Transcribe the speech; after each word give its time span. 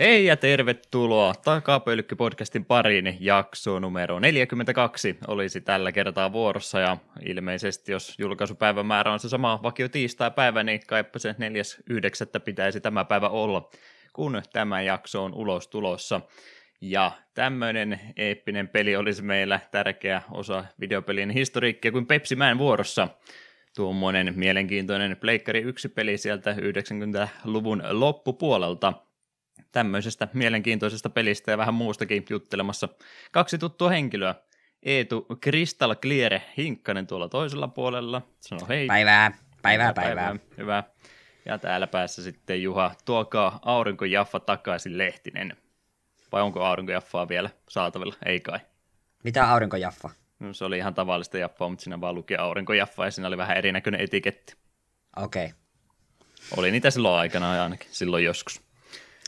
Hei 0.00 0.26
ja 0.26 0.36
tervetuloa 0.36 1.32
Takapölkky-podcastin 1.32 2.64
pariin 2.64 3.16
jakso 3.20 3.78
numero 3.78 4.18
42 4.18 5.18
olisi 5.26 5.60
tällä 5.60 5.92
kertaa 5.92 6.32
vuorossa 6.32 6.80
ja 6.80 6.96
ilmeisesti 7.26 7.92
jos 7.92 8.14
julkaisupäivän 8.18 8.86
määrä 8.86 9.12
on 9.12 9.20
se 9.20 9.28
sama 9.28 9.60
vakio 9.62 9.88
tiistai-päivä, 9.88 10.62
niin 10.62 10.80
kaipa 10.86 11.18
se 11.18 11.32
4.9. 11.32 12.40
pitäisi 12.44 12.80
tämä 12.80 13.04
päivä 13.04 13.28
olla, 13.28 13.70
kun 14.12 14.42
tämä 14.52 14.82
jakso 14.82 15.24
on 15.24 15.34
ulos 15.34 15.68
tulossa. 15.68 16.20
Ja 16.80 17.12
tämmöinen 17.34 18.00
eeppinen 18.16 18.68
peli 18.68 18.96
olisi 18.96 19.22
meillä 19.22 19.60
tärkeä 19.70 20.22
osa 20.30 20.64
videopelien 20.80 21.30
historiikkia 21.30 21.92
kuin 21.92 22.06
Pepsi 22.06 22.36
Man 22.36 22.58
vuorossa. 22.58 23.08
Tuommoinen 23.76 24.32
mielenkiintoinen 24.36 25.16
Pleikkari 25.16 25.60
1 25.60 25.88
peli 25.88 26.18
sieltä 26.18 26.52
90-luvun 26.52 27.82
loppupuolelta– 27.90 28.92
tämmöisestä 29.72 30.28
mielenkiintoisesta 30.32 31.10
pelistä 31.10 31.50
ja 31.50 31.58
vähän 31.58 31.74
muustakin 31.74 32.24
juttelemassa. 32.30 32.88
Kaksi 33.32 33.58
tuttua 33.58 33.88
henkilöä. 33.88 34.34
Eetu 34.82 35.26
Crystal 35.44 35.94
Clear 35.94 36.40
Hinkkanen 36.56 37.06
tuolla 37.06 37.28
toisella 37.28 37.68
puolella. 37.68 38.22
Sano 38.40 38.66
hei. 38.68 38.86
Päivää, 38.86 39.32
päivää, 39.62 39.92
päivää. 39.92 40.14
päivää. 40.14 40.46
Hyvä. 40.56 40.84
Ja 41.44 41.58
täällä 41.58 41.86
päässä 41.86 42.22
sitten 42.22 42.62
Juha, 42.62 42.94
tuokaa 43.04 43.58
aurinkojaffa 43.62 44.40
takaisin 44.40 44.98
Lehtinen. 44.98 45.56
Vai 46.32 46.42
onko 46.42 46.64
aurinkojaffaa 46.64 47.28
vielä 47.28 47.50
saatavilla? 47.68 48.14
Ei 48.26 48.40
kai. 48.40 48.58
Mitä 49.24 49.50
aurinkojaffa? 49.50 50.10
No, 50.38 50.52
se 50.52 50.64
oli 50.64 50.78
ihan 50.78 50.94
tavallista 50.94 51.38
jaffaa, 51.38 51.68
mutta 51.68 51.82
siinä 51.82 52.00
vaan 52.00 52.14
luki 52.14 52.36
aurinkojaffa 52.36 53.04
ja 53.04 53.10
siinä 53.10 53.28
oli 53.28 53.36
vähän 53.36 53.56
erinäköinen 53.56 54.00
etiketti. 54.00 54.54
Okei. 55.16 55.44
Okay. 55.44 55.56
Oli 56.56 56.70
niitä 56.70 56.90
silloin 56.90 57.20
aikana 57.20 57.62
ainakin, 57.62 57.88
silloin 57.90 58.24
joskus. 58.24 58.62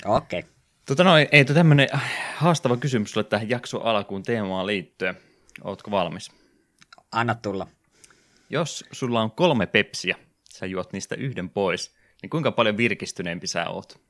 Okei. 0.04 0.38
Okay. 0.38 0.50
Tota 0.86 1.04
noin, 1.04 1.28
ei 1.32 1.44
tämmöinen 1.44 1.88
haastava 2.34 2.76
kysymys 2.76 3.10
sulle 3.10 3.24
tähän 3.24 3.48
jakso 3.48 3.80
alkuun 3.80 4.22
teemaan 4.22 4.66
liittyen. 4.66 5.14
Ootko 5.64 5.90
valmis? 5.90 6.30
Anna 7.12 7.34
tulla. 7.34 7.66
Jos 8.50 8.84
sulla 8.92 9.20
on 9.20 9.30
kolme 9.30 9.66
pepsiä, 9.66 10.16
sä 10.50 10.66
juot 10.66 10.92
niistä 10.92 11.14
yhden 11.14 11.50
pois, 11.50 11.94
niin 12.22 12.30
kuinka 12.30 12.52
paljon 12.52 12.76
virkistyneempi 12.76 13.46
sä 13.46 13.68
oot? 13.68 14.00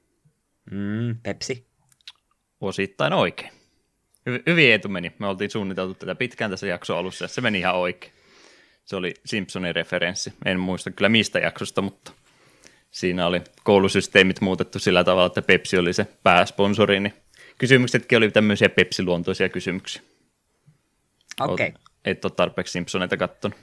Mm, 0.71 1.17
pepsi. 1.23 1.67
Osittain 2.61 3.13
oikein. 3.13 3.51
Hy- 4.31 4.43
hyvin 4.47 4.73
etu 4.73 4.89
meni. 4.89 5.13
Me 5.19 5.27
oltiin 5.27 5.51
suunniteltu 5.51 5.95
tätä 5.95 6.15
pitkään 6.15 6.51
tässä 6.51 6.67
jakso 6.67 6.97
alussa 6.97 7.25
ja 7.25 7.29
se 7.29 7.41
meni 7.41 7.59
ihan 7.59 7.75
oikein. 7.75 8.13
Se 8.85 8.97
oli 8.97 9.15
Simpsonin 9.25 9.75
referenssi. 9.75 10.33
En 10.45 10.61
muista 10.61 10.91
kyllä 10.91 11.09
mistä 11.09 11.39
jaksosta, 11.39 11.83
mutta 11.83 12.13
siinä 12.93 13.27
oli 13.27 13.43
koulusysteemit 13.63 14.41
muutettu 14.41 14.79
sillä 14.79 15.05
tavalla, 15.05 15.27
että 15.27 15.43
Pepsi 15.43 15.79
oli 15.79 15.93
se 15.93 16.07
pääsponsori, 16.23 17.01
niin 17.01 17.15
kysymyksetkin 17.59 18.19
oli 18.19 18.31
tämmöisiä 18.31 18.69
Pepsi-luontoisia 18.69 19.49
kysymyksiä. 19.49 20.03
Okei. 21.41 21.69
Okay. 21.69 21.81
Et 22.05 22.25
ole 22.25 22.33
tarpeeksi 22.37 22.73
Simpsoneita 22.73 23.17
kattonut. 23.17 23.59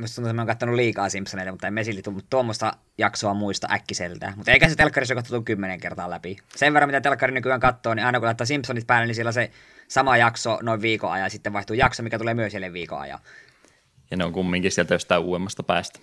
Musta 0.00 0.14
tuntuu, 0.14 0.28
että 0.28 0.34
mä 0.34 0.42
oon 0.42 0.46
kattonut 0.46 0.74
liikaa 0.74 1.08
Simpsoneita, 1.08 1.52
mutta 1.52 1.66
emme 1.66 1.84
silti 1.84 2.02
tullut 2.02 2.26
tuommoista 2.30 2.72
jaksoa 2.98 3.34
muista 3.34 3.68
äkkiseltä. 3.72 4.32
Mutta 4.36 4.52
eikä 4.52 4.68
se 4.68 4.74
telkkarissa 4.74 5.14
ole 5.14 5.18
katsottu 5.18 5.42
kymmenen 5.42 5.80
kertaa 5.80 6.10
läpi. 6.10 6.36
Sen 6.56 6.74
verran, 6.74 6.88
mitä 6.88 7.00
telkkari 7.00 7.32
nykyään 7.32 7.60
katsoo, 7.60 7.94
niin 7.94 8.06
aina 8.06 8.18
kun 8.18 8.26
laittaa 8.26 8.46
Simpsonit 8.46 8.86
päälle, 8.86 9.06
niin 9.06 9.14
siellä 9.14 9.32
se 9.32 9.50
sama 9.88 10.16
jakso 10.16 10.58
noin 10.62 10.82
viikon 10.82 11.12
ajan, 11.12 11.30
sitten 11.30 11.52
vaihtuu 11.52 11.76
jakso, 11.76 12.02
mikä 12.02 12.18
tulee 12.18 12.34
myös 12.34 12.54
jälleen 12.54 12.72
viikon 12.72 13.00
ajan. 13.00 13.18
Ja 14.10 14.16
ne 14.16 14.24
on 14.24 14.32
kumminkin 14.32 14.72
sieltä 14.72 14.94
jostain 14.94 15.22
uudemmasta 15.22 15.62
päästä. 15.62 16.00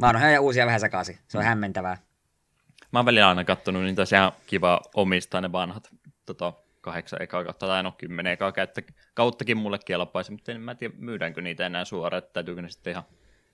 Vanhoja 0.00 0.30
ja 0.30 0.40
uusia 0.40 0.66
vähän 0.66 0.80
sekaisin. 0.80 1.18
Se 1.28 1.38
on 1.38 1.44
mm. 1.44 1.48
hämmentävää. 1.48 1.96
Mä 2.92 2.98
oon 2.98 3.06
välillä 3.06 3.28
aina 3.28 3.44
kattonut 3.44 3.82
niitä, 3.82 4.04
se 4.04 4.20
on 4.20 4.32
kiva 4.46 4.80
omistaa 4.94 5.40
ne 5.40 5.52
vanhat 5.52 5.88
tota, 6.26 6.52
kahdeksan 6.80 7.22
ekaa 7.22 7.44
kautta 7.44 7.66
tai 7.66 7.82
no 7.82 7.92
kymmenen 7.98 8.32
ekaa 8.32 8.52
käyttä, 8.52 8.82
kauttakin 9.14 9.56
mulle 9.56 9.78
kelpaisi, 9.86 10.32
mutta 10.32 10.52
en 10.52 10.60
mä 10.60 10.74
tiedä 10.74 10.94
myydäänkö 10.98 11.40
niitä 11.40 11.66
enää 11.66 11.84
suoraan, 11.84 12.18
että 12.18 12.32
täytyykö 12.32 12.62
ne 12.62 12.68
sitten 12.68 12.90
ihan 12.90 13.04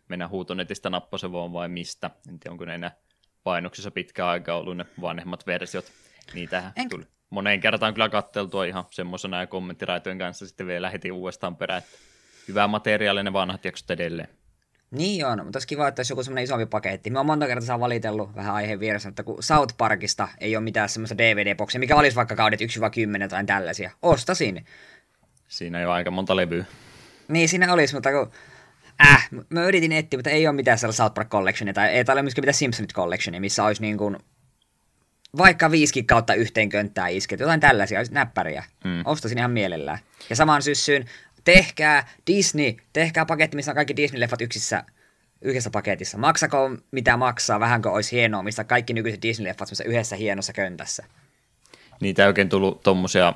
mennä 0.08 0.28
huutonetistä 0.28 0.90
nappasevoon 0.90 1.52
vai 1.52 1.68
mistä. 1.68 2.10
En 2.28 2.40
tiedä, 2.40 2.52
onko 2.52 2.64
ne 2.64 2.74
enää 2.74 2.92
painoksissa 3.44 3.90
pitkä 3.90 4.28
aika 4.28 4.54
ollut 4.54 4.76
ne 4.76 4.86
vanhemmat 5.00 5.46
versiot. 5.46 5.84
Niitähän 6.34 6.72
en... 6.76 6.88
tuli. 6.88 7.04
Moneen 7.30 7.60
kertaan 7.60 7.94
kyllä 7.94 8.08
katteltua 8.08 8.64
ihan 8.64 8.84
semmoisena 8.90 9.40
ja 9.40 9.46
kommenttiraitojen 9.46 10.18
kanssa 10.18 10.46
sitten 10.46 10.66
vielä 10.66 10.90
heti 10.90 11.10
uudestaan 11.10 11.56
perään, 11.56 11.78
että 11.78 11.98
hyvää 12.48 12.68
materiaalia 12.68 13.22
ne 13.22 13.32
vanhat 13.32 13.64
jaksot 13.64 13.90
edelleen. 13.90 14.28
Niin 14.90 15.26
on, 15.26 15.44
mutta 15.44 15.56
olisi 15.56 15.68
kiva, 15.68 15.88
että 15.88 16.00
olisi 16.00 16.12
joku 16.12 16.22
semmoinen 16.22 16.44
isompi 16.44 16.66
paketti. 16.66 17.10
Mä 17.10 17.18
oon 17.18 17.26
monta 17.26 17.46
kertaa 17.46 17.80
valitellut 17.80 18.34
vähän 18.34 18.54
aiheen 18.54 18.80
vieressä, 18.80 19.08
että 19.08 19.22
kun 19.22 19.42
South 19.42 19.74
Parkista 19.76 20.28
ei 20.38 20.56
ole 20.56 20.64
mitään 20.64 20.88
semmoista 20.88 21.18
DVD-boksia, 21.18 21.78
mikä 21.78 21.96
olisi 21.96 22.16
vaikka 22.16 22.36
kaudet 22.36 22.60
1-10 22.60 22.64
tai 23.28 23.44
tällaisia. 23.44 23.90
Ostasin. 24.02 24.66
Siinä 25.48 25.78
ei 25.78 25.86
ole 25.86 25.94
aika 25.94 26.10
monta 26.10 26.36
levyä. 26.36 26.64
Niin, 27.28 27.48
siinä 27.48 27.72
olisi, 27.72 27.94
mutta 27.94 28.10
kun... 28.12 28.30
Äh, 29.06 29.28
mä 29.48 29.64
yritin 29.64 29.92
etsiä, 29.92 30.18
mutta 30.18 30.30
ei 30.30 30.46
ole 30.46 30.56
mitään 30.56 30.78
sellaista 30.78 31.02
South 31.02 31.14
Park 31.14 31.28
Collectionia, 31.28 31.74
tai 31.74 31.88
ei 31.88 32.04
ole 32.12 32.22
myöskään 32.22 32.42
mitään 32.42 32.54
Simpsonit 32.54 32.92
Collectionia, 32.92 33.40
missä 33.40 33.64
olisi 33.64 33.82
niin 33.82 33.98
kuin 33.98 34.16
vaikka 35.36 35.70
viisikin 35.70 36.06
kautta 36.06 36.34
yhteen 36.34 36.68
könttää 36.68 37.08
isket, 37.08 37.40
jotain 37.40 37.60
tällaisia, 37.60 37.98
olisi 37.98 38.12
näppäriä. 38.12 38.64
Mm. 38.84 39.02
Ostasin 39.04 39.38
ihan 39.38 39.50
mielellään. 39.50 39.98
Ja 40.30 40.36
samaan 40.36 40.62
syssyyn 40.62 41.04
tehkää 41.54 42.08
Disney, 42.26 42.74
tehkää 42.92 43.26
paketti, 43.26 43.56
missä 43.56 43.70
on 43.70 43.74
kaikki 43.74 43.94
Disney-leffat 43.96 44.42
yksissä, 44.42 44.84
yhdessä 45.42 45.70
paketissa. 45.70 46.18
Maksako 46.18 46.70
mitä 46.90 47.16
maksaa, 47.16 47.60
vähänkö 47.60 47.90
olisi 47.90 48.16
hienoa, 48.16 48.42
missä 48.42 48.64
kaikki 48.64 48.92
nykyiset 48.92 49.24
Disney-leffat 49.24 49.86
yhdessä 49.86 50.16
hienossa 50.16 50.52
köntässä. 50.52 51.04
Niitä 52.00 52.22
ei 52.22 52.26
oikein 52.26 52.48
tullut 52.48 52.82
tuommoisia 52.82 53.34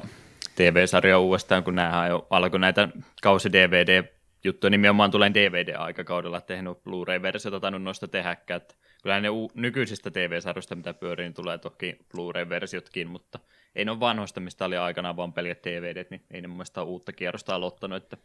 TV-sarjoja 0.56 1.19
uudestaan, 1.19 1.64
kun 1.64 1.75
nämä 1.75 2.08
jo 2.08 2.26
alkoi 2.30 2.60
näitä 2.60 2.88
kausi-DVD-juttuja, 3.22 4.70
nimenomaan 4.70 5.10
tulee 5.10 5.31
DVD-aikakaudella, 5.34 6.42
eihän 6.48 6.76
Blu-ray-versiota 6.84 7.60
tainnut 7.60 7.82
noista 7.82 8.08
tehäkään. 8.08 8.60
Kyllä 9.02 9.20
ne 9.20 9.28
u- 9.28 9.50
nykyisistä 9.54 10.10
TV-sarjoista, 10.10 10.75
mitä 10.75 10.94
pyörii, 10.94 11.25
niin 11.25 11.34
tulee 11.34 11.58
toki 11.58 11.98
Blu-ray-versiotkin, 12.12 13.08
mutta 13.08 13.38
ei 13.77 13.85
ne 13.85 13.91
ole 13.91 14.01
vanhoista, 14.01 14.41
mistä 14.41 14.65
oli 14.65 14.77
aikanaan 14.77 15.17
vaan 15.17 15.33
pelkät 15.33 15.65
DVD, 15.65 16.07
niin 16.11 16.23
ei 16.31 16.41
ne 16.41 16.49
mun 16.49 16.57
mielestä 16.57 16.83
uutta 16.83 17.12
kierrosta 17.12 17.55
aloittanut, 17.55 18.03
että 18.03 18.17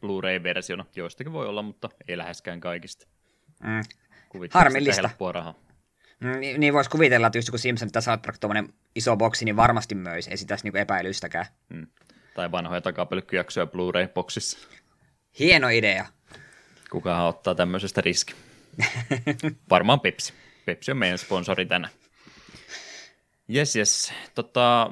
Blu-ray-versiona 0.00 0.84
joistakin 0.96 1.32
voi 1.32 1.46
olla, 1.46 1.62
mutta 1.62 1.88
ei 2.08 2.18
läheskään 2.18 2.60
kaikista. 2.60 3.06
Mm. 3.62 3.82
Harmillista. 4.50 5.10
rahaa. 5.32 5.54
Mm, 6.20 6.40
niin, 6.40 6.60
niin 6.60 6.74
voisi 6.74 6.90
kuvitella, 6.90 7.26
että 7.26 7.38
just 7.38 7.50
kun 7.50 7.58
Simpson 7.58 7.90
tai 7.90 8.02
South 8.02 8.22
Park 8.22 8.36
iso 8.94 9.16
boksi, 9.16 9.44
niin 9.44 9.56
varmasti 9.56 9.94
myös, 9.94 10.28
ei 10.28 10.36
sitä 10.36 10.56
niinku 10.62 10.78
epäilystäkään. 10.78 11.46
Mm. 11.68 11.86
Tai 12.34 12.52
vanhoja 12.52 12.80
takapelkkyjaksoja 12.80 13.66
Blu-ray-boksissa. 13.66 14.68
Hieno 15.38 15.68
idea. 15.68 16.06
Kukahan 16.90 17.26
ottaa 17.26 17.54
tämmöisestä 17.54 18.00
riski? 18.00 18.34
Varmaan 19.70 20.00
Pepsi. 20.00 20.32
Pepsi 20.64 20.90
on 20.90 20.96
meidän 20.96 21.18
sponsori 21.18 21.66
tänään. 21.66 21.92
Jes, 23.48 23.76
jes. 23.76 24.12
Tota, 24.34 24.90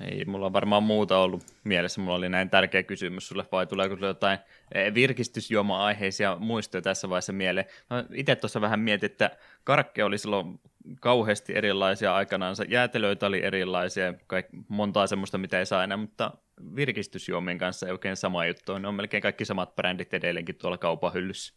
ei 0.00 0.24
mulla 0.24 0.52
varmaan 0.52 0.82
muuta 0.82 1.18
ollut 1.18 1.44
mielessä. 1.64 2.00
Mulla 2.00 2.14
oli 2.14 2.28
näin 2.28 2.50
tärkeä 2.50 2.82
kysymys 2.82 3.28
sulle, 3.28 3.44
vai 3.52 3.66
tuleeko 3.66 3.94
sulle 3.94 4.06
jotain 4.06 4.38
eh, 4.74 4.94
virkistysjuoma-aiheisia 4.94 6.36
muistoja 6.40 6.82
tässä 6.82 7.08
vaiheessa 7.08 7.32
mieleen? 7.32 7.66
itse 8.12 8.36
tuossa 8.36 8.60
vähän 8.60 8.80
mietin, 8.80 9.10
että 9.10 9.30
karkke 9.64 10.04
oli 10.04 10.18
silloin 10.18 10.60
kauheasti 11.00 11.56
erilaisia 11.56 12.14
aikanaansa, 12.14 12.64
jäätelöitä 12.64 13.26
oli 13.26 13.44
erilaisia, 13.44 14.14
kaik, 14.26 14.46
montaa 14.68 15.06
semmoista, 15.06 15.38
mitä 15.38 15.58
ei 15.58 15.66
saa 15.66 15.84
enää, 15.84 15.96
mutta 15.96 16.32
virkistysjuomien 16.76 17.58
kanssa 17.58 17.86
ei 17.86 17.92
oikein 17.92 18.16
sama 18.16 18.46
juttu. 18.46 18.78
Ne 18.78 18.88
on 18.88 18.94
melkein 18.94 19.22
kaikki 19.22 19.44
samat 19.44 19.76
brändit 19.76 20.14
edelleenkin 20.14 20.54
tuolla 20.54 20.78
kaupan 20.78 21.14
hyllyssä. 21.14 21.54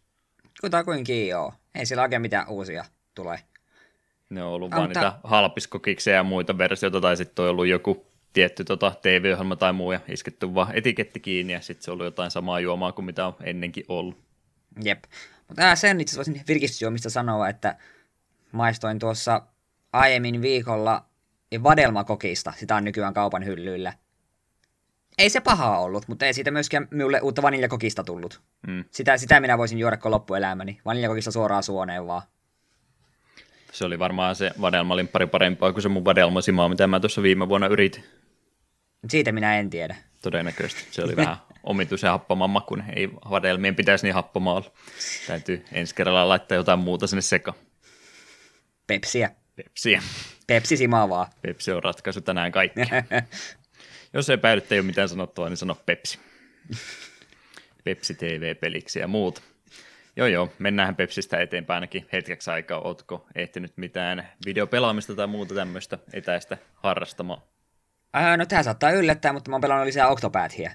Kutakuinkin 0.61 1.27
joo. 1.27 1.53
Ei 1.75 1.85
sillä 1.85 2.01
oikein 2.01 2.21
mitään 2.21 2.49
uusia 2.49 2.85
tule. 3.15 3.39
Ne 4.29 4.43
on 4.43 4.51
ollut 4.51 4.71
vaan 4.71 4.89
niitä 4.89 5.13
halpiskokiksejä 5.23 6.17
ja 6.17 6.23
muita 6.23 6.57
versioita, 6.57 7.01
tai 7.01 7.17
sitten 7.17 7.45
on 7.45 7.51
ollut 7.51 7.67
joku 7.67 8.05
tietty 8.33 8.63
tota, 8.63 8.91
TV-ohjelma 9.01 9.55
tai 9.55 9.73
muu, 9.73 9.91
ja 9.91 9.99
isketty 10.07 10.53
vaan 10.55 10.75
etiketti 10.75 11.19
kiinni, 11.19 11.53
ja 11.53 11.61
sitten 11.61 11.83
se 11.83 11.91
on 11.91 11.93
ollut 11.93 12.05
jotain 12.05 12.31
samaa 12.31 12.59
juomaa 12.59 12.91
kuin 12.91 13.05
mitä 13.05 13.25
on 13.25 13.35
ennenkin 13.43 13.85
ollut. 13.87 14.17
Jep. 14.83 15.03
Mutta 15.47 15.75
sen 15.75 16.01
itse 16.01 16.11
asiassa 16.11 16.31
voisin 16.31 16.47
virkistysjuomista 16.47 17.09
sanoa, 17.09 17.49
että 17.49 17.75
maistoin 18.51 18.99
tuossa 18.99 19.41
aiemmin 19.93 20.41
viikolla 20.41 21.05
vadelmakokista, 21.63 22.53
sitä 22.57 22.75
on 22.75 22.83
nykyään 22.83 23.13
kaupan 23.13 23.45
hyllyillä. 23.45 23.93
Ei 25.17 25.29
se 25.29 25.39
pahaa 25.41 25.79
ollut, 25.79 26.07
mutta 26.07 26.25
ei 26.25 26.33
siitä 26.33 26.51
myöskään 26.51 26.87
minulle 26.91 27.21
uutta 27.21 27.41
vaniljakokista 27.41 28.03
tullut. 28.03 28.41
Mm. 28.67 28.85
Sitä, 28.91 29.17
sitä 29.17 29.39
minä 29.39 29.57
voisin 29.57 29.79
juoda 29.79 29.97
koko 29.97 30.11
loppuelämäni. 30.11 30.79
Vaniljakokista 30.85 31.31
suoraan 31.31 31.63
suoneen 31.63 32.07
vaan. 32.07 32.21
Se 33.71 33.85
oli 33.85 33.99
varmaan 33.99 34.35
se 34.35 34.51
vadelmalimppari 34.61 35.27
parempaa 35.27 35.73
kuin 35.73 35.83
se 35.83 35.89
mun 35.89 36.05
vadelmasimaa, 36.05 36.69
mitä 36.69 36.87
mä 36.87 36.99
tuossa 36.99 37.23
viime 37.23 37.49
vuonna 37.49 37.67
yritin. 37.67 38.03
Siitä 39.09 39.31
minä 39.31 39.59
en 39.59 39.69
tiedä. 39.69 39.95
Todennäköisesti. 40.21 40.87
Se 40.91 41.03
oli 41.03 41.15
vähän 41.15 41.37
omituisen 41.63 42.09
happaman 42.09 42.49
makun. 42.49 42.83
Ei 42.95 43.09
vadelmien 43.29 43.75
pitäisi 43.75 44.05
niin 44.05 44.13
happamaa 44.13 44.53
olla. 44.53 44.71
Täytyy 45.27 45.65
ensi 45.71 45.95
kerralla 45.95 46.29
laittaa 46.29 46.55
jotain 46.55 46.79
muuta 46.79 47.07
sinne 47.07 47.21
sekaan. 47.21 47.57
Pepsiä. 48.87 49.31
Pepsiä. 49.55 50.01
Pepsi 50.47 50.77
simaa 50.77 51.09
vaan. 51.09 51.27
Pepsi 51.41 51.71
on 51.71 51.83
ratkaisu 51.83 52.21
tänään 52.21 52.51
kaikki. 52.51 52.79
Jos 54.13 54.29
epäilytte 54.29 54.75
ei 54.75 54.79
ole 54.79 54.85
mitään 54.85 55.09
sanottavaa, 55.09 55.49
niin 55.49 55.57
sano 55.57 55.75
Pepsi. 55.85 56.19
Pepsi 57.83 58.15
TV-peliksi 58.15 58.99
ja 58.99 59.07
muuta. 59.07 59.41
Joo 60.15 60.27
joo, 60.27 60.49
mennään 60.59 60.95
Pepsistä 60.95 61.41
eteenpäin 61.41 61.75
ainakin 61.75 62.07
hetkeksi 62.13 62.51
aikaa. 62.51 62.79
Ootko 62.79 63.27
ehtinyt 63.35 63.73
mitään 63.75 64.29
videopelaamista 64.45 65.15
tai 65.15 65.27
muuta 65.27 65.55
tämmöistä 65.55 65.97
etäistä 66.13 66.57
harrastamaan? 66.75 67.41
Ää, 68.13 68.37
no 68.37 68.45
tää 68.45 68.63
saattaa 68.63 68.91
yllättää, 68.91 69.33
mutta 69.33 69.49
mä 69.49 69.55
oon 69.55 69.61
pelannut 69.61 69.85
lisää 69.85 70.07
Octopathia. 70.07 70.71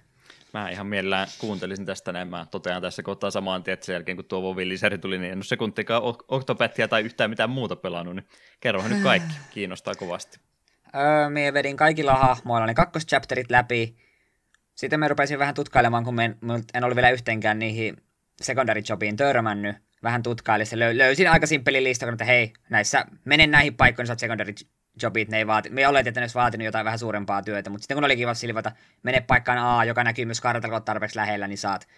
Mä 0.55 0.69
ihan 0.69 0.87
mielellään 0.87 1.29
kuuntelisin 1.39 1.87
tästä 1.87 2.13
näin. 2.13 2.29
Mä 2.29 2.47
totean 2.51 2.83
tässä 2.83 3.03
kohtaa 3.03 3.31
samaan 3.31 3.63
tien, 3.63 3.73
että 3.73 3.87
sen 3.87 3.93
jälkeen 3.93 4.17
kun 4.17 4.25
tuo 4.25 4.43
Vovi-lisäri 4.43 4.99
tuli, 4.99 5.19
niin 5.19 5.33
en 5.33 5.39
ole 5.39 5.45
sekuntikaan 5.45 6.03
Octopathia 6.29 6.89
tai 6.89 7.03
yhtään 7.03 7.31
mitään 7.31 7.51
muuta 7.51 7.77
pelannut, 7.77 8.17
niin 8.17 8.29
kerrohan 8.61 8.91
nyt 8.91 9.03
kaikki. 9.03 9.35
Kiinnostaa 9.55 9.95
kovasti. 9.95 10.39
Öö, 10.97 11.31
me 11.31 11.53
vedin 11.53 11.77
kaikilla 11.77 12.15
hahmoilla 12.15 12.67
ne 12.67 12.75
kakkoschapterit 12.75 13.51
läpi. 13.51 13.97
Sitten 14.75 15.01
me 15.01 15.09
rupesin 15.09 15.39
vähän 15.39 15.55
tutkailemaan, 15.55 16.05
kun 16.05 16.15
me, 16.15 16.37
en 16.75 16.85
ollut 16.85 16.97
vielä 16.97 17.11
yhteenkään 17.11 17.59
niihin 17.59 17.97
secondary 18.43 18.83
jobiin 18.89 19.17
törmännyt. 19.17 19.77
Vähän 20.03 20.23
tutkailin, 20.23 20.67
lö, 20.73 20.99
löysin 20.99 21.31
aika 21.31 21.47
simppeli 21.47 21.85
lista, 21.85 22.09
että 22.09 22.25
hei, 22.25 22.53
näissä, 22.71 23.05
menen 23.25 23.51
näihin 23.51 23.75
paikkoihin, 23.75 24.07
saat 24.07 24.19
secondary 24.19 24.55
jobit, 25.03 25.29
ne 25.29 25.39
ei 25.39 25.47
vaati, 25.47 25.71
me 25.71 25.89
oletin, 25.89 26.09
että 26.09 26.21
ne 26.21 26.23
olisi 26.23 26.35
vaatinut 26.35 26.65
jotain 26.65 26.85
vähän 26.85 26.99
suurempaa 26.99 27.43
työtä, 27.43 27.71
mutta 27.71 27.83
sitten 27.83 27.95
kun 27.95 28.05
oli 28.05 28.17
kiva 28.17 28.35
silvata, 28.35 28.73
mene 29.03 29.21
paikkaan 29.21 29.59
A, 29.59 29.85
joka 29.85 30.05
näkyy 30.05 30.25
myös 30.25 30.41
kartalla 30.41 30.81
tarpeeksi 30.81 31.17
lähellä, 31.17 31.49
niin 31.49 31.59
saat 31.59 31.89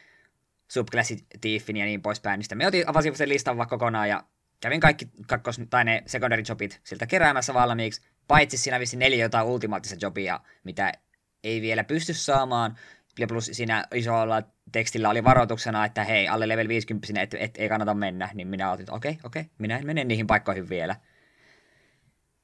subclassit, 0.71 1.27
tiffin 1.41 1.77
ja 1.77 1.85
niin 1.85 2.03
poispäin. 2.03 2.39
Niin 2.39 2.59
me 2.59 2.67
otin, 2.67 2.89
avasin 2.89 3.17
sen 3.17 3.29
listan 3.29 3.57
vaikka 3.57 3.77
kokonaan 3.77 4.09
ja 4.09 4.25
kävin 4.61 4.81
kaikki 4.81 5.09
kakkos, 5.27 5.61
tai 5.71 5.85
ne 5.85 6.03
secondary 6.07 6.43
jobit 6.49 6.81
siltä 6.85 7.07
keräämässä 7.07 7.55
valmiiksi, 7.55 8.03
paitsi 8.29 8.59
siinä 8.59 8.81
vissi 8.81 8.97
neljä 8.97 9.25
jotain 9.25 9.47
ultimaattista 9.47 10.07
jobia, 10.07 10.41
mitä 10.65 10.93
ei 11.45 11.61
vielä 11.61 11.85
pysty 11.85 12.15
saamaan, 12.15 12.79
ja 13.19 13.27
plus 13.27 13.51
siinä 13.53 13.85
isolla 13.95 14.43
tekstillä 14.73 15.09
oli 15.09 15.25
varoituksena, 15.25 15.85
että 15.85 16.05
hei, 16.05 16.29
alle 16.29 16.49
level 16.49 16.69
50 16.69 17.23
et, 17.23 17.35
et, 17.35 17.57
ei 17.59 17.69
kannata 17.69 17.95
mennä, 17.95 18.31
niin 18.35 18.49
minä 18.49 18.73
otin, 18.73 18.93
okei, 18.93 19.11
okay, 19.11 19.21
okei, 19.25 19.41
okay, 19.41 19.53
minä 19.59 19.79
en 19.79 19.87
mene 19.87 20.05
niihin 20.05 20.27
paikkoihin 20.27 20.69
vielä. 20.69 20.97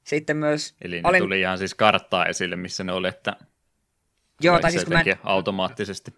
Sitten 0.04 0.36
myös... 0.36 0.74
Eli 0.82 1.02
ne 1.02 1.08
olin... 1.08 1.22
tuli 1.22 1.40
ihan 1.40 1.58
siis 1.58 1.74
karttaa 1.74 2.26
esille, 2.26 2.56
missä 2.56 2.84
ne 2.84 2.92
oli, 2.92 3.08
että... 3.08 3.36
Joo, 4.40 4.60
tai 4.60 4.72
siis 4.72 4.84
kun 4.84 4.92
mä... 4.92 5.04
automaattisesti. 5.22 6.14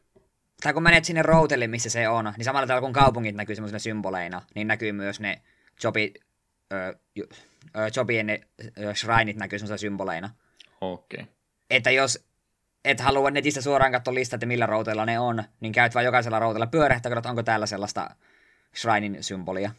Tai 0.63 0.73
kun 0.73 0.83
menet 0.83 1.05
sinne 1.05 1.23
routelle, 1.23 1.67
missä 1.67 1.91
se 1.91 2.09
on, 2.09 2.33
niin 2.37 2.45
samalla 2.45 2.67
tavalla 2.67 2.87
kun 2.87 2.93
kaupungit 2.93 3.35
näkyy 3.35 3.55
semmoisena 3.57 3.79
symboleina, 3.79 4.43
niin 4.55 4.69
näkyy 4.69 4.93
myös 4.93 5.21
ne 5.21 5.43
jobi, 5.83 6.15
ö, 6.73 6.99
jobien 7.97 8.27
ne 8.27 8.41
ö, 8.61 8.95
shrineit 8.95 9.37
näkyy 9.37 9.59
semmoisena 9.59 9.79
symboleina. 9.79 10.31
Okei. 10.81 11.23
Okay. 11.23 11.35
Että 11.71 11.91
jos 11.91 12.25
et 12.85 13.01
halua 13.01 13.31
netistä 13.31 13.61
suoraan 13.61 13.93
katsoa 13.93 14.15
listat, 14.15 14.39
että 14.39 14.47
millä 14.47 14.67
routeilla 14.67 15.07
ne 15.07 15.19
on, 15.19 15.45
niin 15.61 15.73
käyt 15.73 15.95
vaan 15.95 16.05
jokaisella 16.05 16.39
routeilla 16.39 16.67
pyörähtää, 16.67 17.13
että 17.17 17.29
onko 17.29 17.43
täällä 17.43 17.67
sellaista 17.67 18.11
shrinin 18.77 19.25
symbolia. 19.25 19.71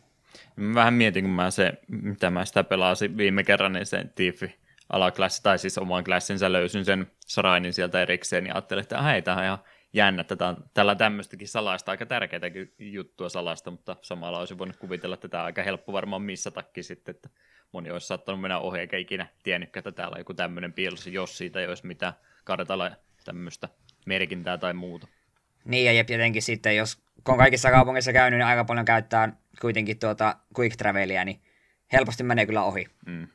Vähän 0.73 0.93
mietin, 0.93 1.23
kun 1.23 1.33
mä 1.33 1.51
se, 1.51 1.73
mitä 1.87 2.29
mä 2.29 2.45
sitä 2.45 2.63
pelasin 2.63 3.17
viime 3.17 3.43
kerran, 3.43 3.73
niin 3.73 3.85
se 3.85 4.05
Tifi 4.15 4.55
alaklassi, 4.89 5.43
tai 5.43 5.59
siis 5.59 5.77
oman 5.77 6.03
klassinsa 6.03 6.51
löysin 6.51 6.85
sen 6.85 7.11
shrinin 7.27 7.73
sieltä 7.73 8.01
erikseen, 8.01 8.47
ja 8.47 8.53
ajattelin, 8.53 8.81
että 8.81 9.01
hei, 9.01 9.21
tämä 9.21 9.37
on 9.37 9.43
ihan 9.43 9.57
jännä, 9.93 10.21
että 10.21 10.35
tämä 10.35 10.49
on 10.49 10.57
tällä 10.73 10.95
tämmöistäkin 10.95 11.47
salaista, 11.47 11.91
aika 11.91 12.05
tärkeää 12.05 12.41
juttua 12.79 13.29
salasta, 13.29 13.71
mutta 13.71 13.95
samalla 14.01 14.39
olisi 14.39 14.57
voinut 14.57 14.75
kuvitella, 14.75 15.13
että 15.13 15.27
tämä 15.27 15.43
on 15.43 15.45
aika 15.45 15.63
helppo 15.63 15.93
varmaan 15.93 16.21
missä 16.21 16.51
takki 16.51 16.83
sitten, 16.83 17.15
että 17.15 17.29
moni 17.71 17.91
olisi 17.91 18.07
saattanut 18.07 18.41
mennä 18.41 18.59
ohi 18.59 18.79
eikä 18.79 18.97
ikinä 18.97 19.27
tiennyt, 19.43 19.77
että 19.77 19.91
täällä 19.91 20.13
on 20.13 20.19
joku 20.19 20.33
tämmöinen 20.33 20.73
piilossa, 20.73 21.09
jos 21.09 21.37
siitä 21.37 21.59
ei 21.59 21.67
olisi 21.67 21.87
mitään 21.87 22.13
kartalla 22.45 22.91
tämmöistä 23.25 23.69
merkintää 24.05 24.57
tai 24.57 24.73
muuta. 24.73 25.07
Niin, 25.65 25.85
ja 25.85 25.91
jep, 25.91 26.09
jotenkin 26.09 26.41
sitten, 26.41 26.75
jos 26.75 26.95
kun 26.95 27.33
on 27.33 27.37
kaikissa 27.37 27.71
kaupungeissa 27.71 28.13
käynyt, 28.13 28.37
niin 28.37 28.47
aika 28.47 28.65
paljon 28.65 28.85
käyttää 28.85 29.33
kuitenkin 29.61 29.99
tuota 29.99 30.35
quick 30.59 30.75
travelia, 30.75 31.25
niin 31.25 31.41
helposti 31.93 32.23
menee 32.23 32.45
kyllä 32.45 32.63
ohi. 32.63 32.87
Mm. 33.05 33.27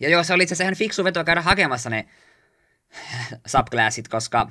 Ja 0.00 0.08
joo, 0.08 0.22
se 0.22 0.34
oli 0.34 0.42
itse 0.42 0.52
asiassa 0.52 0.64
ihan 0.64 0.76
fiksu 0.76 1.04
veto 1.04 1.24
käydä 1.24 1.42
hakemassa 1.42 1.90
ne 1.90 2.08
subclassit, 3.46 4.08
koska 4.08 4.50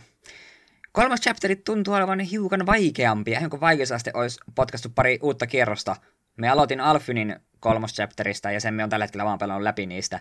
kolmas 0.91 1.21
chapteri 1.21 1.55
tuntuu 1.55 1.93
olevan 1.93 2.19
hiukan 2.19 2.65
vaikeampi, 2.65 3.31
ihan 3.31 3.49
kuin 3.49 3.61
vaikeusaste 3.61 4.11
olisi 4.13 4.39
potkastu 4.55 4.89
pari 4.89 5.19
uutta 5.21 5.47
kierrosta. 5.47 5.95
Me 6.37 6.49
aloitin 6.49 6.81
Alfynin 6.81 7.35
kolmas 7.59 7.93
chapterista 7.93 8.51
ja 8.51 8.59
sen 8.59 8.73
me 8.73 8.83
on 8.83 8.89
tällä 8.89 9.03
hetkellä 9.03 9.25
vaan 9.25 9.39
pelannut 9.39 9.63
läpi 9.63 9.85
niistä 9.85 10.19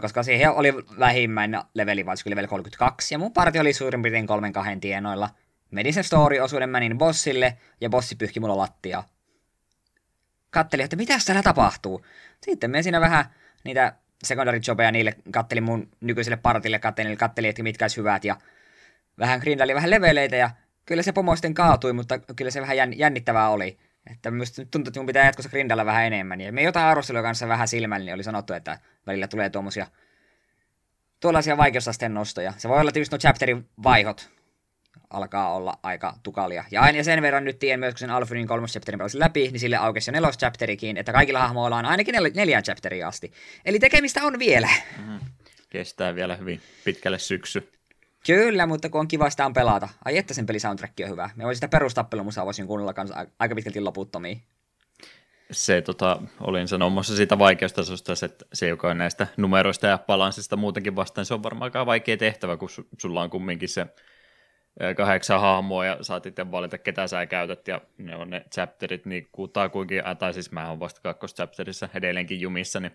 koska 0.00 0.22
siihen 0.22 0.50
oli 0.50 0.74
vähimmän 0.98 1.62
leveli, 1.74 2.06
vai 2.06 2.14
level 2.24 2.46
32, 2.46 3.14
ja 3.14 3.18
mun 3.18 3.32
parti 3.32 3.58
oli 3.58 3.72
suurin 3.72 4.02
piirtein 4.02 4.26
kolmen 4.26 4.52
kahden 4.52 4.80
tienoilla. 4.80 5.30
Menin 5.70 5.94
sen 5.94 6.04
story-osuuden 6.04 6.70
menin 6.70 6.98
bossille, 6.98 7.58
ja 7.80 7.88
bossi 7.90 8.16
pyyhki 8.16 8.40
mulla 8.40 8.56
lattia. 8.56 9.02
Kattelin, 10.50 10.84
että 10.84 10.96
mitä 10.96 11.18
täällä 11.26 11.42
tapahtuu. 11.42 12.06
Sitten 12.44 12.70
me 12.70 12.82
siinä 12.82 13.00
vähän 13.00 13.24
niitä 13.64 13.94
secondary 14.24 14.60
jobeja 14.66 14.92
niille, 14.92 15.14
kattelin 15.30 15.64
mun 15.64 15.88
nykyiselle 16.00 16.36
partille, 16.36 16.78
kattelin, 16.78 17.16
kattelin 17.16 17.50
että 17.50 17.62
mitkä 17.62 17.84
olisi 17.84 17.96
hyvät, 17.96 18.24
ja 18.24 18.36
vähän 19.18 19.40
grindaili 19.40 19.74
vähän 19.74 19.90
leveleitä, 19.90 20.36
ja 20.36 20.50
kyllä 20.86 21.02
se 21.02 21.12
pomo 21.12 21.36
sitten 21.36 21.54
kaatui, 21.54 21.92
mutta 21.92 22.18
kyllä 22.18 22.50
se 22.50 22.60
vähän 22.60 22.76
jännittävää 22.98 23.48
oli. 23.48 23.78
Että 24.10 24.30
myös 24.30 24.52
tuntuu, 24.52 24.88
että 24.88 25.00
mun 25.00 25.06
pitää 25.06 25.26
jatkossa 25.26 25.50
grindalla 25.50 25.86
vähän 25.86 26.04
enemmän. 26.04 26.40
Ja 26.40 26.52
me 26.52 26.62
jotain 26.62 26.86
arvostelua 26.86 27.22
kanssa 27.22 27.48
vähän 27.48 27.68
silmällä, 27.68 28.04
niin 28.04 28.14
oli 28.14 28.22
sanottu, 28.22 28.52
että 28.52 28.78
välillä 29.06 29.28
tulee 29.28 29.50
tuommoisia 29.50 29.86
tuollaisia 31.20 31.56
vaikeusasteen 31.56 32.14
nostoja. 32.14 32.52
Se 32.56 32.68
voi 32.68 32.80
olla, 32.80 32.88
että 32.88 32.98
just 32.98 33.12
no 33.12 33.18
chapterin 33.18 33.68
vaihot 33.82 34.30
alkaa 35.10 35.54
olla 35.54 35.78
aika 35.82 36.14
tukalia. 36.22 36.64
Ja 36.70 36.82
aina 36.82 37.02
sen 37.02 37.22
verran 37.22 37.44
nyt 37.44 37.58
tien 37.58 37.80
myös, 37.80 37.94
kun 37.94 37.98
sen 37.98 38.10
Alfredin 38.10 38.46
kolmas 38.46 38.72
chapterin 38.72 38.98
pelasin 38.98 39.20
läpi, 39.20 39.48
niin 39.48 39.60
sille 39.60 39.76
aukesi 39.76 40.10
jo 40.10 40.12
nelos 40.12 40.38
chapterikin, 40.38 40.96
että 40.96 41.12
kaikilla 41.12 41.40
hahmoilla 41.40 41.76
on 41.76 41.84
ainakin 41.84 42.14
nel- 42.14 42.34
neljään 42.34 42.62
chapteriin 42.62 43.06
asti. 43.06 43.32
Eli 43.64 43.78
tekemistä 43.78 44.24
on 44.24 44.38
vielä. 44.38 44.68
Mm-hmm. 44.98 45.20
Kestää 45.70 46.14
vielä 46.14 46.36
hyvin 46.36 46.60
pitkälle 46.84 47.18
syksy. 47.18 47.72
Kyllä, 48.26 48.66
mutta 48.66 48.88
kun 48.88 49.00
on 49.00 49.08
kiva 49.08 49.30
sitä 49.30 49.46
on 49.46 49.54
pelata. 49.54 49.88
Ai 50.04 50.18
että 50.18 50.34
sen 50.34 50.46
peli 50.46 50.60
soundtrack 50.60 51.00
on 51.02 51.10
hyvä. 51.10 51.30
Me 51.36 51.44
voisin 51.44 51.56
sitä 51.56 51.68
perustappelumusaa 51.68 52.44
voisin 52.44 52.66
kuunnella 52.66 52.94
kanssa 52.94 53.26
aika 53.38 53.54
pitkälti 53.54 53.80
loputtomiin. 53.80 54.42
Se 55.50 55.82
tota, 55.82 56.22
olin 56.40 56.68
sanomassa 56.68 57.16
siitä 57.16 57.38
vaikeustasosta, 57.38 58.12
että 58.22 58.44
se, 58.52 58.68
joka 58.68 58.88
on 58.88 58.98
näistä 58.98 59.26
numeroista 59.36 59.86
ja 59.86 59.98
balanssista 59.98 60.56
muutenkin 60.56 60.96
vastaan, 60.96 61.24
se 61.24 61.34
on 61.34 61.42
varmaan 61.42 61.66
aika 61.66 61.86
vaikea 61.86 62.16
tehtävä, 62.16 62.56
kun 62.56 62.68
sulla 62.98 63.22
on 63.22 63.30
kumminkin 63.30 63.68
se 63.68 63.86
kahdeksan 64.96 65.40
hahmoa 65.40 65.86
ja 65.86 65.98
saat 66.00 66.26
itse 66.26 66.50
valita, 66.50 66.78
ketä 66.78 67.06
sä 67.06 67.26
käytät, 67.26 67.68
ja 67.68 67.80
ne 67.98 68.16
on 68.16 68.30
ne 68.30 68.44
chapterit 68.54 69.06
niin 69.06 69.28
kuinkin, 69.72 70.02
tai 70.18 70.34
siis 70.34 70.52
mä 70.52 70.68
oon 70.68 70.80
vasta 70.80 71.00
kakkoschapterissa 71.00 71.88
edelleenkin 71.94 72.40
jumissa, 72.40 72.80
niin 72.80 72.92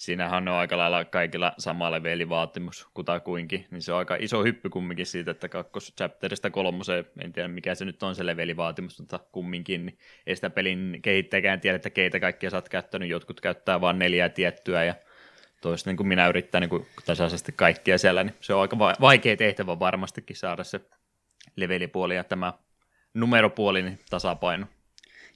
siinähän 0.00 0.48
on 0.48 0.54
aika 0.54 0.78
lailla 0.78 1.04
kaikilla 1.04 1.52
sama 1.58 1.90
levelivaatimus 1.90 2.88
kutakuinkin, 2.94 3.66
niin 3.70 3.82
se 3.82 3.92
on 3.92 3.98
aika 3.98 4.16
iso 4.20 4.42
hyppy 4.44 4.68
kumminkin 4.70 5.06
siitä, 5.06 5.30
että 5.30 5.48
kakkoschapterista 5.48 6.50
kolmoseen, 6.50 7.04
en 7.24 7.32
tiedä 7.32 7.48
mikä 7.48 7.74
se 7.74 7.84
nyt 7.84 8.02
on 8.02 8.14
se 8.14 8.26
levelivaatimus, 8.26 9.00
mutta 9.00 9.20
kumminkin, 9.32 9.86
niin 9.86 9.98
ei 10.26 10.36
sitä 10.36 10.50
pelin 10.50 10.98
kehittäjäkään 11.02 11.60
tiedä, 11.60 11.76
että 11.76 11.90
keitä 11.90 12.20
kaikkia 12.20 12.50
sä 12.50 12.56
oot 12.56 12.68
käyttänyt, 12.68 13.08
jotkut 13.08 13.40
käyttää 13.40 13.80
vain 13.80 13.98
neljää 13.98 14.28
tiettyä 14.28 14.84
ja 14.84 14.94
toista 15.60 15.90
niin 15.90 15.96
kuin 15.96 16.08
minä 16.08 16.28
yrittää 16.28 16.60
niin 16.60 16.70
kuin 16.70 16.86
tasaisesti 17.06 17.52
kaikkia 17.52 17.98
siellä, 17.98 18.24
niin 18.24 18.34
se 18.40 18.54
on 18.54 18.60
aika 18.60 18.78
vaikea 18.78 19.36
tehtävä 19.36 19.78
varmastikin 19.78 20.36
saada 20.36 20.64
se 20.64 20.80
levelipuoli 21.56 22.16
ja 22.16 22.24
tämä 22.24 22.52
numeropuoli 23.14 23.82
niin 23.82 23.98
tasapaino. 24.10 24.66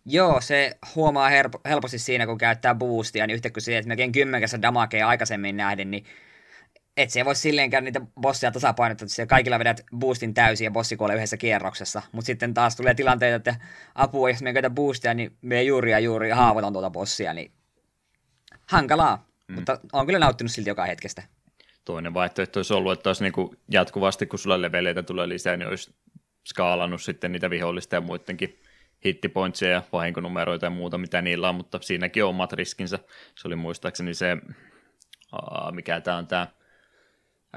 Joo, 0.06 0.40
se 0.40 0.76
huomaa 0.94 1.30
helposti 1.68 1.98
siinä, 1.98 2.26
kun 2.26 2.38
käyttää 2.38 2.74
boostia, 2.74 3.26
niin 3.26 3.34
yhtäkkiä 3.34 3.60
siihen, 3.60 3.78
että 3.78 3.88
melkein 3.88 4.12
kymmenkässä 4.12 4.62
damakea 4.62 5.08
aikaisemmin 5.08 5.56
nähden, 5.56 5.90
niin 5.90 6.04
et 6.96 7.10
se 7.10 7.24
voi 7.24 7.34
silleenkään 7.34 7.84
niitä 7.84 8.00
bossia 8.20 8.50
tasapainottaa, 8.50 9.06
että 9.06 9.26
kaikilla 9.26 9.58
vedät 9.58 9.84
boostin 9.96 10.34
täysin 10.34 10.64
ja 10.64 10.70
bossi 10.70 10.96
kuolee 10.96 11.16
yhdessä 11.16 11.36
kierroksessa. 11.36 12.02
Mutta 12.12 12.26
sitten 12.26 12.54
taas 12.54 12.76
tulee 12.76 12.94
tilanteita, 12.94 13.36
että 13.36 13.56
apua, 13.94 14.30
jos 14.30 14.42
me 14.42 14.52
käytä 14.52 14.70
boostia, 14.70 15.14
niin 15.14 15.36
me 15.42 15.62
juuri 15.62 15.90
ja 15.90 15.98
juuri 15.98 16.30
haavoitan 16.30 16.72
tuota 16.72 16.90
bossia, 16.90 17.34
niin 17.34 17.52
hankalaa. 18.66 19.28
Mm. 19.48 19.54
Mutta 19.54 19.80
on 19.92 20.06
kyllä 20.06 20.18
nauttinut 20.18 20.52
silti 20.52 20.70
joka 20.70 20.84
hetkestä. 20.84 21.22
Toinen 21.84 22.14
vaihtoehto 22.14 22.58
olisi 22.58 22.74
ollut, 22.74 22.92
että 22.92 23.08
olisi 23.08 23.24
niin 23.24 23.58
jatkuvasti, 23.70 24.26
kun 24.26 24.38
sulla 24.38 24.62
leveleitä 24.62 25.02
tulee 25.02 25.28
lisää, 25.28 25.56
niin 25.56 25.68
olisi 25.68 25.94
skaalannut 26.44 27.02
sitten 27.02 27.32
niitä 27.32 27.50
vihollista 27.50 27.94
ja 27.94 28.00
muidenkin 28.00 28.58
hittipointseja 29.04 29.72
ja 29.72 29.82
vahinkonumeroita 29.92 30.66
ja 30.66 30.70
muuta, 30.70 30.98
mitä 30.98 31.22
niillä 31.22 31.48
on, 31.48 31.54
mutta 31.54 31.78
siinäkin 31.82 32.24
on 32.24 32.30
omat 32.30 32.52
riskinsä. 32.52 32.98
Se 33.34 33.48
oli 33.48 33.56
muistaakseni 33.56 34.14
se, 34.14 34.36
aa, 35.32 35.72
mikä 35.72 36.00
tämä 36.00 36.16
on 36.16 36.26
tämä 36.26 36.46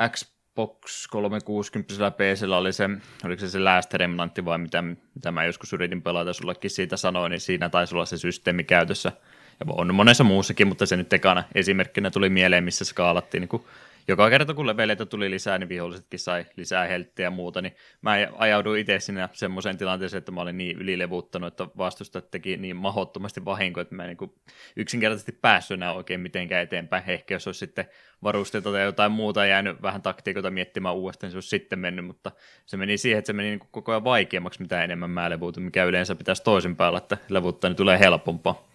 Xbox 0.10 1.08
360 1.08 2.12
PC 2.12 2.44
oli 2.44 2.74
se, 2.74 2.89
oliko 3.25 3.39
se 3.39 3.50
se 3.50 3.60
Last 3.60 3.94
Remnantti 3.94 4.46
vai 4.46 4.58
mitä, 4.58 4.82
mitä 5.16 5.32
mä 5.32 5.46
joskus 5.46 5.74
yritin 5.74 6.01
pelata, 6.01 6.34
sullekin 6.34 6.72
siitä 6.72 6.98
sanoin, 6.98 7.30
niin 7.30 7.42
siinä 7.42 7.70
taisi 7.70 7.96
olla 7.96 8.06
se 8.06 8.18
systeemi 8.18 8.63
käytössä, 8.63 9.12
Ja 9.60 9.66
on 9.70 9.96
monessa 9.96 10.24
muussakin, 10.24 10.68
mutta 10.68 10.86
se 10.86 10.98
nyt 10.98 11.13
ekana 11.13 11.44
esimerkkinä 11.56 12.12
tuli 12.12 12.30
mieleen, 12.30 12.63
missä 12.63 12.86
skaalattiin 12.86 13.42
niin 13.42 13.62
joka 14.08 14.30
kerta 14.30 14.54
kun 14.54 14.68
leveleitä 14.68 15.06
tuli 15.06 15.32
lisää, 15.32 15.58
niin 15.58 15.70
vihollisetkin 15.70 16.20
sai 16.20 16.46
lisää 16.56 16.88
helttiä 16.88 17.26
ja 17.26 17.32
muuta, 17.32 17.62
niin 17.62 17.76
mä 18.02 18.12
ajauduin 18.38 18.82
itse 18.82 19.00
sinne 19.00 19.30
semmoiseen 19.34 19.78
tilanteeseen, 19.78 20.18
että 20.18 20.32
mä 20.32 20.42
olin 20.42 20.58
niin 20.58 20.78
ylilevuttanut, 20.78 21.48
että 21.48 21.68
vastustajat 21.78 22.32
teki 22.32 22.58
niin 22.58 22.76
mahottomasti 22.76 23.46
vahinko, 23.46 23.82
että 23.82 23.96
mä 23.96 24.04
en 24.04 24.18
niin 24.20 24.32
yksinkertaisesti 24.76 25.32
päässyt 25.32 25.76
enää 25.76 25.94
oikein 25.94 26.20
mitenkään 26.20 26.64
eteenpäin. 26.64 27.04
Ehkä 27.08 27.36
jos 27.36 27.48
olisi 27.48 27.60
sitten 27.60 27.86
varusteita 28.24 28.72
tai 28.72 28.84
jotain 28.84 29.12
muuta 29.12 29.46
jäänyt 29.46 29.82
vähän 29.82 30.02
taktiikoita 30.02 30.52
miettimään 30.52 30.96
uudestaan, 30.96 31.32
se 31.32 31.38
olisi 31.38 31.50
sitten 31.50 31.80
mennyt, 31.80 32.06
mutta 32.06 32.32
se 32.66 32.78
meni 32.78 32.98
siihen, 32.98 33.20
että 33.20 33.28
se 33.28 33.34
meni 33.34 33.50
niin 33.50 33.60
koko 33.72 33.92
ajan 33.92 34.04
vaikeammaksi, 34.04 34.62
mitä 34.62 34.84
enemmän 34.84 35.10
mä 35.10 35.30
levuutin, 35.30 35.64
mikä 35.64 35.84
yleensä 35.84 36.16
pitäisi 36.16 36.44
toisinpäin 36.44 36.98
että 36.98 37.18
levuttaa, 37.30 37.70
niin 37.70 37.78
tulee 37.78 38.00
helpompaa. 38.00 38.68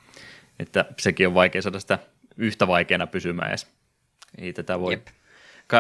Että 0.59 0.85
sekin 0.99 1.27
on 1.27 1.35
vaikea 1.35 1.63
saada 1.63 1.81
sitä 1.81 1.99
yhtä 2.37 2.67
vaikeana 2.67 3.07
pysymään 3.07 3.49
edes. 3.49 3.67
Ei 4.39 4.53
tätä 4.53 4.81
voi 4.81 4.93
Jep 4.93 5.07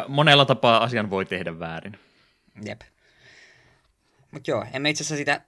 monella 0.08 0.44
tapaa 0.44 0.82
asian 0.82 1.10
voi 1.10 1.24
tehdä 1.24 1.58
väärin. 1.58 1.98
Jep. 2.64 2.80
Mutta 4.30 4.50
joo, 4.50 4.66
emme 4.72 4.90
itse 4.90 5.04
asiassa 5.04 5.16
sitä 5.16 5.40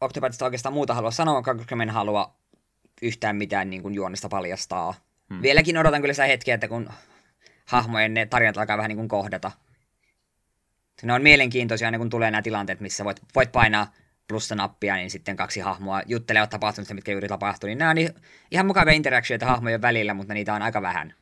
Octopathista 0.00 0.44
oikeastaan 0.44 0.72
muuta 0.72 0.94
halua 0.94 1.10
sanoa, 1.10 1.42
koska 1.42 1.82
en 1.82 1.90
halua 1.90 2.36
yhtään 3.02 3.36
mitään 3.36 3.70
niin 3.70 3.82
kuin 3.82 3.94
juonesta 3.94 4.28
paljastaa. 4.28 4.94
Hmm. 5.30 5.42
Vieläkin 5.42 5.78
odotan 5.78 6.00
kyllä 6.00 6.14
sitä 6.14 6.26
hetkeä, 6.26 6.54
että 6.54 6.68
kun 6.68 6.90
hahmojen 7.64 8.14
ne 8.14 8.26
tarinat 8.26 8.58
alkaa 8.58 8.76
vähän 8.76 8.88
niin 8.88 8.96
kuin 8.96 9.08
kohdata. 9.08 9.50
Ne 11.02 11.12
on 11.12 11.22
mielenkiintoisia 11.22 11.88
aina 11.88 11.98
kun 11.98 12.10
tulee 12.10 12.30
nämä 12.30 12.42
tilanteet, 12.42 12.80
missä 12.80 13.04
voit, 13.04 13.20
voit 13.34 13.52
painaa 13.52 13.92
plussa-nappia, 14.28 14.96
niin 14.96 15.10
sitten 15.10 15.36
kaksi 15.36 15.60
hahmoa 15.60 16.02
juttelevat 16.06 16.50
tapahtumista, 16.50 16.94
mitkä 16.94 17.12
juuri 17.12 17.28
tapahtuu. 17.28 17.68
Niin 17.68 17.78
nämä 17.78 17.90
on 17.90 17.96
ihan 18.50 18.66
mukavia 18.66 18.94
interaktioita 18.94 19.46
hahmojen 19.46 19.82
välillä, 19.82 20.14
mutta 20.14 20.34
niitä 20.34 20.54
on 20.54 20.62
aika 20.62 20.82
vähän. 20.82 21.14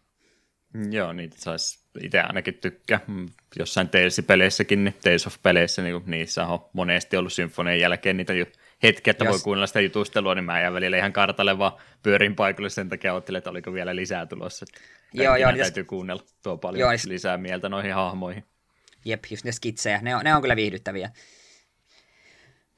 Joo, 0.91 1.12
niitä 1.12 1.37
saisi 1.39 1.79
itse 2.00 2.21
ainakin 2.21 2.55
tykkää. 2.55 3.00
Mm, 3.07 3.29
jossain 3.59 3.89
Tales-peleissäkin, 3.89 4.85
niin 4.85 4.95
Tales 5.05 5.27
of-peleissä, 5.27 5.83
niin 5.83 6.03
niissä 6.07 6.47
on 6.47 6.69
monesti 6.73 7.17
ollut 7.17 7.33
symfonian 7.33 7.81
jälkeen 7.81 8.17
niitä 8.17 8.33
ju- 8.33 8.53
hetkiä, 8.83 9.11
että 9.11 9.25
Jos... 9.25 9.33
voi 9.33 9.41
kuunnella 9.45 9.67
sitä 9.67 9.81
jutustelua, 9.81 10.35
niin 10.35 10.45
mä 10.45 10.61
jään 10.61 10.75
välillä 10.75 10.97
ihan 10.97 11.12
kartalle 11.12 11.59
vaan 11.59 11.73
pyörin 12.03 12.37
paikalle 12.37 12.71
sen 12.71 12.89
takia 12.89 13.12
ajattelin, 13.12 13.39
että 13.39 13.50
oliko 13.50 13.73
vielä 13.73 13.97
lisää 13.97 14.27
tulossa. 14.27 14.67
Joo, 15.12 15.37
joo, 15.37 15.53
täytyy 15.53 15.81
jos... 15.81 15.89
kuunnella 15.89 16.23
tuo 16.43 16.59
paljon 16.59 16.81
joo, 16.81 16.91
lisää 17.07 17.39
mieltä 17.39 17.69
noihin 17.69 17.95
hahmoihin. 17.95 18.45
Jep, 19.05 19.25
just 19.31 19.45
ne 19.45 19.53
skitsejä, 19.53 19.99
ne 20.03 20.17
on, 20.17 20.25
ne 20.25 20.35
on 20.35 20.43
kyllä 20.43 20.57
viihdyttäviä. 20.57 21.11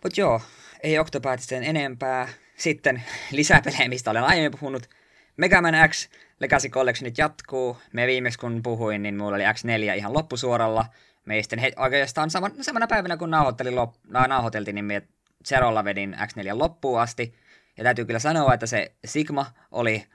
Mutta 0.02 0.20
joo, 0.20 0.40
ei 0.82 0.98
Octopathista 0.98 1.54
enempää. 1.54 2.28
Sitten 2.56 3.02
lisää 3.30 3.62
pelejä, 3.62 3.88
mistä 3.88 4.10
olen 4.10 4.22
aiemmin 4.22 4.58
puhunut. 4.60 4.88
Mega 5.36 5.62
Man 5.62 5.74
X 5.88 6.08
Legacy 6.42 6.68
Collectionit 6.68 7.18
jatkuu. 7.18 7.76
Me 7.92 8.06
viimeksi 8.06 8.38
kun 8.38 8.62
puhuin, 8.62 9.02
niin 9.02 9.16
mulla 9.16 9.36
oli 9.36 9.44
X4 9.44 9.96
ihan 9.96 10.14
loppusuoralla. 10.14 10.86
Me 11.24 11.42
sitten 11.42 11.58
he, 11.58 11.72
oikeastaan 11.76 12.30
saman, 12.30 12.52
samana 12.60 12.86
päivänä 12.86 13.16
kun 13.16 13.30
nauhoittelin, 13.30 13.76
lop, 13.76 13.94
nauhoiteltiin, 14.08 14.74
niin 14.74 14.84
me 14.84 15.02
Zerolla 15.48 15.84
vedin 15.84 16.16
X4 16.18 16.58
loppuun 16.58 17.00
asti. 17.00 17.34
Ja 17.76 17.84
täytyy 17.84 18.04
kyllä 18.04 18.18
sanoa, 18.18 18.54
että 18.54 18.66
se 18.66 18.92
Sigma 19.04 19.46
oli 19.70 20.06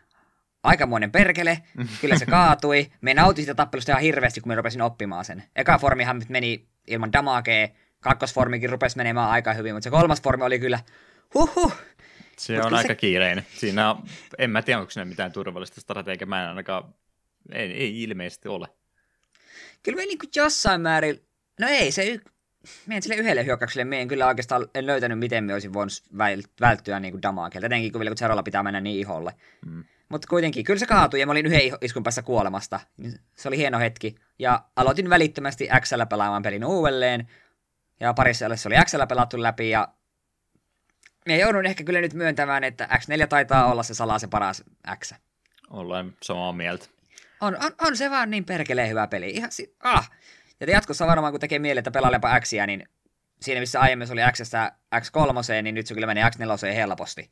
aikamoinen 0.63 1.12
perkele. 1.12 1.60
Kyllä 2.01 2.17
se 2.17 2.25
kaatui. 2.25 2.91
Me 3.01 3.13
nautin 3.13 3.43
sitä 3.43 3.55
tappelusta 3.55 3.91
ihan 3.91 4.01
hirveästi, 4.01 4.41
kun 4.41 4.48
me 4.48 4.55
rupesin 4.55 4.81
oppimaan 4.81 5.25
sen. 5.25 5.43
Eka 5.55 5.77
formihan 5.77 6.22
meni 6.29 6.67
ilman 6.88 7.13
damagea. 7.13 7.67
Kakkosformikin 8.00 8.69
rupesi 8.69 8.98
menemään 8.98 9.29
aika 9.29 9.53
hyvin, 9.53 9.74
mutta 9.75 9.84
se 9.84 9.89
kolmas 9.89 10.22
formi 10.22 10.43
oli 10.43 10.60
kyllä 10.60 10.79
huhhuh. 11.34 11.74
Se 12.39 12.56
Mut 12.56 12.65
on 12.65 12.74
aika 12.74 12.88
se... 12.88 12.96
kiireinen. 12.96 13.46
Siinä 13.53 13.91
on, 13.91 14.03
en 14.38 14.50
mä 14.50 14.62
tiedä, 14.62 14.79
onko 14.79 14.91
siinä 14.91 15.06
mitään 15.06 15.32
turvallista 15.32 15.82
strategiaa. 15.82 16.27
Mä 16.27 16.44
en 16.44 16.50
ainakaan, 16.50 16.94
ei, 17.51 17.72
ei 17.72 18.03
ilmeisesti 18.03 18.48
ole. 18.48 18.67
Kyllä 19.84 19.96
me 19.96 20.06
niin 20.06 20.17
kuin 20.17 20.29
jossain 20.36 20.82
määrin, 20.82 21.27
no 21.60 21.67
ei 21.67 21.91
se, 21.91 22.06
y... 22.06 22.20
meidän 22.86 23.01
sille 23.01 23.15
yhdelle 23.15 23.46
hyökkäykselle, 23.46 23.86
me 23.86 24.01
en 24.01 24.08
kyllä 24.08 24.27
oikeastaan 24.27 24.67
en 24.75 24.86
löytänyt, 24.86 25.20
miten 25.20 25.44
me 25.44 25.53
olisin 25.53 25.74
voinut 25.74 26.03
välttyä 26.62 27.00
niin 27.00 27.22
damakelta. 27.22 27.65
Etenkin 27.65 27.91
kun 27.91 28.00
vielä 28.00 28.10
kun 28.10 28.17
Zerolla 28.17 28.44
pitää 28.44 28.63
mennä 28.63 28.82
niin 28.82 29.00
iholle. 29.00 29.34
Mm. 29.65 29.84
Mutta 30.10 30.27
kuitenkin, 30.27 30.63
kyllä 30.63 30.79
se 30.79 30.86
kaatui 30.86 31.20
ja 31.20 31.25
mä 31.25 31.32
olin 31.32 31.46
yhden 31.46 31.62
iskun 31.82 32.03
päässä 32.03 32.22
kuolemasta. 32.22 32.79
Se 33.36 33.48
oli 33.48 33.58
hieno 33.58 33.79
hetki. 33.79 34.15
Ja 34.39 34.63
aloitin 34.75 35.10
välittömästi 35.10 35.70
XL 35.82 36.01
pelaamaan 36.10 36.41
pelin 36.41 36.65
uudelleen. 36.65 37.27
Ja 38.00 38.13
parissa 38.13 38.56
se 38.56 38.70
oli 38.70 38.75
XL 38.86 39.01
pelattu 39.10 39.41
läpi 39.41 39.70
ja 39.70 39.88
me 41.27 41.38
joudun 41.38 41.65
ehkä 41.65 41.84
kyllä 41.84 42.01
nyt 42.01 42.13
myöntämään, 42.13 42.63
että 42.63 42.89
X4 42.91 43.27
taitaa 43.27 43.72
olla 43.72 43.84
se 43.84 43.93
salaa 43.93 44.19
se 44.19 44.27
paras 44.27 44.63
X. 45.00 45.13
Ollaan 45.69 46.13
samaa 46.24 46.53
mieltä. 46.53 46.86
On, 47.41 47.55
on, 47.63 47.72
on 47.81 47.98
se 47.98 48.12
vaan 48.12 48.29
niin 48.29 48.46
perkeleen 48.46 48.89
hyvä 48.89 49.07
peli. 49.07 49.29
Ihan 49.29 49.51
si- 49.51 49.75
ah. 49.84 50.12
Ja 50.60 50.72
jatkossa 50.72 51.07
varmaan, 51.07 51.34
kun 51.34 51.39
tekee 51.39 51.60
mieli, 51.60 51.79
että 51.79 51.91
pelailepa 51.91 52.39
Xia, 52.39 52.65
niin 52.65 52.89
siinä 53.41 53.60
missä 53.60 53.79
aiemmin 53.79 54.07
se 54.07 54.13
oli 54.13 54.22
x 54.31 54.41
X3, 54.96 55.62
niin 55.63 55.75
nyt 55.75 55.88
se 55.88 55.93
kyllä 55.93 56.07
menee 56.07 56.29
X4 56.29 56.74
helposti. 56.75 57.29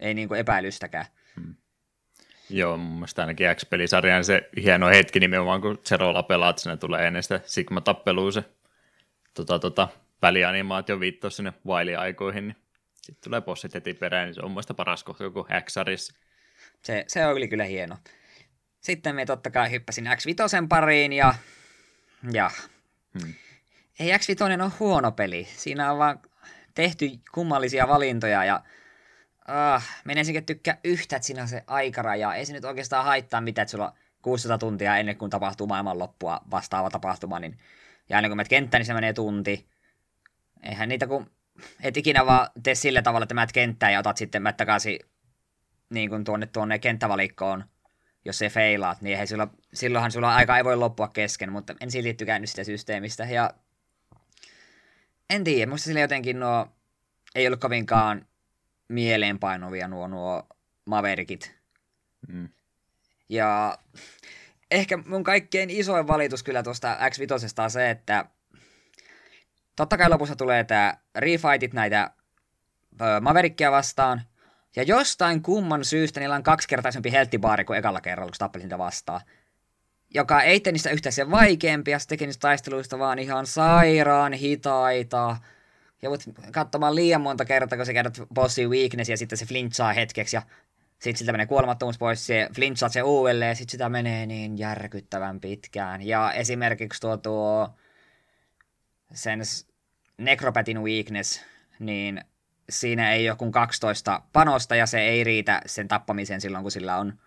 Ei 0.00 0.14
niin 0.14 0.28
kuin 0.28 0.40
epäilystäkään. 0.40 1.06
Hmm. 1.36 1.54
Joo, 2.50 2.76
mun 2.76 2.94
mielestä 2.94 3.22
ainakin 3.22 3.46
X-pelisarjan 3.56 4.24
se 4.24 4.48
hieno 4.62 4.88
hetki 4.88 5.20
nimenomaan, 5.20 5.60
kun 5.60 5.78
Zerolla 5.84 6.22
pelaat, 6.22 6.58
sinne 6.58 6.76
tulee 6.76 7.06
ennen 7.06 7.22
sitä 7.22 7.40
Sigma-tappelua 7.44 8.32
se 8.32 8.44
tota, 9.34 9.58
tota, 9.58 9.88
välianimaatio 10.22 11.00
viittaus 11.00 11.36
sinne 11.36 11.52
Wiley-aikoihin, 11.66 12.48
niin 12.48 12.56
sitten 13.02 13.24
tulee 13.24 13.40
bossit 13.40 13.74
heti 13.74 13.94
perään, 13.94 14.26
niin 14.26 14.34
se 14.34 14.40
on 14.40 14.50
muista 14.50 14.74
paras 14.74 15.04
kohta 15.04 15.24
joku 15.24 15.46
x 15.64 15.74
Se, 16.82 17.04
se 17.06 17.26
oli 17.26 17.48
kyllä 17.48 17.64
hieno. 17.64 17.96
Sitten 18.80 19.14
me 19.14 19.26
totta 19.26 19.50
kai 19.50 19.70
hyppäsin 19.70 20.06
X5 20.06 20.66
pariin 20.68 21.12
ja... 21.12 21.34
ja 22.32 22.50
hmm. 23.20 23.34
Ei 24.00 24.16
X5 24.16 24.62
ole 24.62 24.72
huono 24.80 25.12
peli. 25.12 25.48
Siinä 25.56 25.92
on 25.92 25.98
vaan 25.98 26.20
tehty 26.74 27.10
kummallisia 27.32 27.88
valintoja 27.88 28.44
ja... 28.44 28.62
Ah, 29.48 29.88
ensinnäkin 30.08 30.46
tykkää 30.46 30.78
yhtä, 30.84 31.16
että 31.16 31.26
siinä 31.26 31.42
on 31.42 31.48
se 31.48 31.64
aikaraja. 31.66 32.34
Ei 32.34 32.46
se 32.46 32.52
nyt 32.52 32.64
oikeastaan 32.64 33.04
haittaa 33.04 33.40
mitään, 33.40 33.62
että 33.62 33.70
sulla 33.70 33.88
on 33.88 33.96
600 34.22 34.58
tuntia 34.58 34.96
ennen 34.96 35.16
kuin 35.16 35.30
tapahtuu 35.30 35.66
maailmanloppua 35.66 36.40
vastaava 36.50 36.90
tapahtuma, 36.90 37.40
niin 37.40 37.58
ja 38.08 38.16
aina 38.16 38.28
kun 38.28 38.36
menet 38.36 38.48
kenttään, 38.48 38.80
niin 38.80 38.86
se 38.86 38.94
menee 38.94 39.12
tunti. 39.12 39.66
Eihän 40.62 40.88
niitä 40.88 41.06
kun 41.06 41.30
et 41.82 41.96
ikinä 41.96 42.26
vaan 42.26 42.48
tee 42.62 42.74
sillä 42.74 43.02
tavalla, 43.02 43.24
että 43.24 43.34
menet 43.34 43.52
kenttään 43.52 43.92
ja 43.92 43.98
otat 43.98 44.16
sitten 44.16 44.42
mä 44.42 44.52
takaisin 44.52 44.98
niin 45.90 46.10
kuin 46.10 46.24
tuonne, 46.24 46.46
tuonne 46.46 46.78
kenttävalikkoon, 46.78 47.64
jos 48.24 48.38
se 48.38 48.48
feilaat, 48.48 49.00
niin 49.00 49.28
sulla, 49.28 49.48
silloinhan 49.74 50.12
sulla 50.12 50.34
aika 50.34 50.56
ei 50.56 50.64
voi 50.64 50.76
loppua 50.76 51.08
kesken, 51.08 51.52
mutta 51.52 51.74
en 51.80 51.90
silti 51.90 52.14
tykännyt 52.14 52.50
sitä 52.50 52.64
systeemistä. 52.64 53.24
Ja 53.24 53.50
en 55.30 55.44
tiedä, 55.44 55.70
musta 55.70 55.84
sille 55.84 56.00
jotenkin 56.00 56.40
nuo 56.40 56.66
ei 57.34 57.46
ollut 57.46 57.60
kovinkaan 57.60 58.26
mieleenpainuvia 58.88 59.88
nuo, 59.88 60.06
nuo 60.06 60.46
Maverikit. 60.86 61.54
Mm. 62.28 62.48
Ja 63.28 63.78
ehkä 64.70 64.96
mun 64.96 65.24
kaikkein 65.24 65.70
isoin 65.70 66.06
valitus 66.06 66.42
kyllä 66.42 66.62
tuosta 66.62 66.96
X5 66.96 67.62
on 67.62 67.70
se, 67.70 67.90
että 67.90 68.24
Totta 69.80 69.98
kai 69.98 70.08
lopussa 70.08 70.36
tulee 70.36 70.64
tämä 70.64 70.94
refightit 71.14 71.72
näitä 71.72 72.10
ö, 73.00 73.20
Maverickia 73.20 73.70
vastaan. 73.70 74.22
Ja 74.76 74.82
jostain 74.82 75.42
kumman 75.42 75.84
syystä 75.84 76.20
niillä 76.20 76.34
on 76.34 76.42
kaksikertaisempi 76.42 77.12
helttibaari 77.12 77.64
kuin 77.64 77.78
ekalla 77.78 78.00
kerralla, 78.00 78.30
kun 78.30 78.38
tappelin 78.38 78.64
niitä 78.64 78.78
vastaan. 78.78 79.20
Joka 80.14 80.42
ei 80.42 80.60
tee 80.60 80.72
niistä 80.72 80.90
yhtään 80.90 81.12
sen 81.12 81.30
vaikeampia, 81.30 81.98
se 81.98 82.08
teki 82.08 82.26
niistä 82.26 82.40
taisteluista 82.40 82.98
vaan 82.98 83.18
ihan 83.18 83.46
sairaan 83.46 84.32
hitaita. 84.32 85.36
Ja 86.02 86.10
voit 86.10 86.24
katsomaan 86.52 86.94
liian 86.94 87.20
monta 87.20 87.44
kertaa, 87.44 87.76
kun 87.76 87.86
se 87.86 87.92
kerrot 87.92 88.22
bossin 88.34 88.70
weakness 88.70 89.10
ja 89.10 89.16
sitten 89.16 89.38
se 89.38 89.46
flinchaa 89.46 89.92
hetkeksi 89.92 90.36
ja 90.36 90.42
sitten 90.98 91.16
siltä 91.16 91.32
menee 91.32 91.46
kuolemattomuus 91.46 91.98
pois, 91.98 92.26
se 92.26 92.48
flinchat 92.54 92.92
se 92.92 93.02
uudelleen 93.02 93.48
ja 93.48 93.54
sitten 93.54 93.72
sitä 93.72 93.88
menee 93.88 94.26
niin 94.26 94.58
järkyttävän 94.58 95.40
pitkään. 95.40 96.02
Ja 96.02 96.32
esimerkiksi 96.32 97.00
tuo, 97.00 97.16
tuo 97.16 97.70
sen 99.14 99.40
Necropatin 100.20 100.82
weakness, 100.82 101.40
niin 101.78 102.24
siinä 102.70 103.12
ei 103.12 103.30
ole 103.30 103.36
kuin 103.36 103.52
12 103.52 104.22
panosta 104.32 104.76
ja 104.76 104.86
se 104.86 105.00
ei 105.00 105.24
riitä 105.24 105.62
sen 105.66 105.88
tappamiseen 105.88 106.40
silloin, 106.40 106.62
kun 106.62 106.70
sillä 106.70 106.96
on 106.96 107.18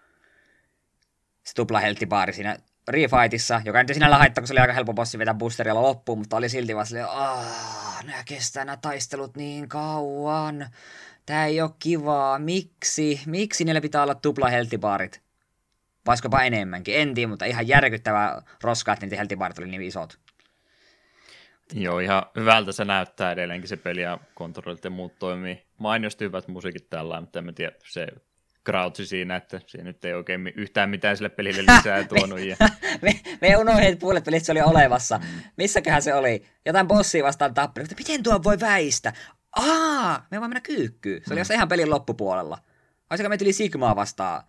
se 1.43 1.53
tupla 1.55 1.79
helttibaari 1.79 2.33
siinä 2.33 2.57
refightissa, 2.87 3.61
joka 3.65 3.83
nyt 3.83 3.93
sinällä 3.93 4.17
haittaa, 4.17 4.41
kun 4.41 4.47
se 4.47 4.53
oli 4.53 4.59
aika 4.59 4.73
helppo 4.73 4.93
bossi 4.93 5.17
vetää 5.17 5.33
boosterilla 5.33 5.81
loppuun, 5.81 6.19
mutta 6.19 6.37
oli 6.37 6.49
silti 6.49 6.75
vaan 6.75 6.85
silleen, 6.85 7.07
aah, 7.09 8.03
nää 8.03 8.23
kestää 8.25 8.65
nämä 8.65 8.77
taistelut 8.77 9.35
niin 9.35 9.69
kauan, 9.69 10.69
tää 11.25 11.45
ei 11.45 11.61
ole 11.61 11.71
kivaa, 11.79 12.39
miksi, 12.39 13.21
miksi 13.25 13.63
niillä 13.63 13.81
pitää 13.81 14.03
olla 14.03 14.15
tupla 14.15 14.49
helttibaarit? 14.49 15.21
Vaiskopa 16.05 16.43
enemmänkin, 16.43 16.95
en 16.97 17.13
tiedä, 17.13 17.29
mutta 17.29 17.45
ihan 17.45 17.67
järkyttävää 17.67 18.41
roskaa, 18.61 18.93
että 18.93 19.05
niitä 19.05 19.17
helttibaarit 19.17 19.59
oli 19.59 19.67
niin 19.67 19.81
isot. 19.81 20.22
Joo, 21.73 21.99
ihan 21.99 22.23
hyvältä 22.35 22.71
se 22.71 22.85
näyttää 22.85 23.31
edelleenkin 23.31 23.67
se 23.69 23.77
peli 23.77 24.01
ja 24.01 24.19
kontrollit 24.33 24.83
ja 24.83 24.89
muut 24.89 25.19
toimii. 25.19 25.65
Mainiosti 25.77 26.25
hyvät 26.25 26.47
musiikit 26.47 26.89
tällä, 26.89 27.21
mutta 27.21 27.39
en 27.39 27.55
tiedä, 27.55 27.75
se 27.85 28.07
Crouchi 28.65 29.05
siinä, 29.05 29.35
että 29.35 29.59
se 29.67 29.83
nyt 29.83 30.05
ei 30.05 30.13
oikein 30.13 30.47
yhtään 30.55 30.89
mitään 30.89 31.17
sille 31.17 31.29
pelille 31.29 31.61
lisää 31.75 32.03
tuonut. 32.03 32.39
Ja... 32.39 32.55
me, 33.01 33.19
me 33.41 33.57
unohdin, 33.57 33.83
että 33.83 33.99
puolet 33.99 34.23
pelistä 34.23 34.45
se 34.45 34.51
oli 34.51 34.61
olemassa. 34.61 35.17
Mm. 35.17 35.41
Missäköhän 35.57 36.01
se 36.01 36.13
oli? 36.13 36.45
Jotain 36.65 36.87
bossia 36.87 37.23
vastaan 37.23 37.53
tappelu. 37.53 37.83
Mutta 37.83 37.95
miten 37.97 38.23
tuo 38.23 38.43
voi 38.43 38.59
väistä? 38.59 39.13
Aa, 39.55 40.27
me 40.31 40.39
vaan 40.39 40.49
mennä 40.49 40.61
kyykkyyn. 40.61 41.21
Se 41.25 41.33
oli 41.33 41.41
mm. 41.41 41.53
ihan 41.53 41.67
pelin 41.67 41.89
loppupuolella. 41.89 42.57
Olisiko 43.09 43.29
me 43.29 43.37
tuli 43.37 43.53
Sigmaa 43.53 43.95
vastaan 43.95 44.43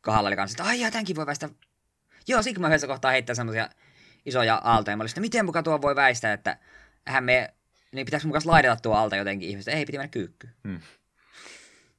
kohdalla 0.00 0.28
oli 0.28 0.36
kanssa, 0.36 0.62
että 0.62 0.70
ai 0.70 0.90
tämänkin 0.90 1.16
voi 1.16 1.26
väistää. 1.26 1.48
Joo, 2.28 2.42
Sigma 2.42 2.68
yhdessä 2.68 2.86
kohtaa 2.86 3.10
heittää 3.10 3.34
semmoisia 3.34 3.68
isoja 4.26 4.60
aaltoja. 4.64 4.96
Mä 4.96 5.02
olin 5.02 5.10
että 5.10 5.20
miten 5.20 5.44
muka 5.44 5.62
tuo 5.62 5.82
voi 5.82 5.96
väistää, 5.96 6.32
että 6.32 6.56
hän 7.06 7.24
me, 7.24 7.54
niin 7.92 8.04
pitäisi 8.04 8.26
mukaan 8.26 8.42
laidata 8.44 8.82
tuo 8.82 8.94
alta 8.94 9.16
jotenkin 9.16 9.48
ihmistä. 9.48 9.70
Ei, 9.70 9.84
piti 9.84 9.98
mennä 9.98 10.08
kyykkyyn. 10.08 10.52
Hmm. 10.68 10.80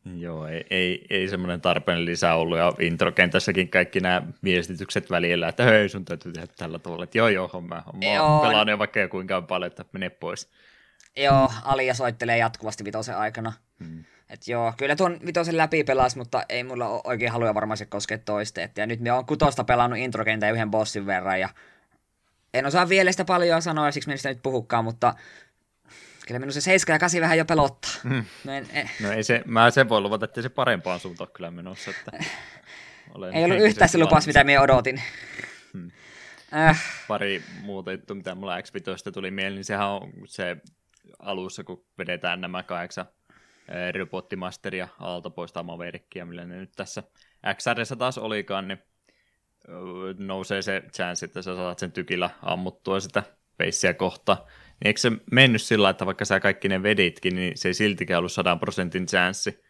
Joo, 0.06 0.48
ei, 0.48 0.66
ei, 0.70 1.06
ei 1.10 1.28
semmoinen 1.28 1.62
tarpeen 1.62 2.06
lisää 2.06 2.36
ollut, 2.36 2.58
ja 2.58 2.74
introkentässäkin 2.80 3.70
kaikki 3.70 4.00
nämä 4.00 4.22
viestitykset 4.44 5.10
välillä, 5.10 5.48
että 5.48 5.63
hei, 5.63 5.90
sun 5.90 6.06
täytyy 6.06 6.32
tehdä 6.32 6.48
tällä 6.58 6.80
tavalla, 6.80 7.04
että 7.04 7.18
joo, 7.18 7.28
joo, 7.28 7.62
mä, 7.62 7.84
mä 7.94 8.13
joo. 8.13 8.40
pelaan 8.40 8.68
jo 8.68 8.80
vaikka 8.80 9.08
kuinka 9.08 9.42
paljon, 9.42 9.68
että 9.68 9.86
mene 9.92 10.10
pois. 10.10 10.50
Joo, 11.18 11.51
Alia 11.63 11.94
soittelee 11.94 12.38
jatkuvasti 12.38 12.86
vitosen 12.86 13.18
aikana. 13.18 13.54
Hmm. 13.80 14.04
Et 14.30 14.48
joo, 14.48 14.74
kyllä 14.78 14.96
tuon 14.96 15.20
vitosen 15.25 15.58
läpi 15.58 15.84
pelas, 15.84 16.16
mutta 16.16 16.44
ei 16.50 16.63
mulla 16.63 16.88
ole 16.88 17.01
oikein 17.04 17.32
haluja 17.32 17.54
varmaan 17.54 17.78
se 17.78 17.86
koskea 17.86 18.18
toista. 18.18 18.62
Et, 18.62 18.78
ja 18.78 18.86
nyt 18.86 19.00
me 19.00 19.12
on 19.12 19.25
kutosta 19.25 19.63
pelannut 19.63 20.00
introkentän 20.00 20.54
yhden 20.54 20.72
bossin 20.72 21.06
verran, 21.06 21.40
ja 21.40 21.50
en 22.53 22.65
osaa 22.65 22.89
vielä 22.89 23.12
sitä 23.12 23.25
paljon 23.25 23.62
sanoa, 23.62 23.91
siksi 23.91 24.10
minä 24.10 24.17
sitä 24.17 24.29
nyt 24.29 24.43
puhukkaan, 24.43 24.84
mutta 24.84 25.13
kyllä 26.27 26.39
minun 26.39 26.53
se 26.53 26.62
7 26.62 26.96
ja 26.96 27.00
8 27.00 27.22
vähän 27.22 27.38
jo 27.38 27.46
pelottaa. 27.46 27.91
Mm. 28.03 28.25
No, 28.43 28.53
en, 28.53 28.67
eh. 28.74 28.91
no 29.01 29.12
ei 29.12 29.24
se, 29.24 29.41
mä 29.46 29.72
sen 29.72 29.89
voi 29.89 30.01
luvata, 30.01 30.25
että 30.25 30.41
se 30.41 30.50
parempaan 30.50 31.00
suuntaan 31.00 31.31
kyllä 31.34 31.51
menossa. 31.51 31.91
Että 31.91 32.12
olen 33.15 33.34
ei 33.34 33.43
ollut 33.43 33.60
yhtään 33.60 33.89
se 33.89 33.98
lupas, 33.98 34.27
mitä 34.27 34.43
minä 34.43 34.62
odotin. 34.62 35.01
Hmm. 35.74 35.91
Äh. 36.53 36.84
Pari 37.08 37.43
muuta 37.62 37.91
juttu, 37.91 38.15
mitä 38.15 38.36
mulla 38.36 38.62
x 38.62 38.72
tuli 39.13 39.31
mieleen, 39.31 39.55
niin 39.55 39.65
sehän 39.65 39.88
on 39.88 40.12
se 40.25 40.58
alussa, 41.20 41.63
kun 41.63 41.86
vedetään 41.98 42.41
nämä 42.41 42.63
kahdeksan 42.63 43.05
robottimasteria 44.00 44.88
alta 45.00 45.29
poistaa 45.29 45.63
Maverickia, 45.63 46.25
millä 46.25 46.46
ne 46.46 46.58
nyt 46.58 46.72
tässä 46.75 47.03
XRssä 47.55 47.96
taas 47.96 48.17
olikaan, 48.17 48.67
niin 48.67 48.79
nousee 50.18 50.62
se 50.62 50.84
chance, 50.94 51.25
että 51.25 51.41
sä 51.41 51.56
saat 51.56 51.80
sen 51.80 51.91
tykillä 51.91 52.30
ammuttua 52.41 53.00
sitä 53.00 53.24
peissiä 53.58 53.94
kohta. 53.94 54.38
Niin 54.44 54.88
eikö 54.88 55.00
se 55.00 55.12
mennyt 55.32 55.62
sillä 55.62 55.89
että 55.89 56.06
vaikka 56.06 56.25
sä 56.25 56.39
kaikki 56.39 56.70
ne 56.70 56.84
veditkin, 56.84 57.36
niin 57.36 57.58
se 57.58 57.70
ei 57.70 57.74
siltikään 57.74 58.18
ollut 58.18 58.32
100 58.32 58.56
prosentin 58.56 59.06
chanssi. 59.06 59.63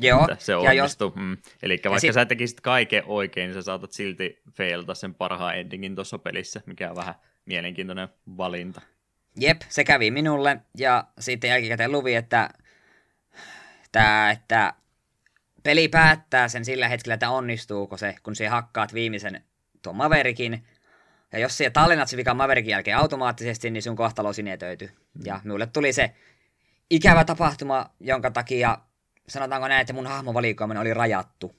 Joo. 0.00 0.20
Että 0.20 0.44
se 0.44 0.56
onnistui. 0.56 1.06
Jos... 1.06 1.16
Mm. 1.16 1.36
Eli 1.62 1.80
vaikka 1.84 2.00
sit... 2.00 2.14
sä 2.14 2.24
tekisit 2.24 2.60
kaiken 2.60 3.02
oikein, 3.06 3.46
niin 3.46 3.54
sä 3.54 3.62
saatat 3.62 3.92
silti 3.92 4.42
failta 4.52 4.94
sen 4.94 5.14
parhaan 5.14 5.58
endingin 5.58 5.94
tuossa 5.94 6.18
pelissä, 6.18 6.60
mikä 6.66 6.90
on 6.90 6.96
vähän 6.96 7.14
mielenkiintoinen 7.44 8.08
valinta. 8.36 8.80
Jep, 9.40 9.60
se 9.68 9.84
kävi 9.84 10.10
minulle, 10.10 10.60
ja 10.78 11.04
sitten 11.20 11.50
jälkikäteen 11.50 11.92
luvi, 11.92 12.14
että, 12.14 12.50
että, 13.84 14.30
että 14.30 14.74
peli 15.68 15.88
päättää 15.88 16.48
sen 16.48 16.64
sillä 16.64 16.88
hetkellä, 16.88 17.14
että 17.14 17.30
onnistuuko 17.30 17.96
se, 17.96 18.16
kun 18.22 18.36
se 18.36 18.48
hakkaat 18.48 18.94
viimeisen 18.94 19.44
tuon 19.82 19.96
Maverikin, 19.96 20.66
ja 21.32 21.38
jos 21.38 21.56
se 21.56 21.70
tallennat 21.70 22.08
se 22.08 22.16
vika 22.16 22.34
Maverikin 22.34 22.70
jälkeen 22.70 22.96
automaattisesti, 22.96 23.70
niin 23.70 23.82
sun 23.82 23.96
kohtalo 23.96 24.32
sinetöity. 24.32 24.86
Mm. 24.86 25.22
Ja 25.24 25.40
minulle 25.44 25.66
tuli 25.66 25.92
se 25.92 26.14
ikävä 26.90 27.24
tapahtuma, 27.24 27.90
jonka 28.00 28.30
takia, 28.30 28.78
sanotaanko 29.28 29.68
näin, 29.68 29.80
että 29.80 29.92
mun 29.92 30.06
hahmovalikoiminen 30.06 30.80
oli 30.80 30.94
rajattu. 30.94 31.56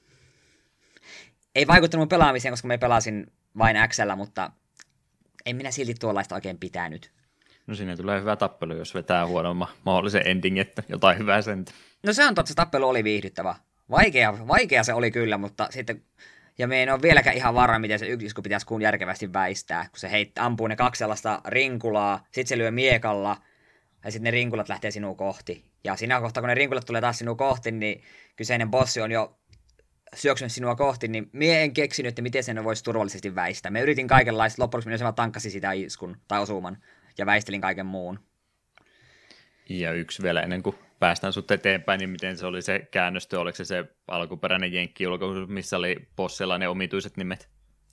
Ei 1.56 1.67
vaikuttanut 1.67 2.02
mun 2.02 2.10
pelaamiseen, 2.10 2.52
koska 2.52 2.67
me 2.67 2.78
pelasin 2.78 3.28
vain 3.58 3.78
XL, 3.88 4.15
mutta 4.15 4.52
en 5.45 5.56
minä 5.56 5.72
silti 5.72 5.93
tuollaista 5.93 6.36
oikein 6.36 6.58
pitänyt. 6.58 7.12
No 7.67 7.76
sinne 7.76 7.95
tulee 7.95 8.19
hyvä 8.19 8.36
tappelu, 8.36 8.74
jos 8.74 8.93
vetää 8.93 9.28
huonomman 9.28 9.67
mahdollisen 9.86 10.28
ending, 10.28 10.58
että 10.60 10.84
jotain 10.88 11.17
hyvää 11.17 11.41
sen. 11.41 11.65
No 12.04 12.13
se 12.13 12.26
on 12.26 12.36
totta, 12.36 12.50
se 12.50 12.56
tappelu 12.56 12.89
oli 12.89 13.04
viihdyttävä. 13.04 13.56
Vaikea, 13.89 14.47
vaikea 14.47 14.84
se 14.84 14.93
oli 14.93 15.12
kyllä, 15.12 15.38
mutta 15.38 15.67
sitten... 15.69 16.04
Ja 16.58 16.67
me 16.67 16.84
en 16.84 16.93
ole 16.93 17.02
vieläkään 17.02 17.36
ihan 17.36 17.54
varma, 17.54 17.80
miten 17.80 17.99
se 17.99 18.08
yksikö 18.08 18.41
pitäisi 18.41 18.65
kun 18.65 18.82
järkevästi 18.82 19.34
väistää, 19.34 19.84
kun 19.84 19.99
se 19.99 20.12
heit, 20.12 20.38
ampuu 20.38 20.67
ne 20.67 20.75
kaksi 20.75 20.99
sellaista 20.99 21.41
rinkulaa, 21.45 22.23
sitten 22.25 22.47
se 22.47 22.58
lyö 22.58 22.71
miekalla, 22.71 23.38
ja 24.04 24.12
sitten 24.12 24.23
ne 24.23 24.32
rinkulat 24.32 24.69
lähtee 24.69 24.91
sinua 24.91 25.15
kohti. 25.15 25.65
Ja 25.84 25.95
siinä 25.95 26.21
kohtaa, 26.21 26.41
kun 26.41 26.47
ne 26.47 26.56
rinkulat 26.56 26.86
tulee 26.86 27.02
taas 27.02 27.17
sinua 27.17 27.36
kohti, 27.36 27.71
niin 27.71 28.04
kyseinen 28.36 28.71
bossi 28.71 29.02
on 29.02 29.12
jo 29.12 29.39
syöksynyt 30.15 30.52
sinua 30.52 30.75
kohti, 30.75 31.08
niin 31.08 31.30
mie 31.34 31.63
en 31.63 31.73
keksinyt, 31.73 32.10
että 32.10 32.21
miten 32.21 32.43
sen 32.43 32.63
voisi 32.63 32.84
turvallisesti 32.84 33.36
väistää. 33.36 33.71
Me 33.71 33.82
yritin 33.82 34.08
kaikenlaista, 34.08 34.62
loppujen 34.62 34.84
lopuksi 34.84 35.04
minä 35.04 35.12
tankkasi 35.12 35.49
sitä 35.49 35.71
iskun 35.71 36.17
tai 36.28 36.41
osuman 36.41 36.78
ja 37.17 37.25
väistelin 37.25 37.62
kaiken 37.62 37.86
muun. 37.86 38.19
Ja 39.69 39.91
yksi 39.91 40.23
vielä 40.23 40.41
ennen 40.41 40.63
kuin 40.63 40.75
päästään 40.99 41.33
sut 41.33 41.51
eteenpäin, 41.51 41.99
niin 41.99 42.09
miten 42.09 42.38
se 42.38 42.45
oli 42.45 42.62
se 42.62 42.88
käännöstö, 42.91 43.39
oliko 43.39 43.55
se 43.55 43.65
se 43.65 43.85
alkuperäinen 44.07 44.73
jenkki 44.73 45.03
missä 45.47 45.77
oli 45.77 46.07
bossilla 46.15 46.57
ne 46.57 46.67
omituiset 46.67 47.17
nimet? 47.17 47.49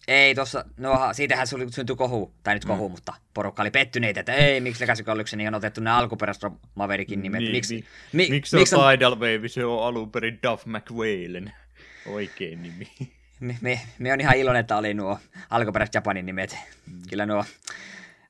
Ei 0.09 0.35
tossa, 0.35 0.65
no 0.77 1.09
siitähän 1.13 1.47
syntyi 1.47 1.97
kohu, 1.97 2.35
tai 2.43 2.55
nyt 2.55 2.65
kohu, 2.65 2.89
mm. 2.89 2.93
mutta 2.93 3.15
porukka 3.35 3.63
oli 3.63 3.71
pettyneitä, 3.71 4.21
että 4.21 4.35
ei, 4.35 4.61
miksi 4.61 4.83
Legacy 4.83 5.03
Collection 5.03 5.49
on 5.49 5.55
otettu 5.55 5.81
ne 5.81 5.91
alkuperäiset 5.91 6.53
Maverickin 6.75 7.23
nimet. 7.23 7.41
Niin, 7.41 7.53
miksi, 7.53 7.85
mi, 8.13 8.29
miksi 8.31 8.51
se 8.51 8.57
miksi 8.57 8.77
on 8.77 8.93
Tidal 8.93 9.15
Wave, 9.15 9.49
se 9.49 9.65
on 9.65 9.87
alun 9.87 10.13
perin 10.13 10.39
Duff 10.43 10.67
McWhalen, 10.67 11.53
oikein 12.07 12.63
nimi. 12.63 12.89
Me, 13.41 13.57
me, 13.61 13.81
me 13.99 14.13
on 14.13 14.21
ihan 14.21 14.37
iloinen, 14.37 14.61
että 14.61 14.77
oli 14.77 14.95
nuo 14.95 15.19
alkuperäiset 15.51 15.95
Japanin 15.95 16.27
nimet. 16.27 16.59
Mm. 16.87 17.03
Kyllä 17.11 17.27
nuo, 17.27 17.45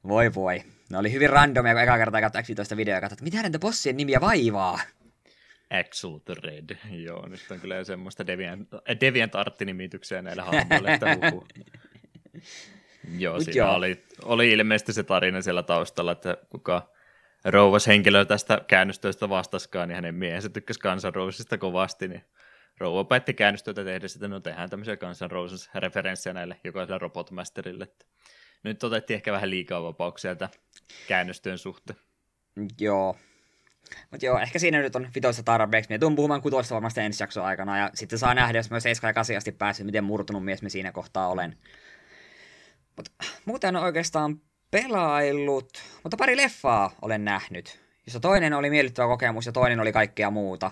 voi 0.09 0.35
voi. 0.35 0.63
Ne 0.91 0.99
oli 0.99 1.13
hyvin 1.13 1.31
randomia, 1.31 1.73
kun 1.73 1.83
eka 1.83 1.99
kertaa 1.99 2.21
katsoin 2.21 2.45
X-15 2.45 2.77
videoa 2.77 2.97
ja 2.97 3.01
katsoin, 3.01 3.17
että 3.17 3.25
mitä 3.25 3.43
näitä 3.43 3.59
bossien 3.59 3.97
nimiä 3.97 4.21
vaivaa. 4.21 4.81
Axel 5.71 6.19
the 6.19 6.35
Red, 6.43 6.77
joo, 6.91 7.29
nyt 7.29 7.41
on 7.51 7.61
kyllä 7.61 7.85
semmoista 7.85 8.27
Deviant, 8.27 8.69
Deviant 9.01 9.35
Art-nimityksiä 9.35 10.23
näille 10.23 10.43
hahmoille, 10.43 10.95
että 10.95 11.17
huhu. 11.17 11.47
joo, 13.19 13.41
siinä 13.41 13.57
joo. 13.57 13.75
Oli, 13.75 14.05
oli 14.23 14.51
ilmeisesti 14.51 14.93
se 14.93 15.03
tarina 15.03 15.43
siellä 15.43 15.63
taustalla, 15.63 16.13
että 16.13 16.37
kuka 16.51 16.91
rouvas 17.45 17.87
henkilö 17.87 18.25
tästä 18.25 18.61
käännöstöistä 18.67 19.29
vastaskaan, 19.29 19.89
niin 19.89 19.95
hänen 19.97 20.15
miehensä 20.15 20.49
tykkäsi 20.49 20.81
kansanrousista 20.81 21.59
kovasti, 21.59 22.09
niin 22.09 22.25
rouva 22.79 23.05
päätti 23.05 23.35
käännöstöitä 23.35 23.85
tehdä 23.85 24.09
sitten, 24.09 24.31
no 24.31 24.41
tehdään 24.41 24.71
tämmöisiä 24.71 24.97
kansanrousus-referenssejä 24.97 26.35
näille 26.35 26.61
jokaiselle 26.65 26.99
Robotmasterille. 26.99 27.85
Että 27.85 28.05
nyt 28.63 28.85
otettiin 28.85 29.15
ehkä 29.15 29.33
vähän 29.33 29.51
liikaa 29.51 29.83
vapauksia 29.83 30.35
tätä 30.35 30.59
käännöstyön 31.09 31.59
suhteen. 31.59 31.99
Joo. 32.81 33.17
Mutta 34.11 34.27
joo, 34.27 34.39
ehkä 34.39 34.59
siinä 34.59 34.79
nyt 34.79 34.97
on 34.97 35.09
vitoista 35.15 35.43
tarpeeksi. 35.43 35.91
Me 35.91 35.99
tuun 35.99 36.17
puhumaan 36.17 36.43
kutoista 36.43 36.75
varmasti 36.75 37.01
ensi 37.01 37.23
jakson 37.23 37.45
aikana, 37.45 37.79
ja 37.79 37.91
sitten 37.95 38.19
saa 38.19 38.35
nähdä, 38.35 38.59
jos 38.59 38.71
myös 38.71 38.83
7 38.83 39.09
ja 39.09 39.15
8 39.15 39.37
asti 39.37 39.53
päässyt, 39.53 39.87
miten 39.87 40.05
murtunut 40.05 40.45
mies 40.45 40.63
me 40.63 40.69
siinä 40.69 40.93
kohtaa 40.93 41.29
olen. 41.29 41.57
Mutta 42.97 43.11
muuten 43.45 43.77
on 43.77 43.83
oikeastaan 43.83 44.41
pelaillut, 44.71 45.83
mutta 46.03 46.17
pari 46.17 46.37
leffaa 46.37 46.95
olen 47.03 47.25
nähnyt, 47.25 47.81
jossa 48.07 48.21
toinen 48.21 48.53
oli 48.53 48.71
miellyttävä 48.71 49.09
kokemus 49.09 49.47
ja 49.47 49.53
toinen 49.53 49.81
oli 49.81 49.93
kaikkea 49.93 50.31
muuta. 50.31 50.71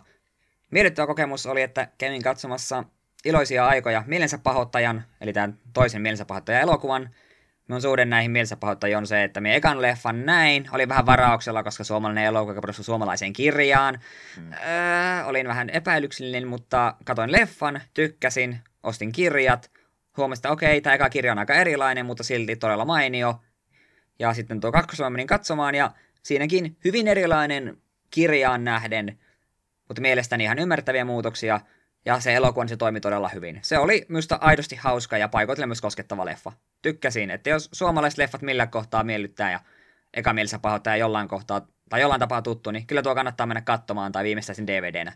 Miellyttävä 0.70 1.06
kokemus 1.06 1.46
oli, 1.46 1.62
että 1.62 1.88
kävin 1.98 2.22
katsomassa 2.22 2.84
iloisia 3.24 3.66
aikoja 3.66 4.04
mielensä 4.06 4.38
pahoittajan, 4.38 5.04
eli 5.20 5.32
tämän 5.32 5.58
toisen 5.72 6.02
mielensä 6.02 6.24
pahoittajan 6.24 6.62
elokuvan, 6.62 7.14
Mun 7.68 7.82
suhde 7.82 8.04
näihin 8.04 8.30
mielensäpahoittajiin 8.30 8.98
on 8.98 9.06
se, 9.06 9.24
että 9.24 9.40
me 9.40 9.56
ekan 9.56 9.82
leffan 9.82 10.26
näin, 10.26 10.68
oli 10.72 10.88
vähän 10.88 11.06
varauksella, 11.06 11.62
koska 11.62 11.84
suomalainen 11.84 12.24
elokuva 12.24 12.60
perustui 12.60 12.84
suomalaiseen 12.84 13.32
kirjaan. 13.32 14.00
Mm. 14.40 14.52
Öö, 14.52 15.24
olin 15.24 15.48
vähän 15.48 15.70
epäilyksellinen, 15.70 16.48
mutta 16.48 16.94
katoin 17.04 17.32
leffan, 17.32 17.80
tykkäsin, 17.94 18.60
ostin 18.82 19.12
kirjat, 19.12 19.70
huomasin, 20.16 20.40
että 20.40 20.50
okei, 20.50 20.80
tämä 20.80 20.94
eka 20.94 21.10
kirja 21.10 21.32
on 21.32 21.38
aika 21.38 21.54
erilainen, 21.54 22.06
mutta 22.06 22.22
silti 22.22 22.56
todella 22.56 22.84
mainio. 22.84 23.40
Ja 24.18 24.34
sitten 24.34 24.60
tuo 24.60 24.72
kakkososa 24.72 25.10
menin 25.10 25.26
katsomaan, 25.26 25.74
ja 25.74 25.90
siinäkin 26.22 26.76
hyvin 26.84 27.08
erilainen 27.08 27.76
kirjaan 28.10 28.64
nähden, 28.64 29.18
mutta 29.88 30.00
mielestäni 30.02 30.44
ihan 30.44 30.58
ymmärrettäviä 30.58 31.04
muutoksia– 31.04 31.60
ja 32.04 32.20
se 32.20 32.34
elokuva, 32.34 32.64
niin 32.64 32.68
se 32.68 32.76
toimi 32.76 33.00
todella 33.00 33.28
hyvin. 33.28 33.58
Se 33.62 33.78
oli 33.78 34.06
minusta 34.08 34.38
aidosti 34.40 34.76
hauska 34.76 35.18
ja 35.18 35.28
paikoitellen 35.28 35.68
myös 35.68 35.80
koskettava 35.80 36.24
leffa. 36.24 36.52
Tykkäsin, 36.82 37.30
että 37.30 37.50
jos 37.50 37.68
suomalaiset 37.72 38.18
leffat 38.18 38.42
millä 38.42 38.66
kohtaa 38.66 39.04
miellyttää 39.04 39.50
ja 39.52 39.60
eka 40.14 40.32
mielessä 40.32 40.58
pahoittaa 40.58 40.92
ja 40.92 40.96
jollain 40.96 41.28
kohtaa 41.28 41.66
tai 41.88 42.00
jollain 42.00 42.18
tapaa 42.18 42.42
tuttu, 42.42 42.70
niin 42.70 42.86
kyllä 42.86 43.02
tuo 43.02 43.14
kannattaa 43.14 43.46
mennä 43.46 43.60
katsomaan 43.60 44.12
tai 44.12 44.24
viimeistään 44.24 44.56
sen 44.56 44.66
DVDnä. 44.66 45.12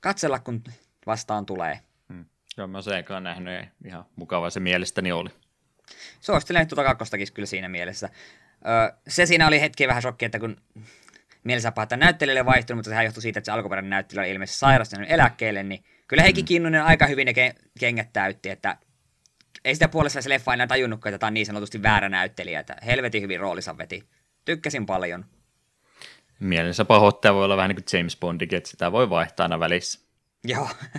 Katsella, 0.00 0.38
kun 0.38 0.64
vastaan 1.06 1.46
tulee. 1.46 1.80
Hmm. 2.12 2.24
Joo, 2.56 2.66
mä 2.66 2.78
oon 3.10 3.22
nähnyt 3.22 3.54
ja 3.54 3.66
ihan 3.84 4.04
mukava 4.16 4.50
se 4.50 4.60
mielestäni 4.60 5.12
oli. 5.12 5.30
Suosittelen 6.20 6.68
tuota 6.68 6.84
kakkostakin 6.84 7.32
kyllä 7.34 7.46
siinä 7.46 7.68
mielessä. 7.68 8.08
Öö, 8.66 8.98
se 9.08 9.26
siinä 9.26 9.46
oli 9.46 9.60
hetki 9.60 9.88
vähän 9.88 10.02
shokki, 10.02 10.24
että 10.24 10.38
kun 10.38 10.56
mielessä 11.44 11.72
pahoittaa 11.72 11.98
näyttelijälle 11.98 12.46
vaihtunut, 12.46 12.78
mutta 12.78 12.88
sehän 12.88 13.04
johtui 13.04 13.22
siitä, 13.22 13.38
että 13.38 13.46
se 13.46 13.52
alkuperäinen 13.52 13.90
näyttelijä 13.90 14.22
oli 14.22 14.30
ilmeisesti 14.30 14.58
sairastunut 14.58 15.10
eläkkeelle, 15.10 15.62
niin 15.62 15.84
Kyllä 16.12 16.22
Heikki 16.22 16.42
Kinnunen 16.42 16.84
aika 16.84 17.06
hyvin 17.06 17.26
ne 17.26 17.54
kengät 17.78 18.12
täytti, 18.12 18.48
että 18.48 18.76
ei 19.64 19.74
sitä 19.74 19.88
puolessa 19.88 20.22
se 20.22 20.28
leffa 20.28 20.54
enää 20.54 20.66
tajunnutkaan, 20.66 21.14
että 21.14 21.18
tämä 21.18 21.28
on 21.28 21.34
niin 21.34 21.46
sanotusti 21.46 21.82
väärä 21.82 22.08
näyttelijä, 22.08 22.60
että 22.60 22.76
helvetin 22.86 23.22
hyvin 23.22 23.40
roolissa 23.40 23.78
veti. 23.78 24.08
Tykkäsin 24.44 24.86
paljon. 24.86 25.24
Mielensä 26.40 26.84
pahoittaja 26.84 27.34
voi 27.34 27.44
olla 27.44 27.56
vähän 27.56 27.68
niin 27.68 27.76
kuin 27.76 27.98
James 27.98 28.16
Bondikin, 28.16 28.56
että 28.56 28.70
sitä 28.70 28.92
voi 28.92 29.10
vaihtaa 29.10 29.44
aina 29.44 29.60
välissä. 29.60 30.00
Joo. 30.44 30.68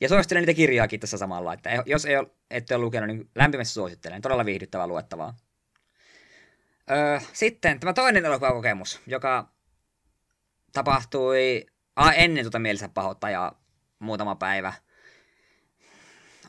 Ja 0.00 0.08
suosittelen 0.08 0.42
niitä 0.42 0.56
kirjaakin 0.56 1.00
tässä 1.00 1.18
samalla, 1.18 1.52
että 1.52 1.82
jos 1.86 2.04
ei 2.04 2.16
ole, 2.16 2.26
ette 2.50 2.74
ole 2.74 2.84
lukenut, 2.84 3.06
niin 3.06 3.30
lämpimästi 3.34 3.74
suosittelen. 3.74 4.22
Todella 4.22 4.44
viihdyttävää 4.44 4.86
luettavaa. 4.86 5.36
Öö, 6.90 7.18
sitten 7.32 7.80
tämä 7.80 7.92
toinen 7.92 8.24
elokuvakokemus, 8.24 9.00
joka 9.06 9.48
tapahtui 10.72 11.66
ah, 11.96 12.18
ennen 12.18 12.44
tuota 12.44 12.58
mielensä 12.58 12.88
pahoittajaa 12.88 13.63
muutama 14.04 14.34
päivä. 14.34 14.72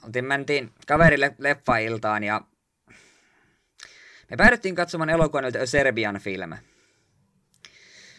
Oltiin, 0.03 0.25
mentiin 0.25 0.71
kaverille 0.87 1.35
leffailtaan 1.37 2.23
ja 2.23 2.41
me 4.29 4.37
päädyttiin 4.37 4.75
katsomaan 4.75 5.09
elokuvan 5.09 5.45
Serbian 5.65 6.19
film. 6.19 6.53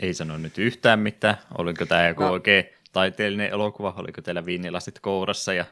Ei 0.01 0.15
sano 0.15 0.39
nyt 0.39 0.59
yhtään 0.59 0.99
mitään. 0.99 1.37
Oliko 1.59 1.87
tämä 1.87 2.09
joku 2.09 2.23
no, 2.23 2.31
oikein 2.31 2.65
taiteellinen 2.93 3.51
elokuva? 3.51 3.95
Oliko 3.97 4.23
teillä 4.23 4.47
viinilasit 4.47 4.99
kourassa 4.99 5.55
ja 5.55 5.65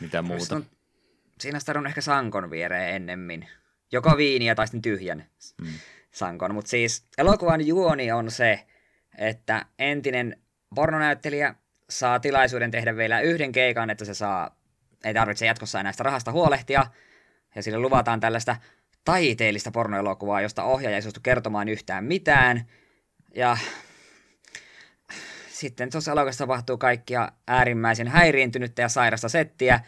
mitä 0.00 0.22
muuta? 0.22 0.56
On, 0.56 0.66
siinä 1.40 1.56
olisi 1.56 1.88
ehkä 1.88 2.00
sankon 2.00 2.50
viereen 2.50 2.94
ennemmin. 2.94 3.48
Joko 3.92 4.16
viiniä 4.16 4.54
tai 4.54 4.66
sitten 4.66 4.82
tyhjän 4.82 5.26
hmm. 5.62 5.72
sankon. 6.10 6.54
Mutta 6.54 6.68
siis 6.68 7.04
elokuvan 7.18 7.66
juoni 7.66 8.12
on 8.12 8.30
se, 8.30 8.66
että 9.18 9.66
entinen 9.78 10.42
pornonäyttelijä 10.74 11.54
saa 11.98 12.20
tilaisuuden 12.20 12.70
tehdä 12.70 12.96
vielä 12.96 13.20
yhden 13.20 13.52
keikan, 13.52 13.90
että 13.90 14.04
se 14.04 14.14
saa, 14.14 14.56
ei 15.04 15.14
tarvitse 15.14 15.46
jatkossa 15.46 15.80
enää 15.80 15.92
sitä 15.92 16.02
rahasta 16.02 16.32
huolehtia, 16.32 16.86
ja 17.54 17.62
sille 17.62 17.78
luvataan 17.78 18.20
tällaista 18.20 18.56
taiteellista 19.04 19.70
pornoelokuvaa, 19.70 20.40
josta 20.40 20.64
ohjaaja 20.64 20.96
ei 20.96 21.02
suostu 21.02 21.20
kertomaan 21.22 21.68
yhtään 21.68 22.04
mitään, 22.04 22.66
ja 23.34 23.56
sitten 25.48 25.90
tuossa 25.90 26.12
elokuvassa 26.12 26.44
tapahtuu 26.44 26.78
kaikkia 26.78 27.32
äärimmäisen 27.46 28.08
häiriintynyttä 28.08 28.82
ja 28.82 28.88
sairasta 28.88 29.28
settiä, 29.28 29.80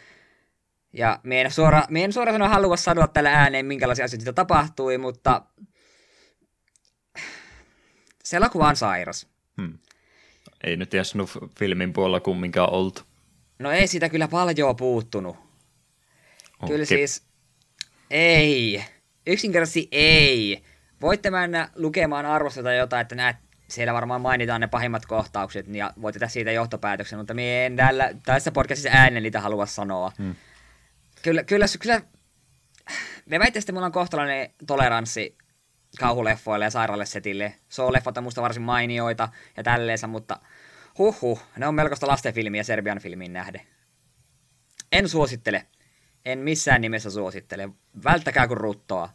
ja 0.92 1.20
me 1.22 1.40
en, 1.40 1.50
suora, 1.50 1.82
me 1.90 2.04
en 2.04 2.12
suoraan 2.12 2.34
sanoa 2.34 2.48
halua 2.48 2.76
sanoa 2.76 3.06
tällä 3.06 3.32
ääneen, 3.32 3.66
minkälaisia 3.66 4.04
asioita 4.04 4.32
tapahtui, 4.32 4.98
mutta 4.98 5.42
se 8.24 8.36
elokuva 8.36 8.68
on 8.68 8.76
sairas. 8.76 9.28
Hmm. 9.60 9.78
Ei 10.64 10.76
nyt 10.76 10.94
ihan 10.94 11.04
filmin 11.58 11.92
puolella 11.92 12.20
kumminkaan 12.20 12.70
oltu. 12.70 13.02
No 13.58 13.70
ei 13.70 13.86
siitä 13.86 14.08
kyllä 14.08 14.28
paljon 14.28 14.76
puuttunut. 14.76 15.36
Okay. 16.56 16.68
Kyllä 16.68 16.84
siis, 16.84 17.22
ei. 18.10 18.84
Yksinkertaisesti 19.26 19.88
ei. 19.92 20.62
Voitte 21.00 21.30
mennä 21.30 21.68
lukemaan 21.76 22.26
arvosteta 22.26 22.72
jotain, 22.72 23.02
että 23.02 23.14
näet, 23.14 23.36
siellä 23.68 23.94
varmaan 23.94 24.20
mainitaan 24.20 24.60
ne 24.60 24.66
pahimmat 24.66 25.06
kohtaukset 25.06 25.66
ja 25.68 25.92
voitte 26.02 26.18
tehdä 26.18 26.30
siitä 26.30 26.52
johtopäätöksen, 26.52 27.18
mutta 27.18 27.34
minä 27.34 27.66
en 27.66 27.76
tällä, 27.76 28.14
tässä 28.24 28.52
podcastissa 28.52 28.90
äänen 28.92 29.22
niitä 29.22 29.40
halua 29.40 29.66
sanoa. 29.66 30.12
Hmm. 30.18 30.34
Kyllä, 31.22 31.42
kyllä, 31.42 31.66
kyllä, 31.80 32.02
me 33.26 33.38
väitte, 33.38 33.58
että 33.58 33.72
mulla 33.72 33.86
on 33.86 33.92
kohtalainen 33.92 34.50
toleranssi 34.66 35.36
kauhuleffoille 35.98 36.64
ja 36.64 36.70
sairaalesetille. 36.70 37.54
So-leffot 37.68 38.18
on 38.18 38.24
musta 38.24 38.42
varsin 38.42 38.62
mainioita 38.62 39.28
ja 39.56 39.62
tälleensä, 39.62 40.06
mutta 40.06 40.40
huhhuh, 40.98 41.42
ne 41.56 41.66
on 41.66 41.74
melkoista 41.74 42.06
lastenfilmiä 42.06 42.62
Serbian 42.62 42.98
filmiin 42.98 43.32
nähden. 43.32 43.60
En 44.92 45.08
suosittele. 45.08 45.66
En 46.24 46.38
missään 46.38 46.80
nimessä 46.80 47.10
suosittele. 47.10 47.68
Välttäkää 48.04 48.48
kun 48.48 48.56
ruttoa. 48.56 49.08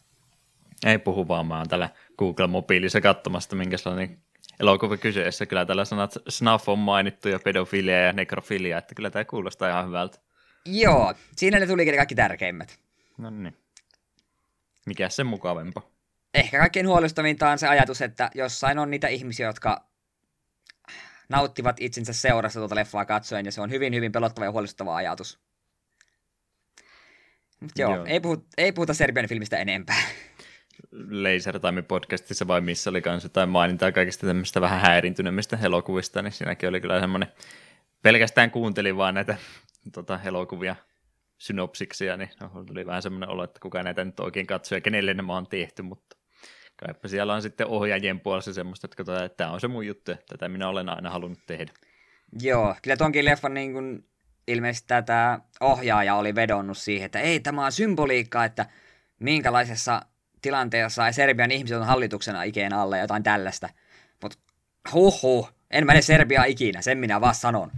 Ei 0.86 0.98
puhu 0.98 1.28
vaan, 1.28 1.46
mä 1.46 1.58
oon 1.58 1.70
tällä 1.70 1.90
Google-mobiilissa 2.18 3.02
katsomasta, 3.02 3.56
minkä 3.56 3.78
sellainen 3.78 4.18
elokuva 4.60 4.98
kyseessä. 4.98 5.46
Kyllä 5.46 5.66
tällä 5.66 5.86
sanat 5.86 6.14
snuff 6.30 6.70
on 6.70 6.80
mainittu 6.80 7.30
ja 7.30 7.40
pedofilia 7.40 8.00
ja 8.00 8.14
nekrofilia, 8.14 8.78
että 8.78 8.96
kyllä 8.96 9.10
tämä 9.10 9.26
kuulostaa 9.26 9.70
ihan 9.70 9.88
hyvältä. 9.88 10.20
Joo, 10.66 11.14
siinä 11.36 11.60
ne 11.60 11.68
tulikin 11.68 11.96
kaikki 11.96 12.16
tärkeimmät. 12.16 12.80
No 13.18 13.30
niin. 13.30 13.58
Mikä 14.86 15.10
se 15.10 15.24
mukavempa? 15.24 15.82
Ehkä 16.34 16.60
kaikkein 16.60 16.88
huolestuttavinta 16.88 17.50
on 17.50 17.60
se 17.60 17.68
ajatus, 17.68 18.02
että 18.02 18.32
jossain 18.36 18.80
on 18.80 18.92
niitä 18.92 19.08
ihmisiä, 19.08 19.48
jotka 19.48 19.90
nauttivat 21.30 21.78
itsensä 21.80 22.14
seurassa 22.14 22.60
tuota 22.60 22.76
leffaa 22.76 23.06
katsoen, 23.06 23.46
ja 23.46 23.52
se 23.52 23.62
on 23.62 23.72
hyvin, 23.72 23.96
hyvin 23.96 24.12
pelottava 24.12 24.46
ja 24.46 24.52
huolestuttava 24.52 24.96
ajatus. 24.96 25.40
Mutta 27.60 27.82
joo, 27.82 27.96
joo. 27.96 28.06
Ei, 28.06 28.20
puhuta, 28.20 28.44
ei 28.58 28.72
puhuta 28.72 28.94
Serbian 28.94 29.28
filmistä 29.28 29.58
enempää. 29.58 30.02
Laser 31.12 31.60
Time 31.60 31.82
podcastissa 31.82 32.48
vai 32.48 32.62
missä 32.62 32.90
oli 32.90 33.02
kanssa 33.02 33.26
jotain 33.26 33.50
mainintaa 33.50 33.92
kaikista 33.92 34.28
tämmöistä 34.28 34.62
vähän 34.62 34.82
häirintyneemmistä 34.82 35.58
elokuvista, 35.64 36.22
niin 36.22 36.32
siinäkin 36.32 36.70
oli 36.70 36.82
kyllä 36.82 37.00
semmoinen, 37.00 37.32
pelkästään 38.02 38.52
kuuntelin 38.52 38.98
vaan 38.98 39.14
näitä 39.14 39.38
tota, 39.94 40.20
elokuvia 40.26 40.76
synopsiksia, 41.38 42.18
niin 42.18 42.30
tuli 42.68 42.86
vähän 42.86 43.02
semmoinen 43.02 43.30
olo, 43.30 43.44
että 43.44 43.60
kuka 43.60 43.84
näitä 43.84 44.06
nyt 44.06 44.20
oikein 44.20 44.48
katsoo 44.48 44.76
ja 44.78 44.82
kenelle 44.82 45.14
nämä 45.14 45.38
on 45.38 45.48
tehty, 45.48 45.82
mutta 45.82 46.19
kaipa 46.86 47.08
siellä 47.08 47.34
on 47.34 47.42
sitten 47.42 47.68
ohjaajien 47.68 48.20
puolessa 48.20 48.54
semmoista, 48.54 48.88
että 48.88 48.98
katsotaan, 48.98 49.26
että 49.26 49.38
tämä 49.38 49.52
on 49.52 49.62
se 49.62 49.68
mun 49.68 49.88
juttu, 49.88 50.12
että 50.12 50.26
tätä 50.28 50.50
minä 50.50 50.68
olen 50.68 50.90
aina 50.90 51.10
halunnut 51.10 51.40
tehdä. 51.48 51.72
Joo, 52.42 52.76
kyllä 52.82 52.98
tuonkin 52.98 53.26
leffan 53.26 53.54
niin 53.54 53.74
kuin 53.74 54.06
ilmeisesti 54.48 54.94
tämä 55.06 55.40
ohjaaja 55.60 56.16
oli 56.16 56.36
vedonnut 56.36 56.78
siihen, 56.78 57.06
että 57.06 57.20
ei, 57.20 57.40
tämä 57.40 57.66
on 57.66 57.72
symboliikka, 57.72 58.46
että 58.46 58.66
minkälaisessa 59.20 60.02
tilanteessa 60.42 61.12
Serbian 61.12 61.52
ihmiset 61.52 61.78
on 61.78 61.86
hallituksena 61.86 62.44
ikeen 62.44 62.74
alle 62.74 62.98
ja 62.98 63.04
jotain 63.04 63.24
tällaista. 63.24 63.70
Mutta 64.22 64.38
huh, 64.92 65.54
en 65.72 65.86
mene 65.86 66.02
Serbiaa 66.02 66.44
ikinä, 66.44 66.82
sen 66.82 66.98
minä 66.98 67.22
vaan 67.22 67.36
sanon. 67.36 67.72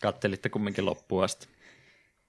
Kattelitte 0.00 0.48
kumminkin 0.48 0.86
loppuun 0.86 1.24
asti. 1.24 1.48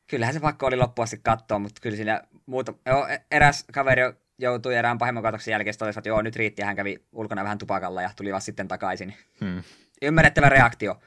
Kyllähän 0.07 0.33
se 0.33 0.39
pakko 0.39 0.65
oli 0.65 0.75
loppuun 0.75 1.03
asti 1.03 1.19
katsoa, 1.23 1.59
mutta 1.59 1.81
kyllä 1.81 1.95
siinä 1.95 2.21
muuta... 2.45 2.73
Joo, 2.85 3.07
eräs 3.31 3.65
kaveri 3.73 4.01
joutui 4.39 4.75
erään 4.75 4.97
pahimman 4.97 5.23
katoksen 5.23 5.52
jälkeen, 5.52 5.75
että 5.97 6.10
joo, 6.10 6.21
nyt 6.21 6.36
riitti, 6.36 6.62
hän 6.62 6.75
kävi 6.75 7.04
ulkona 7.12 7.43
vähän 7.43 7.58
tupakalla 7.58 8.02
ja 8.02 8.10
tuli 8.15 8.34
vasta 8.34 8.45
sitten 8.45 8.67
takaisin. 8.67 9.13
Hmm. 9.39 9.63
Ymmärrettävä 10.02 10.49
reaktio. 10.49 10.99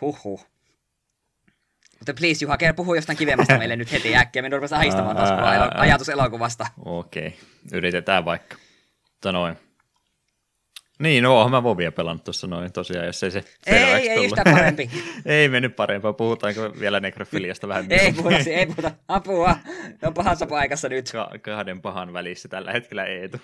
Huhhuh. 0.00 0.46
Mutta 1.98 2.14
please 2.14 2.44
Juha, 2.44 2.56
kerro 2.56 2.74
puhu 2.74 2.94
jostain 2.94 3.18
kivemmasta 3.18 3.58
meille 3.58 3.76
nyt 3.76 3.92
heti 3.92 4.16
äkkiä. 4.16 4.42
Me 4.42 4.48
rupesi 4.48 4.74
ahistamaan 4.74 5.16
taas 5.16 5.30
ajatus 5.74 6.08
elokuvasta. 6.08 6.66
Okei, 6.84 7.26
okay. 7.26 7.38
yritetään 7.72 8.24
vaikka. 8.24 8.56
Mutta 9.10 9.32
noin. 9.32 9.67
Niin, 10.98 11.24
no 11.24 11.48
mä 11.48 11.62
voin 11.62 11.78
vielä 11.78 11.92
pelannut 11.92 12.24
tuossa 12.24 12.46
noin 12.46 12.72
tosiaan, 12.72 13.06
jos 13.06 13.22
ei 13.22 13.30
se 13.30 13.44
Ei, 13.66 14.08
ei 14.10 14.24
yhtään 14.24 14.54
parempi. 14.56 14.90
ei 15.26 15.48
mennyt 15.48 15.76
parempaa, 15.76 16.12
puhutaanko 16.12 16.72
vielä 16.80 17.00
nekrofiliasta 17.00 17.68
vähän? 17.68 17.86
ei 17.90 18.12
puhuta, 18.12 18.36
ei 18.36 18.66
puhuta, 18.76 18.90
apua, 19.08 19.56
ne 20.02 20.08
on 20.08 20.14
pahassa 20.14 20.46
paikassa 20.46 20.88
nyt. 20.88 21.12
Ka- 21.12 21.30
kahden 21.42 21.82
pahan 21.82 22.12
välissä 22.12 22.48
tällä 22.48 22.72
hetkellä 22.72 23.04
Eetu. 23.04 23.38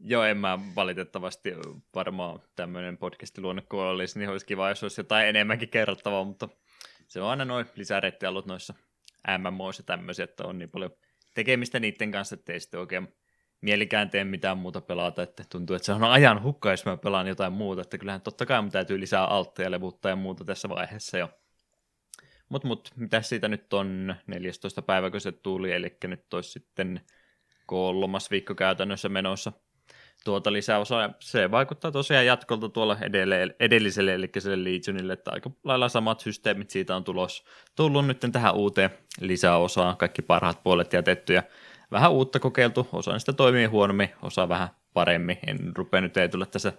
Joo, 0.00 0.24
en 0.24 0.36
mä 0.36 0.58
valitettavasti 0.76 1.54
varmaan 1.94 2.40
tämmöinen 2.56 2.98
podcast-luonne 2.98 3.62
kun 3.62 3.80
olisi, 3.80 4.18
niin 4.18 4.30
olisi 4.30 4.46
kiva, 4.46 4.68
jos 4.68 4.82
olisi 4.82 5.00
jotain 5.00 5.28
enemmänkin 5.28 5.68
kerrottavaa, 5.68 6.24
mutta 6.24 6.48
se 7.08 7.20
on 7.20 7.30
aina 7.30 7.44
noin 7.44 7.66
lisärettialut 7.74 8.46
noissa 8.46 8.74
MMOissa 9.38 9.82
tämmöisiä, 9.82 10.24
että 10.24 10.44
on 10.44 10.58
niin 10.58 10.70
paljon 10.70 10.90
tekemistä 11.34 11.80
niiden 11.80 12.12
kanssa, 12.12 12.34
että 12.34 12.52
ei 12.52 12.60
sitten 12.60 12.80
oikein 12.80 13.08
mielikään 13.60 14.10
tee 14.10 14.24
mitään 14.24 14.58
muuta 14.58 14.80
pelata, 14.80 15.22
että 15.22 15.44
tuntuu, 15.50 15.76
että 15.76 15.86
se 15.86 15.92
on 15.92 16.04
ajan 16.04 16.42
hukka, 16.42 16.70
jos 16.70 16.84
mä 16.84 16.96
pelaan 16.96 17.26
jotain 17.26 17.52
muuta, 17.52 17.82
että 17.82 17.98
kyllähän 17.98 18.20
totta 18.20 18.46
kai 18.46 18.62
mun 18.62 18.70
täytyy 18.70 19.00
lisää 19.00 19.24
altteja 19.24 19.70
levuttaa 19.70 20.10
ja 20.10 20.16
muuta 20.16 20.44
tässä 20.44 20.68
vaiheessa 20.68 21.18
jo. 21.18 21.30
Mut, 22.48 22.64
mut, 22.64 22.90
mitä 22.96 23.22
siitä 23.22 23.48
nyt 23.48 23.72
on 23.72 24.14
14. 24.26 24.82
päivä, 24.82 25.10
kun 25.10 25.20
se 25.20 25.32
tuli, 25.32 25.72
eli 25.72 25.96
nyt 26.04 26.34
olisi 26.34 26.50
sitten 26.50 27.00
kolmas 27.66 28.30
viikko 28.30 28.54
käytännössä 28.54 29.08
menossa 29.08 29.52
tuota 30.24 30.52
lisäosaa. 30.52 31.14
Se 31.20 31.50
vaikuttaa 31.50 31.90
tosiaan 31.90 32.26
jatkolta 32.26 32.68
tuolla 32.68 32.96
edelle, 33.00 33.56
edelliselle, 33.60 34.14
eli 34.14 34.30
sille 34.38 34.64
Legionille, 34.64 35.12
että 35.12 35.30
aika 35.30 35.50
lailla 35.64 35.88
samat 35.88 36.20
systeemit 36.20 36.70
siitä 36.70 36.96
on 36.96 37.04
tulos, 37.04 37.44
tullut 37.76 38.06
nyt 38.06 38.24
tähän 38.32 38.54
uuteen 38.54 38.90
lisäosaan, 39.20 39.96
kaikki 39.96 40.22
parhaat 40.22 40.62
puolet 40.62 40.92
jätetty, 40.92 41.32
ja 41.32 41.42
vähän 41.90 42.12
uutta 42.12 42.40
kokeiltu, 42.40 42.88
osa 42.92 43.12
niistä 43.12 43.32
toimii 43.32 43.66
huonommin, 43.66 44.10
osa 44.22 44.48
vähän 44.48 44.68
paremmin. 44.94 45.38
En 45.46 45.76
rupea 45.76 46.00
nyt 46.00 46.16
ei 46.16 46.28
tulla 46.28 46.46
tässä, 46.46 46.72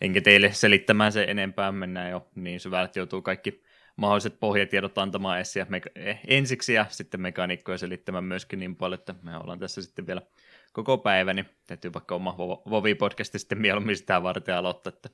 enkä 0.00 0.20
teille 0.20 0.52
selittämään 0.52 1.12
se 1.12 1.24
enempää, 1.24 1.72
mennään 1.72 2.10
jo 2.10 2.26
niin 2.34 2.60
syvälle, 2.60 2.84
että 2.84 2.98
joutuu 2.98 3.22
kaikki 3.22 3.62
mahdolliset 3.96 4.40
pohjatiedot 4.40 4.98
antamaan 4.98 5.40
esiin 5.40 5.60
ja 5.60 5.66
me, 5.68 5.80
ensiksi 6.26 6.72
ja 6.72 6.86
sitten 6.88 7.20
mekaanikkoja 7.20 7.78
selittämään 7.78 8.24
myöskin 8.24 8.58
niin 8.58 8.76
paljon, 8.76 8.98
että 8.98 9.14
me 9.22 9.36
ollaan 9.36 9.58
tässä 9.58 9.82
sitten 9.82 10.06
vielä 10.06 10.22
koko 10.72 10.98
päivä, 10.98 11.34
niin 11.34 11.48
täytyy 11.66 11.92
vaikka 11.92 12.14
oma 12.14 12.36
Vovi-podcasti 12.70 13.38
sitten 13.38 13.58
mieluummin 13.58 13.96
sitä 13.96 14.22
varten 14.22 14.56
aloittaa, 14.56 14.92
että 14.94 15.08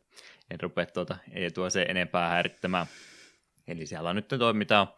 en 0.51 0.61
rupea 0.61 0.87
tuota 0.87 1.17
Eetua 1.33 1.71
se 1.71 1.83
enempää 1.83 2.29
häirittämään. 2.29 2.87
Eli 3.69 3.87
siellä 3.87 4.11
on 4.11 4.17
nyt 4.17 4.29
toimitaan 4.29 4.89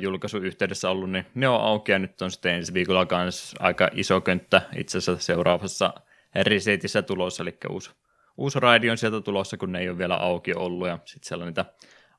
julkaisun 0.00 0.44
yhteydessä 0.44 0.90
ollut, 0.90 1.10
niin 1.10 1.26
ne 1.34 1.48
on 1.48 1.60
auki 1.60 1.92
ja 1.92 1.98
nyt 1.98 2.22
on 2.22 2.30
sitten 2.30 2.54
ensi 2.54 2.74
viikolla 2.74 3.06
kanssa 3.06 3.56
aika 3.60 3.90
iso 3.92 4.20
könttä 4.20 4.62
itse 4.76 4.98
asiassa 4.98 5.24
seuraavassa 5.24 5.94
resetissä 6.34 7.02
tulossa, 7.02 7.42
eli 7.42 7.56
uusi, 7.70 7.90
uusi 8.36 8.60
raidi 8.60 8.90
on 8.90 8.98
sieltä 8.98 9.20
tulossa, 9.20 9.56
kun 9.56 9.72
ne 9.72 9.78
ei 9.78 9.88
ole 9.88 9.98
vielä 9.98 10.14
auki 10.14 10.54
ollut. 10.54 10.88
Ja 10.88 10.98
sitten 11.04 11.28
siellä 11.28 11.42
on 11.42 11.46
niitä 11.46 11.64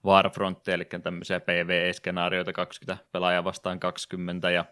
Warfrontteja, 0.05 0.75
eli 0.75 0.85
tämmöisiä 0.85 1.39
PvE-skenaarioita 1.39 2.53
20 2.53 3.05
pelaajaa 3.11 3.43
vastaan 3.43 3.79
20 3.79 4.51
ja 4.51 4.65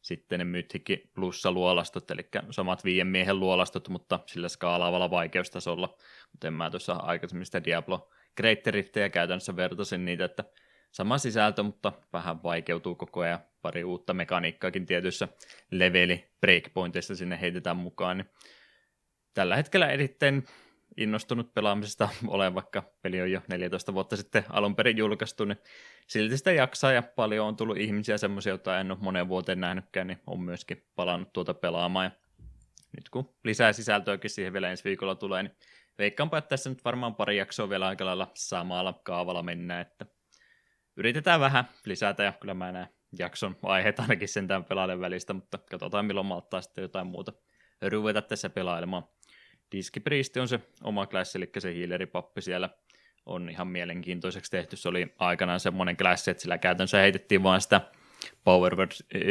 sitten 0.00 0.38
ne 0.38 0.44
Mythikki 0.44 1.10
plussa 1.14 1.52
luolastot, 1.52 2.10
eli 2.10 2.28
samat 2.50 2.84
viien 2.84 3.06
miehen 3.06 3.40
luolastot, 3.40 3.88
mutta 3.88 4.20
sillä 4.26 4.48
skaalaavalla 4.48 5.10
vaikeustasolla, 5.10 5.96
kuten 6.30 6.54
mä 6.54 6.70
tuossa 6.70 6.92
aikaisemmin 6.92 7.46
sitä 7.46 7.64
Diablo 7.64 8.10
Great 8.36 8.58
käytännössä 9.12 9.56
vertasin 9.56 10.04
niitä, 10.04 10.24
että 10.24 10.44
sama 10.90 11.18
sisältö, 11.18 11.62
mutta 11.62 11.92
vähän 12.12 12.42
vaikeutuu 12.42 12.94
koko 12.94 13.20
ajan. 13.20 13.38
Pari 13.62 13.84
uutta 13.84 14.14
mekaniikkaakin 14.14 14.86
tietyissä 14.86 15.28
leveli 15.70 16.30
breakpointeissa 16.40 17.16
sinne 17.16 17.40
heitetään 17.40 17.76
mukaan. 17.76 18.16
Niin 18.16 18.30
tällä 19.34 19.56
hetkellä 19.56 19.88
erittäin 19.88 20.44
innostunut 20.96 21.54
pelaamisesta 21.54 22.08
olen, 22.26 22.54
vaikka 22.54 22.82
peli 23.02 23.20
on 23.20 23.32
jo 23.32 23.40
14 23.48 23.94
vuotta 23.94 24.16
sitten 24.16 24.44
alun 24.48 24.76
perin 24.76 24.96
julkaistu, 24.96 25.44
niin 25.44 25.58
silti 26.06 26.36
sitä 26.38 26.52
jaksaa 26.52 26.92
ja 26.92 27.02
paljon 27.02 27.46
on 27.46 27.56
tullut 27.56 27.78
ihmisiä 27.78 28.18
semmoisia, 28.18 28.50
joita 28.50 28.80
en 28.80 28.90
ole 28.90 28.98
moneen 29.00 29.28
vuoteen 29.28 29.60
nähnytkään, 29.60 30.06
niin 30.06 30.18
on 30.26 30.40
myöskin 30.40 30.86
palannut 30.94 31.32
tuota 31.32 31.54
pelaamaan. 31.54 32.04
Ja 32.04 32.10
nyt 32.96 33.08
kun 33.08 33.34
lisää 33.44 33.72
sisältöäkin 33.72 34.30
siihen 34.30 34.52
vielä 34.52 34.70
ensi 34.70 34.84
viikolla 34.84 35.14
tulee, 35.14 35.42
niin 35.42 35.56
veikkaanpa, 35.98 36.38
että 36.38 36.48
tässä 36.48 36.70
nyt 36.70 36.84
varmaan 36.84 37.14
pari 37.14 37.36
jaksoa 37.36 37.68
vielä 37.68 37.86
aika 37.86 38.04
lailla 38.04 38.30
samalla 38.34 39.00
kaavalla 39.02 39.42
mennään, 39.42 39.80
että 39.80 40.06
yritetään 40.98 41.40
vähän 41.40 41.64
lisätä 41.84 42.22
ja 42.22 42.32
kyllä 42.32 42.54
mä 42.54 42.72
näen 42.72 42.88
jakson 43.18 43.56
aiheet 43.62 44.00
ainakin 44.00 44.28
sentään 44.28 44.64
pelaiden 44.64 45.00
välistä, 45.00 45.32
mutta 45.32 45.58
katsotaan 45.70 46.06
milloin 46.06 46.26
malttaa 46.26 46.60
sitten 46.60 46.82
jotain 46.82 47.06
muuta 47.06 47.32
ruveta 47.82 48.22
tässä 48.22 48.50
pelailemaan. 48.50 49.04
Diskipriisti 49.72 50.40
on 50.40 50.48
se 50.48 50.60
oma 50.82 51.06
klassi, 51.06 51.38
eli 51.38 51.50
se 51.58 51.74
hiileripappi 51.74 52.42
siellä 52.42 52.70
on 53.26 53.50
ihan 53.50 53.68
mielenkiintoiseksi 53.68 54.50
tehty. 54.50 54.76
Se 54.76 54.88
oli 54.88 55.14
aikanaan 55.18 55.60
semmoinen 55.60 55.96
klassi, 55.96 56.30
että 56.30 56.40
sillä 56.40 56.58
käytännössä 56.58 56.98
heitettiin 56.98 57.42
vain 57.42 57.60
sitä 57.60 57.80
Power 58.44 58.76
Word 58.76 58.90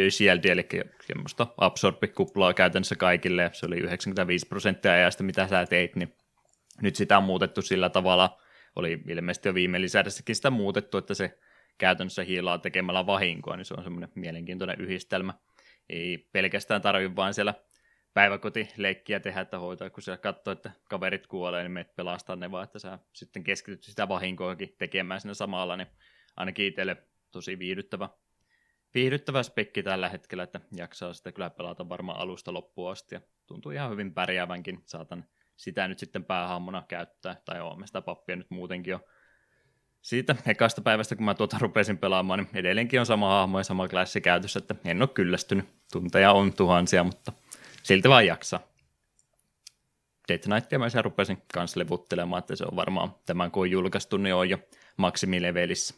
Shieldia, 0.09 0.51
eli 0.51 0.67
semmoista 1.01 1.47
absorbikuplaa 1.57 2.53
käytännössä 2.53 2.95
kaikille, 2.95 3.49
se 3.53 3.65
oli 3.65 3.77
95 3.77 4.47
prosenttia 4.47 4.91
ajasta, 4.91 5.23
mitä 5.23 5.47
sä 5.47 5.65
teit, 5.65 5.95
niin 5.95 6.15
nyt 6.81 6.95
sitä 6.95 7.17
on 7.17 7.23
muutettu 7.23 7.61
sillä 7.61 7.89
tavalla, 7.89 8.41
oli 8.75 9.03
ilmeisesti 9.07 9.49
jo 9.49 9.53
viime 9.53 9.81
lisädessäkin 9.81 10.35
sitä 10.35 10.49
muutettu, 10.49 10.97
että 10.97 11.13
se 11.13 11.37
käytännössä 11.77 12.23
hiilaa 12.23 12.57
tekemällä 12.57 13.05
vahinkoa, 13.05 13.57
niin 13.57 13.65
se 13.65 13.73
on 13.73 13.83
semmoinen 13.83 14.09
mielenkiintoinen 14.15 14.81
yhdistelmä. 14.81 15.33
Ei 15.89 16.29
pelkästään 16.31 16.81
tarvitse 16.81 17.15
vain 17.15 17.33
siellä 17.33 17.53
päiväkotileikkiä 18.13 19.19
tehdä, 19.19 19.41
että 19.41 19.59
hoitaa, 19.59 19.89
kun 19.89 20.03
sä 20.03 20.17
katsoo, 20.17 20.51
että 20.51 20.71
kaverit 20.89 21.27
kuolee, 21.27 21.63
niin 21.63 21.71
meet 21.71 21.95
pelastaa 21.95 22.35
ne 22.35 22.51
vaan, 22.51 22.63
että 22.63 22.79
sä 22.79 22.99
sitten 23.13 23.43
keskityt 23.43 23.83
sitä 23.83 24.07
vahinkoakin 24.07 24.75
tekemään 24.77 25.21
siinä 25.21 25.33
samalla, 25.33 25.77
niin 25.77 25.87
ainakin 26.35 26.65
itselle 26.65 26.97
tosi 27.31 27.59
viihdyttävä, 27.59 28.09
viihdyttävä 28.93 29.43
spekki 29.43 29.83
tällä 29.83 30.09
hetkellä, 30.09 30.43
että 30.43 30.59
jaksaa 30.75 31.13
sitä 31.13 31.31
kyllä 31.31 31.49
pelata 31.49 31.89
varmaan 31.89 32.19
alusta 32.19 32.53
loppuun 32.53 32.91
asti 32.91 33.15
ja 33.15 33.21
tuntuu 33.45 33.71
ihan 33.71 33.91
hyvin 33.91 34.13
pärjäävänkin, 34.13 34.79
saatan 34.85 35.25
sitä 35.55 35.87
nyt 35.87 35.99
sitten 35.99 36.25
päähammona 36.25 36.83
käyttää, 36.87 37.41
tai 37.45 37.57
joo, 37.57 37.77
sitä 37.85 38.01
pappia 38.01 38.35
nyt 38.35 38.49
muutenkin 38.49 38.91
jo 38.91 38.99
siitä 40.01 40.35
ekasta 40.45 40.81
päivästä, 40.81 41.15
kun 41.15 41.25
mä 41.25 41.33
tuota 41.33 41.57
rupesin 41.59 41.97
pelaamaan, 41.97 42.39
niin 42.39 42.49
edelleenkin 42.53 42.99
on 42.99 43.05
sama 43.05 43.29
hahmo 43.29 43.57
ja 43.57 43.63
sama 43.63 43.87
klassi 43.87 44.21
käytössä, 44.21 44.59
että 44.59 44.75
en 44.85 45.01
ole 45.01 45.09
kyllästynyt. 45.13 45.65
Tunteja 45.91 46.31
on 46.31 46.53
tuhansia, 46.53 47.03
mutta 47.03 47.33
silti 47.83 48.09
vaan 48.09 48.25
jaksaa. 48.25 48.59
Death 50.27 50.43
Knightia 50.43 50.79
mä 50.79 51.01
rupesin 51.01 51.37
kanssa 51.53 51.79
levuttelemaan, 51.79 52.39
että 52.39 52.55
se 52.55 52.65
on 52.71 52.75
varmaan 52.75 53.15
tämän 53.25 53.51
kun 53.51 53.61
on 53.61 53.71
julkaistu, 53.71 54.17
niin 54.17 54.35
on 54.35 54.49
jo 54.49 54.57
maksimilevelissä. 54.97 55.95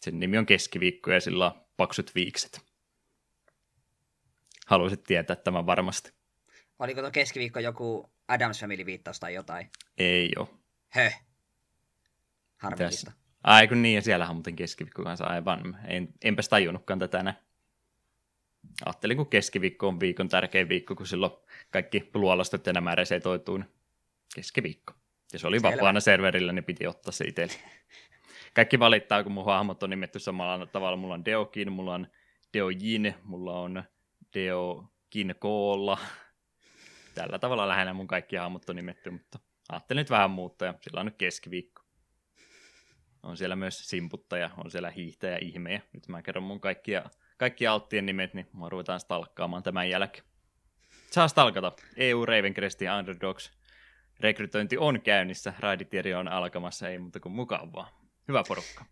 Sen 0.00 0.20
nimi 0.20 0.38
on 0.38 0.46
keskiviikko 0.46 1.12
ja 1.12 1.20
sillä 1.20 1.46
on 1.46 1.60
paksut 1.76 2.14
viikset. 2.14 2.60
Haluaisit 4.66 5.04
tietää 5.04 5.36
tämän 5.36 5.66
varmasti. 5.66 6.12
Oliko 6.78 7.00
tuo 7.00 7.10
keskiviikko 7.10 7.60
joku 7.60 8.10
Adams 8.28 8.60
Family 8.60 8.86
viittaus 8.86 9.20
tai 9.20 9.34
jotain? 9.34 9.70
Ei 9.98 10.32
ole. 10.38 10.48
Höh. 10.88 11.27
Harmillista. 12.58 13.12
Ai 13.44 13.68
kun 13.68 13.82
niin, 13.82 13.94
ja 13.94 14.02
siellähän 14.02 14.30
on 14.30 14.36
muuten 14.36 14.56
keskiviikko 14.56 15.02
kanssa 15.02 15.24
aivan. 15.24 15.78
En, 15.88 16.08
enpäs 16.24 16.48
tajunnutkaan 16.48 16.98
tätä 16.98 17.22
näin 17.22 17.36
ajattelin, 18.84 19.16
kun 19.16 19.26
keskiviikko 19.26 19.88
on 19.88 20.00
viikon 20.00 20.28
tärkein 20.28 20.68
viikko, 20.68 20.94
kun 20.94 21.06
silloin 21.06 21.32
kaikki 21.70 22.10
luolastot 22.14 22.66
ja 22.66 22.72
nämä 22.72 22.94
resetoituu, 22.94 23.56
niin 23.56 23.70
keskiviikko. 24.34 24.94
Ja 25.32 25.38
se 25.38 25.46
oli 25.46 25.60
Selvä. 25.60 25.76
vapaana 25.76 26.00
serverillä, 26.00 26.52
niin 26.52 26.64
piti 26.64 26.86
ottaa 26.86 27.12
se 27.12 27.24
itselle. 27.24 27.52
Kaikki 28.54 28.78
valittaa, 28.78 29.22
kun 29.22 29.32
mun 29.32 29.44
hahmot 29.44 29.82
on 29.82 29.90
nimetty 29.90 30.18
samalla 30.18 30.66
tavalla. 30.66 30.96
Mulla 30.96 31.14
on 31.14 31.24
Deokin, 31.24 31.72
mulla 31.72 31.94
on 31.94 32.06
Deojin, 32.54 33.14
mulla 33.24 33.60
on 33.60 33.84
Deokin 34.34 35.34
Koolla. 35.38 35.98
Tällä 37.14 37.38
tavalla 37.38 37.68
lähinnä 37.68 37.94
mun 37.94 38.06
kaikki 38.06 38.36
hahmot 38.36 38.70
on 38.70 38.76
nimetty, 38.76 39.10
mutta 39.10 39.38
ajattelin 39.68 40.00
nyt 40.00 40.10
vähän 40.10 40.30
muuttaa 40.30 40.66
ja 40.66 40.74
sillä 40.80 41.00
on 41.00 41.06
nyt 41.06 41.16
keskiviikko. 41.16 41.77
On 43.22 43.36
siellä 43.36 43.56
myös 43.56 43.88
simputtaja, 43.88 44.50
on 44.56 44.70
siellä 44.70 44.90
hiihtäjä, 44.90 45.38
ihmejä. 45.42 45.80
Nyt 45.92 46.08
mä 46.08 46.22
kerron 46.22 46.44
mun 46.44 46.60
kaikkia 46.60 47.04
kaikki 47.38 47.66
alttien 47.66 48.06
nimet, 48.06 48.34
niin 48.34 48.48
mua 48.52 48.68
ruvetaan 48.68 49.00
stalkkaamaan 49.00 49.62
tämän 49.62 49.90
jälkeen. 49.90 50.24
Saa 51.10 51.28
stalkata. 51.28 51.72
EU 51.96 52.26
Ravencrest 52.26 52.80
ja 52.80 52.96
Underdogs 52.96 53.58
rekrytointi 54.20 54.78
on 54.78 55.00
käynnissä, 55.00 55.52
raiditieri 55.58 56.14
on 56.14 56.28
alkamassa, 56.28 56.88
ei 56.88 56.98
muuta 56.98 57.20
kuin 57.20 57.32
mukavaa. 57.32 58.00
Hyvä 58.28 58.42
porukka. 58.48 58.84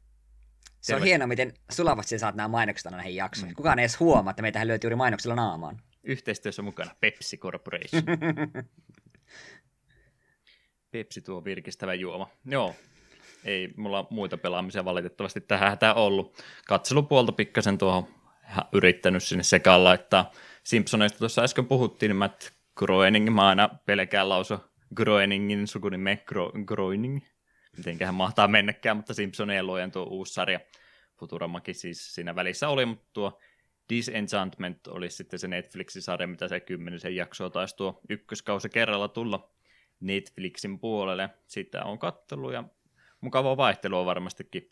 Se 0.81 0.95
on 0.95 1.03
hienoa, 1.03 1.27
miten 1.27 1.53
sulavasti 1.71 2.19
saat 2.19 2.35
nämä 2.35 2.49
mainokset 2.49 2.93
näihin 2.93 3.15
jaksoihin. 3.15 3.53
Mm. 3.53 3.57
Kukaan 3.57 3.79
ei 3.79 3.83
edes 3.83 4.01
huomaa, 4.01 4.31
että 4.31 4.43
meitähän 4.43 4.69
löytyy 4.69 4.89
juuri 4.89 4.97
mainoksella 4.97 5.35
naamaan. 5.35 5.81
Yhteistyössä 6.03 6.63
mukana 6.63 6.91
Pepsi 7.01 7.39
Corporation. 7.39 8.03
Pepsi 10.91 11.21
tuo 11.21 11.45
virkistävä 11.45 11.95
juoma. 11.95 12.29
Joo, 12.45 12.75
ei 13.47 13.69
mulla 13.77 14.07
muita 14.11 14.39
pelaamisia 14.39 14.85
valitettavasti 14.85 15.41
tähän 15.41 15.71
hätään 15.71 15.97
ollut. 15.97 16.43
Katselupuolta 16.67 17.33
pikkasen 17.33 17.79
tuohon 17.79 18.07
yrittänyt 18.73 19.23
sinne 19.23 19.43
sekaan 19.43 19.85
laittaa. 19.85 20.33
Simpsoneista 20.65 21.19
tuossa 21.19 21.43
äsken 21.43 21.67
puhuttiin, 21.67 22.11
niin 22.11 22.17
Matt 22.17 22.43
Groening, 22.77 23.35
mä 23.35 23.49
aina 23.49 23.69
pelkään 23.87 24.29
lausu 24.29 24.59
Groeningin 24.95 25.67
sukunime 25.67 26.17
Gro, 26.17 26.53
Groening. 26.65 27.21
Mitenköhän 27.77 28.15
mahtaa 28.15 28.49
mennäkään, 28.49 28.97
mutta 28.97 29.15
Simpsonien 29.15 29.67
luojan 29.67 29.91
tuo 29.91 30.03
uusi 30.03 30.35
sarja. 30.35 30.61
Futuramakin 31.19 31.75
siis 31.75 32.15
siinä 32.15 32.35
välissä 32.35 32.69
oli, 32.69 32.87
mutta 32.87 33.07
tuo 33.13 33.39
Disenchantment 33.89 34.87
oli 34.87 35.11
sitten 35.11 35.39
se 35.39 35.49
Netflixin 35.49 36.03
sarja, 36.03 36.27
mitä 36.27 36.49
se 36.49 36.61
kymmenisen 36.61 37.17
jaksoa 37.17 37.51
taisi 37.51 37.77
tuo 37.77 38.01
ykköskausi 38.09 38.69
kerralla 38.69 39.09
tulla 39.09 39.51
Netflixin 40.01 40.79
puolelle. 40.79 41.31
Sitä 41.47 41.85
on 41.85 41.99
kattelu 41.99 42.51
ja 42.51 42.65
mukavaa 43.27 43.57
vaihtelua 43.57 44.07
varmastikin 44.07 44.69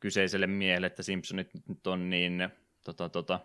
kyseiselle 0.00 0.46
miehelle, 0.46 0.86
että 0.86 1.02
Simpsonit 1.02 1.50
nyt 1.68 1.86
on 1.86 2.10
niin 2.10 2.48
tota, 2.84 3.08
tota, 3.08 3.40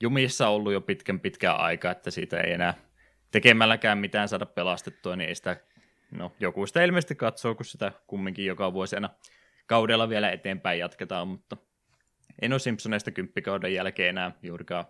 jumissa 0.00 0.48
ollut 0.48 0.72
jo 0.72 0.80
pitkän 0.80 1.20
pitkään 1.20 1.56
aikaa, 1.56 1.92
että 1.92 2.10
siitä 2.10 2.40
ei 2.40 2.52
enää 2.52 2.74
tekemälläkään 3.30 3.98
mitään 3.98 4.28
saada 4.28 4.46
pelastettua, 4.46 5.16
niin 5.16 5.28
ei 5.28 5.34
sitä, 5.34 5.56
no 6.10 6.32
joku 6.40 6.66
sitä 6.66 6.84
ilmeisesti 6.84 7.14
katsoo, 7.14 7.54
kun 7.54 7.64
sitä 7.64 7.92
kumminkin 8.06 8.46
joka 8.46 8.72
vuosi 8.72 8.96
aina 8.96 9.10
kaudella 9.66 10.08
vielä 10.08 10.30
eteenpäin 10.30 10.78
jatketaan, 10.78 11.28
mutta 11.28 11.56
en 12.42 12.52
ole 12.52 12.58
Simpsoneista 12.58 13.10
kymppikauden 13.10 13.74
jälkeen 13.74 14.08
enää 14.08 14.32
juurikaan 14.42 14.84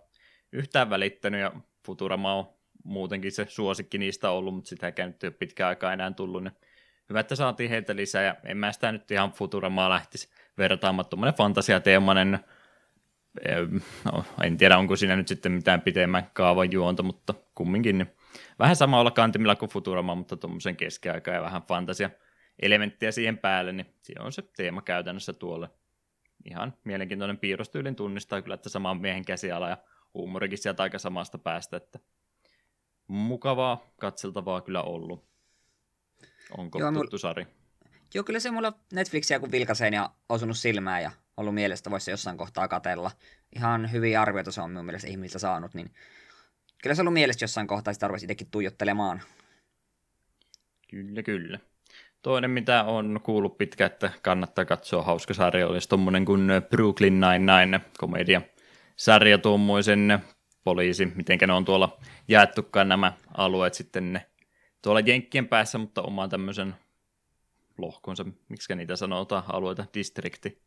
yhtään 0.51 0.89
välittänyt, 0.89 1.41
ja 1.41 1.51
Futurama 1.85 2.33
on 2.33 2.53
muutenkin 2.83 3.31
se 3.31 3.45
suosikki 3.49 3.97
niistä 3.97 4.31
ollut, 4.31 4.55
mutta 4.55 4.69
sitä 4.69 4.87
ei 4.87 5.07
nyt 5.07 5.23
jo 5.23 5.31
pitkään 5.31 5.69
aikaa 5.69 5.93
enää 5.93 6.11
tullut, 6.11 6.43
niin 6.43 6.53
hyvä, 7.09 7.19
että 7.19 7.35
saatiin 7.35 7.69
heitä 7.69 7.95
lisää, 7.95 8.23
ja 8.23 8.35
en 8.45 8.57
mä 8.57 8.71
sitä 8.71 8.91
nyt 8.91 9.11
ihan 9.11 9.31
Futuramaa 9.31 9.89
lähtisi 9.89 10.29
vertaamaan, 10.57 11.05
tuommoinen 11.05 11.37
fantasiateemainen 11.37 12.39
no, 14.05 14.25
en 14.43 14.57
tiedä 14.57 14.77
onko 14.77 14.95
siinä 14.95 15.15
nyt 15.15 15.27
sitten 15.27 15.51
mitään 15.51 15.81
pitemmän 15.81 16.29
kaavan 16.33 16.71
juonta, 16.71 17.03
mutta 17.03 17.33
kumminkin 17.55 17.97
niin 17.97 18.11
vähän 18.59 18.75
samalla 18.75 19.11
kantimilla 19.11 19.55
kuin 19.55 19.69
Futurama, 19.69 20.15
mutta 20.15 20.37
tuommoisen 20.37 20.75
keskiaika 20.75 21.31
ja 21.31 21.41
vähän 21.41 21.61
fantasia 21.61 22.09
elementtiä 22.59 23.11
siihen 23.11 23.37
päälle, 23.37 23.71
niin 23.71 23.95
se 24.01 24.13
on 24.19 24.31
se 24.31 24.41
teema 24.41 24.81
käytännössä 24.81 25.33
tuolle. 25.33 25.69
Ihan 26.45 26.73
mielenkiintoinen 26.83 27.37
piirrostyylin 27.37 27.95
tunnistaa 27.95 28.41
kyllä, 28.41 28.55
että 28.55 28.69
saman 28.69 29.01
miehen 29.01 29.25
käsiala 29.25 29.69
ja 29.69 29.77
huumorikin 30.13 30.57
sieltä 30.57 30.83
aika 30.83 30.99
samasta 30.99 31.37
päästä, 31.37 31.77
että 31.77 31.99
mukavaa 33.07 33.93
katseltavaa 33.99 34.61
kyllä 34.61 34.81
ollut. 34.81 35.30
Onko 36.57 36.79
Joo, 36.79 36.91
tuttu 36.91 37.11
mul... 37.11 37.17
sarja? 37.17 37.45
Joo, 38.13 38.23
kyllä 38.23 38.39
se 38.39 38.51
mulla 38.51 38.73
Netflixiä 38.93 39.39
kun 39.39 39.51
vilkaseen 39.51 39.93
ja 39.93 40.09
osunut 40.29 40.57
silmään 40.57 41.03
ja 41.03 41.11
ollut 41.37 41.53
mielestä 41.53 41.91
voisi 41.91 42.11
jossain 42.11 42.37
kohtaa 42.37 42.67
katella. 42.67 43.11
Ihan 43.55 43.91
hyviä 43.91 44.21
arvioita 44.21 44.51
se 44.51 44.61
on 44.61 44.71
minun 44.71 44.85
mielestä 44.85 45.07
ihmisiltä 45.07 45.39
saanut, 45.39 45.73
niin 45.73 45.91
kyllä 46.83 46.95
se 46.95 47.01
on 47.01 47.03
ollut 47.07 47.13
mielestä 47.13 47.43
jossain 47.43 47.67
kohtaa, 47.67 47.93
sitä 47.93 48.05
arvoisi 48.05 48.25
itsekin 48.25 48.47
tuijottelemaan. 48.51 49.21
Kyllä, 50.89 51.23
kyllä. 51.23 51.59
Toinen, 52.21 52.51
mitä 52.51 52.83
on 52.83 53.19
kuullut 53.23 53.57
pitkä, 53.57 53.85
että 53.85 54.11
kannattaa 54.21 54.65
katsoa 54.65 55.03
hauska 55.03 55.33
sarja, 55.33 55.67
olisi 55.67 55.89
tuommoinen 55.89 56.25
kuin 56.25 56.49
Brooklyn 56.69 57.19
Nine-Nine 57.19 57.81
komedia 57.97 58.41
sarja 58.95 59.37
tuommoisen 59.37 60.19
poliisi, 60.63 61.05
miten 61.15 61.39
ne 61.47 61.53
on 61.53 61.65
tuolla 61.65 61.97
jaettukaan 62.27 62.89
nämä 62.89 63.13
alueet 63.37 63.73
sitten 63.73 64.13
ne 64.13 64.30
tuolla 64.81 64.99
Jenkkien 64.99 65.47
päässä, 65.47 65.77
mutta 65.77 66.01
omaan 66.01 66.29
tämmöisen 66.29 66.75
lohkonsa, 67.77 68.25
miksi 68.49 68.75
niitä 68.75 68.95
sanotaan, 68.95 69.43
alueita, 69.47 69.85
distrikti, 69.93 70.61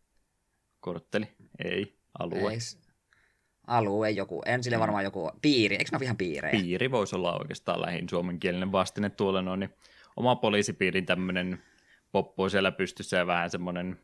kortteli, 0.81 1.29
ei, 1.65 1.99
alue. 2.19 2.53
Ei, 2.53 2.59
alue 3.67 4.11
joku, 4.11 4.43
sille 4.61 4.79
varmaan 4.79 5.05
joku 5.05 5.31
piiri, 5.43 5.77
eikö 5.77 5.91
ne 5.93 5.97
ole 5.97 6.05
ihan 6.05 6.17
piirejä? 6.17 6.61
Piiri 6.61 6.91
voisi 6.91 7.17
olla 7.17 7.39
oikeastaan 7.39 7.83
lähin 7.83 8.09
suomenkielinen 8.09 8.73
vastine 8.73 9.11
tuolle 9.11 9.43
noin, 9.43 9.61
niin 9.61 9.75
oma 10.17 10.37
poliisipiirin 10.37 11.07
tämmöinen 11.07 11.63
poppo 12.13 12.49
siellä 12.49 12.73
pystyssä 12.73 13.17
ja 13.17 13.27
vähän 13.27 13.51
semmoinen 13.51 14.01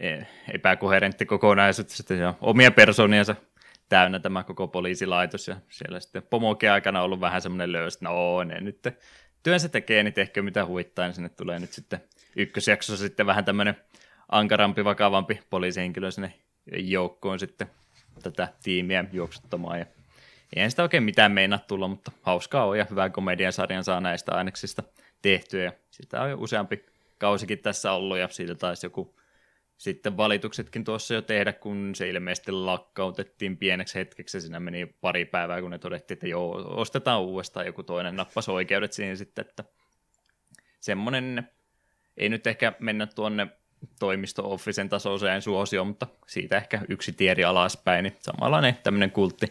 e, 0.00 0.22
epäkoherentti 0.52 1.26
kokonaisuus, 1.26 1.96
sitten 1.96 2.34
omia 2.40 2.70
personiansa 2.70 3.36
täynnä 3.88 4.18
tämä 4.18 4.44
koko 4.44 4.68
poliisilaitos 4.68 5.48
ja 5.48 5.56
siellä 5.68 6.00
sitten 6.00 6.22
pomokin 6.22 6.70
aikana 6.70 7.02
ollut 7.02 7.20
vähän 7.20 7.42
semmoinen 7.42 7.72
löys, 7.72 8.00
no 8.00 8.44
ne 8.44 8.60
nyt 8.60 8.82
työnsä 9.42 9.68
tekee, 9.68 10.02
niin 10.02 10.14
tehkö 10.14 10.42
mitä 10.42 10.66
huittaa, 10.66 11.06
niin 11.06 11.14
sinne 11.14 11.28
tulee 11.28 11.58
nyt 11.58 11.72
sitten 11.72 12.00
ykkösjaksossa 12.36 13.04
sitten 13.06 13.26
vähän 13.26 13.44
tämmöinen 13.44 13.76
ankarampi, 14.28 14.84
vakavampi 14.84 15.40
poliisihenkilö 15.50 16.10
sinne 16.10 16.34
joukkoon 16.76 17.38
sitten 17.38 17.70
tätä 18.22 18.48
tiimiä 18.62 19.04
juoksuttamaan 19.12 19.78
ja 19.78 19.86
eihän 20.56 20.70
sitä 20.70 20.82
oikein 20.82 21.02
mitään 21.02 21.32
meinaa 21.32 21.58
tulla, 21.58 21.88
mutta 21.88 22.12
hauskaa 22.22 22.66
on 22.66 22.78
ja 22.78 22.86
hyvää 22.90 23.10
komediasarjan 23.10 23.84
saa 23.84 24.00
näistä 24.00 24.32
aineksista 24.32 24.82
tehtyä. 25.22 25.64
Ja 25.64 25.72
sitä 25.90 26.22
on 26.22 26.30
jo 26.30 26.36
useampi 26.40 26.84
kausikin 27.18 27.58
tässä 27.58 27.92
ollut 27.92 28.18
ja 28.18 28.28
siitä 28.28 28.54
taisi 28.54 28.86
joku 28.86 29.19
sitten 29.80 30.16
valituksetkin 30.16 30.84
tuossa 30.84 31.14
jo 31.14 31.22
tehdä, 31.22 31.52
kun 31.52 31.94
se 31.94 32.08
ilmeisesti 32.08 32.52
lakkautettiin 32.52 33.56
pieneksi 33.56 33.94
hetkeksi 33.94 34.36
ja 34.36 34.40
siinä 34.40 34.60
meni 34.60 34.86
pari 34.86 35.24
päivää, 35.24 35.60
kun 35.60 35.70
ne 35.70 35.78
todettiin, 35.78 36.16
että 36.16 36.26
joo, 36.26 36.50
ostetaan 36.76 37.20
uudestaan 37.20 37.66
joku 37.66 37.82
toinen. 37.82 38.16
Nappas 38.16 38.48
oikeudet 38.48 38.92
siihen 38.92 39.16
sitten, 39.16 39.46
että 39.48 39.64
semmoinen, 40.80 41.48
ei 42.16 42.28
nyt 42.28 42.46
ehkä 42.46 42.72
mennä 42.78 43.06
tuonne 43.06 43.46
toimisto-offisen 44.00 44.88
tasoiseen 44.88 45.42
suosioon, 45.42 45.86
mutta 45.86 46.06
siitä 46.26 46.56
ehkä 46.56 46.80
yksi 46.88 47.12
tieri 47.12 47.44
alaspäin, 47.44 48.02
niin 48.02 48.16
samanlainen 48.18 48.78
tämmöinen 48.82 49.10
kultti 49.10 49.46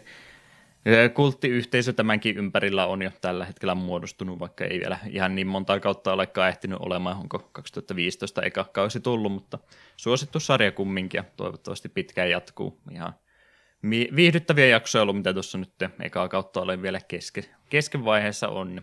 kulttiyhteisö 1.13 1.93
tämänkin 1.93 2.37
ympärillä 2.37 2.85
on 2.85 3.01
jo 3.01 3.11
tällä 3.21 3.45
hetkellä 3.45 3.75
muodostunut, 3.75 4.39
vaikka 4.39 4.65
ei 4.65 4.79
vielä 4.79 4.99
ihan 5.09 5.35
niin 5.35 5.47
monta 5.47 5.79
kautta 5.79 6.13
olekaan 6.13 6.49
ehtinyt 6.49 6.79
olemaan, 6.81 7.17
onko 7.17 7.49
2015 7.51 8.41
eka 8.41 8.63
kausi 8.63 8.99
tullut, 8.99 9.31
mutta 9.31 9.59
suosittu 9.97 10.39
sarja 10.39 10.71
kumminkin 10.71 11.19
ja 11.19 11.23
toivottavasti 11.37 11.89
pitkään 11.89 12.29
jatkuu. 12.29 12.79
Ihan 12.91 13.13
viihdyttäviä 14.15 14.65
jaksoja 14.65 15.01
ollut, 15.01 15.17
mitä 15.17 15.33
tuossa 15.33 15.57
nyt 15.57 15.73
eka 16.01 16.27
kautta 16.27 16.61
olen 16.61 16.81
vielä 16.81 16.99
kesken, 17.07 17.45
kesken 17.69 18.05
vaiheessa 18.05 18.47
on. 18.47 18.81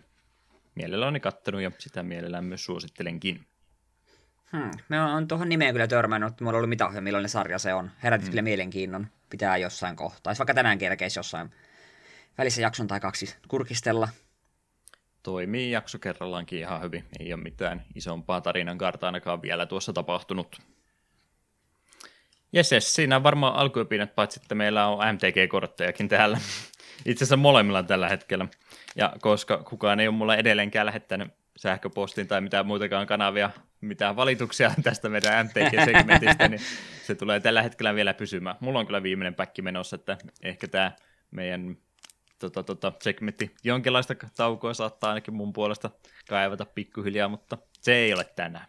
Mielelläni 0.75 1.21
kattonut 1.21 1.61
ja 1.61 1.71
sitä 1.79 2.03
mielellään 2.03 2.45
myös 2.45 2.65
suosittelenkin. 2.65 3.47
Hmm. 4.53 4.71
Me 4.89 5.01
on 5.01 5.29
tuohon 5.29 5.49
nimeen 5.49 5.75
kyllä 5.75 5.87
törmännyt, 5.87 6.31
mutta 6.31 6.45
mulla 6.45 6.57
ei 6.57 6.59
ollut 6.59 6.69
mitään 6.69 7.05
millainen 7.05 7.29
sarja 7.29 7.59
se 7.59 7.75
on. 7.75 7.91
Herätit 8.03 8.27
hmm. 8.27 8.31
kyllä 8.31 8.43
mielenkiinnon. 8.43 9.07
Pitää 9.31 9.57
jossain 9.57 9.97
kohtaa. 9.97 10.35
Vaikka 10.39 10.55
tänään 10.55 10.79
kerkeisi 10.79 11.19
jossain 11.19 11.51
välissä 12.39 12.63
jakson 12.63 12.87
tai 12.87 13.01
kaksi 13.01 13.37
kurkistella. 13.49 14.09
Toimii 15.23 15.71
jakso 15.71 15.99
kerrallaankin 15.99 16.59
ihan 16.59 16.83
hyvin. 16.83 17.05
Ei 17.21 17.33
ole 17.33 17.43
mitään 17.43 17.85
isompaa 17.95 18.41
tarinan 18.41 18.79
kartaa 18.79 19.09
ainakaan 19.09 19.43
vielä 19.43 19.67
tuossa 19.67 19.93
tapahtunut. 19.93 20.57
Jes, 22.53 22.73
yes, 22.73 22.95
siinä 22.95 23.17
on 23.17 23.23
varmaan 23.23 23.55
alkuopinnat, 23.55 24.15
paitsi 24.15 24.41
että 24.43 24.55
meillä 24.55 24.87
on 24.87 24.99
MTG-korttejakin 25.15 26.09
täällä. 26.09 26.39
Itse 27.07 27.25
asiassa 27.25 27.37
molemmilla 27.37 27.83
tällä 27.83 28.09
hetkellä. 28.09 28.49
Ja 28.97 29.13
koska 29.21 29.57
kukaan 29.59 30.01
ei 30.01 30.09
ole 30.09 30.17
mulle 30.17 30.35
edelleenkään 30.35 30.87
lähettänyt 30.87 31.29
sähköpostin 31.57 32.29
tai 32.29 32.41
mitään 32.41 32.67
muitakaan 32.67 33.07
kanavia, 33.07 33.51
mitään 33.81 34.17
valituksia 34.17 34.73
tästä 34.83 35.09
meidän 35.09 35.47
MTG-segmentistä, 35.47 36.49
niin 36.49 36.61
se 37.07 37.15
tulee 37.15 37.41
tällä 37.41 37.63
hetkellä 37.63 37.95
vielä 37.95 38.15
pysymään. 38.15 38.57
Mulla 38.61 38.79
on 38.79 38.87
kyllä 38.87 39.03
viimeinen 39.03 39.35
päkki 39.35 39.63
menossa, 39.63 39.97
että 39.97 40.19
ehkä 40.43 40.69
tämä 40.69 40.93
meidän 41.31 41.77
tota, 42.39 42.63
tota, 42.63 42.93
segmentti 43.03 43.55
jonkinlaista 43.65 44.15
taukoa 44.37 44.75
saattaa 44.75 45.11
ainakin 45.11 45.35
mun 45.35 45.53
puolesta 45.53 45.91
kaivata 46.29 46.67
pikkuhiljaa, 46.67 47.29
mutta 47.29 47.59
se 47.81 47.95
ei 47.95 48.15
ole 48.15 48.25
tänään. 48.25 48.67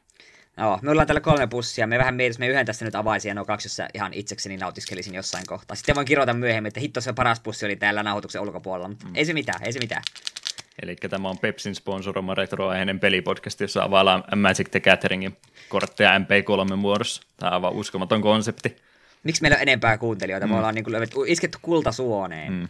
Joo, 0.58 0.80
me 0.82 0.92
ollaan 0.92 1.08
täällä 1.08 1.22
kolme 1.22 1.48
pussia. 1.48 1.88
Me 1.88 1.98
vähän 1.98 2.16
mietin, 2.16 2.40
me 2.40 2.48
yhden 2.48 2.66
tästä 2.66 2.86
nyt 2.86 2.96
avaisin 2.96 3.30
ja 3.30 3.36
nuo 3.36 3.46
kaksi, 3.46 3.66
jossa 3.66 3.88
ihan 3.94 4.14
itsekseni 4.14 4.58
nautiskelisin 4.58 5.16
jossain 5.16 5.44
kohtaa. 5.48 5.76
Sitten 5.76 5.96
voin 5.96 6.08
kirjoita 6.08 6.34
myöhemmin, 6.34 6.68
että 6.68 6.80
hitto 6.80 7.02
se 7.02 7.14
paras 7.14 7.40
pussi 7.40 7.66
oli 7.66 7.76
täällä 7.76 8.04
nauhoituksen 8.04 8.42
ulkopuolella, 8.42 8.88
mutta 8.88 9.06
mm. 9.06 9.16
ei 9.16 9.26
se 9.26 9.34
mitään, 9.34 9.64
ei 9.64 9.74
se 9.74 9.80
mitään. 9.80 10.04
Eli 10.82 10.96
tämä 10.96 11.30
on 11.30 11.38
Pepsin 11.38 11.76
sponsoroma 11.76 12.36
retroaiheinen 12.36 13.00
pelipodcast, 13.00 13.60
jossa 13.60 13.84
availlaan 13.84 14.24
Magic 14.36 14.72
the 14.72 14.80
Gatheringin 14.80 15.38
kortteja 15.70 16.20
MP3 16.20 16.76
muodossa. 16.76 17.22
Tämä 17.38 17.50
on 17.50 17.54
aivan 17.54 17.74
uskomaton 17.74 18.22
konsepti. 18.22 18.76
Miksi 19.24 19.42
meillä 19.42 19.56
on 19.56 19.62
enempää 19.62 19.98
kuuntelijoita? 19.98 20.48
Mm. 20.48 20.52
Me 20.52 20.58
ollaan 20.58 20.76
niin 20.76 20.86
kuin 20.86 21.28
isketty 21.28 21.58
kultasuoneen. 21.62 22.54
Mm. 22.54 22.68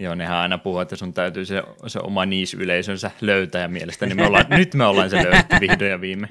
Joo, 0.00 0.14
nehän 0.14 0.36
aina 0.36 0.58
puhuu, 0.58 0.80
että 0.80 0.96
sun 0.96 1.12
täytyy 1.12 1.44
se, 1.44 1.62
se 1.86 1.98
oma 1.98 2.26
niis-yleisönsä 2.26 3.10
löytää, 3.20 3.62
ja 3.62 3.68
mielestäni 3.68 4.14
me 4.14 4.26
ollaan, 4.26 4.46
nyt 4.58 4.74
me 4.74 4.84
ollaan 4.84 5.10
se 5.10 5.16
löydetty 5.16 5.56
vihdoin 5.60 5.90
ja 5.90 6.00
viime. 6.00 6.28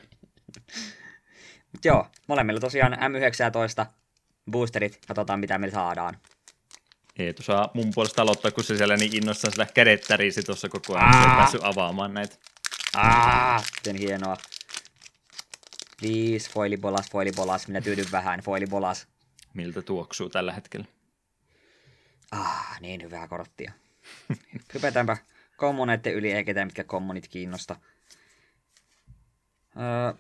Mut 1.73 1.85
joo, 1.85 2.07
molemmilla 2.27 2.59
tosiaan 2.59 2.93
M19 2.93 3.85
boosterit, 4.51 4.99
katsotaan 5.07 5.39
mitä 5.39 5.57
me 5.57 5.71
saadaan. 5.71 6.17
Eetu 7.19 7.43
saa 7.43 7.71
mun 7.73 7.91
puolesta 7.95 8.21
aloittaa, 8.21 8.51
kun 8.51 8.63
se 8.63 8.77
siellä 8.77 8.97
niin 8.97 9.15
innossaan 9.15 9.51
sitä 9.51 9.67
kädet 9.73 10.01
tärisi 10.01 10.43
tuossa 10.43 10.69
koko 10.69 10.95
ajan, 10.95 11.15
Aa! 11.15 11.35
päässyt 11.37 11.63
avaamaan 11.63 12.13
näitä. 12.13 12.35
Aa, 12.95 13.63
miten 13.77 13.95
hienoa. 13.95 14.37
Viis, 16.01 16.49
foilibolas, 16.49 17.09
foilibolas, 17.11 17.67
minä 17.67 17.81
tyydyn 17.81 18.11
vähän, 18.11 18.39
foilibolas. 18.39 19.07
Miltä 19.53 19.81
tuoksuu 19.81 20.29
tällä 20.29 20.53
hetkellä? 20.53 20.85
Ah, 22.31 22.81
niin 22.81 23.03
hyvää 23.03 23.27
korttia. 23.27 23.71
Hypätäänpä 24.73 25.17
kommuneiden 25.57 26.13
yli, 26.13 26.31
ei 26.31 26.43
ketään 26.43 26.67
mitkä 26.67 26.83
kommunit 26.83 27.27
kiinnosta. 27.27 27.75
Öö, 29.77 30.13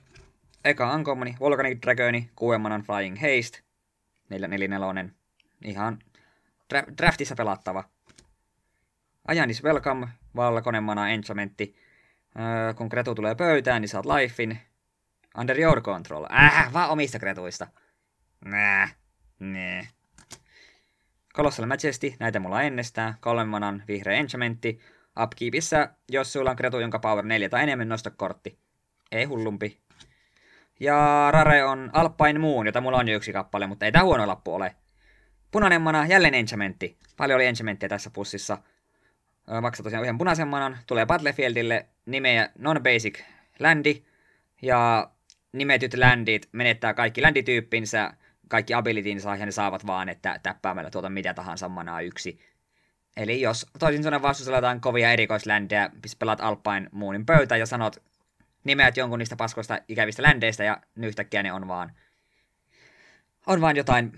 eka 0.65 0.95
uncommoni, 0.95 1.35
Volcanic 1.39 1.81
Dragoni, 1.81 2.29
kuuemanan 2.35 2.81
Flying 2.81 3.15
Haste, 3.15 3.59
444, 4.29 5.09
ihan 5.63 5.99
dra- 6.73 6.97
draftissa 6.97 7.35
pelattava. 7.35 7.83
Ajanis 9.27 9.63
Welcome, 9.63 10.07
valkoinen 10.35 10.83
mana 10.83 11.09
enchantmentti. 11.09 11.75
Öö, 12.39 12.73
kun 12.73 12.89
kretu 12.89 13.15
tulee 13.15 13.35
pöytään, 13.35 13.81
niin 13.81 13.89
saat 13.89 14.05
lifein. 14.05 14.59
Under 15.37 15.59
your 15.59 15.81
control. 15.81 16.25
Äh, 16.33 16.73
vaan 16.73 16.89
omista 16.89 17.19
kretuista. 17.19 17.67
Nää, 18.45 18.89
nee. 19.39 19.87
Colossal 21.35 21.65
Majesty, 21.65 22.13
näitä 22.19 22.39
mulla 22.39 22.61
ennestään, 22.61 23.15
kolmen 23.19 23.47
manan 23.47 23.83
vihreä 23.87 24.17
enchantmentti. 24.17 24.79
Upkeepissä, 25.23 25.89
jos 26.09 26.33
sulla 26.33 26.49
on 26.49 26.55
kretu, 26.55 26.79
jonka 26.79 26.99
power 26.99 27.25
4 27.25 27.49
tai 27.49 27.63
enemmän, 27.63 27.89
nosta 27.89 28.09
kortti. 28.09 28.57
Ei 29.11 29.23
hullumpi. 29.23 29.79
Ja 30.79 31.29
Rare 31.31 31.63
on 31.63 31.89
Alpine 31.93 32.39
Moon, 32.39 32.65
jota 32.65 32.81
mulla 32.81 32.97
on 32.97 33.07
jo 33.07 33.15
yksi 33.15 33.33
kappale, 33.33 33.67
mutta 33.67 33.85
ei 33.85 33.91
tää 33.91 34.03
huono 34.03 34.27
lappu 34.27 34.53
ole. 34.53 34.75
Punainen 35.51 35.81
mana, 35.81 36.05
jälleen 36.05 36.33
enchantmentti. 36.33 36.97
Paljon 37.17 37.35
oli 37.35 37.45
enchantmenttia 37.45 37.89
tässä 37.89 38.09
pussissa. 38.09 38.57
Maksaa 39.61 39.83
tosiaan 39.83 40.03
yhden 40.03 40.17
punaisen 40.17 40.47
manan, 40.47 40.77
tulee 40.87 41.05
Battlefieldille 41.05 41.85
nimeä 42.05 42.49
non-basic 42.57 43.19
landi, 43.59 44.03
ja 44.61 45.11
nimetyt 45.51 45.93
landit 45.93 46.49
menettää 46.51 46.93
kaikki 46.93 47.21
landityyppinsä, 47.21 48.13
kaikki 48.49 48.73
abilitynsa 48.73 49.35
ja 49.35 49.45
ne 49.45 49.51
saavat 49.51 49.87
vaan, 49.87 50.09
että 50.09 50.39
täppäämällä 50.43 50.89
tuota 50.89 51.09
mitä 51.09 51.33
tahansa 51.33 51.69
manaa 51.69 52.01
yksi. 52.01 52.39
Eli 53.17 53.41
jos 53.41 53.65
toisin 53.79 54.03
sanoen 54.03 54.21
vastuussa 54.21 54.55
jotain 54.55 54.81
kovia 54.81 55.11
erikoisländejä, 55.11 55.89
pelaat 56.19 56.41
Alpine 56.41 56.89
Moonin 56.91 57.25
pöytä 57.25 57.57
ja 57.57 57.65
sanot 57.65 58.03
nimeät 58.63 58.97
jonkun 58.97 59.19
niistä 59.19 59.35
paskoista 59.35 59.79
ikävistä 59.87 60.23
ländeistä 60.23 60.63
ja 60.63 60.81
yhtäkkiä 60.95 61.43
ne 61.43 61.53
on 61.53 61.67
vaan, 61.67 61.91
on 63.47 63.61
vaan 63.61 63.75
jotain, 63.75 64.11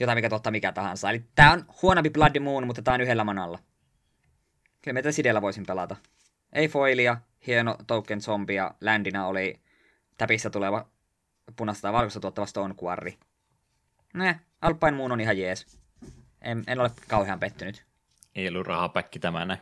jotain 0.00 0.18
mikä 0.18 0.28
tuottaa 0.28 0.50
mikä 0.50 0.72
tahansa. 0.72 1.10
Eli 1.10 1.22
tää 1.34 1.52
on 1.52 1.64
huonompi 1.82 2.10
Blood 2.10 2.38
Moon, 2.40 2.66
mutta 2.66 2.82
tää 2.82 2.94
on 2.94 3.00
yhdellä 3.00 3.24
manalla. 3.24 3.58
Kyllä 4.82 5.02
mä 5.02 5.12
Sidellä 5.12 5.42
voisin 5.42 5.66
pelata. 5.66 5.96
Ei 6.52 6.68
foilia, 6.68 7.16
hieno 7.46 7.76
token 7.86 8.20
zombi 8.20 8.54
ja 8.54 8.74
ländinä 8.80 9.26
oli 9.26 9.60
täpistä 10.18 10.50
tuleva 10.50 10.88
punaista 11.56 11.82
tai 11.82 11.92
valkoista 11.92 12.20
tuottava 12.20 12.46
Stone 12.46 12.74
Quarry. 12.84 13.12
Ne, 14.12 14.40
Alpine 14.60 14.90
Moon 14.92 15.12
on 15.12 15.20
ihan 15.20 15.38
jees. 15.38 15.66
En, 16.42 16.64
en 16.66 16.80
ole 16.80 16.90
kauhean 17.08 17.40
pettynyt. 17.40 17.84
Ei 18.34 18.48
ollut 18.48 18.66
rahapäkki 18.66 19.18
tämä 19.18 19.44
näin. 19.44 19.60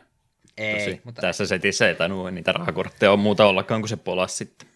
Ei, 0.57 0.79
Tosi, 0.79 1.01
mutta 1.03 1.21
Tässä 1.21 1.45
setissä 1.45 1.87
ei 1.87 1.95
tainnut 1.95 2.33
niitä 2.33 2.51
rahakortteja 2.51 3.11
on 3.11 3.19
muuta 3.19 3.45
ollakaan 3.45 3.81
kuin 3.81 3.89
se 3.89 3.97
polas 3.97 4.37
sitten. 4.37 4.67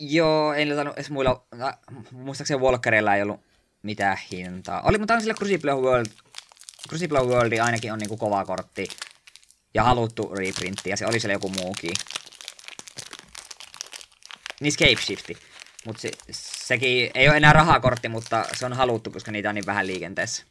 joo, 0.00 0.52
en 0.52 0.78
ole 0.80 0.90
edes 0.96 1.10
muilla, 1.10 1.44
muistaakseni 2.10 2.60
Walkerilla 2.60 3.14
ei 3.14 3.22
ollut 3.22 3.40
mitään 3.82 4.18
hintaa. 4.32 4.82
Oli, 4.82 4.98
mutta 4.98 5.14
on 5.14 5.20
sillä 5.20 5.34
Crucible 5.34 5.74
World, 5.74 6.06
Crucible 6.88 7.20
World 7.20 7.58
ainakin 7.58 7.92
on 7.92 7.98
niinku 7.98 8.16
kova 8.16 8.44
kortti 8.44 8.88
ja 9.74 9.82
haluttu 9.84 10.34
reprintti, 10.34 10.90
ja 10.90 10.96
se 10.96 11.06
oli 11.06 11.20
siellä 11.20 11.32
joku 11.32 11.48
muukin. 11.48 11.92
Niin 14.60 14.72
Scape 14.72 14.96
Mutta 15.86 16.02
se, 16.02 16.10
sekin 16.30 17.10
ei 17.14 17.28
ole 17.28 17.36
enää 17.36 17.52
rahakortti, 17.52 18.08
mutta 18.08 18.44
se 18.52 18.66
on 18.66 18.72
haluttu, 18.72 19.10
koska 19.10 19.32
niitä 19.32 19.48
on 19.48 19.54
niin 19.54 19.66
vähän 19.66 19.86
liikenteessä. 19.86 20.44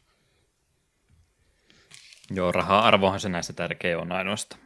Joo, 2.30 2.52
raha-arvohan 2.52 3.20
se 3.20 3.28
näissä 3.28 3.52
tärkeä 3.52 3.98
on 3.98 4.12
ainoastaan. 4.12 4.60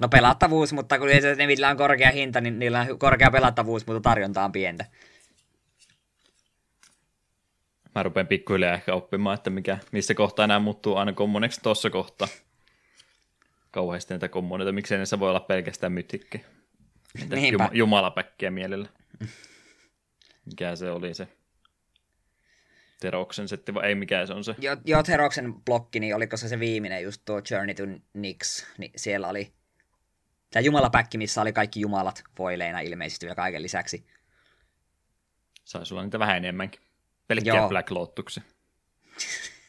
No 0.00 0.08
pelattavuus, 0.08 0.72
mutta 0.72 0.98
kun 0.98 1.08
ne 1.36 1.46
millä 1.46 1.68
on 1.68 1.76
korkea 1.76 2.10
hinta, 2.10 2.40
niin 2.40 2.58
niillä 2.58 2.80
on 2.90 2.98
korkea 2.98 3.30
pelattavuus, 3.30 3.86
mutta 3.86 4.00
tarjonta 4.00 4.44
on 4.44 4.52
pientä. 4.52 4.84
Mä 7.94 8.02
rupean 8.02 8.26
pikkuhiljaa 8.26 8.74
ehkä 8.74 8.94
oppimaan, 8.94 9.34
että 9.34 9.50
mikä, 9.50 9.78
missä 9.92 10.14
kohtaa 10.14 10.46
nämä 10.46 10.60
muuttuu 10.60 10.96
aina 10.96 11.12
kommoneksi 11.12 11.60
tuossa 11.62 11.90
kohtaa. 11.90 12.28
Kauheasti 13.70 14.14
näitä 14.14 14.28
kommoneita, 14.28 14.72
miksei 14.72 14.98
ne 14.98 15.20
voi 15.20 15.30
olla 15.30 15.40
pelkästään 15.40 15.92
mytikki. 15.92 16.44
Jum- 17.18 17.70
jumalapäkkiä 17.72 18.50
mielellä. 18.50 18.88
Mikä 20.46 20.76
se 20.76 20.90
oli 20.90 21.14
se? 21.14 21.28
Teroksen 23.00 23.48
setti, 23.48 23.74
vai 23.74 23.88
ei 23.88 23.94
mikä 23.94 24.26
se 24.26 24.32
on 24.32 24.44
se? 24.44 24.54
Jo, 24.58 24.76
jo 24.84 25.02
Heroksen 25.08 25.54
blokki, 25.54 26.00
niin 26.00 26.16
oliko 26.16 26.36
se 26.36 26.48
se 26.48 26.60
viimeinen, 26.60 27.02
just 27.02 27.22
tuo 27.24 27.40
Journey 27.50 27.74
to 27.74 27.82
Nix, 28.14 28.66
niin 28.78 28.92
siellä 28.96 29.28
oli 29.28 29.52
tämä 30.50 30.60
jumalapäkki, 30.60 31.18
missä 31.18 31.42
oli 31.42 31.52
kaikki 31.52 31.80
jumalat 31.80 32.22
foileina 32.36 32.80
ilmeisesti 32.80 33.26
vielä 33.26 33.34
kaiken 33.34 33.62
lisäksi. 33.62 34.06
Saisi 35.64 35.94
olla 35.94 36.02
niitä 36.02 36.18
vähän 36.18 36.36
enemmänkin. 36.36 36.80
Pelkkiä 37.28 37.54
Joo. 37.54 37.68
Black 37.68 37.90
Lotuksia. 37.90 38.42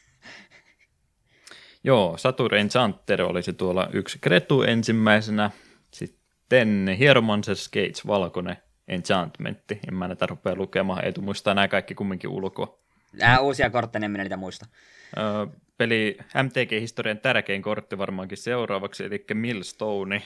Joo, 1.84 2.16
Saturn 2.16 2.56
Enchanter 2.56 3.22
oli 3.22 3.42
se 3.42 3.52
tuolla 3.52 3.88
yksi 3.92 4.18
Kretu 4.18 4.62
ensimmäisenä. 4.62 5.50
Sitten 5.90 6.96
Hieromancer 6.98 7.56
Skates 7.56 8.06
valkoinen 8.06 8.56
enchantmentti. 8.88 9.80
En 9.88 9.94
mä 9.94 10.08
näitä 10.08 10.26
rupea 10.26 10.54
lukemaan, 10.54 11.04
ei 11.04 11.12
muistaa 11.20 11.54
nämä 11.54 11.68
kaikki 11.68 11.94
kumminkin 11.94 12.30
ulkoa. 12.30 12.78
Nämä 13.12 13.38
uusia 13.38 13.70
kortteja, 13.70 14.04
en 14.04 14.10
minä 14.10 14.24
niitä 14.24 14.36
muista. 14.36 14.66
Öö, 15.18 15.46
peli 15.78 16.18
MTG-historian 16.42 17.18
tärkein 17.18 17.62
kortti 17.62 17.98
varmaankin 17.98 18.38
seuraavaksi, 18.38 19.04
eli 19.04 19.24
Millstone. 19.34 20.22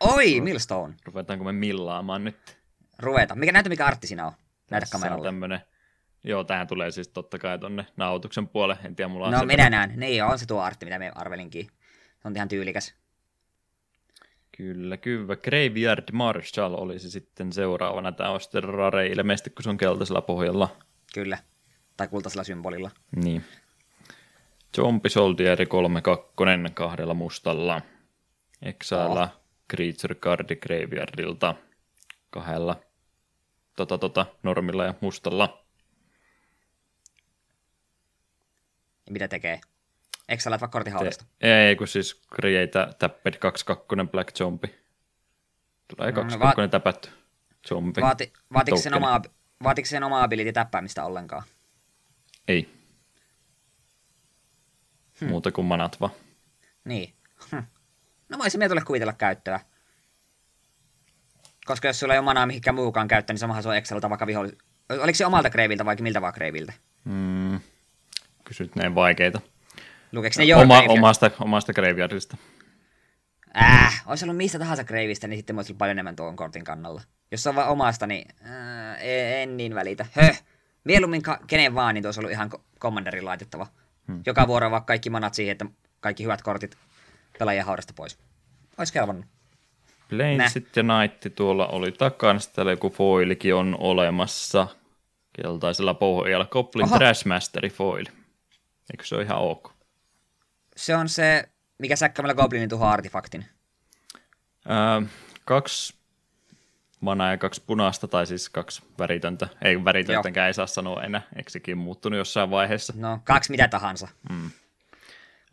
Oi, 0.00 0.40
Millstone. 0.40 0.94
Ruvetaanko 1.04 1.44
me 1.44 1.52
millaamaan 1.52 2.24
nyt? 2.24 2.58
Ruveta. 2.98 3.34
Mikä 3.34 3.52
näytä, 3.52 3.68
mikä 3.68 3.86
artti 3.86 4.06
siinä 4.06 4.26
on? 4.26 4.32
Näytä 4.70 4.86
Tässä 4.90 5.14
on 5.14 5.22
tämmönen, 5.22 5.60
joo, 6.24 6.44
tähän 6.44 6.66
tulee 6.66 6.90
siis 6.90 7.08
totta 7.08 7.38
kai 7.38 7.58
tonne 7.58 7.86
nauhoituksen 7.96 8.48
puolelle. 8.48 8.82
En 8.84 8.96
tiedä, 8.96 9.08
mulla 9.08 9.26
on 9.26 9.32
No, 9.32 9.44
minä 9.44 9.70
näen. 9.70 9.92
Niin, 9.96 10.24
on 10.24 10.38
se 10.38 10.46
tuo 10.46 10.60
artti, 10.60 10.86
mitä 10.86 10.98
me 10.98 11.12
arvelinkin. 11.14 11.66
Se 12.22 12.28
on 12.28 12.36
ihan 12.36 12.48
tyylikäs. 12.48 12.94
Kyllä, 14.56 14.96
kyllä. 14.96 15.36
Graveyard 15.36 16.04
Marshall 16.12 16.74
olisi 16.74 17.10
sitten 17.10 17.52
seuraavana. 17.52 18.12
Tämä 18.12 18.30
on 18.30 18.40
sitten 18.40 18.64
rare 18.64 19.06
ilmeisesti, 19.06 19.50
kun 19.50 19.62
se 19.62 19.70
on 19.70 19.76
keltaisella 19.76 20.22
pohjalla. 20.22 20.76
Kyllä. 21.14 21.38
Tai 21.96 22.08
kultaisella 22.08 22.44
symbolilla. 22.44 22.90
Niin. 23.16 23.44
Zombie 24.76 25.10
Soldier 25.10 25.58
3-2 25.60 25.64
kahdella 26.74 27.14
mustalla. 27.14 27.82
Exile 28.62 29.20
Oh. 29.22 29.28
Creature 29.70 30.14
Card 30.14 30.56
Graveyardilta 30.56 31.54
kahdella 32.30 32.80
tota, 33.76 33.98
tota, 33.98 34.26
normilla 34.42 34.84
ja 34.84 34.94
mustalla. 35.00 35.64
Ja 39.06 39.12
mitä 39.12 39.28
tekee? 39.28 39.60
Eikö 40.28 40.42
sä 40.42 40.50
lait 40.50 40.60
vaikka 40.60 40.78
kortin 40.78 40.92
haudasta? 40.92 41.24
Te, 41.38 41.68
ei, 41.68 41.76
kun 41.76 41.88
siis 41.88 42.22
Create 42.34 42.94
Tapped 42.98 43.34
2-2 43.34 44.08
Black 44.10 44.36
Zombie. 44.36 44.74
Tulee 45.96 46.12
No, 46.12 46.22
2-2 46.22 46.24
no, 46.24 46.40
va- 46.40 46.68
täpätty 46.68 47.10
zombie. 47.68 48.02
Vaati, 48.02 48.32
vaatiko, 48.52 48.76
sen 48.76 48.94
omaa, 48.94 49.22
vaatiko 49.62 49.86
sen 49.86 50.02
omaa 50.02 50.22
ability 50.22 50.52
täppäämistä 50.52 51.04
ollenkaan? 51.04 51.42
Ei. 52.48 52.68
Muuta 55.20 55.52
kuin 55.52 55.64
manat 55.64 56.00
vaan. 56.00 56.12
Niin. 56.84 57.14
Hm. 57.50 57.62
No 58.28 58.38
voisin 58.38 58.68
tulla 58.68 58.80
kuvitella 58.84 59.12
käyttöä. 59.12 59.60
Koska 61.64 61.88
jos 61.88 62.00
sulla 62.00 62.14
ei 62.14 62.18
ole 62.18 62.24
manaa 62.24 62.46
mihinkään 62.46 62.74
muukaan 62.74 63.08
käyttää, 63.08 63.34
niin 63.34 63.38
samahan 63.38 63.62
se 63.62 63.68
on 63.68 63.76
Excelta 63.76 64.10
vaikka 64.10 64.26
vihollis... 64.26 64.58
Oliko 64.88 65.16
se 65.16 65.26
omalta 65.26 65.50
kreiviltä 65.50 65.84
vai 65.84 65.96
miltä 66.00 66.20
vaan 66.20 66.32
kreiviltä? 66.32 66.72
Mm, 67.04 67.60
kysyt 68.44 68.76
näin 68.76 68.94
vaikeita. 68.94 69.40
Lukeeko 70.14 70.34
ne 70.38 70.54
Oma, 70.54 70.64
Graveyard? 70.64 70.98
omasta, 70.98 71.30
omasta 71.40 71.72
graveyardista. 71.72 72.36
Äh, 73.62 74.02
olisi 74.06 74.24
ollut 74.24 74.36
mistä 74.36 74.58
tahansa 74.58 74.84
kreivistä, 74.84 75.26
niin 75.28 75.38
sitten 75.38 75.56
mä 75.56 75.58
olisin 75.58 75.76
paljon 75.76 75.94
enemmän 75.94 76.16
tuon 76.16 76.36
kortin 76.36 76.64
kannalla. 76.64 77.02
Jos 77.30 77.42
se 77.42 77.48
on 77.48 77.54
vaan 77.54 77.68
omasta, 77.68 78.06
niin 78.06 78.28
äh, 78.46 78.96
en, 79.00 79.42
en 79.42 79.56
niin 79.56 79.74
välitä. 79.74 80.06
Höh! 80.12 80.42
Mieluummin 80.84 81.22
ka- 81.22 81.38
kenen 81.46 81.74
vaan, 81.74 81.94
niin 81.94 82.02
tuossa 82.02 82.20
ollut 82.20 82.32
ihan 82.32 82.50
commanderin 82.80 83.24
laitettava. 83.24 83.66
Hmm. 84.08 84.22
Joka 84.26 84.46
vuoro 84.46 84.70
vaan 84.70 84.84
kaikki 84.84 85.10
manat 85.10 85.34
siihen, 85.34 85.52
että 85.52 85.66
kaikki 86.00 86.22
hyvät 86.22 86.42
kortit 86.42 86.76
pelaajien 87.38 87.66
haudasta 87.66 87.92
pois. 87.96 88.18
Ois 88.78 88.92
kelvannut. 88.92 89.26
Planesit 90.08 90.76
ja 90.76 90.82
Night 90.82 91.34
tuolla 91.34 91.66
oli 91.66 91.92
takana. 91.92 92.38
Sitten 92.38 92.66
joku 92.66 92.90
foilikin 92.90 93.54
on 93.54 93.76
olemassa. 93.78 94.68
Keltaisella 95.42 95.94
pohjalla. 95.94 96.46
Goblin 96.46 96.84
Oho. 96.86 96.98
Trashmasteri 96.98 97.70
foili. 97.70 98.08
Eikö 98.92 99.04
se 99.04 99.14
ole 99.14 99.22
ihan 99.22 99.38
ok? 99.38 99.73
Se 100.76 100.96
on 100.96 101.08
se, 101.08 101.48
mikä 101.78 101.96
säkkämällä 101.96 102.34
Goblinin 102.34 102.68
tuhoaa 102.68 102.92
artefaktin. 102.92 103.44
Öö, 104.70 105.08
kaksi 105.44 105.94
manaa 107.00 107.30
ja 107.30 107.38
kaksi 107.38 107.62
punaista, 107.66 108.08
tai 108.08 108.26
siis 108.26 108.48
kaksi 108.48 108.82
väritöntä. 108.98 109.48
Ei 109.62 109.84
väritöntäkään 109.84 110.46
ei 110.46 110.54
saa 110.54 110.66
sanoa 110.66 111.02
enää. 111.02 111.22
Eikö 111.36 111.50
sekin 111.50 111.78
muuttunut 111.78 112.18
jossain 112.18 112.50
vaiheessa? 112.50 112.92
No, 112.96 113.20
kaksi 113.24 113.50
mitä 113.50 113.68
tahansa. 113.68 114.08
Mm. 114.30 114.50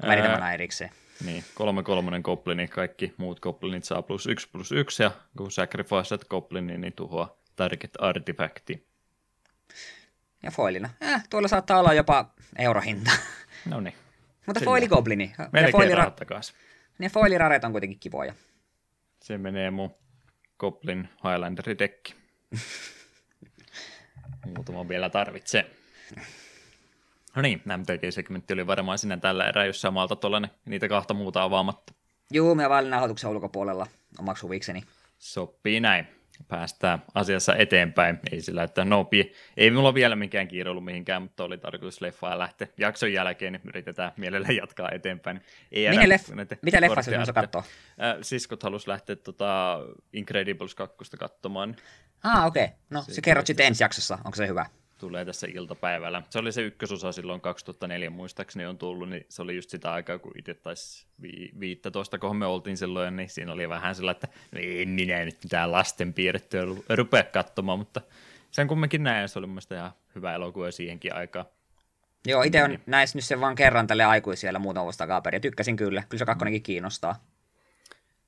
Välitä 0.07 0.29
mana 0.29 0.53
erikseen. 0.53 0.91
Niin, 1.25 1.43
kolme 1.55 1.83
kolmonen 1.83 2.21
goblini, 2.21 2.67
kaikki 2.67 3.13
muut 3.17 3.39
goblinit 3.39 3.83
saa 3.83 4.01
plus 4.01 4.27
yksi 4.27 4.49
plus 4.51 4.71
yksi, 4.71 5.03
ja 5.03 5.11
kun 5.37 5.51
sacrificeat 5.51 6.25
goblinin, 6.29 6.81
niin 6.81 6.93
tuhoaa 6.93 7.37
target 7.55 7.91
artifacti. 7.99 8.87
Ja 10.43 10.51
foilina. 10.51 10.89
Eh, 11.01 11.23
tuolla 11.29 11.47
saattaa 11.47 11.79
olla 11.79 11.93
jopa 11.93 12.33
eurohinta. 12.57 13.11
No 13.65 13.79
niin, 13.79 13.95
Mutta 14.45 14.59
Sillä. 14.59 14.69
foili 14.71 14.87
goblini. 14.87 15.33
Ne, 15.37 15.49
melkein 15.51 15.73
foilira- 15.73 15.97
rahat 15.97 16.15
takaisin. 16.15 16.55
ne 16.97 17.09
foiliraret 17.09 17.63
on 17.63 17.71
kuitenkin 17.71 17.99
kivoja. 17.99 18.33
Se 19.21 19.37
menee 19.37 19.71
mun 19.71 19.95
Goblin 20.59 21.09
Highlanderi 21.23 21.79
dekki. 21.79 22.15
Muutama 24.55 24.87
vielä 24.89 25.09
tarvitsee. 25.09 25.71
No 27.35 27.41
niin, 27.41 27.61
MTG-segmentti 27.77 28.53
oli 28.53 28.67
varmaan 28.67 28.97
sinä 28.97 29.17
tällä 29.17 29.47
erää, 29.49 29.65
jos 29.65 29.81
samalta 29.81 30.15
tuolla 30.15 30.41
niitä 30.65 30.87
kahta 30.87 31.13
muuta 31.13 31.43
avaamatta. 31.43 31.93
Juu, 32.31 32.55
mä 32.55 32.69
vain 32.69 32.89
nauhoituksen 32.89 33.29
ulkopuolella 33.29 33.87
omaksi 34.19 34.41
huvikseni. 34.41 34.83
Sopii 35.19 35.79
näin. 35.79 36.07
Päästään 36.47 37.03
asiassa 37.15 37.55
eteenpäin. 37.55 38.19
Ei 38.31 38.41
sillä, 38.41 38.63
että 38.63 38.85
no, 38.85 39.09
ei 39.57 39.71
mulla 39.71 39.93
vielä 39.93 40.15
mikään 40.15 40.47
kiire 40.47 40.69
ollut 40.69 40.85
mihinkään, 40.85 41.21
mutta 41.21 41.43
oli 41.43 41.57
tarkoitus 41.57 42.01
leffaa 42.01 42.39
lähteä 42.39 42.67
jakson 42.77 43.13
jälkeen, 43.13 43.53
niin 43.53 43.61
yritetään 43.67 44.11
mielellä 44.17 44.47
jatkaa 44.61 44.89
eteenpäin. 44.91 45.41
Ei 45.71 45.83
jäädä 45.83 46.01
leff- 46.01 46.35
näitä 46.35 46.57
mitä 46.61 46.81
leffaa 46.81 47.03
sä 47.03 47.11
kortteja- 47.11 47.33
katsoa? 47.33 47.63
Äh, 48.01 48.17
siskot 48.21 48.63
halus 48.63 48.87
lähteä 48.87 49.15
tota 49.15 49.79
Incredibles 50.13 50.75
2 50.75 51.17
katsomaan. 51.19 51.75
Ah, 52.23 52.45
okei. 52.45 52.63
Okay. 52.63 52.75
No, 52.89 53.01
Se 53.01 53.13
se 53.13 53.21
kerrot 53.21 53.47
sitten 53.47 53.65
ensi 53.65 53.83
jaksossa. 53.83 54.17
Onko 54.25 54.35
se 54.35 54.47
hyvä? 54.47 54.65
Tulee 55.01 55.25
tässä 55.25 55.47
iltapäivällä. 55.53 56.23
Se 56.29 56.39
oli 56.39 56.51
se 56.51 56.61
ykkösosa 56.61 57.11
silloin 57.11 57.41
2004 57.41 58.09
muistaakseni 58.09 58.65
on 58.65 58.77
tullut, 58.77 59.09
niin 59.09 59.25
se 59.29 59.41
oli 59.41 59.55
just 59.55 59.69
sitä 59.69 59.91
aikaa, 59.93 60.19
kun 60.19 60.31
itse 60.37 60.53
taisi 60.53 61.05
vi- 61.21 61.51
15, 61.59 62.19
kun 62.19 62.35
me 62.37 62.45
oltiin 62.45 62.77
silloin, 62.77 63.15
niin 63.15 63.29
siinä 63.29 63.51
oli 63.53 63.69
vähän 63.69 63.95
sillä, 63.95 64.11
että 64.11 64.27
en 64.55 64.89
minä 64.89 65.25
nyt 65.25 65.37
mitään 65.43 65.71
lasten 65.71 66.13
piirrettyä 66.13 66.61
ru- 66.65 66.83
rupea 66.95 67.23
katsomaan, 67.23 67.79
mutta 67.79 68.01
sen 68.51 68.67
kumminkin 68.67 69.03
näin, 69.03 69.29
se 69.29 69.39
oli 69.39 69.47
mun 69.47 69.53
mielestä 69.53 69.75
ihan 69.75 69.91
hyvä 70.15 70.33
elokuva 70.35 70.71
siihenkin 70.71 71.15
aikaan. 71.15 71.45
Joo, 72.27 72.43
itse 72.43 72.63
on 72.63 72.69
Niin. 72.69 72.81
näissä 72.85 73.17
nyt 73.17 73.25
sen 73.25 73.41
vaan 73.41 73.55
kerran 73.55 73.87
tälle 73.87 74.03
aikuisiellä 74.03 74.59
muutama 74.59 74.83
vuosi 74.83 74.97
takaperin. 74.97 75.35
Ja 75.37 75.41
tykkäsin 75.41 75.75
kyllä. 75.75 76.03
Kyllä 76.09 76.19
se 76.19 76.25
kakkonenkin 76.25 76.63
kiinnostaa. 76.63 77.15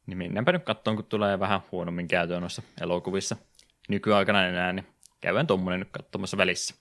Niin 0.08 0.18
mennäänpä 0.18 0.52
nyt 0.52 0.64
katsomaan, 0.64 0.96
kun 0.98 1.06
tulee 1.06 1.40
vähän 1.40 1.60
huonommin 1.72 2.08
käytöön 2.08 2.42
noissa 2.42 2.62
elokuvissa 2.82 3.36
nykyaikana 3.90 4.48
enää, 4.48 4.74
niin 4.74 4.88
käydään 5.24 5.48
tuommoinen 5.48 5.80
nyt 5.80 5.90
katsomassa 5.92 6.38
välissä. 6.38 6.76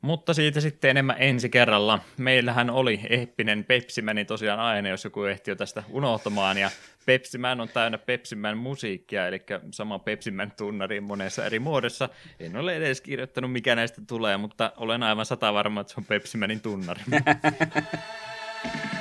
Mutta 0.00 0.34
siitä 0.34 0.60
sitten 0.60 0.90
enemmän 0.90 1.16
ensi 1.18 1.48
kerralla. 1.48 1.98
Meillähän 2.16 2.70
oli 2.70 3.00
eppinen 3.08 3.64
Pepsimäni 3.64 4.24
tosiaan 4.24 4.60
aina, 4.60 4.88
jos 4.88 5.04
joku 5.04 5.22
ehti 5.24 5.50
jo 5.50 5.56
tästä 5.56 5.82
unohtamaan. 5.90 6.58
Ja 6.58 6.70
Pepsimän 7.06 7.60
on 7.60 7.68
täynnä 7.68 7.98
Pepsimän 7.98 8.58
musiikkia, 8.58 9.26
eli 9.28 9.42
sama 9.70 9.98
Pepsimän 9.98 10.52
tunnari 10.56 11.00
monessa 11.00 11.44
eri 11.46 11.58
muodossa. 11.58 12.08
En 12.40 12.56
ole 12.56 12.76
edes 12.76 13.00
kirjoittanut, 13.00 13.52
mikä 13.52 13.74
näistä 13.74 14.02
tulee, 14.06 14.36
mutta 14.36 14.72
olen 14.76 15.02
aivan 15.02 15.26
sata 15.26 15.54
varma, 15.54 15.80
että 15.80 15.92
se 15.92 16.00
on 16.00 16.04
Pepsimänin 16.04 16.60
tunnari. 16.60 17.02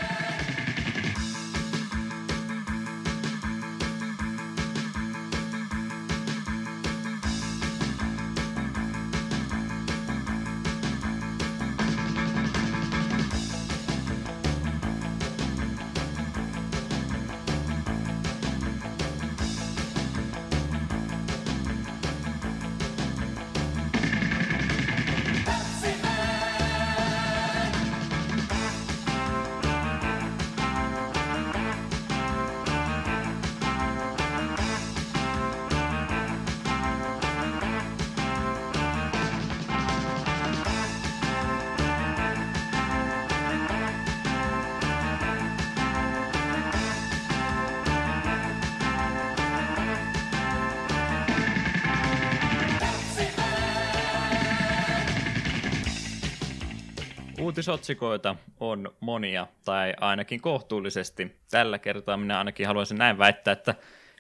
Uutisotsikoita 57.78 58.36
on 58.59 58.95
monia, 58.99 59.47
tai 59.65 59.93
ainakin 60.01 60.41
kohtuullisesti. 60.41 61.36
Tällä 61.51 61.80
kertaa 61.80 62.17
minä 62.17 62.38
ainakin 62.38 62.67
haluaisin 62.67 62.97
näin 62.97 63.17
väittää, 63.17 63.51
että 63.51 63.75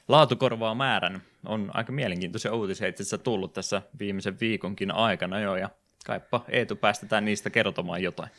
laatu 0.07 0.35
korvaa 0.35 0.75
määrän. 0.75 1.21
On 1.45 1.71
aika 1.73 1.91
mielenkiintoisia 1.91 2.53
uutisia 2.53 2.87
itse 2.87 3.03
asiassa 3.03 3.17
tullut 3.17 3.53
tässä 3.53 3.81
viimeisen 3.99 4.39
viikonkin 4.39 4.91
aikana 4.91 5.39
jo, 5.39 5.55
ja 5.55 5.69
kaipa 6.05 6.45
Eetu 6.49 6.75
päästetään 6.75 7.25
niistä 7.25 7.49
kertomaan 7.49 8.03
jotain. 8.03 8.29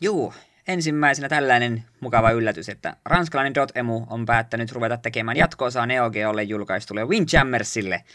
Juu, 0.00 0.34
ensimmäisenä 0.68 1.28
tällainen 1.28 1.84
mukava 2.00 2.30
yllätys, 2.30 2.68
että 2.68 2.96
ranskalainen 3.04 3.54
Dotemu 3.54 4.06
on 4.10 4.26
päättänyt 4.26 4.72
ruveta 4.72 4.96
tekemään 4.96 5.36
jatkoosaa 5.36 5.86
Neo 5.86 6.10
Geolle 6.10 6.42
julkaistulle 6.42 7.04
Windjammersille– 7.04 8.04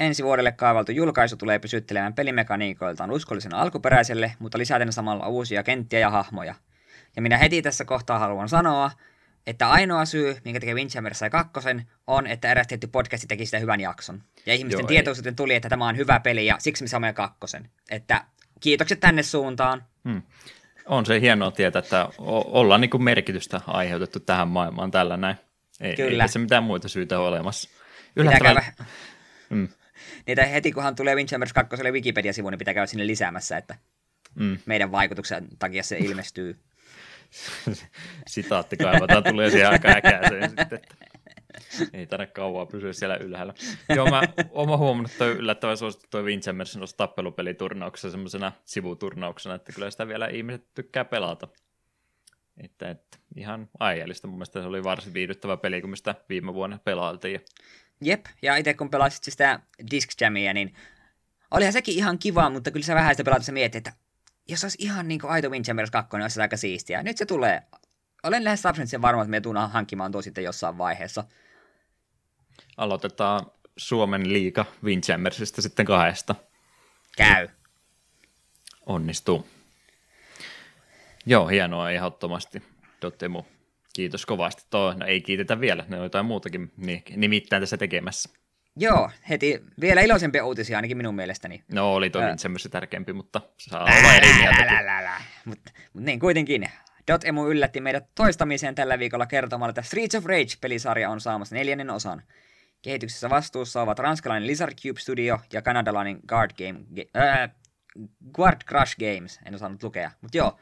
Ensi 0.00 0.24
vuodelle 0.24 0.52
kaavaltu 0.52 0.92
julkaisu 0.92 1.36
tulee 1.36 1.58
pysyttelemään 1.58 2.14
pelimekaniikoiltaan 2.14 3.10
uskollisena 3.10 3.60
alkuperäiselle, 3.60 4.32
mutta 4.38 4.58
lisäten 4.58 4.92
samalla 4.92 5.28
uusia 5.28 5.62
kenttiä 5.62 5.98
ja 5.98 6.10
hahmoja. 6.10 6.54
Ja 7.16 7.22
minä 7.22 7.38
heti 7.38 7.62
tässä 7.62 7.84
kohtaa 7.84 8.18
haluan 8.18 8.48
sanoa, 8.48 8.90
että 9.46 9.70
ainoa 9.70 10.04
syy, 10.04 10.36
minkä 10.44 10.60
tekee 10.60 10.74
Windjammer 10.74 11.14
sai 11.14 11.30
kakkosen, 11.30 11.86
on, 12.06 12.26
että 12.26 12.50
eräs 12.50 12.66
tietty 12.66 12.86
podcasti 12.86 13.26
teki 13.26 13.46
sitä 13.46 13.58
hyvän 13.58 13.80
jakson. 13.80 14.22
Ja 14.46 14.54
ihmisten 14.54 14.86
tietoisuuteen 14.86 15.36
tuli, 15.36 15.54
että 15.54 15.68
tämä 15.68 15.88
on 15.88 15.96
hyvä 15.96 16.20
peli 16.20 16.46
ja 16.46 16.56
siksi 16.58 16.84
me 16.84 16.88
saamme 16.88 17.12
kakkosen. 17.12 17.70
Että 17.90 18.24
kiitokset 18.60 19.00
tänne 19.00 19.22
suuntaan. 19.22 19.84
Hmm. 20.08 20.22
On 20.86 21.06
se 21.06 21.20
hienoa 21.20 21.50
tietää, 21.50 21.80
että 21.80 22.08
ollaan 22.18 22.80
niin 22.80 22.90
kuin 22.90 23.02
merkitystä 23.02 23.60
aiheutettu 23.66 24.20
tähän 24.20 24.48
maailmaan 24.48 24.90
tällä 24.90 25.16
näin. 25.16 25.36
Ei, 25.80 25.96
Kyllä. 25.96 26.24
Ei 26.24 26.28
se 26.28 26.38
mitään 26.38 26.64
muita 26.64 26.88
syitä 26.88 27.18
ole 27.18 27.28
olemassa. 27.28 27.70
Yllättävän... 28.16 28.64
Mm 29.50 29.68
niitä 30.26 30.44
heti 30.44 30.72
kunhan 30.72 30.96
tulee 30.96 31.14
Windjammers 31.14 31.52
2 31.52 31.76
Wikipedia-sivu, 31.90 32.50
niin 32.50 32.58
pitää 32.58 32.74
käydä 32.74 32.86
sinne 32.86 33.06
lisäämässä, 33.06 33.56
että 33.56 33.74
mm. 34.34 34.58
meidän 34.66 34.92
vaikutuksen 34.92 35.48
takia 35.58 35.82
se 35.82 35.98
ilmestyy. 35.98 36.58
Sitaatti 38.26 38.76
kaivataan, 38.76 39.24
tulee 39.24 39.50
siihen 39.50 39.70
aika 39.70 39.88
äkääseen 39.88 40.50
sitten. 40.50 40.80
Ei 41.92 42.06
tarvitse 42.06 42.32
kauaa 42.32 42.66
pysyä 42.66 42.92
siellä 42.92 43.16
ylhäällä. 43.16 43.54
Joo, 43.94 44.10
mä 44.10 44.22
oon 44.50 44.78
huomannut 44.78 45.12
toi 45.18 45.32
yllättävän 45.32 45.76
suosittu 45.76 46.06
toi 46.10 46.22
Windjammers 46.22 46.76
noissa 46.76 46.96
tappelupeliturnauksessa 46.96 48.10
semmoisena 48.10 48.52
sivuturnauksena, 48.64 49.54
että 49.54 49.72
kyllä 49.72 49.90
sitä 49.90 50.08
vielä 50.08 50.28
ihmiset 50.28 50.74
tykkää 50.74 51.04
pelata. 51.04 51.48
Että, 52.56 52.90
että 52.90 53.18
ihan 53.36 53.68
aiheellista. 53.80 54.28
Mun 54.28 54.36
mielestä 54.36 54.60
se 54.60 54.66
oli 54.66 54.84
varsin 54.84 55.14
viihdyttävä 55.14 55.56
peli, 55.56 55.80
kun 55.80 55.90
me 55.90 55.96
sitä 55.96 56.14
viime 56.28 56.54
vuonna 56.54 56.78
pelailtiin. 56.84 57.40
Jep, 58.00 58.26
ja 58.42 58.56
itse 58.56 58.74
kun 58.74 58.90
pelasit 58.90 59.24
sitä 59.24 59.60
Disc 59.90 60.20
Jamia, 60.20 60.52
niin 60.52 60.74
olihan 61.50 61.72
sekin 61.72 61.94
ihan 61.94 62.18
kiva, 62.18 62.50
mutta 62.50 62.70
kyllä 62.70 62.86
sä 62.86 62.94
vähän 62.94 63.14
sitä 63.14 63.24
pelatessa 63.24 63.52
mietit, 63.52 63.74
että 63.76 63.92
jos 64.48 64.64
olisi 64.64 64.78
ihan 64.80 65.08
niin 65.08 65.20
kuin 65.20 65.30
aito 65.30 65.50
Windjammers 65.50 65.90
2, 65.90 66.16
niin 66.16 66.22
olisi 66.22 66.40
aika 66.40 66.56
siistiä. 66.56 67.02
Nyt 67.02 67.16
se 67.16 67.26
tulee. 67.26 67.62
Olen 68.22 68.44
lähes 68.44 68.62
sen 68.84 69.02
varma, 69.02 69.22
että 69.22 69.30
me 69.30 69.40
tullaan 69.40 69.70
hankkimaan 69.70 70.12
tuo 70.12 70.22
sitten 70.22 70.44
jossain 70.44 70.78
vaiheessa. 70.78 71.24
Aloitetaan 72.76 73.46
Suomen 73.76 74.32
liiga 74.32 74.64
Windjammersista 74.84 75.62
sitten 75.62 75.86
kahdesta. 75.86 76.34
Käy. 77.16 77.48
Onnistuu. 78.86 79.48
Joo, 81.26 81.48
hienoa 81.48 81.90
ehdottomasti. 81.90 82.62
Dotemu 83.02 83.42
Kiitos 83.92 84.26
kovasti. 84.26 84.62
Toi, 84.70 84.94
no 84.94 85.06
ei 85.06 85.20
kiitetä 85.20 85.60
vielä, 85.60 85.84
ne 85.88 85.96
on 85.96 86.02
jotain 86.02 86.26
muutakin 86.26 86.72
nimittäin 87.16 87.62
tässä 87.62 87.76
tekemässä. 87.76 88.28
Joo, 88.76 89.10
heti 89.28 89.60
vielä 89.80 90.00
iloisempia 90.00 90.44
uutisia 90.44 90.78
ainakin 90.78 90.96
minun 90.96 91.14
mielestäni. 91.14 91.64
No 91.72 91.94
oli 91.94 92.10
toki 92.10 92.24
semmoista 92.36 92.68
tärkeämpi, 92.68 93.12
mutta 93.12 93.40
saa 93.58 93.84
olla 93.84 94.14
eri 94.14 94.32
mieltä. 94.32 95.20
Mutta 95.44 95.72
mut 95.92 96.02
niin 96.02 96.20
kuitenkin. 96.20 96.68
Dotemu 97.08 97.46
yllätti 97.48 97.80
meidät 97.80 98.04
toistamiseen 98.14 98.74
tällä 98.74 98.98
viikolla 98.98 99.26
kertomalla, 99.26 99.70
että 99.70 99.82
Streets 99.82 100.14
of 100.14 100.24
Rage-pelisarja 100.24 101.10
on 101.10 101.20
saamassa 101.20 101.54
neljännen 101.54 101.90
osan. 101.90 102.22
Kehityksessä 102.82 103.30
vastuussa 103.30 103.82
ovat 103.82 103.98
ranskalainen 103.98 104.46
Lizard 104.46 104.74
Cube 104.82 105.00
Studio 105.00 105.40
ja 105.52 105.62
kanadalainen 105.62 106.20
Guard, 106.28 106.50
Game, 106.58 106.80
äh, 107.16 107.50
Guard 108.32 108.60
Crush 108.68 108.96
Games. 108.98 109.40
En 109.44 109.54
osannut 109.54 109.82
lukea, 109.82 110.10
mutta 110.20 110.38
joo. 110.38 110.58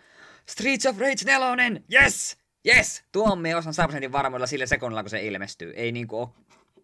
Streets 0.47 0.87
of 0.87 0.99
Rage 0.99 1.25
4, 1.25 1.81
yes! 1.93 2.40
Yes, 2.67 3.05
tuon 3.13 3.39
me 3.39 3.57
osan 3.57 3.75
100 3.75 3.87
prosentin 3.87 4.13
varmuudella 4.13 4.47
sillä 4.47 4.67
sekunnilla, 4.67 5.03
kun 5.03 5.11
se 5.11 5.27
ilmestyy. 5.27 5.73
Ei 5.77 5.93
niinku 5.93 6.19
ole 6.19 6.29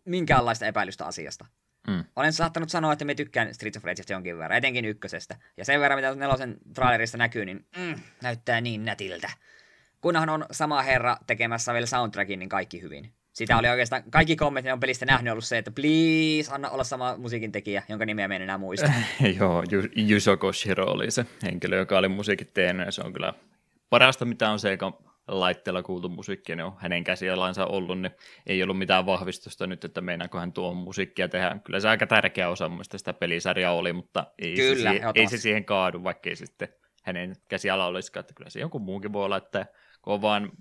minkäänlaista 0.04 0.66
epäilystä 0.66 1.06
asiasta. 1.06 1.46
Mm. 1.88 2.04
Olen 2.16 2.32
saattanut 2.32 2.70
sanoa, 2.70 2.92
että 2.92 3.04
me 3.04 3.14
tykkään 3.14 3.54
Streets 3.54 3.76
of 3.76 3.84
Ragesta 3.84 4.12
jonkin 4.12 4.38
verran, 4.38 4.58
etenkin 4.58 4.84
ykkösestä. 4.84 5.36
Ja 5.56 5.64
sen 5.64 5.80
verran, 5.80 5.98
mitä 5.98 6.14
nelosen 6.14 6.56
trailerista 6.74 7.18
näkyy, 7.18 7.44
niin 7.44 7.66
mm, 7.76 7.94
näyttää 8.22 8.60
niin 8.60 8.84
nätiltä. 8.84 9.30
Kunhan 10.00 10.28
on 10.28 10.46
sama 10.50 10.82
herra 10.82 11.16
tekemässä 11.26 11.72
vielä 11.72 11.86
soundtrackin, 11.86 12.38
niin 12.38 12.48
kaikki 12.48 12.82
hyvin. 12.82 13.12
Sitä 13.32 13.58
oli 13.58 13.68
oikeastaan, 13.68 14.02
kaikki 14.10 14.36
kommentit 14.36 14.72
on 14.72 14.80
pelistä 14.80 15.06
nähnyt 15.06 15.32
ollut 15.32 15.44
se, 15.44 15.58
että 15.58 15.70
please 15.70 16.52
anna 16.52 16.70
olla 16.70 16.84
sama 16.84 17.16
musiikin 17.16 17.52
tekijä, 17.52 17.82
jonka 17.88 18.06
nimeä 18.06 18.28
me 18.28 18.36
en 18.36 18.42
enää 18.42 18.58
muista. 18.58 18.92
Joo, 19.38 19.64
Yuzo 20.10 20.36
Koshiro 20.36 20.84
oli 20.84 21.10
se 21.10 21.26
henkilö, 21.42 21.76
joka 21.76 21.98
oli 21.98 22.08
musiikit 22.08 22.54
tehnyt, 22.54 22.86
ja 22.86 22.92
se 22.92 23.02
on 23.04 23.12
kyllä 23.12 23.32
parasta, 23.90 24.24
mitä 24.24 24.50
on 24.50 24.58
se, 24.58 24.76
laitteella 25.28 25.82
kuultu 25.82 26.08
musiikki, 26.08 26.56
ne 26.56 26.64
on 26.64 26.76
hänen 26.78 27.04
käsialansa 27.04 27.66
ollut, 27.66 28.00
niin 28.00 28.12
ei 28.46 28.62
ollut 28.62 28.78
mitään 28.78 29.06
vahvistusta 29.06 29.66
nyt, 29.66 29.84
että 29.84 30.00
meinaako 30.00 30.38
hän 30.38 30.52
tuon 30.52 30.76
musiikkia 30.76 31.28
tehdä. 31.28 31.58
Kyllä 31.64 31.80
se 31.80 31.88
aika 31.88 32.06
tärkeä 32.06 32.48
osa 32.48 32.68
muista 32.68 32.98
sitä 32.98 33.12
pelisarjaa 33.12 33.72
oli, 33.72 33.92
mutta 33.92 34.26
ei, 34.38 34.54
kyllä, 34.54 34.90
se, 34.90 34.96
siihen, 34.96 35.10
ei 35.14 35.28
se 35.28 35.38
siihen 35.38 35.64
kaadu, 35.64 36.04
vaikka 36.04 36.30
ei 36.30 36.36
sitten 36.36 36.68
hänen 37.02 37.36
käsiala 37.48 37.86
olisikaan, 37.86 38.20
että 38.20 38.34
kyllä 38.34 38.50
se 38.50 38.60
jonkun 38.60 38.82
muunkin 38.82 39.12
voi 39.12 39.24
olla, 39.24 39.36
että 39.36 39.66
kun 40.02 40.22
vaan 40.22 40.52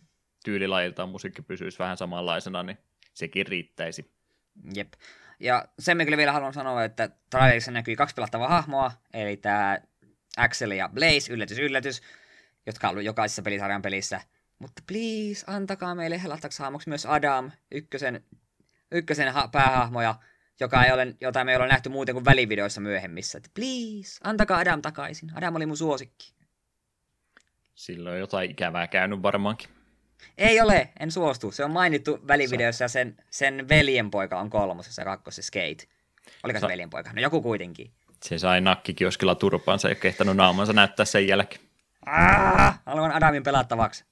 tyylilajiltaan 0.45 1.09
musiikki 1.09 1.41
pysyisi 1.41 1.80
vähän 1.80 1.97
samanlaisena, 1.97 2.63
niin 2.63 2.78
sekin 3.13 3.47
riittäisi. 3.47 4.11
Jep. 4.76 4.93
Ja 5.39 5.66
sen 5.80 5.97
kyllä 5.97 6.18
vielä 6.18 6.32
haluan 6.32 6.53
sanoa, 6.53 6.84
että 6.84 7.09
trailerissa 7.30 7.72
näkyy 7.72 7.95
kaksi 7.95 8.16
pelattavaa 8.16 8.47
hahmoa, 8.47 8.91
eli 9.13 9.38
tämä 9.38 9.80
Axel 10.38 10.72
ja 10.72 10.89
Blaze, 10.93 11.34
yllätys, 11.34 11.59
yllätys, 11.59 12.01
jotka 12.66 12.88
on 12.88 12.91
ollut 12.91 13.05
jokaisessa 13.05 13.41
pelisarjan 13.41 13.82
pelissä– 13.82 14.22
mutta 14.60 14.82
please, 14.88 15.43
antakaa 15.47 15.95
meille 15.95 16.24
helattaksi 16.24 16.64
hahmoksi 16.64 16.89
myös 16.89 17.06
Adam, 17.06 17.51
ykkösen, 17.72 18.24
ykkösen 18.91 19.34
ha- 19.34 19.47
päähahmoja, 19.47 20.16
joka 20.60 20.84
ei 20.84 20.91
ole, 20.91 21.16
jota 21.22 21.43
me 21.43 21.51
ei 21.51 21.58
ole 21.58 21.68
nähty 21.68 21.89
muuten 21.89 22.16
kuin 22.16 22.26
välivideoissa 22.26 22.82
myöhemmissä. 22.82 23.38
Että 23.38 23.49
please, 23.53 24.20
antakaa 24.24 24.60
Adam 24.60 24.82
takaisin. 24.82 25.32
Adam 25.36 25.56
oli 25.56 25.66
mun 25.66 25.78
suosikki. 25.78 26.34
Silloin 27.76 28.20
jotain 28.20 28.51
ikävää 28.51 28.88
käynyt 28.88 29.22
varmaankin. 29.22 29.70
Ei 30.38 30.62
ole, 30.62 30.89
en 30.99 31.12
suostu. 31.12 31.51
Se 31.51 31.66
on 31.66 31.72
mainittu 31.72 32.20
välivideossa 32.28 32.84
ja 32.84 32.88
sen, 32.88 33.18
sen 33.30 33.70
veljenpoika 33.70 34.39
on 34.39 34.49
kolmosessa 34.49 35.01
ja 35.01 35.06
kakkosessa 35.06 35.47
Skate. 35.47 35.95
Oliko 36.43 36.60
se 36.60 36.68
veljenpoika? 36.68 37.14
No 37.14 37.22
joku 37.22 37.41
kuitenkin. 37.41 37.91
Se 38.24 38.38
sai 38.38 38.62
nakkikioskilla 38.62 39.36
turpaansa 39.36 39.89
ja 39.89 39.95
kehtänyt 39.95 40.36
naamansa 40.38 40.74
näyttää 40.74 41.06
sen 41.06 41.28
jälkeen. 41.28 41.62
Ah, 42.06 42.80
haluan 42.86 43.12
Adamin 43.12 43.43
pelattavaksi. 43.43 44.06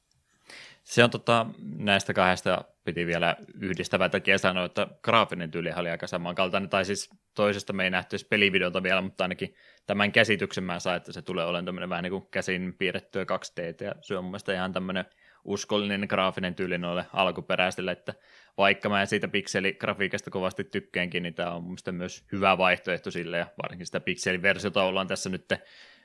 Se 0.83 1.03
on 1.03 1.09
tota, 1.09 1.45
näistä 1.77 2.13
kahdesta 2.13 2.65
piti 2.83 3.05
vielä 3.05 3.35
yhdistävää 3.59 4.09
takia 4.09 4.37
sanoa, 4.37 4.65
että 4.65 4.87
graafinen 5.03 5.51
tyyli 5.51 5.71
oli 5.75 5.89
aika 5.89 6.07
samankaltainen, 6.07 6.69
tai 6.69 6.85
siis 6.85 7.09
toisesta 7.33 7.73
me 7.73 7.83
ei 7.83 7.89
nähty 7.89 8.17
pelivideota 8.29 8.83
vielä, 8.83 9.01
mutta 9.01 9.23
ainakin 9.23 9.55
tämän 9.85 10.11
käsityksen 10.11 10.63
mä 10.63 10.79
sain, 10.79 10.97
että 10.97 11.11
se 11.11 11.21
tulee 11.21 11.45
olemaan 11.45 11.65
tämmöinen 11.65 11.89
vähän 11.89 12.03
niin 12.03 12.11
kuin 12.11 12.27
käsin 12.31 12.75
piirrettyä 12.77 13.23
2D, 13.23 13.85
ja 13.85 13.95
se 14.01 14.17
on 14.17 14.23
mun 14.23 14.31
mielestä 14.31 14.53
ihan 14.53 14.73
tämmöinen 14.73 15.05
uskollinen 15.43 16.05
graafinen 16.09 16.55
tyyli 16.55 16.77
noille 16.77 17.05
alkuperäisille, 17.13 17.91
että 17.91 18.13
vaikka 18.57 18.89
mä 18.89 19.05
siitä 19.05 19.27
pikseligrafiikasta 19.27 20.31
kovasti 20.31 20.63
tykkäänkin, 20.63 21.23
niin 21.23 21.33
tämä 21.33 21.51
on 21.51 21.63
mun 21.63 21.77
myös 21.91 22.25
hyvä 22.31 22.57
vaihtoehto 22.57 23.11
sille, 23.11 23.37
ja 23.37 23.47
varsinkin 23.63 23.85
sitä 23.85 23.99
pikseliversiota 23.99 24.83
ollaan 24.83 25.07
tässä 25.07 25.29
nyt 25.29 25.45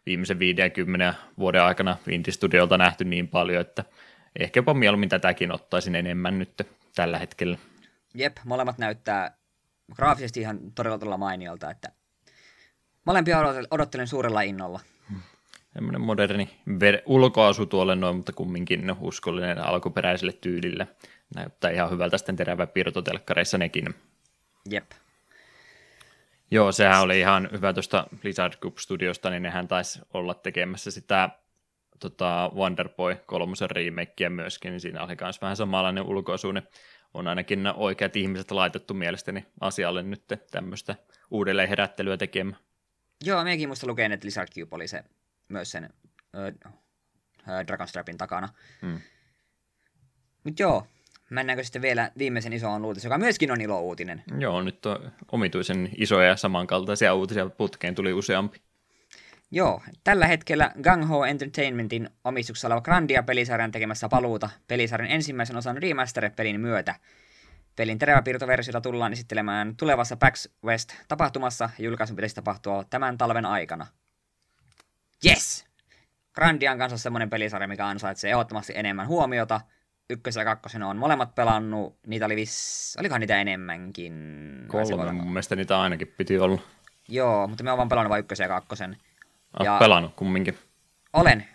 viimeisen 0.07 0.39
50 0.39 1.14
vuoden 1.39 1.62
aikana 1.62 1.97
Indie-studiolta 2.09 2.79
nähty 2.79 3.05
niin 3.05 3.29
paljon, 3.29 3.61
että 3.61 3.85
ehkä 4.39 4.59
jopa 4.59 4.74
mieluummin 4.74 5.09
tätäkin 5.09 5.53
ottaisin 5.53 5.95
enemmän 5.95 6.39
nyt 6.39 6.66
tällä 6.95 7.18
hetkellä. 7.18 7.59
Jep, 8.14 8.37
molemmat 8.45 8.79
näyttää 8.79 9.37
graafisesti 9.95 10.41
ihan 10.41 10.59
todella 10.74 10.99
todella 10.99 11.16
mainiolta, 11.16 11.70
että 11.70 11.93
molempia 13.05 13.43
odot- 13.43 13.66
odottelen 13.70 14.07
suurella 14.07 14.43
innolla. 14.43 14.81
Tämmöinen 15.74 16.01
moderni 16.01 16.51
ver- 16.68 17.03
ulkoasu 17.07 17.66
tuolle 17.66 17.95
noin, 17.95 18.16
mutta 18.16 18.33
kumminkin 18.33 18.97
uskollinen 19.01 19.59
alkuperäiselle 19.59 20.33
tyylille. 20.33 20.89
Näyttää 21.35 21.70
ihan 21.70 21.91
hyvältä 21.91 22.18
sitten 22.18 22.37
terävä 22.37 22.66
piirtotelkkareissa 22.66 23.59
nekin. 23.59 23.95
Jep. 24.70 24.91
Joo, 26.51 26.72
sehän 26.72 27.03
oli 27.03 27.18
ihan 27.18 27.49
hyvä 27.53 27.72
tuosta 27.72 28.07
Blizzard 28.20 28.53
Group 28.61 28.79
Studiosta, 28.79 29.31
niin 29.31 29.43
nehän 29.43 29.68
taisi 29.68 30.01
olla 30.14 30.35
tekemässä 30.35 30.91
sitä 30.91 31.31
tota, 31.99 32.51
Wonderboy 32.55 33.16
kolmosen 33.26 33.70
remakeä 33.70 34.30
myöskin, 34.30 34.70
niin 34.70 34.80
siinä 34.80 35.03
oli 35.03 35.16
myös 35.20 35.40
vähän 35.40 35.57
samanlainen 35.57 36.05
ulkoasu, 36.05 36.53
niin 36.53 36.68
on 37.14 37.28
ainakin 37.28 37.66
oikeat 37.76 38.16
ihmiset 38.16 38.51
laitettu 38.51 38.94
mielestäni 38.94 39.46
asialle 39.61 40.03
nyt 40.03 40.22
tämmöistä 40.51 40.94
uudelleen 41.30 41.68
herättelyä 41.68 42.16
tekemään. 42.16 42.61
Joo, 43.24 43.44
mekin 43.44 43.68
muista 43.68 43.86
luken, 43.86 44.12
että 44.12 44.26
Lizard 44.26 44.49
Cube 44.55 44.76
oli 44.76 44.88
se, 44.88 45.05
myös 45.49 45.70
sen 45.70 45.90
ö, 46.34 46.46
ö, 47.49 47.66
Dragonstrapin 47.66 48.18
takana. 48.18 48.49
Hmm. 48.82 49.01
Mutta 50.44 50.62
joo, 50.62 50.86
mennäänkö 51.30 51.64
sitten 51.64 51.82
vielä 51.82 52.11
viimeisen 52.18 52.53
isoon 52.53 52.84
uutisen, 52.84 53.09
joka 53.09 53.18
myöskin 53.18 53.51
on 53.51 53.61
ilo-uutinen. 53.61 54.22
Joo, 54.38 54.62
nyt 54.62 54.86
on 54.86 55.12
omituisen 55.32 55.90
isoja 55.96 56.28
ja 56.28 56.36
samankaltaisia 56.36 57.14
uutisia 57.14 57.49
putkeen 57.49 57.94
tuli 57.94 58.12
useampi. 58.12 58.59
Joo, 59.51 59.82
tällä 60.05 60.26
hetkellä 60.26 60.72
Gang 60.82 61.09
Ho 61.09 61.24
Entertainmentin 61.24 62.11
omistuksessa 62.24 62.68
oleva 62.68 62.80
Grandia-pelisarjan 62.80 63.70
tekemässä 63.70 64.09
paluuta 64.09 64.51
pelisarjan 64.68 65.11
ensimmäisen 65.11 65.57
osan 65.57 65.76
remaster-pelin 65.76 66.61
myötä. 66.61 66.94
Pelin 67.76 67.99
teräväpiirtoversiota 67.99 68.80
tullaan 68.80 69.12
esittelemään 69.12 69.76
tulevassa 69.76 70.16
PAX 70.16 70.49
West-tapahtumassa 70.64 71.70
ja 71.78 71.84
julkaisun 71.84 72.16
pitäisi 72.16 72.34
tapahtua 72.34 72.84
tämän 72.90 73.18
talven 73.18 73.46
aikana. 73.46 73.86
Yes! 75.26 75.66
Grandia 76.34 76.72
on 76.72 76.78
kanssa 76.78 76.99
semmoinen 76.99 77.30
pelisarja, 77.30 77.68
mikä 77.68 77.86
ansaitsee 77.86 78.30
ehdottomasti 78.30 78.72
enemmän 78.76 79.07
huomiota. 79.07 79.61
Ykkösen 80.11 80.40
ja 80.40 80.44
kakkosen 80.44 80.82
on 80.82 80.96
molemmat 80.96 81.34
pelannut. 81.34 81.99
Niitä 82.07 82.26
oli 82.26 82.36
viss... 82.36 82.96
Olikohan 82.96 83.20
niitä 83.20 83.40
enemmänkin? 83.40 84.14
Kolme 84.66 85.12
mun 85.12 85.32
mielestä 85.32 85.57
niitä 85.57 85.80
ainakin 85.80 86.14
piti 86.16 86.38
olla. 86.38 86.61
Joo, 87.09 87.46
mutta 87.46 87.64
me 87.64 87.70
oon 87.70 87.76
vaan 87.76 87.88
pelannut 87.88 88.11
vain 88.11 88.20
ykkösen 88.20 88.44
ja 88.44 88.49
kakkosen. 88.49 88.96
Olet 89.59 89.66
Ja- 89.66 89.78
pelannut 89.78 90.14
kumminkin. 90.16 90.59
Olen. 91.12 91.46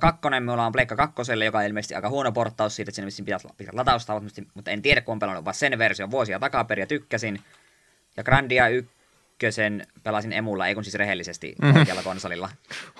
Kakkonen 0.00 0.42
me 0.42 0.52
ollaan 0.52 0.72
Pleikka 0.72 0.96
kakkoselle, 0.96 1.44
joka 1.44 1.58
on 1.58 1.64
ilmeisesti 1.64 1.94
aika 1.94 2.08
huono 2.08 2.32
porttaus 2.32 2.76
siitä, 2.76 2.88
että 2.90 2.94
siinä 2.96 3.06
vissiin 3.06 3.24
pitäisi 3.26 3.46
olla 3.46 3.54
pitkät 3.58 3.74
lataustavat, 3.74 4.22
mutta- 4.54 4.70
en 4.70 4.82
tiedä, 4.82 5.00
kun 5.00 5.12
on 5.12 5.18
pelannut 5.18 5.44
vaan 5.44 5.54
sen 5.54 5.78
version 5.78 6.10
vuosia 6.10 6.38
takaperin 6.38 6.82
ja 6.82 6.86
tykkäsin. 6.86 7.40
Ja 8.16 8.22
Grandia 8.24 8.68
ykkösen 8.68 9.86
pelasin 10.02 10.32
emulla, 10.32 10.66
ei 10.66 10.74
kun 10.74 10.84
siis 10.84 10.94
rehellisesti 10.94 11.54
Mhm. 11.62 11.76
oikealla 11.78 12.02
konsolilla. 12.02 12.48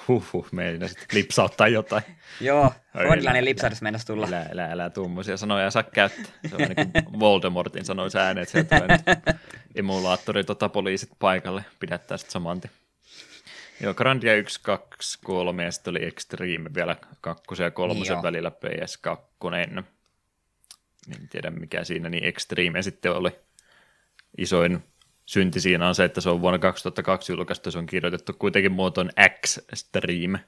Huhhuh, 0.09 0.47
meidän 0.53 0.89
sitten 0.89 1.07
lipsauttaa 1.19 1.69
jotain. 1.69 2.03
Joo, 2.41 2.73
Ai 2.95 3.05
ruodilainen 3.05 3.41
älä- 3.41 3.45
lipsahdus 3.45 3.83
mennä 3.83 3.99
tulla. 4.07 4.27
Älä, 4.27 4.47
älä, 4.53 4.73
älä 4.73 4.91
tuommoisia 4.91 5.37
sanoja 5.37 5.71
saa 5.71 5.83
käyttää. 5.83 6.33
Se 6.51 6.55
on 6.57 6.61
niin 6.63 6.93
kuin 6.93 7.21
Voldemortin 7.21 7.85
sanoisi 7.85 8.19
ääneen, 8.19 8.43
että 8.43 8.53
sieltä 8.79 8.81
tulee 8.81 9.17
emulaattori 9.75 10.45
tota 10.45 10.69
poliisit 10.69 11.11
paikalle. 11.19 11.65
Pidättää 11.81 12.17
sitten 12.19 12.33
saman 12.33 12.61
tien. 12.61 12.73
Joo, 13.81 13.95
Grandia 13.95 14.35
1, 14.35 14.61
2, 14.63 15.19
3 15.25 15.65
ja 15.65 15.73
sitten 15.73 15.91
oli 15.91 16.05
Extreme 16.05 16.71
vielä 16.75 16.97
kakkosen 17.21 17.65
ja 17.65 17.71
kolmosen 17.71 18.15
Joo. 18.15 18.23
välillä 18.23 18.53
PS2. 18.65 19.85
En 21.17 21.29
tiedä 21.29 21.51
mikä 21.51 21.85
siinä, 21.85 22.09
niin 22.09 22.25
Extreme 22.25 22.83
sitten 22.83 23.13
oli 23.13 23.31
isoin 24.39 24.83
synti 25.27 25.61
siinä 25.61 25.89
on 25.89 25.95
se, 25.95 26.05
että 26.05 26.21
se 26.21 26.31
on 26.31 26.41
vuonna 26.41 26.59
2002 26.59 27.33
julkaistu, 27.33 27.71
se 27.71 27.79
on 27.79 27.87
kirjoitettu 27.87 28.33
kuitenkin 28.33 28.73
muotoon 28.73 29.11
X-Stream. 29.41 30.39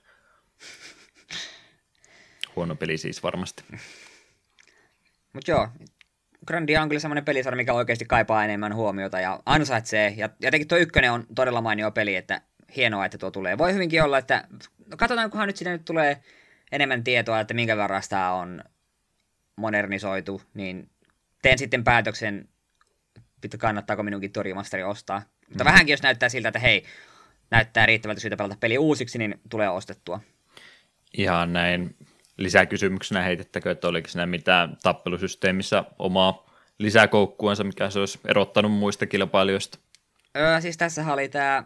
Huono 2.56 2.76
peli 2.76 2.98
siis 2.98 3.22
varmasti. 3.22 3.64
Mutta 5.32 5.50
joo, 5.50 5.68
Grandia 6.46 6.82
on 6.82 6.88
kyllä 6.88 7.00
semmoinen 7.00 7.24
pelisarja, 7.24 7.56
mikä 7.56 7.72
oikeasti 7.72 8.04
kaipaa 8.04 8.44
enemmän 8.44 8.74
huomiota 8.74 9.20
ja 9.20 9.40
ansaitsee. 9.46 10.14
Ja 10.16 10.28
jotenkin 10.40 10.68
tuo 10.68 10.78
ykkönen 10.78 11.12
on 11.12 11.26
todella 11.34 11.60
mainio 11.60 11.90
peli, 11.90 12.16
että 12.16 12.40
hienoa, 12.76 13.04
että 13.04 13.18
tuo 13.18 13.30
tulee. 13.30 13.58
Voi 13.58 13.74
hyvinkin 13.74 14.02
olla, 14.02 14.18
että 14.18 14.44
no 14.86 14.96
katsotaan, 14.96 15.30
kunhan 15.30 15.46
nyt 15.46 15.56
sinne 15.56 15.72
nyt 15.72 15.84
tulee 15.84 16.22
enemmän 16.72 17.04
tietoa, 17.04 17.40
että 17.40 17.54
minkä 17.54 17.76
verran 17.76 18.02
sitä 18.02 18.30
on 18.30 18.64
modernisoitu, 19.56 20.42
niin 20.54 20.90
teen 21.42 21.58
sitten 21.58 21.84
päätöksen, 21.84 22.48
että 23.44 23.58
kannattaako 23.58 24.02
minunkin 24.02 24.32
tuo 24.32 24.42
remasteri 24.42 24.82
ostaa. 24.82 25.22
Mutta 25.48 25.64
vähänkin 25.64 25.92
jos 25.92 26.02
näyttää 26.02 26.28
siltä, 26.28 26.48
että 26.48 26.58
hei, 26.58 26.84
näyttää 27.50 27.86
riittävältä 27.86 28.20
syytä 28.20 28.36
pelata 28.36 28.56
peli 28.60 28.78
uusiksi, 28.78 29.18
niin 29.18 29.40
tulee 29.50 29.68
ostettua. 29.68 30.20
Ihan 31.16 31.52
näin 31.52 31.96
lisäkysymyksenä 32.36 33.22
heitettäkö, 33.22 33.70
että 33.70 33.88
oliko 33.88 34.08
siinä 34.08 34.26
mitään 34.26 34.76
tappelusysteemissä 34.82 35.84
omaa 35.98 36.50
lisäkoukkuansa, 36.78 37.64
mikä 37.64 37.90
se 37.90 37.98
olisi 37.98 38.20
erottanut 38.28 38.72
muista 38.72 39.06
kilpailijoista. 39.06 39.78
Öö, 40.36 40.60
siis 40.60 40.76
tässä 40.76 41.12
oli 41.12 41.28
tämä, 41.28 41.64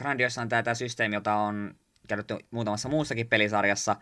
Grandiossa 0.00 0.42
on 0.42 0.48
tämä, 0.48 0.74
systeemi, 0.74 1.14
jota 1.14 1.34
on 1.34 1.74
käytetty 2.08 2.38
muutamassa 2.50 2.88
muussakin 2.88 3.28
pelisarjassa. 3.28 3.96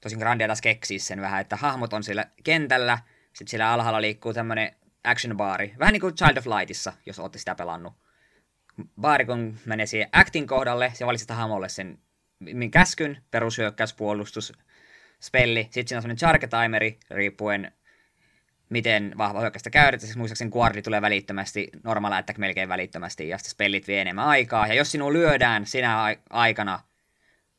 Tosin 0.00 0.18
Grandia 0.18 0.46
taas 0.46 0.60
keksii 0.60 0.98
sen 0.98 1.20
vähän, 1.20 1.40
että 1.40 1.56
hahmot 1.56 1.92
on 1.92 2.02
siellä 2.02 2.24
kentällä, 2.44 2.98
sitten 3.32 3.48
siellä 3.48 3.72
alhaalla 3.72 4.00
liikkuu 4.00 4.34
tämmöinen 4.34 4.76
action 5.04 5.36
baari. 5.36 5.74
Vähän 5.78 5.92
niin 5.92 6.00
kuin 6.00 6.14
Child 6.14 6.36
of 6.36 6.46
Lightissa, 6.46 6.92
jos 7.06 7.18
olette 7.18 7.38
sitä 7.38 7.54
pelannut. 7.54 7.92
Baari 9.00 9.24
kun 9.24 9.58
menee 9.64 9.86
siihen 9.86 10.08
actin 10.12 10.46
kohdalle, 10.46 10.92
se 10.94 11.06
valitset 11.06 11.30
hahmolle 11.30 11.68
sen 11.68 11.98
käskyn, 12.70 13.22
perushyökkäys, 13.30 13.94
puolustus, 13.94 14.52
spelli. 15.20 15.62
Sitten 15.62 15.88
siinä 15.88 15.98
on 15.98 16.02
semmoinen 16.02 16.18
charge 16.18 16.46
timeri, 16.46 16.98
riippuen 17.10 17.72
miten 18.68 19.14
vahva 19.18 19.40
hyökkäystä 19.40 19.70
käytetään. 19.70 20.06
Siis 20.06 20.16
muistaakseni 20.16 20.50
guardi 20.50 20.82
tulee 20.82 21.02
välittömästi, 21.02 21.70
normaali 21.84 22.16
attack 22.16 22.38
melkein 22.38 22.68
välittömästi, 22.68 23.28
ja 23.28 23.38
sitten 23.38 23.50
spellit 23.50 23.88
vie 23.88 24.00
enemmän 24.00 24.24
aikaa. 24.24 24.66
Ja 24.66 24.74
jos 24.74 24.90
sinua 24.90 25.12
lyödään 25.12 25.66
sinä 25.66 26.02
ai- 26.02 26.18
aikana, 26.30 26.80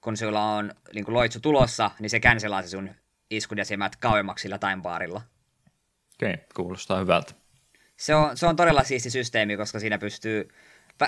kun 0.01 0.17
sulla 0.17 0.43
on 0.43 0.71
niin 0.93 1.05
kuin 1.05 1.15
loitsu 1.15 1.39
tulossa, 1.39 1.91
niin 1.99 2.09
se 2.09 2.19
cancelaa 2.19 2.61
se 2.61 2.67
sun 2.67 2.89
iskun 3.29 3.57
ja 3.57 3.65
siemät 3.65 3.95
kauemmaksi 3.95 4.41
sillä 4.41 4.57
timebarilla. 4.57 5.21
Okei, 6.15 6.37
kuulostaa 6.55 6.99
hyvältä. 6.99 7.33
Se 7.97 8.15
on, 8.15 8.37
se 8.37 8.47
on 8.47 8.55
todella 8.55 8.83
siisti 8.83 9.09
systeemi, 9.09 9.57
koska 9.57 9.79
siinä 9.79 9.97
pystyy... 9.97 10.47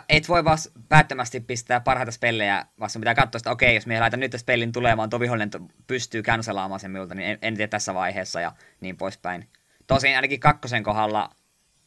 Et 0.09 0.29
voi 0.29 0.45
vaan 0.45 0.57
päättömästi 0.89 1.39
pistää 1.39 1.79
parhaita 1.79 2.11
spellejä, 2.11 2.65
vaan 2.79 2.89
sun 2.89 3.01
pitää 3.01 3.15
katsoa, 3.15 3.37
että 3.37 3.51
okei, 3.51 3.75
jos 3.75 3.87
me 3.87 3.99
laitan 3.99 4.19
nyt 4.19 4.35
spellin 4.37 4.71
tulemaan, 4.71 5.09
tuo 5.09 5.19
vihollinen 5.19 5.49
pystyy 5.87 6.23
cancelaamaan 6.23 6.79
sen 6.79 6.91
minulta, 6.91 7.15
niin 7.15 7.29
en, 7.29 7.37
en 7.41 7.57
tee 7.57 7.67
tässä 7.67 7.93
vaiheessa 7.93 8.41
ja 8.41 8.51
niin 8.81 8.97
poispäin. 8.97 9.49
Tosin 9.95 10.15
ainakin 10.15 10.39
kakkosen 10.39 10.83
kohdalla, 10.83 11.29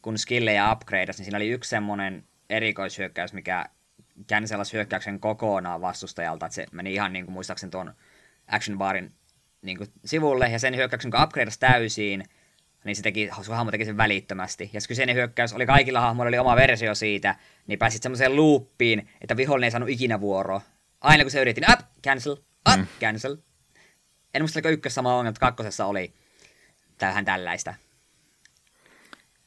kun 0.01 0.17
skillejä 0.17 0.71
upgradeasi, 0.71 1.19
niin 1.19 1.25
siinä 1.25 1.37
oli 1.37 1.49
yksi 1.49 1.69
semmoinen 1.69 2.23
erikoishyökkäys, 2.49 3.33
mikä 3.33 3.65
cancelasi 4.29 4.73
hyökkäyksen 4.73 5.19
kokonaan 5.19 5.81
vastustajalta, 5.81 6.45
että 6.45 6.55
se 6.55 6.65
meni 6.71 6.93
ihan 6.93 7.13
niin 7.13 7.25
kuin 7.25 7.33
muistaakseni 7.33 7.71
tuon 7.71 7.93
action 8.47 8.77
barin 8.77 9.13
niin 9.61 9.77
kuin 9.77 9.89
sivulle, 10.05 10.49
ja 10.49 10.59
sen 10.59 10.75
hyökkäyksen 10.75 11.11
kun 11.11 11.23
upgradeasi 11.23 11.59
täysiin, 11.59 12.23
niin 12.83 12.95
se 12.95 13.01
teki, 13.01 13.29
sun 13.41 13.55
hahmo 13.55 13.71
teki 13.71 13.85
sen 13.85 13.97
välittömästi. 13.97 14.69
Ja 14.73 14.81
se 14.81 14.87
kyseinen 14.87 15.15
hyökkäys 15.15 15.53
oli 15.53 15.65
kaikilla 15.65 16.01
hahmoilla 16.01 16.27
oli 16.27 16.37
oma 16.37 16.55
versio 16.55 16.95
siitä, 16.95 17.35
niin 17.67 17.79
pääsit 17.79 18.03
semmoiseen 18.03 18.35
loopiin, 18.35 19.09
että 19.21 19.37
vihollinen 19.37 19.67
ei 19.67 19.71
saanut 19.71 19.89
ikinä 19.89 20.21
vuoroa. 20.21 20.61
Aina 21.01 21.23
kun 21.23 21.31
se 21.31 21.41
yritti, 21.41 21.61
niin 21.61 21.73
up, 21.73 21.79
cancel, 22.03 22.33
up, 22.33 22.77
Mm. 22.77 22.87
cancel. 22.99 23.37
en 24.33 24.41
muista 24.41 24.57
oliko 24.57 24.69
ykkössä 24.69 24.95
sama 24.95 25.13
ongelma, 25.13 25.29
että 25.29 25.39
kakkosessa 25.39 25.85
oli 25.85 26.13
tähän 26.97 27.25
tällaista. 27.25 27.73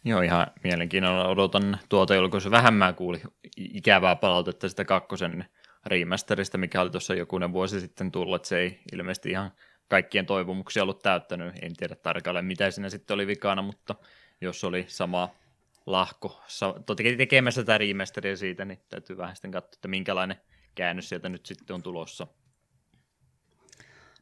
Joo, 0.05 0.22
ihan 0.22 0.46
mielenkiinnolla 0.64 1.28
odotan 1.28 1.78
tuota 1.88 2.14
julkaisua. 2.14 2.51
Vähän 2.51 2.74
mä 2.74 2.92
kuulin 2.92 3.22
ikävää 3.57 4.16
palautetta 4.16 4.68
sitä 4.68 4.84
kakkosen 4.84 5.44
remasterista, 5.86 6.59
mikä 6.59 6.80
oli 6.80 6.90
tuossa 6.90 7.14
jokunen 7.14 7.53
vuosi 7.53 7.80
sitten 7.80 8.12
tullut, 8.12 8.36
että 8.36 8.49
se 8.49 8.59
ei 8.59 8.80
ilmeisesti 8.92 9.30
ihan 9.30 9.53
kaikkien 9.88 10.26
toivomuksia 10.26 10.82
ollut 10.82 11.03
täyttänyt. 11.03 11.55
En 11.62 11.76
tiedä 11.76 11.94
tarkalleen, 11.94 12.44
mitä 12.44 12.70
siinä 12.70 12.90
sitten 12.90 13.14
oli 13.14 13.26
vikana, 13.26 13.62
mutta 13.62 13.94
jos 14.40 14.64
oli 14.64 14.84
sama 14.88 15.30
lahko 15.86 16.42
tekemässä 17.18 17.62
tätä 17.62 17.78
remasteria 17.78 18.36
siitä, 18.36 18.64
niin 18.64 18.80
täytyy 18.88 19.16
vähän 19.16 19.36
sitten 19.36 19.51
katsoa, 19.51 19.76
että 19.76 19.88
minkälainen 19.88 20.36
käännös 20.74 21.09
sieltä 21.09 21.28
nyt 21.28 21.46
sitten 21.46 21.74
on 21.74 21.82
tulossa. 21.82 22.26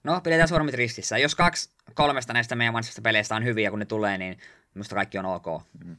No, 0.05 0.21
pidetään 0.21 0.49
sormit 0.49 0.75
ristissä. 0.75 1.19
Jos 1.19 1.35
kaksi 1.35 1.71
kolmesta 1.95 2.33
näistä 2.33 2.57
meidän 2.57 2.75
vanhasta 2.75 3.03
peleistä 3.03 3.37
on 3.37 3.45
hyviä, 3.45 3.71
kun 3.71 3.79
ne 3.79 3.85
tulee, 3.85 4.19
niin 4.19 4.39
minusta 4.77 4.95
kaikki 4.95 5.19
on 5.19 5.27
ok. 5.27 5.47
Mm. 5.85 5.97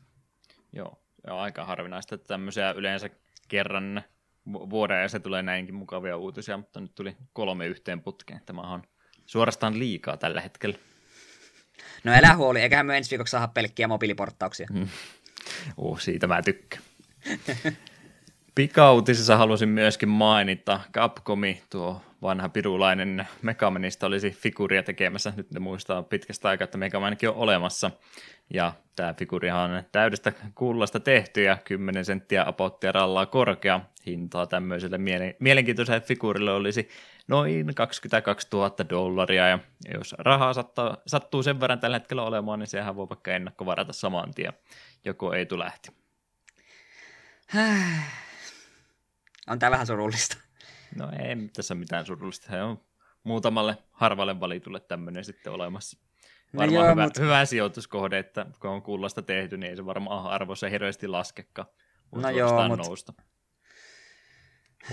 Joo, 0.73 0.99
on 1.27 1.39
aika 1.39 1.65
harvinaista, 1.65 2.15
että 2.15 2.27
tämmöisiä 2.27 2.71
yleensä 2.71 3.09
kerran 3.47 4.03
vuoden 4.53 5.01
ja 5.01 5.09
se 5.09 5.19
tulee 5.19 5.41
näinkin 5.41 5.75
mukavia 5.75 6.17
uutisia, 6.17 6.57
mutta 6.57 6.79
nyt 6.79 6.95
tuli 6.95 7.17
kolme 7.33 7.67
yhteen 7.67 8.01
putkeen. 8.01 8.41
Tämä 8.45 8.61
on 8.61 8.83
suorastaan 9.25 9.79
liikaa 9.79 10.17
tällä 10.17 10.41
hetkellä. 10.41 10.77
No 12.03 12.11
älä 12.11 12.35
huoli, 12.35 12.61
eiköhän 12.61 12.85
me 12.85 12.97
ensi 12.97 13.11
viikoksi 13.11 13.31
saada 13.31 13.47
pelkkiä 13.47 13.87
mobiiliporttauksia. 13.87 14.67
Mm. 14.73 14.87
Uh, 15.77 15.99
siitä 15.99 16.27
mä 16.27 16.41
tykkään. 16.41 16.83
Pikautisessa 18.55 19.37
halusin 19.37 19.69
myöskin 19.69 20.09
mainita 20.09 20.81
Capcomi, 20.93 21.63
tuo 21.69 22.01
vanha 22.21 22.49
pirulainen 22.49 23.27
Megamanista 23.41 24.07
olisi 24.07 24.31
figuuria 24.31 24.83
tekemässä. 24.83 25.33
Nyt 25.35 25.51
ne 25.51 25.59
muistaa 25.59 26.03
pitkästä 26.03 26.49
aikaa, 26.49 26.65
että 26.65 26.77
Megamanikin 26.77 27.29
on 27.29 27.35
olemassa. 27.35 27.91
Ja 28.53 28.73
tämä 28.95 29.13
figurihan 29.13 29.71
on 29.71 29.83
täydestä 29.91 30.33
kullasta 30.55 30.99
tehty 30.99 31.43
ja 31.43 31.57
10 31.63 32.05
senttiä 32.05 32.43
apottia 32.47 32.91
rallaa 32.91 33.25
korkea. 33.25 33.79
Hintaa 34.05 34.47
tämmöiselle 34.47 34.97
mielenkiintoiselle 35.39 36.01
figuurille 36.01 36.51
olisi 36.51 36.89
noin 37.27 37.75
22 37.75 38.47
000 38.53 38.75
dollaria. 38.89 39.47
Ja 39.47 39.59
jos 39.93 40.15
rahaa 40.17 40.53
sattuu, 40.53 40.85
sattuu 41.07 41.43
sen 41.43 41.59
verran 41.59 41.79
tällä 41.79 41.95
hetkellä 41.95 42.23
olemaan, 42.23 42.59
niin 42.59 42.67
sehän 42.67 42.95
voi 42.95 43.09
vaikka 43.09 43.31
ennakkovarata 43.31 43.93
saman 43.93 44.33
tien. 44.33 44.53
Joko 45.05 45.33
ei 45.33 45.45
tule 45.45 45.63
lähti. 45.63 45.89
On 49.47 49.59
tämä 49.59 49.71
vähän 49.71 49.87
surullista. 49.87 50.46
No 50.95 51.11
ei 51.11 51.35
tässä 51.55 51.75
mitään 51.75 52.05
surullista. 52.05 52.47
Se 52.51 52.61
on 52.61 52.81
muutamalle 53.23 53.77
harvalle 53.91 54.39
valitulle 54.39 54.79
tämmöinen 54.79 55.25
sitten 55.25 55.53
olemassa. 55.53 55.97
No 56.53 56.57
varmaan 56.57 56.73
no 56.73 56.85
joo, 56.85 56.91
hyvä, 56.91 57.03
mutta... 57.03 57.21
hyvä 57.21 57.45
sijoituskohde, 57.45 58.19
että 58.19 58.45
kun 58.59 58.69
on 58.69 58.81
kullasta 58.81 59.21
tehty, 59.21 59.57
niin 59.57 59.69
ei 59.69 59.75
se 59.75 59.85
varmaan 59.85 60.25
arvossa 60.25 60.69
hirveästi 60.69 61.07
laskekaan. 61.07 61.67
no 62.11 62.29
joo, 62.29 62.67
mutta... 62.67 62.83
nousta. 62.83 63.13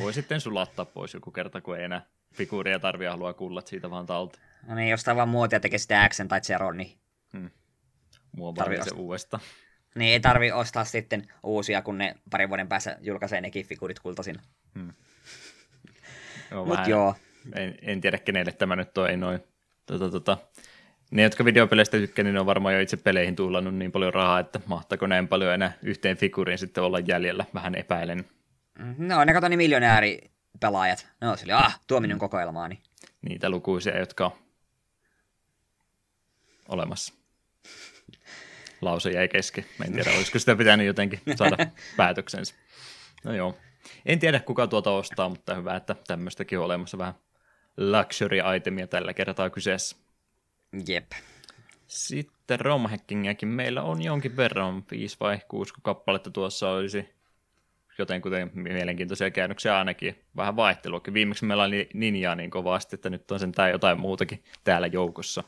Voi 0.01 0.13
sitten 0.13 0.41
sulattaa 0.41 0.85
pois 0.85 1.15
joku 1.15 1.31
kerta, 1.31 1.61
kun 1.61 1.79
ei 1.79 1.85
enää 1.85 2.07
figuuria 2.35 2.79
tarvitse 2.79 3.11
halua 3.11 3.35
kullat 3.35 3.67
siitä 3.67 3.91
vaan 3.91 4.07
talta. 4.07 4.39
No 4.67 4.75
niin, 4.75 4.89
jos 4.91 5.07
vaan 5.07 5.29
muotia 5.29 5.61
tekee 5.61 5.79
sitä 5.79 6.09
Xen 6.09 6.29
tai 6.29 6.41
Zeron, 6.41 6.77
niin... 6.77 6.99
Hmm. 7.33 7.51
Muovaa 8.33 8.85
se 8.85 8.95
uudestaan. 8.97 9.43
Niin 9.95 10.13
ei 10.13 10.21
tarvi 10.21 10.53
ostaa 10.53 10.85
sitten 10.85 11.27
uusia, 11.43 11.83
kun 11.83 11.99
ne 11.99 12.15
parin 12.31 12.49
vuoden 12.49 12.69
päässä 12.69 12.99
julkaisee 13.01 13.41
nekin 13.41 13.67
figuurit 13.67 13.99
kultasin. 13.99 14.37
Hmm. 14.75 14.93
Joo, 16.55 16.65
Mut 16.65 16.87
joo. 16.87 17.15
En, 17.55 17.75
en, 17.83 18.01
tiedä, 18.01 18.19
kenelle 18.19 18.53
tämä 18.53 18.77
nyt 18.77 18.99
on, 18.99 19.11
ei 19.11 19.17
noin. 19.17 19.41
Tota, 19.87 20.11
tota. 20.11 20.39
Ne, 21.11 21.23
jotka 21.23 21.45
videopeleistä 21.45 21.97
tykkää, 21.97 22.23
niin 22.23 22.35
ne 22.35 22.41
on 22.41 22.47
varmaan 22.47 22.75
jo 22.75 22.81
itse 22.81 22.97
peleihin 22.97 23.37
tullannut 23.37 23.75
niin 23.75 23.93
paljon 23.93 24.15
rahaa, 24.15 24.39
että 24.39 24.61
mahtaako 24.67 25.07
näin 25.07 25.29
paljon 25.29 25.55
enää 25.55 25.73
yhteen 25.83 26.17
figuriin 26.17 26.59
sitten 26.59 26.85
olla 26.85 26.99
jäljellä, 26.99 27.45
vähän 27.55 27.75
epäilen. 27.75 28.25
Mm-hmm. 28.79 29.09
No, 29.09 29.25
ne 29.25 29.33
kato 29.33 29.49
niin 29.49 29.59
miljonääripelaajat. 29.59 31.07
No, 31.21 31.37
se 31.37 31.45
oli, 31.45 31.53
ah, 31.53 31.81
tuo 31.87 32.01
minun 32.01 32.19
kokoelmaani. 32.19 32.81
Niitä 33.23 33.51
lukuisia, 33.51 33.99
jotka 33.99 34.27
on 34.27 34.33
olemassa. 36.69 37.15
Lause 38.81 39.11
jäi 39.11 39.29
kesken. 39.29 39.65
Mä 39.79 39.85
en 39.85 39.93
tiedä, 39.93 40.11
olisiko 40.17 40.39
sitä 40.39 40.57
pitänyt 40.57 40.87
jotenkin 40.87 41.21
saada 41.37 41.57
päätöksensä. 41.97 42.55
No 43.25 43.35
joo. 43.35 43.59
En 44.07 44.19
tiedä, 44.19 44.41
kuka 44.41 44.67
tuota 44.67 44.91
ostaa, 44.91 45.29
mutta 45.29 45.55
hyvä, 45.55 45.77
että 45.77 45.97
tämmöistäkin 46.07 46.59
on 46.59 46.65
olemassa 46.65 46.99
vähän 46.99 47.15
luxury-itemia 47.77 48.87
tällä 48.87 49.15
kertaa 49.15 49.51
kyseessä. 49.51 49.97
Jep. 50.89 51.13
Sitten 51.87 52.61
romhackingiakin 52.61 53.49
meillä 53.49 53.83
on 53.83 54.03
jonkin 54.03 54.37
verran, 54.37 54.85
5 54.91 55.17
vai 55.21 55.39
6 55.49 55.73
kappaletta 55.83 56.31
tuossa 56.31 56.71
olisi 56.71 57.15
joten 57.99 58.23
kuten 58.23 58.51
mielenkiintoisia 58.55 59.31
käännöksiä 59.31 59.79
ainakin, 59.79 60.19
vähän 60.37 60.57
vaihteluakin. 60.57 61.15
Viimeksi 61.15 61.45
meillä 61.45 61.65
oli 61.65 61.89
Ninjaa 61.95 62.35
niin 62.35 62.51
kovasti, 62.51 62.97
että 62.97 63.11
nyt 63.11 63.31
on 63.31 63.41
sen 63.41 63.53
tai 63.53 63.71
jotain 63.71 64.01
muutakin 64.01 64.45
täällä 64.65 64.87
joukossa. 64.87 65.45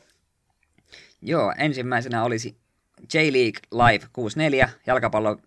Joo, 1.21 1.53
ensimmäisenä 1.57 2.23
olisi 2.23 2.57
J-League 3.13 3.61
Live 3.71 4.05
64, 4.13 4.69
jalkapallo 4.87 5.37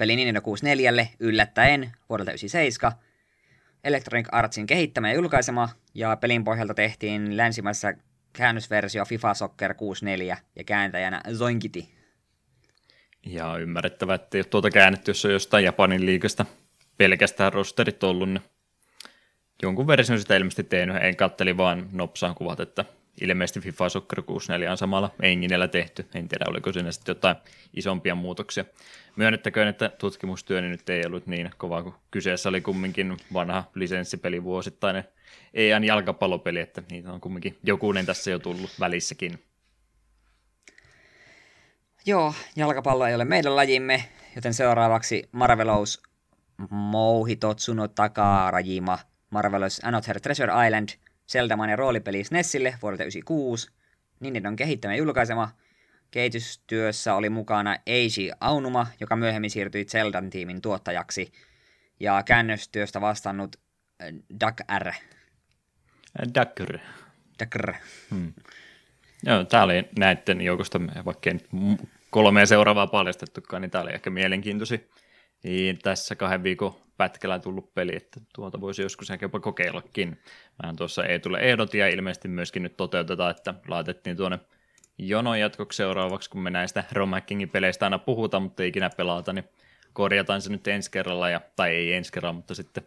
Peli 0.00 0.16
Nintendo 0.16 0.40
64 0.40 1.06
yllättäen 1.18 1.92
vuodelta 2.08 2.30
97. 2.30 2.92
Electronic 3.84 4.28
Artsin 4.32 4.66
kehittämä 4.66 5.08
ja 5.08 5.14
julkaisema, 5.14 5.68
ja 5.94 6.16
pelin 6.16 6.44
pohjalta 6.44 6.74
tehtiin 6.74 7.36
länsimaissa 7.36 7.92
käännösversio 8.32 9.04
FIFA 9.04 9.34
Soccer 9.34 9.74
64 9.74 10.36
ja 10.56 10.64
kääntäjänä 10.64 11.22
Zoinkiti. 11.34 11.94
Ja 13.26 13.56
ymmärrettävä, 13.58 14.14
että 14.14 14.38
ei 14.38 14.40
ole 14.40 14.44
tuota 14.44 14.70
käännetty, 14.70 15.10
jos 15.10 15.24
on 15.24 15.32
jostain 15.32 15.64
Japanin 15.64 16.06
liikasta 16.06 16.46
pelkästään 16.96 17.52
rosterit 17.52 18.04
ollut, 18.04 18.28
niin 18.28 18.42
jonkun 19.62 19.86
version 19.86 20.18
sitä 20.18 20.36
ilmeisesti 20.36 20.64
tehnyt. 20.64 20.96
En 21.00 21.16
katteli 21.16 21.56
vaan 21.56 21.88
nopsaan 21.92 22.34
kuvat, 22.34 22.60
että 22.60 22.84
ilmeisesti 23.20 23.60
FIFA 23.60 23.88
Soccer 23.88 24.22
64 24.22 24.70
on 24.70 24.78
samalla 24.78 25.10
enginellä 25.22 25.68
tehty. 25.68 26.06
En 26.14 26.28
tiedä, 26.28 26.44
oliko 26.48 26.72
siinä 26.72 26.92
sitten 26.92 27.10
jotain 27.12 27.36
isompia 27.74 28.14
muutoksia. 28.14 28.64
Myönnettäköön, 29.16 29.68
että 29.68 29.88
tutkimustyöni 29.88 30.68
nyt 30.68 30.90
ei 30.90 31.06
ollut 31.06 31.26
niin 31.26 31.50
kova, 31.56 31.82
kun 31.82 31.94
kyseessä 32.10 32.48
oli 32.48 32.60
kumminkin 32.60 33.16
vanha 33.32 33.64
lisenssipeli 33.74 34.44
vuosittainen 34.44 35.04
EAN 35.54 35.84
jalkapallopeli, 35.84 36.60
että 36.60 36.82
niitä 36.90 37.12
on 37.12 37.20
kumminkin 37.20 37.58
jokunen 37.62 38.06
tässä 38.06 38.30
jo 38.30 38.38
tullut 38.38 38.70
välissäkin. 38.80 39.42
Joo, 42.06 42.34
jalkapallo 42.56 43.06
ei 43.06 43.14
ole 43.14 43.24
meidän 43.24 43.56
lajimme, 43.56 44.04
joten 44.36 44.54
seuraavaksi 44.54 45.28
Marvelous 45.32 46.02
Mouhito 46.70 47.54
Tsuno 47.54 47.88
Takarajima 47.88 48.98
Marvelous 49.30 49.80
Another 49.84 50.20
Treasure 50.20 50.66
Island– 50.66 50.88
Zelda-mainen 51.32 51.78
roolipeli 51.78 52.24
SNESille 52.24 52.74
vuodelta 52.82 53.02
1996. 53.02 53.70
Nintendon 54.20 54.56
kehittämä 54.56 54.94
julkaisema. 54.94 55.50
Kehitystyössä 56.10 57.14
oli 57.14 57.30
mukana 57.30 57.76
Eiji 57.86 58.30
Aunuma, 58.40 58.86
joka 59.00 59.16
myöhemmin 59.16 59.50
siirtyi 59.50 59.84
Zeldan 59.84 60.30
tiimin 60.30 60.62
tuottajaksi. 60.62 61.32
Ja 62.00 62.22
käännöstyöstä 62.22 63.00
vastannut 63.00 63.56
äh, 64.02 64.08
Duck 64.40 64.60
R. 64.78 64.88
Äh, 64.88 64.96
Ducker. 66.34 66.78
Ducker. 67.40 67.74
Hmm. 68.10 68.32
Joo, 69.22 69.44
tämä 69.44 69.62
oli 69.62 69.88
näiden 69.98 70.40
joukosta, 70.40 70.80
vaikka 71.04 71.30
ei 71.30 71.34
nyt 71.34 71.48
kolmea 72.10 72.46
seuraavaa 72.46 72.86
paljastettukaan, 72.86 73.62
niin 73.62 73.70
tämä 73.70 73.82
oli 73.82 73.92
ehkä 73.92 74.10
mielenkiintoisin 74.10 74.88
niin 75.42 75.78
tässä 75.78 76.16
kahden 76.16 76.42
viikon 76.42 76.74
pätkällä 76.96 77.38
tullut 77.38 77.74
peli, 77.74 77.96
että 77.96 78.20
tuota 78.34 78.60
voisi 78.60 78.82
joskus 78.82 79.10
ehkä 79.10 79.24
jopa 79.24 79.40
kokeillakin. 79.40 80.18
Vähän 80.62 80.76
tuossa 80.76 81.04
ei 81.04 81.18
tule 81.18 81.38
ehdot 81.38 81.74
ja 81.74 81.88
ilmeisesti 81.88 82.28
myöskin 82.28 82.62
nyt 82.62 82.76
toteutetaan, 82.76 83.30
että 83.30 83.54
laitettiin 83.68 84.16
tuonne 84.16 84.38
jonon 84.98 85.40
jatkoksi 85.40 85.76
seuraavaksi, 85.76 86.30
kun 86.30 86.40
me 86.40 86.50
näistä 86.50 86.84
Romackingin 86.92 87.48
peleistä 87.48 87.86
aina 87.86 87.98
puhutaan, 87.98 88.42
mutta 88.42 88.62
ei 88.62 88.68
ikinä 88.68 88.90
pelata, 88.90 89.32
niin 89.32 89.44
korjataan 89.92 90.42
se 90.42 90.50
nyt 90.50 90.68
ensi 90.68 90.90
kerralla, 90.90 91.30
ja, 91.30 91.40
tai 91.56 91.70
ei 91.70 91.92
ensi 91.92 92.12
kerralla, 92.12 92.36
mutta 92.36 92.54
sitten 92.54 92.82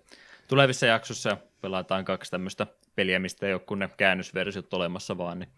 tulevissa 0.48 0.86
jaksossa 0.86 1.38
pelataan 1.62 2.06
kaksi 2.06 2.32
tämmöistä 2.32 2.68
peliä, 2.96 3.20
mistä 3.20 3.48
ei 3.48 3.54
ole 3.54 3.62
kun 3.62 3.80
ne 3.80 3.90
käännösversiot 3.98 4.74
olemassa 4.74 5.18
vaan, 5.18 5.40
niin 5.40 5.50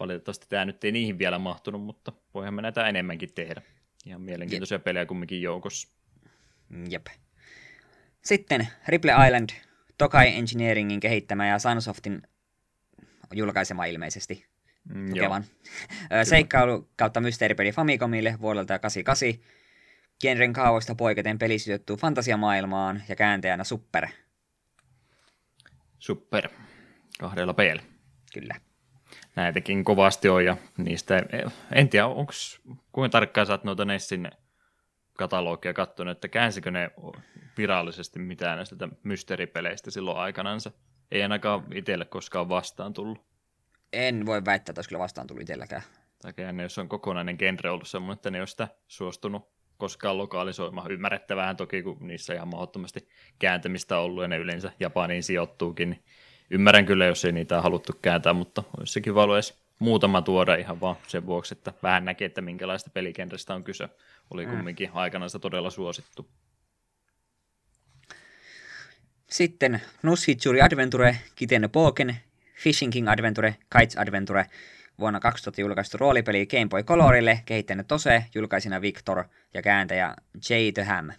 valitettavasti 0.00 0.46
tämä 0.48 0.64
nyt 0.64 0.84
ei 0.84 0.92
niihin 0.92 1.18
vielä 1.18 1.38
mahtunut, 1.38 1.82
mutta 1.82 2.12
voihan 2.34 2.54
me 2.54 2.62
näitä 2.62 2.88
enemmänkin 2.88 3.34
tehdä. 3.34 3.62
Ihan 4.06 4.20
mielenkiintoisia 4.20 4.78
pelejä 4.78 5.06
kumminkin 5.06 5.42
joukossa. 5.42 5.88
Jep. 6.90 7.06
Sitten 8.24 8.68
Ripple 8.88 9.12
Island, 9.26 9.50
Tokai 9.98 10.28
Engineeringin 10.28 11.00
kehittämä 11.00 11.48
ja 11.48 11.58
Sunsoftin 11.58 12.22
julkaisema 13.34 13.84
ilmeisesti. 13.84 14.46
Mm, 14.94 15.08
Tukevan. 15.08 15.44
Seikkailu 16.28 16.88
kautta 16.96 17.20
mysteeripeli 17.20 17.72
Famicomille 17.72 18.36
vuodelta 18.40 18.78
88. 18.78 19.54
Genren 20.20 20.52
kaavoista 20.52 20.94
poiketen 20.94 21.38
peli 21.38 21.58
sijoittuu 21.58 21.96
fantasiamaailmaan 21.96 23.02
ja 23.08 23.16
kääntäjänä 23.16 23.64
Super. 23.64 24.08
Super. 25.98 26.48
Kahdella 27.18 27.54
p 27.54 27.58
Kyllä. 28.34 28.54
näitäkin 29.36 29.84
kovasti 29.84 30.28
on, 30.28 30.44
ja 30.44 30.56
niistä, 30.78 31.22
en 31.72 31.88
tiedä, 31.88 32.06
onko 32.06 32.32
kuinka 32.92 33.08
tarkkaan 33.08 33.50
oot 33.50 33.64
noita 33.64 33.84
Nessin 33.84 34.30
katalogia 35.18 35.72
katsonut, 35.72 36.12
että 36.12 36.28
käänsikö 36.28 36.70
ne 36.70 36.90
virallisesti 37.58 38.18
mitään 38.18 38.56
näistä 38.56 38.88
mysteeripeleistä 39.02 39.90
silloin 39.90 40.18
aikanansa. 40.18 40.70
Ei 41.10 41.22
ainakaan 41.22 41.64
itselle 41.74 42.04
koskaan 42.04 42.48
vastaan 42.48 42.92
tullut. 42.92 43.24
En 43.92 44.26
voi 44.26 44.44
väittää, 44.44 44.72
että 44.72 44.78
olisi 44.78 44.88
kyllä 44.88 45.02
vastaan 45.02 45.26
tullut 45.26 45.42
itselläkään. 45.42 45.82
Tai 46.22 46.32
käänne, 46.32 46.62
jos 46.62 46.78
on 46.78 46.88
kokonainen 46.88 47.36
genre 47.36 47.70
ollut 47.70 47.88
semmoinen, 47.88 48.14
että 48.14 48.30
ne 48.30 48.38
ei 48.38 48.40
ole 48.40 48.46
sitä 48.46 48.68
suostunut 48.88 49.54
koskaan 49.76 50.18
lokalisoimaan. 50.18 50.90
Ymmärrettävään 50.90 51.56
toki, 51.56 51.82
kun 51.82 51.96
niissä 52.00 52.34
ihan 52.34 52.48
mahdottomasti 52.48 53.08
kääntämistä 53.38 53.98
ollut 53.98 54.22
ja 54.24 54.28
ne 54.28 54.36
yleensä 54.36 54.72
Japaniin 54.80 55.22
sijoittuukin, 55.22 55.90
niin 55.90 56.04
ymmärrän 56.50 56.86
kyllä, 56.86 57.06
jos 57.06 57.24
ei 57.24 57.32
niitä 57.32 57.60
haluttu 57.60 57.92
kääntää, 58.02 58.32
mutta 58.32 58.62
olisi 58.78 58.92
sekin 58.92 59.12
ollut 59.12 59.36
edes 59.36 59.64
muutama 59.78 60.22
tuoda 60.22 60.54
ihan 60.54 60.80
vaan 60.80 60.96
sen 61.06 61.26
vuoksi, 61.26 61.54
että 61.54 61.72
vähän 61.82 62.04
näkee, 62.04 62.26
että 62.26 62.40
minkälaista 62.40 62.90
pelikenrestä 62.90 63.54
on 63.54 63.64
kyse. 63.64 63.88
Oli 64.30 64.46
mm. 64.46 64.52
kumminkin 64.52 64.90
aikanaan 64.94 65.30
todella 65.40 65.70
suosittu. 65.70 66.28
Sitten 69.30 69.80
Nushitsuri 70.02 70.62
Adventure, 70.62 71.16
Kiten 71.34 71.70
Poken, 71.72 72.16
Fishing 72.56 72.92
King 72.92 73.08
Adventure, 73.08 73.56
Kites 73.78 73.98
Adventure, 73.98 74.46
vuonna 74.98 75.20
2000 75.20 75.60
julkaistu 75.60 75.98
roolipeli 75.98 76.46
Game 76.46 76.68
Boy 76.68 76.82
Colorille, 76.82 77.42
kehittänyt 77.46 77.88
Tose, 77.88 78.24
julkaisina 78.34 78.80
Victor 78.80 79.24
ja 79.54 79.62
kääntäjä 79.62 80.14
J. 80.34 80.54
The 80.74 80.84
Ham. 80.84 81.10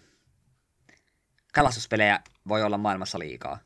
Kalastuspelejä 1.54 2.20
voi 2.48 2.62
olla 2.62 2.78
maailmassa 2.78 3.18
liikaa. 3.18 3.58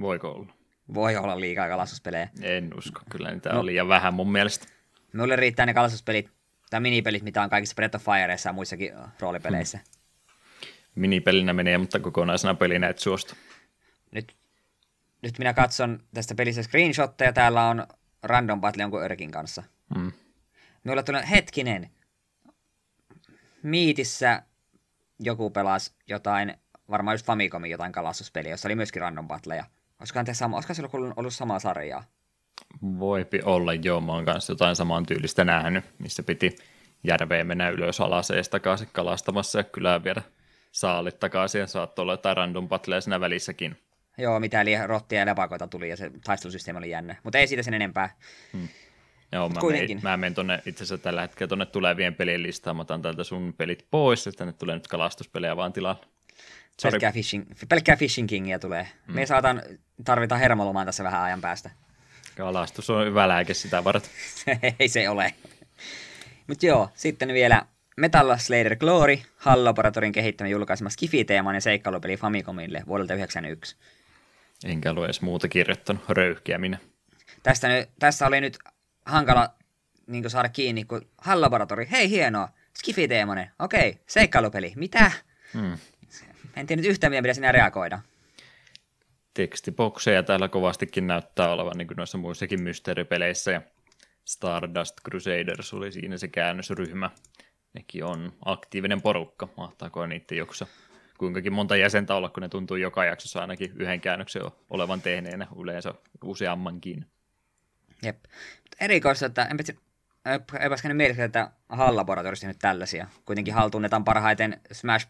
Voiko 0.00 0.30
olla? 0.30 0.52
Voi 0.94 1.16
olla 1.16 1.40
liikaa 1.40 1.68
kalastuspelejä. 1.68 2.28
En 2.42 2.78
usko, 2.78 3.00
kyllä 3.10 3.30
niitä 3.30 3.52
no, 3.52 3.58
on 3.58 3.66
liian 3.66 3.88
vähän 3.88 4.14
mun 4.14 4.32
mielestä. 4.32 4.66
Mulle 5.12 5.36
riittää 5.36 5.66
ne 5.66 5.74
kalastuspelit 5.74 6.35
tai 6.70 6.80
minipelit, 6.80 7.22
mitä 7.22 7.42
on 7.42 7.50
kaikissa 7.50 7.74
Breath 7.74 7.96
of 7.96 8.04
Fireissa 8.04 8.48
ja 8.48 8.52
muissakin 8.52 8.92
roolipeleissä. 9.20 9.78
Hmm. 9.78 9.86
Minipelinä 10.94 11.52
menee, 11.52 11.78
mutta 11.78 12.00
kokonaisena 12.00 12.54
pelinä 12.54 12.88
et 12.88 12.98
suostu. 12.98 13.34
Nyt, 14.10 14.36
nyt 15.22 15.38
minä 15.38 15.54
katson 15.54 16.02
tästä 16.14 16.34
pelistä 16.34 16.62
screenshotteja. 16.62 17.32
Täällä 17.32 17.68
on 17.68 17.86
random 18.22 18.60
battle 18.60 18.82
jonkun 18.82 19.02
örkin 19.02 19.30
kanssa. 19.30 19.62
Hmm. 19.94 20.12
Minulla 20.84 21.02
tulee 21.02 21.30
hetkinen. 21.30 21.90
Miitissä 23.62 24.42
joku 25.18 25.50
pelasi 25.50 25.92
jotain, 26.08 26.54
varmaan 26.90 27.14
just 27.14 27.26
Famicomin 27.26 27.70
jotain 27.70 27.92
kalastuspeliä, 27.92 28.50
jossa 28.50 28.68
oli 28.68 28.74
myöskin 28.74 29.02
random 29.02 29.28
battleja. 29.28 29.64
Olisikohan 30.00 30.34
sama, 30.34 30.56
olisiko 30.56 30.74
se 30.74 30.82
ollut, 30.92 31.12
ollut 31.16 31.34
samaa 31.34 31.58
sarjaa? 31.58 32.04
Voipi 32.98 33.40
olla, 33.44 33.74
joo. 33.74 34.00
Mä 34.00 34.12
oon 34.12 34.24
kanssa 34.24 34.52
jotain 34.52 34.76
saman 34.76 35.06
tyylistä 35.06 35.44
nähnyt, 35.44 35.84
missä 35.98 36.22
piti 36.22 36.56
järveen 37.04 37.46
mennä 37.46 37.68
ylös 37.68 38.00
alas 38.00 38.30
ja 38.30 38.42
takaisin 38.50 38.88
kalastamassa 38.92 39.58
ja 39.58 39.64
kylään 39.64 40.04
viedä 40.04 40.22
saalit 40.72 41.20
takaisin 41.20 41.60
ja 41.60 41.66
saattoi 41.66 42.02
olla 42.02 42.12
jotain 42.12 42.36
random 42.36 42.68
battleja 42.68 43.00
siinä 43.00 43.20
välissäkin. 43.20 43.76
Joo, 44.18 44.40
mitä 44.40 44.60
eli 44.60 44.86
rottia 44.86 45.18
ja 45.18 45.26
lepakoita 45.26 45.68
tuli 45.68 45.88
ja 45.88 45.96
se 45.96 46.10
taistelusysteemi 46.24 46.78
oli 46.78 46.90
jännä. 46.90 47.16
Mutta 47.22 47.38
ei 47.38 47.46
siitä 47.46 47.62
sen 47.62 47.74
enempää. 47.74 48.10
Hmm. 48.52 48.68
Joo, 49.32 49.48
mä, 49.48 49.60
menen, 49.70 50.00
mä 50.02 50.16
menen 50.16 50.34
tonne 50.34 50.62
itse 50.66 50.84
asiassa 50.84 51.04
tällä 51.04 51.20
hetkellä 51.20 51.48
tuonne 51.48 51.66
tulevien 51.66 52.14
pelien 52.14 52.42
listaan. 52.42 52.76
Mä 52.76 52.82
otan 52.82 53.02
täältä 53.02 53.24
sun 53.24 53.54
pelit 53.56 53.86
pois, 53.90 54.26
että 54.26 54.38
tänne 54.38 54.52
tulee 54.52 54.76
nyt 54.76 54.88
kalastuspelejä 54.88 55.56
vaan 55.56 55.72
tilalla. 55.72 56.00
Pelkkää 56.82 57.12
fishing, 57.12 57.44
pelkkää 57.68 57.96
fishing 57.96 58.28
Kingia 58.28 58.58
tulee. 58.58 58.88
Hmm. 59.06 59.14
Me 59.14 59.26
saatan 59.26 59.62
tarvita 60.04 60.36
hermolomaan 60.36 60.86
tässä 60.86 61.04
vähän 61.04 61.22
ajan 61.22 61.40
päästä. 61.40 61.70
Kalastus 62.36 62.90
on 62.90 63.06
hyvä 63.06 63.28
lääke 63.28 63.54
sitä 63.54 63.84
varten. 63.84 64.10
ei 64.80 64.88
se 64.88 65.08
ole. 65.08 65.34
Mutta 66.46 66.66
joo, 66.66 66.90
sitten 66.94 67.32
vielä 67.32 67.62
Metal 67.96 68.36
Slayer 68.38 68.76
Glory, 68.76 69.18
Hall 69.36 69.64
Laboratorin 69.64 70.12
kehittämä 70.12 70.48
julkaisema 70.48 70.90
Skifi-teeman 70.90 71.54
ja 71.54 71.60
seikkailupeli 71.60 72.16
Famicomille 72.16 72.82
vuodelta 72.86 73.14
1991. 73.14 73.76
Enkä 74.64 74.90
ole 74.90 75.04
edes 75.04 75.20
muuta 75.20 75.48
kirjoittanut, 75.48 76.08
röyhkiä 76.08 76.58
minä. 76.58 76.78
Tästä, 77.42 77.68
nyt, 77.68 77.88
tässä 77.98 78.26
oli 78.26 78.40
nyt 78.40 78.58
hankala 79.06 79.48
niin 80.06 80.30
saada 80.30 80.48
kiinni, 80.48 80.84
kun 80.84 81.08
Hall 81.18 81.40
Laboratory, 81.40 81.86
hei 81.90 82.10
hienoa, 82.10 82.48
Skifi-teemainen, 82.78 83.50
okei, 83.58 83.98
seikkailupeli, 84.06 84.72
mitä? 84.76 85.12
Hmm. 85.54 85.78
En 86.56 86.66
tiedä 86.66 86.82
nyt 86.82 86.90
yhtään, 86.90 87.10
miten 87.10 87.22
pitäisi 87.22 87.52
reagoida. 87.52 87.98
Tekstibokseja 89.36 90.22
täällä 90.22 90.48
kovastikin 90.48 91.06
näyttää 91.06 91.52
olevan 91.52 91.76
niin 91.78 91.88
kuin 91.88 91.96
noissa 91.96 92.18
muissakin 92.18 92.62
mysteeripeleissä 92.62 93.52
ja 93.52 93.62
Stardust 94.24 94.94
Crusaders 95.04 95.74
oli 95.74 95.92
siinä 95.92 96.18
se 96.18 96.28
käännösryhmä. 96.28 97.10
Nekin 97.72 98.04
on 98.04 98.32
aktiivinen 98.44 99.02
porukka, 99.02 99.48
mahtaako 99.56 100.06
niiden 100.06 100.38
joksa 100.38 100.66
kuinkakin 101.18 101.52
monta 101.52 101.76
jäsentä 101.76 102.14
olla, 102.14 102.28
kun 102.28 102.42
ne 102.42 102.48
tuntuu 102.48 102.76
joka 102.76 103.04
jaksossa 103.04 103.40
ainakin 103.40 103.72
yhden 103.76 104.00
käännöksen 104.00 104.42
olevan 104.70 105.02
tehneenä, 105.02 105.46
yleensä 105.60 105.94
useammankin. 106.24 107.06
Jep. 108.02 108.24
Erikoista, 108.80 109.26
että 109.26 109.48
enpä, 110.24 110.58
enpäs 110.60 110.82
käynyt 110.82 110.96
mielessä, 110.96 111.24
että 111.24 111.50
Hall-laboratoriossa 111.68 112.46
nyt 112.46 112.58
tällaisia. 112.58 113.06
Kuitenkin 113.24 113.54
haltuunnetaan 113.54 114.04
parhaiten 114.04 114.60
Smash 114.72 115.08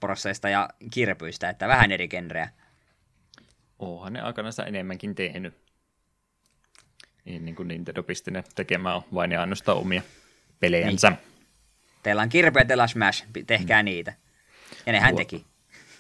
ja 0.51 0.68
kirpyistä, 0.93 1.49
että 1.49 1.68
vähän 1.68 1.93
eri 1.93 2.09
genreä. 2.09 2.49
Onhan 3.79 4.12
ne 4.12 4.20
aikanaan 4.20 4.53
enemmänkin 4.66 5.14
tehnyt. 5.14 5.55
Niin, 7.24 7.45
niin 7.45 7.55
kuin 7.55 7.68
Nintendo 7.68 8.03
pisti 8.03 8.31
ne 8.31 8.45
tekemään 8.55 9.03
vain 9.14 9.33
ja 9.33 9.41
ainoastaan 9.41 9.79
omia 9.79 10.03
pelejänsä. 10.61 11.11
Niin. 11.11 11.18
Teillä 12.03 12.22
on 12.22 12.29
kirpeä, 12.29 12.64
teillä 12.64 12.83
on 12.83 12.89
Smash, 12.89 13.27
tehkää 13.47 13.83
mm. 13.83 13.85
niitä. 13.85 14.12
Ja 14.87 14.93
nehän 14.93 15.11
Tuo. 15.11 15.18
teki. 15.18 15.47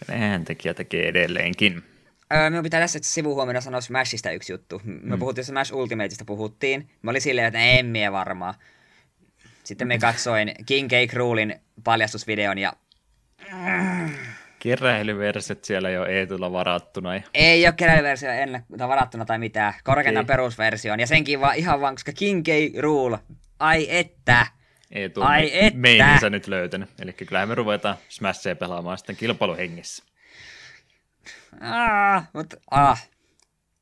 Nehän 0.08 0.44
teki 0.44 0.68
ja 0.68 0.74
tekee 0.74 1.08
edelleenkin. 1.08 1.82
Öö, 2.32 2.50
minun 2.50 2.62
pitää 2.62 2.80
tässä 2.80 2.98
sivuhuomiona 3.02 3.60
sanoa 3.60 3.80
Smashista 3.80 4.30
yksi 4.30 4.52
juttu. 4.52 4.80
Me 4.84 5.16
mm. 5.16 5.18
puhuttiin 5.18 5.44
Smash 5.44 5.74
Ultimateista 5.74 6.24
puhuttiin. 6.24 6.90
Mä 7.02 7.10
olin 7.10 7.20
silleen, 7.20 7.46
että 7.46 7.60
en 7.60 7.86
mie 7.86 8.12
varmaan. 8.12 8.54
Sitten 9.64 9.88
me 9.88 9.98
katsoin 9.98 10.54
King 10.66 10.88
K. 10.88 11.10
Kroolin 11.10 11.54
paljastusvideon 11.84 12.58
ja... 12.58 12.72
Keräilyversiot 14.66 15.64
siellä 15.64 15.90
jo 15.90 16.04
ei 16.04 16.26
tulla 16.26 16.52
varattuna. 16.52 17.14
Ja... 17.14 17.22
Ei 17.34 17.66
ole 17.66 17.74
keräilyversio 17.76 18.30
ennen 18.30 18.64
varattuna 18.78 19.24
tai 19.24 19.38
mitään. 19.38 19.74
Korkeintaan 19.84 20.26
perusversioon. 20.26 21.00
Ja 21.00 21.06
senkin 21.06 21.40
vaan 21.40 21.56
ihan 21.56 21.80
vaan, 21.80 21.94
koska 21.94 22.12
King 22.12 22.42
K. 22.44 22.46
Rule, 22.80 23.18
ai 23.58 23.86
että. 23.90 24.46
Ei 24.90 25.08
tule 25.10 25.24
Ai 25.24 25.42
me- 25.42 25.66
että. 25.66 25.78
meininsä 25.78 26.30
nyt 26.30 26.46
löytänyt. 26.46 26.88
Eli 27.00 27.12
kyllähän 27.12 27.48
me 27.48 27.54
ruvetaan 27.54 27.96
Smashia 28.08 28.56
pelaamaan 28.56 28.98
sitten 28.98 29.16
kilpailuhengissä. 29.16 30.04
Ah, 31.60 32.28
mutta 32.32 32.56
ah. 32.70 33.08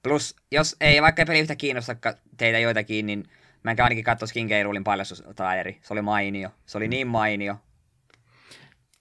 Plus, 0.02 0.36
jos 0.52 0.76
ei 0.80 1.02
vaikka 1.02 1.24
peli 1.26 1.38
yhtä 1.38 1.56
kiinnosta 1.56 1.96
teitä 2.36 2.58
joitakin, 2.58 3.06
niin 3.06 3.24
mä 3.62 3.74
ainakin 3.78 4.04
katsoa 4.04 4.28
King 4.32 4.48
K. 4.48 4.52
Rulin 4.64 4.84
paljastustraileri. 4.84 5.78
Se 5.82 5.92
oli 5.92 6.02
mainio. 6.02 6.50
Se 6.66 6.78
oli 6.78 6.88
niin 6.88 7.06
mainio. 7.06 7.56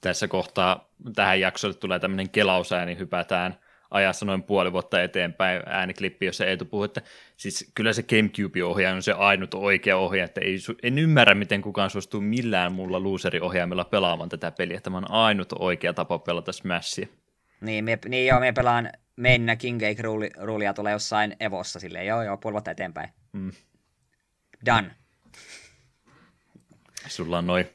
Tässä 0.04 0.28
kohtaa 0.28 0.89
tähän 1.16 1.39
jaksolle 1.39 1.76
tulee 1.76 1.99
tämmöinen 1.99 2.30
kelausääni, 2.30 2.86
niin 2.86 2.99
hypätään 2.99 3.58
ajassa 3.91 4.26
noin 4.26 4.43
puoli 4.43 4.72
vuotta 4.72 5.04
eteenpäin 5.04 5.62
ääniklippi, 5.66 6.26
jossa 6.26 6.45
Eetu 6.45 6.66
puhui, 6.66 6.86
että 6.86 7.01
siis 7.38 7.72
kyllä 7.76 7.93
se 7.93 8.04
Gamecube-ohjaaja 8.04 8.95
on 8.95 9.04
se 9.04 9.12
ainut 9.12 9.54
oikea 9.54 9.97
ohjaaja, 9.97 10.26
että 10.26 10.41
ei, 10.41 10.58
en 10.84 10.99
ymmärrä, 10.99 11.36
miten 11.36 11.62
kukaan 11.62 11.89
suostuu 11.89 12.22
millään 12.22 12.74
muulla 12.74 13.04
looseri-ohjaimella 13.04 13.86
pelaamaan 13.86 14.30
tätä 14.30 14.51
peliä. 14.51 14.82
Tämä 14.82 14.97
on 14.97 15.12
ainut 15.12 15.54
oikea 15.60 15.93
tapa 15.93 16.20
pelata 16.20 16.51
Smashia. 16.51 17.08
Niin, 17.62 17.86
me, 17.86 17.99
niin 18.08 18.28
joo, 18.28 18.39
me 18.39 18.51
pelaan 18.51 18.89
mennä 19.16 19.56
King 19.56 19.80
Cake 19.80 20.04
ruulia 20.38 20.74
tulee 20.74 20.93
jossain 20.93 21.36
Evossa 21.39 21.80
silleen, 21.80 22.08
joo 22.08 22.24
joo, 22.24 22.38
puoli 22.38 22.54
vuotta 22.54 22.72
eteenpäin. 22.72 23.10
Mm. 23.34 23.51
Done. 24.66 24.91
Sulla 27.08 27.38
on 27.38 27.47
noin 27.47 27.68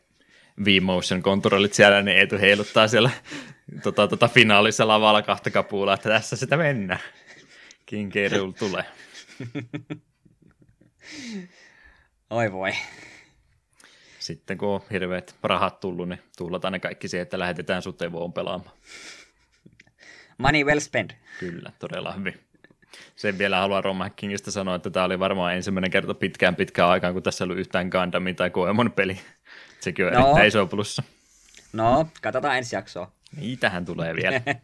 V-Motion 0.64 1.22
kontrollit 1.22 1.74
siellä, 1.74 2.02
niin 2.02 2.18
Eetu 2.18 2.38
heiluttaa 2.38 2.88
siellä 2.88 3.10
tota, 3.82 4.08
tota 4.08 4.28
finaalissa 4.28 4.88
lavalla 4.88 5.22
kahta 5.22 5.50
kapuulla, 5.50 5.94
että 5.94 6.08
tässä 6.08 6.36
sitä 6.36 6.56
mennään. 6.56 7.00
King 7.86 8.12
K. 8.12 8.14
tulee. 8.58 8.84
Oi 12.30 12.52
voi. 12.52 12.72
Sitten 14.18 14.58
kun 14.58 14.68
on 14.68 14.80
hirveät 14.90 15.34
rahat 15.42 15.80
tullut, 15.80 16.08
niin 16.08 16.22
tuhlataan 16.36 16.72
ne 16.72 16.78
kaikki 16.80 17.08
siihen, 17.08 17.22
että 17.22 17.38
lähetetään 17.38 17.82
sut 17.82 18.02
Evoon 18.02 18.32
pelaamaan. 18.32 18.76
Money 20.38 20.64
well 20.64 20.80
spent. 20.80 21.16
Kyllä, 21.40 21.72
todella 21.78 22.12
hyvin. 22.12 22.40
Sen 23.16 23.38
vielä 23.38 23.58
haluan 23.58 23.84
Ron 23.84 23.96
McKingistä 23.96 24.50
sanoa, 24.50 24.74
että 24.74 24.90
tämä 24.90 25.04
oli 25.04 25.18
varmaan 25.18 25.54
ensimmäinen 25.54 25.90
kerta 25.90 26.14
pitkään 26.14 26.56
pitkään 26.56 26.88
aikaan, 26.88 27.14
kun 27.14 27.22
tässä 27.22 27.44
ei 27.44 27.46
ollut 27.46 27.58
yhtään 27.58 27.88
Gundamia 27.88 28.34
tai 28.34 28.50
Koemon 28.50 28.92
peli. 28.92 29.20
Sekin 29.80 30.06
on 30.06 30.12
no. 30.12 30.18
erittäin 30.20 30.48
iso 30.48 30.66
plussa. 30.66 31.02
No, 31.72 32.06
katsotaan 32.22 32.56
ensi 32.56 32.76
jaksoa. 32.76 33.12
Niitähän 33.36 33.84
tulee 33.84 34.14
vielä. 34.14 34.40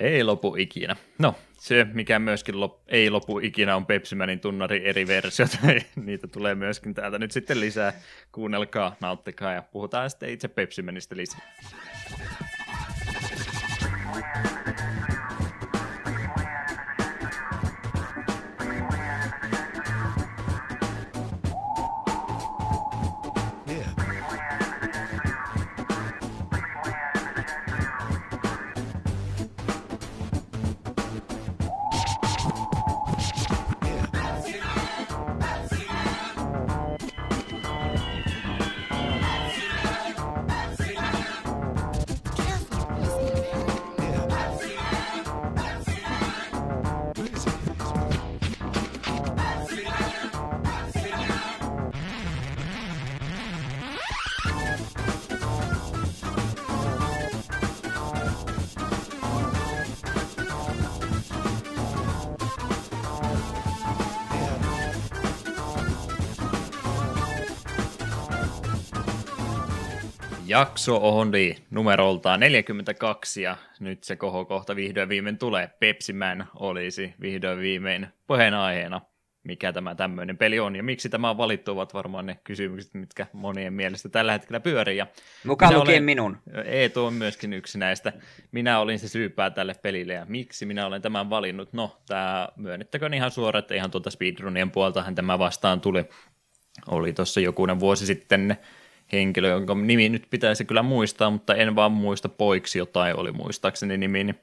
Ei 0.00 0.24
lopu 0.24 0.56
ikinä. 0.56 0.96
No, 1.18 1.34
Se, 1.58 1.86
mikä 1.92 2.18
myöskin 2.18 2.54
lop- 2.54 2.80
ei 2.88 3.10
lopu 3.10 3.38
ikinä, 3.38 3.76
on 3.76 3.86
Pepsimanin 3.86 4.40
tunnari 4.40 4.88
eri 4.88 5.06
versiot. 5.06 5.50
Niitä 6.04 6.26
tulee 6.28 6.54
myöskin 6.54 6.94
täältä 6.94 7.18
nyt 7.18 7.32
sitten 7.32 7.60
lisää. 7.60 7.92
Kuunnelkaa, 8.32 8.96
nauttikaa 9.00 9.52
ja 9.52 9.62
puhutaan 9.62 10.10
sitten 10.10 10.28
itse 10.28 10.48
Pepsimanista 10.48 11.16
lisää. 11.16 11.40
Jakso 70.60 70.96
oli 70.96 71.56
numeroltaan 71.70 72.40
42 72.40 73.42
ja 73.42 73.56
nyt 73.80 74.04
se 74.04 74.16
kohokohta 74.16 74.76
vihdoin 74.76 75.08
viimein 75.08 75.38
tulee. 75.38 75.70
Pepsi 75.78 76.12
Man 76.12 76.46
olisi 76.54 77.14
vihdoin 77.20 77.58
viimein 77.58 78.08
aiheena. 78.58 79.00
Mikä 79.42 79.72
tämä 79.72 79.94
tämmöinen 79.94 80.38
peli 80.38 80.60
on 80.60 80.76
ja 80.76 80.82
miksi 80.82 81.08
tämä 81.08 81.30
on 81.30 81.38
valittu 81.38 81.72
ovat 81.72 81.94
varmaan 81.94 82.26
ne 82.26 82.38
kysymykset, 82.44 82.94
mitkä 82.94 83.26
monien 83.32 83.72
mielestä 83.72 84.08
tällä 84.08 84.32
hetkellä 84.32 84.60
pyörii. 84.60 84.96
Ja 84.96 85.06
Mukaan 85.44 85.74
lukien 85.74 85.92
olen, 85.92 86.04
minun. 86.04 86.38
Eetu 86.64 87.04
on 87.04 87.14
myöskin 87.14 87.52
yksi 87.52 87.78
näistä. 87.78 88.12
Minä 88.52 88.78
olin 88.78 88.98
se 88.98 89.08
syypää 89.08 89.50
tälle 89.50 89.74
pelille 89.82 90.12
ja 90.12 90.26
miksi 90.28 90.66
minä 90.66 90.86
olen 90.86 91.02
tämän 91.02 91.30
valinnut. 91.30 91.72
No, 91.72 91.96
tämä 92.06 92.48
myönnettäköön 92.56 93.14
ihan 93.14 93.30
suoraan, 93.30 93.62
että 93.62 93.74
ihan 93.74 93.90
tuolta 93.90 94.10
speedrunien 94.10 94.70
puoltahan 94.70 95.14
tämä 95.14 95.38
vastaan 95.38 95.80
tuli. 95.80 96.04
Oli 96.86 97.12
tuossa 97.12 97.40
jokunen 97.40 97.80
vuosi 97.80 98.06
sitten 98.06 98.56
henkilö, 99.12 99.48
jonka 99.48 99.74
nimi 99.74 100.08
nyt 100.08 100.26
pitäisi 100.30 100.64
kyllä 100.64 100.82
muistaa, 100.82 101.30
mutta 101.30 101.54
en 101.54 101.76
vaan 101.76 101.92
muista 101.92 102.28
poiksi 102.28 102.78
jotain 102.78 103.16
oli 103.16 103.32
muistaakseni 103.32 103.98
nimi, 103.98 104.24
niin 104.24 104.40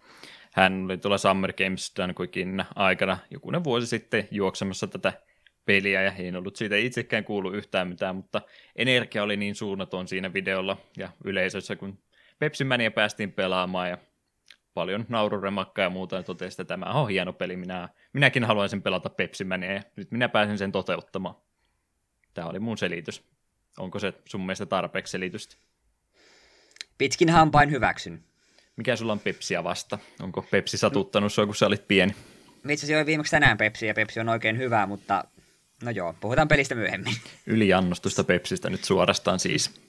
hän 0.52 0.86
oli 0.86 0.98
tuolla 0.98 1.18
Summer 1.18 1.54
Games 1.54 1.94
Dunquikin 1.98 2.66
aikana 2.76 3.18
jokunen 3.32 3.64
vuosi 3.64 3.88
sitten 3.88 4.28
juoksemassa 4.32 4.88
tätä 4.88 5.14
peliä 5.66 6.02
ja 6.02 6.12
ei 6.12 6.36
ollut 6.36 6.56
siitä 6.56 6.76
itsekään 6.76 7.24
kuulu 7.24 7.52
yhtään 7.52 7.88
mitään, 7.88 8.16
mutta 8.16 8.42
energia 8.76 9.24
oli 9.24 9.38
niin 9.38 9.56
suunnaton 9.56 10.08
siinä 10.08 10.34
videolla 10.34 10.78
ja 10.98 11.10
yleisössä, 11.24 11.76
kun 11.76 12.00
Pepsimania 12.40 12.92
päästiin 12.92 13.32
pelaamaan 13.32 13.90
ja 13.90 13.98
paljon 14.74 15.06
naururemakkaa 15.10 15.84
ja 15.84 15.90
muuta 15.90 16.16
ja 16.16 16.24
totesi, 16.24 16.62
että 16.62 16.76
tämä 16.76 16.86
on 16.86 17.10
hieno 17.10 17.34
peli, 17.34 17.56
minä, 17.56 17.90
minäkin 18.14 18.44
haluaisin 18.44 18.82
pelata 18.82 19.10
Pepsimania 19.10 19.74
ja 19.74 19.82
nyt 19.96 20.12
minä 20.12 20.30
pääsen 20.30 20.58
sen 20.58 20.72
toteuttamaan. 20.72 21.36
Tämä 22.34 22.48
oli 22.48 22.60
mun 22.60 22.78
selitys. 22.78 23.37
Onko 23.78 24.00
se 24.00 24.14
sun 24.26 24.42
mielestä 24.42 24.66
tarpeeksi 24.66 25.12
selitystä? 25.12 25.56
Pitkin 26.98 27.30
hampain 27.30 27.72
hyväksyn. 27.72 28.24
Mikä 28.76 28.96
sulla 28.96 29.12
on 29.12 29.20
Pepsiä 29.20 29.64
vasta? 29.64 30.00
Onko 30.22 30.42
Pepsi 30.42 30.78
satuttanut 30.78 31.34
sua, 31.34 31.46
kun 31.46 31.56
sä 31.56 31.68
olit 31.68 31.88
pieni? 31.88 32.16
Itse 32.70 32.86
asiassa 32.86 33.06
viimeksi 33.06 33.32
tänään 33.32 33.58
Pepsi 33.58 33.88
ja 33.88 33.94
Pepsi 33.94 34.20
on 34.20 34.30
oikein 34.30 34.58
hyvä, 34.58 34.86
mutta 34.86 35.24
no 35.84 35.92
joo, 35.92 36.16
puhutaan 36.20 36.48
pelistä 36.48 36.76
myöhemmin. 36.76 37.14
Yliannostusta 37.48 38.24
Pepsistä 38.24 38.70
nyt 38.70 38.84
suorastaan 38.84 39.40
siis. 39.40 39.87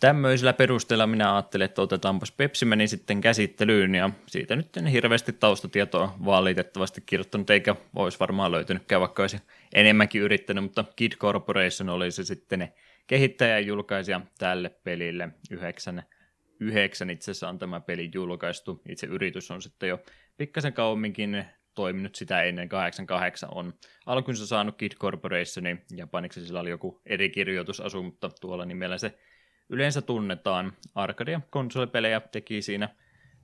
Tämmöisellä 0.00 0.52
perusteella 0.52 1.06
minä 1.06 1.34
ajattelin, 1.34 1.64
että 1.64 1.82
otetaanpas 1.82 2.32
Pepsi 2.32 2.64
meni 2.64 2.88
sitten 2.88 3.20
käsittelyyn 3.20 3.94
ja 3.94 4.10
siitä 4.26 4.56
nyt 4.56 4.76
en 4.76 4.86
hirveästi 4.86 5.32
taustatietoa 5.32 6.16
valitettavasti 6.24 7.00
kirjoittanut, 7.06 7.50
eikä 7.50 7.76
olisi 7.96 8.20
varmaan 8.20 8.52
löytynytkään, 8.52 9.00
vaikka 9.00 9.22
olisi 9.22 9.36
enemmänkin 9.74 10.22
yrittänyt, 10.22 10.64
mutta 10.64 10.84
Kid 10.96 11.12
Corporation 11.12 11.88
oli 11.88 12.10
se 12.10 12.24
sitten 12.24 12.72
kehittäjä 13.06 13.50
ja 13.58 13.66
julkaisija 13.66 14.20
tälle 14.38 14.68
pelille. 14.68 15.28
Yhdeksän, 15.50 16.02
yhdeksän 16.60 17.10
itse 17.10 17.30
asiassa 17.30 17.48
on 17.48 17.58
tämä 17.58 17.80
peli 17.80 18.10
julkaistu. 18.14 18.82
Itse 18.88 19.06
yritys 19.06 19.50
on 19.50 19.62
sitten 19.62 19.88
jo 19.88 20.00
pikkasen 20.36 20.72
kauemminkin 20.72 21.44
toiminut 21.74 22.14
sitä 22.14 22.42
ennen 22.42 22.68
88 22.68 23.48
on 23.52 23.74
alkunsa 24.06 24.46
saanut 24.46 24.76
Kid 24.76 24.92
Corporationin, 24.92 25.84
japaniksi 25.96 26.46
sillä 26.46 26.60
oli 26.60 26.70
joku 26.70 27.00
eri 27.06 27.30
kirjoitusasu, 27.30 28.02
mutta 28.02 28.30
tuolla 28.40 28.64
nimellä 28.64 28.98
se 28.98 29.18
yleensä 29.70 30.02
tunnetaan. 30.02 30.72
Ja 31.26 31.40
konsolipelejä 31.50 32.20
teki 32.20 32.62
siinä 32.62 32.88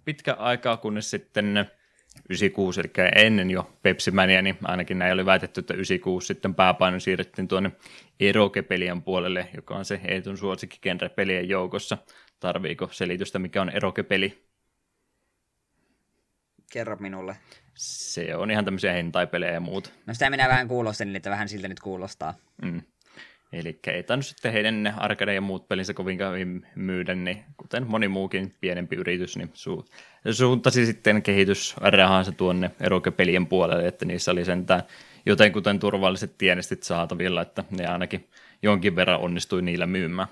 pitkä 0.05 0.35
aikaa, 0.35 0.77
kunnes 0.77 1.11
sitten 1.11 1.66
96, 2.29 2.81
eli 2.81 3.09
ennen 3.14 3.51
jo 3.51 3.70
Pepsi 3.83 4.11
Mania, 4.11 4.43
niin 4.43 4.59
ainakin 4.64 4.99
näin 4.99 5.12
oli 5.12 5.27
väitetty, 5.27 5.61
että 5.61 5.74
96 5.74 6.27
sitten 6.27 6.55
pääpaino 6.55 7.01
siirrettiin 7.01 7.49
tuonne 7.49 7.72
Eroke-pelien 8.20 9.03
puolelle, 9.03 9.49
joka 9.57 9.77
on 9.77 9.85
se 9.85 10.01
Eetun 10.05 10.39
suosikki 10.39 10.91
pelien 11.16 11.49
joukossa. 11.49 11.99
Tarviiko 12.41 12.89
selitystä, 12.93 13.39
mikä 13.39 13.62
on 13.62 13.70
Eroke-peli? 13.70 14.47
Kerro 16.72 16.97
minulle. 16.97 17.37
Se 17.74 18.37
on 18.37 18.51
ihan 18.51 18.64
tämmöisiä 18.64 18.93
hentai-pelejä 18.93 19.53
ja 19.53 19.61
muut. 19.61 19.93
No 20.07 20.14
sitä 20.14 20.31
minä 20.31 20.49
vähän 20.49 20.68
kuulostin, 20.68 21.16
että 21.16 21.31
vähän 21.31 21.49
siltä 21.49 21.68
nyt 21.68 21.81
kuulostaa. 21.81 22.35
Mm. 22.62 22.83
Eli 23.59 23.79
ei 23.87 24.03
tainnut 24.03 24.27
sitten 24.27 24.53
heidän 24.53 24.95
arcade 24.97 25.35
ja 25.35 25.41
muut 25.41 25.69
pelinsä 25.69 25.95
kovinkaan 25.95 26.65
myydä, 26.75 27.15
niin 27.15 27.45
kuten 27.57 27.87
moni 27.87 28.09
muukin 28.09 28.55
pienempi 28.61 28.97
yritys, 28.97 29.37
niin 29.37 29.49
su- 29.55 29.87
suuntasi 30.33 30.87
sitten 30.87 31.23
kehitysrahansa 31.23 32.33
tuonne 32.33 32.71
erokepelien 32.81 33.47
puolelle, 33.47 33.89
että 33.89 34.05
niissä 34.05 34.31
oli 34.33 34.45
sentään 34.45 34.83
jotenkuten 35.27 35.79
turvalliset 35.79 36.39
tienestit 36.39 36.83
saatavilla, 36.83 37.43
että 37.43 37.65
ne 37.71 37.87
ainakin 37.87 38.29
jonkin 38.63 38.97
verran 38.97 39.21
onnistui 39.21 39.63
niillä 39.63 39.87
myymään. 39.87 40.29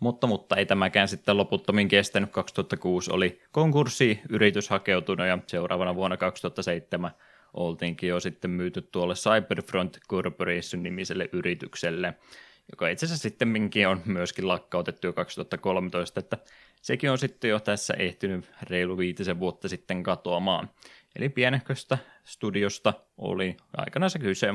Mutta, 0.00 0.26
mutta 0.26 0.56
ei 0.56 0.66
tämäkään 0.66 1.08
sitten 1.08 1.36
loputtomin 1.36 1.88
kestänyt. 1.88 2.30
2006 2.30 3.10
oli 3.10 3.42
konkurssi, 3.52 4.20
yritys 4.28 4.68
hakeutunut 4.68 5.26
ja 5.26 5.38
seuraavana 5.46 5.94
vuonna 5.94 6.16
2007 6.16 7.10
oltiinkin 7.54 8.08
jo 8.08 8.20
sitten 8.20 8.50
myyty 8.50 8.82
tuolle 8.82 9.14
Cyberfront 9.14 9.98
Corporation 10.08 10.82
nimiselle 10.82 11.28
yritykselle, 11.32 12.14
joka 12.70 12.88
itse 12.88 13.06
asiassa 13.06 13.22
sitten 13.22 13.70
on 13.88 14.02
myöskin 14.04 14.48
lakkautettu 14.48 15.06
jo 15.06 15.12
2013, 15.12 16.20
että 16.20 16.38
sekin 16.82 17.10
on 17.10 17.18
sitten 17.18 17.50
jo 17.50 17.60
tässä 17.60 17.94
ehtinyt 17.94 18.50
reilu 18.62 18.98
viitisen 18.98 19.40
vuotta 19.40 19.68
sitten 19.68 20.02
katoamaan. 20.02 20.70
Eli 21.16 21.28
pienehköstä 21.28 21.98
studiosta 22.24 22.94
oli 23.18 23.56
aikana 23.76 24.08
se 24.08 24.18
kyse, 24.18 24.54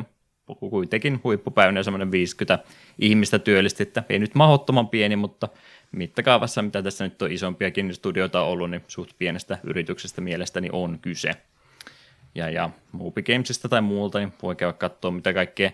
kuitenkin 0.60 1.20
huippupäivänä 1.24 1.84
semmoinen 1.84 2.12
50 2.12 2.60
ihmistä 3.00 3.40
työllisti, 3.40 3.84
että 3.84 4.04
ei 4.10 4.20
nyt 4.20 4.36
mahdottoman 4.36 4.90
pieni, 4.90 5.16
mutta 5.16 5.50
mittakaavassa, 5.92 6.62
mitä 6.62 6.84
tässä 6.84 7.04
nyt 7.04 7.22
on 7.22 7.32
isompiakin 7.32 7.94
studioita 7.94 8.42
ollut, 8.42 8.70
niin 8.70 8.84
suht 8.88 9.12
pienestä 9.18 9.58
yrityksestä 9.64 10.22
mielestäni 10.22 10.70
on 10.72 11.00
kyse 11.00 11.32
ja, 12.36 12.50
ja 12.50 12.70
Movie 12.92 13.24
Gamesista 13.24 13.70
tai 13.70 13.82
muulta, 13.82 14.20
niin 14.20 14.34
voi 14.42 14.56
käydä 14.56 14.74
katsoa, 14.74 15.12
mitä 15.12 15.34
kaikkea 15.34 15.72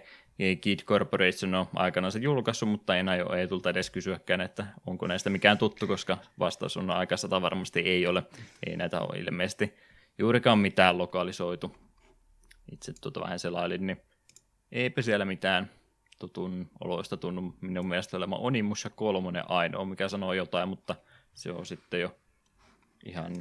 Kid 0.61 0.79
Corporation 0.79 1.55
on 1.55 1.65
aikanaan 1.75 2.11
se 2.11 2.19
julkaissut, 2.19 2.69
mutta 2.69 2.95
en 2.95 3.09
aio 3.09 3.33
ei 3.33 3.47
tulta 3.47 3.69
edes 3.69 3.89
kysyäkään, 3.89 4.41
että 4.41 4.65
onko 4.87 5.07
näistä 5.07 5.29
mikään 5.29 5.57
tuttu, 5.57 5.87
koska 5.87 6.17
vastaus 6.39 6.77
on 6.77 6.89
aika 6.89 7.17
sata 7.17 7.41
varmasti 7.41 7.79
ei 7.79 8.07
ole. 8.07 8.23
Ei 8.67 8.77
näitä 8.77 9.01
ole 9.01 9.19
ilmeisesti 9.19 9.73
juurikaan 10.17 10.59
mitään 10.59 10.97
lokalisoitu. 10.97 11.75
Itse 12.71 12.93
tuota 13.01 13.21
vähän 13.21 13.39
selailin, 13.39 13.87
niin 13.87 14.01
eipä 14.71 15.01
siellä 15.01 15.25
mitään 15.25 15.71
tutun 16.19 16.69
oloista 16.83 17.17
tunnu 17.17 17.55
minun 17.61 17.87
mielestä 17.87 18.17
olemaan 18.17 18.41
Onimus 18.41 18.83
ja 18.83 18.89
kolmonen 18.89 19.51
ainoa, 19.51 19.85
mikä 19.85 20.09
sanoo 20.09 20.33
jotain, 20.33 20.69
mutta 20.69 20.95
se 21.33 21.51
on 21.51 21.65
sitten 21.65 22.01
jo 22.01 22.15
ihan 23.05 23.33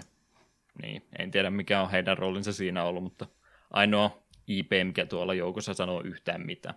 niin, 0.82 1.02
en 1.18 1.30
tiedä 1.30 1.50
mikä 1.50 1.82
on 1.82 1.90
heidän 1.90 2.18
roolinsa 2.18 2.52
siinä 2.52 2.84
ollut, 2.84 3.02
mutta 3.02 3.26
ainoa 3.70 4.22
IP, 4.46 4.70
mikä 4.84 5.06
tuolla 5.06 5.34
joukossa 5.34 5.74
sanoo 5.74 6.02
yhtään 6.02 6.46
mitään. 6.46 6.74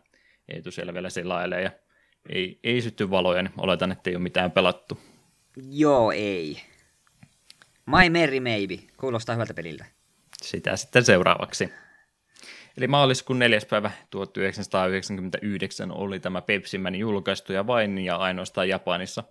Ei 0.47 0.61
siellä 0.71 0.93
vielä 0.93 1.09
selailee 1.09 1.61
ja 1.61 1.71
ei, 2.29 2.59
ei 2.63 2.81
sytty 2.81 3.09
valoja, 3.09 3.43
niin 3.43 3.53
oletan, 3.57 3.91
että 3.91 4.09
ei 4.09 4.15
ole 4.15 4.23
mitään 4.23 4.51
pelattu. 4.51 4.99
Joo, 5.71 6.11
ei. 6.11 6.61
My 7.85 8.09
Merry 8.09 8.39
Maybe. 8.39 8.77
Kuulostaa 8.97 9.35
hyvältä 9.35 9.53
peliltä. 9.53 9.85
sitä 10.41 10.75
sitten 10.75 11.05
seuraavaksi. 11.05 11.69
Eli 12.77 12.87
maaliskuun 12.87 13.39
4. 13.39 13.59
päivä 13.69 13.91
1999 14.09 15.91
oli 15.91 16.19
tämä 16.19 16.41
Pepsiman 16.41 16.95
julkaistu 16.95 17.53
ja 17.53 17.67
vain 17.67 17.97
ja 17.97 18.15
ainoastaan 18.15 18.69
Japanissa. 18.69 19.23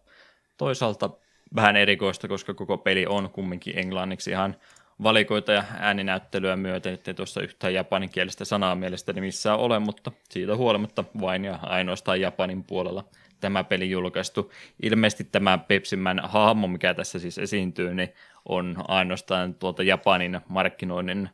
Toisaalta 0.57 1.11
vähän 1.55 1.77
erikoista, 1.77 2.29
koska 2.29 2.55
koko 2.55 2.79
peli 2.79 3.07
on 3.07 3.31
kumminkin 3.31 3.79
englanniksi 3.79 4.31
ihan 4.31 4.57
valikoita 5.03 5.53
ja 5.53 5.65
ääninäyttelyä 5.79 6.57
myöten, 6.57 6.95
ettei 6.95 7.15
tuossa 7.15 7.43
yhtään 7.43 7.75
japaninkielistä 7.75 8.45
sanaa 8.45 8.75
mielestäni 8.75 9.21
missään 9.21 9.59
ole, 9.59 9.79
mutta 9.79 10.13
siitä 10.31 10.57
huolimatta 10.57 11.05
vain 11.21 11.45
ja 11.45 11.59
ainoastaan 11.63 12.21
Japanin 12.21 12.65
puolella 12.65 13.05
tämä 13.41 13.65
peli 13.65 13.91
julkaistu. 13.91 14.53
Ilmeisesti 14.83 15.25
tämä 15.25 15.59
Pepsimän 15.59 16.21
hahmo, 16.25 16.69
mikä 16.69 16.95
tässä 16.95 17.19
siis 17.19 17.39
esiintyy, 17.39 17.95
niin 17.95 18.09
on 18.49 18.77
ainoastaan 18.89 19.55
tuolta 19.55 19.83
Japanin 19.83 20.41
markkinoinnin 20.49 21.29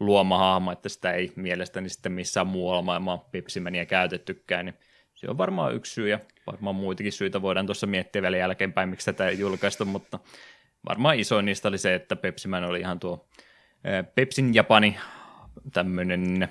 luoma 0.00 0.38
hahmo, 0.38 0.72
että 0.72 0.88
sitä 0.88 1.12
ei 1.12 1.32
mielestäni 1.36 1.88
sitten 1.88 2.12
missään 2.12 2.46
muualla 2.46 2.82
maailmaa 2.82 3.28
Pepsimania 3.32 3.86
käytettykään, 3.86 4.66
niin 4.66 4.74
se 5.14 5.30
on 5.30 5.38
varmaan 5.38 5.74
yksi 5.74 5.92
syy 5.92 6.08
ja 6.08 6.20
varmaan 6.46 6.74
muitakin 6.74 7.12
syitä 7.12 7.42
voidaan 7.42 7.66
tuossa 7.66 7.86
miettiä 7.86 8.22
vielä 8.22 8.36
jälkeenpäin, 8.36 8.88
miksi 8.88 9.06
tätä 9.06 9.28
ei 9.28 9.38
julkaistu, 9.38 9.84
mutta 9.84 10.18
varmaan 10.88 11.18
isoin 11.18 11.46
niistä 11.46 11.68
oli 11.68 11.78
se, 11.78 11.94
että 11.94 12.16
Pepsiman 12.16 12.64
oli 12.64 12.80
ihan 12.80 13.00
tuo 13.00 13.28
Pepsin 14.14 14.54
Japani 14.54 14.96
tämmöinen 15.72 16.48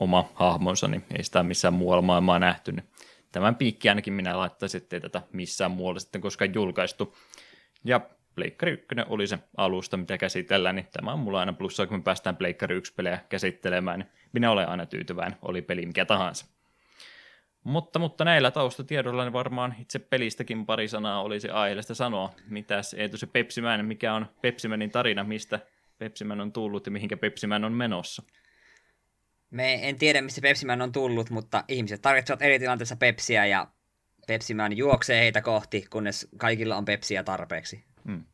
oma 0.00 0.30
hahmonsa, 0.34 0.88
niin 0.88 1.04
ei 1.16 1.24
sitä 1.24 1.42
missään 1.42 1.74
muualla 1.74 2.02
maailmaa 2.02 2.38
nähty. 2.38 2.72
Niin 2.72 2.84
tämän 3.32 3.54
piikki 3.56 3.88
ainakin 3.88 4.12
minä 4.12 4.38
laittaisin, 4.38 4.82
ettei 4.82 5.00
tätä 5.00 5.22
missään 5.32 5.70
muualla 5.70 6.00
sitten 6.00 6.20
koskaan 6.20 6.54
julkaistu. 6.54 7.16
Ja 7.84 8.00
Pleikkari 8.34 8.72
1 8.72 8.86
oli 9.08 9.26
se 9.26 9.38
alusta, 9.56 9.96
mitä 9.96 10.18
käsitellään, 10.18 10.76
niin 10.76 10.88
tämä 10.92 11.12
on 11.12 11.18
mulla 11.18 11.40
aina 11.40 11.52
plussaa, 11.52 11.86
kun 11.86 11.96
me 11.96 12.02
päästään 12.02 12.36
Pleikkari 12.36 12.78
1-pelejä 12.78 13.18
käsittelemään, 13.28 13.98
niin 13.98 14.08
minä 14.32 14.50
olen 14.50 14.68
aina 14.68 14.86
tyytyväinen, 14.86 15.38
oli 15.42 15.62
peli 15.62 15.86
mikä 15.86 16.04
tahansa. 16.04 16.46
Mutta, 17.64 17.98
mutta 17.98 18.24
näillä 18.24 18.50
taustatiedoilla 18.50 19.24
niin 19.24 19.32
varmaan 19.32 19.74
itse 19.78 19.98
pelistäkin 19.98 20.66
pari 20.66 20.88
sanaa 20.88 21.22
olisi 21.22 21.48
aiheellista 21.48 21.94
sanoa. 21.94 22.34
Mitäs 22.48 22.94
Eetu 22.94 23.16
se 23.16 23.26
Pepsimän, 23.26 23.84
mikä 23.84 24.14
on 24.14 24.26
Pepsimänin 24.42 24.90
tarina, 24.90 25.24
mistä 25.24 25.60
Pepsimän 25.98 26.40
on 26.40 26.52
tullut 26.52 26.86
ja 26.86 26.92
mihinkä 26.92 27.16
Pepsimän 27.16 27.64
on 27.64 27.72
menossa? 27.72 28.22
Me 29.50 29.88
en 29.88 29.96
tiedä, 29.96 30.22
mistä 30.22 30.40
Pepsimän 30.40 30.82
on 30.82 30.92
tullut, 30.92 31.30
mutta 31.30 31.64
ihmiset 31.68 32.02
tarvitsevat 32.02 32.42
eri 32.42 32.58
tilanteessa 32.58 32.96
Pepsiä 32.96 33.46
ja 33.46 33.66
Pepsimän 34.26 34.76
juoksee 34.76 35.20
heitä 35.20 35.42
kohti, 35.42 35.86
kunnes 35.90 36.28
kaikilla 36.36 36.76
on 36.76 36.84
Pepsiä 36.84 37.22
tarpeeksi. 37.22 37.84
Hmm. 38.04 38.24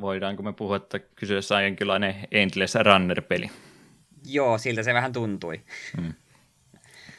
Voidaanko 0.00 0.42
me 0.42 0.52
puhua, 0.52 0.76
että 0.76 0.98
kyseessä 0.98 1.56
on 1.56 1.64
jonkinlainen 1.64 2.14
Endless 2.30 2.74
Runner-peli? 2.74 3.50
Joo, 4.24 4.58
siltä 4.58 4.82
se 4.82 4.94
vähän 4.94 5.12
tuntui. 5.12 5.60
Hmm. 5.96 6.12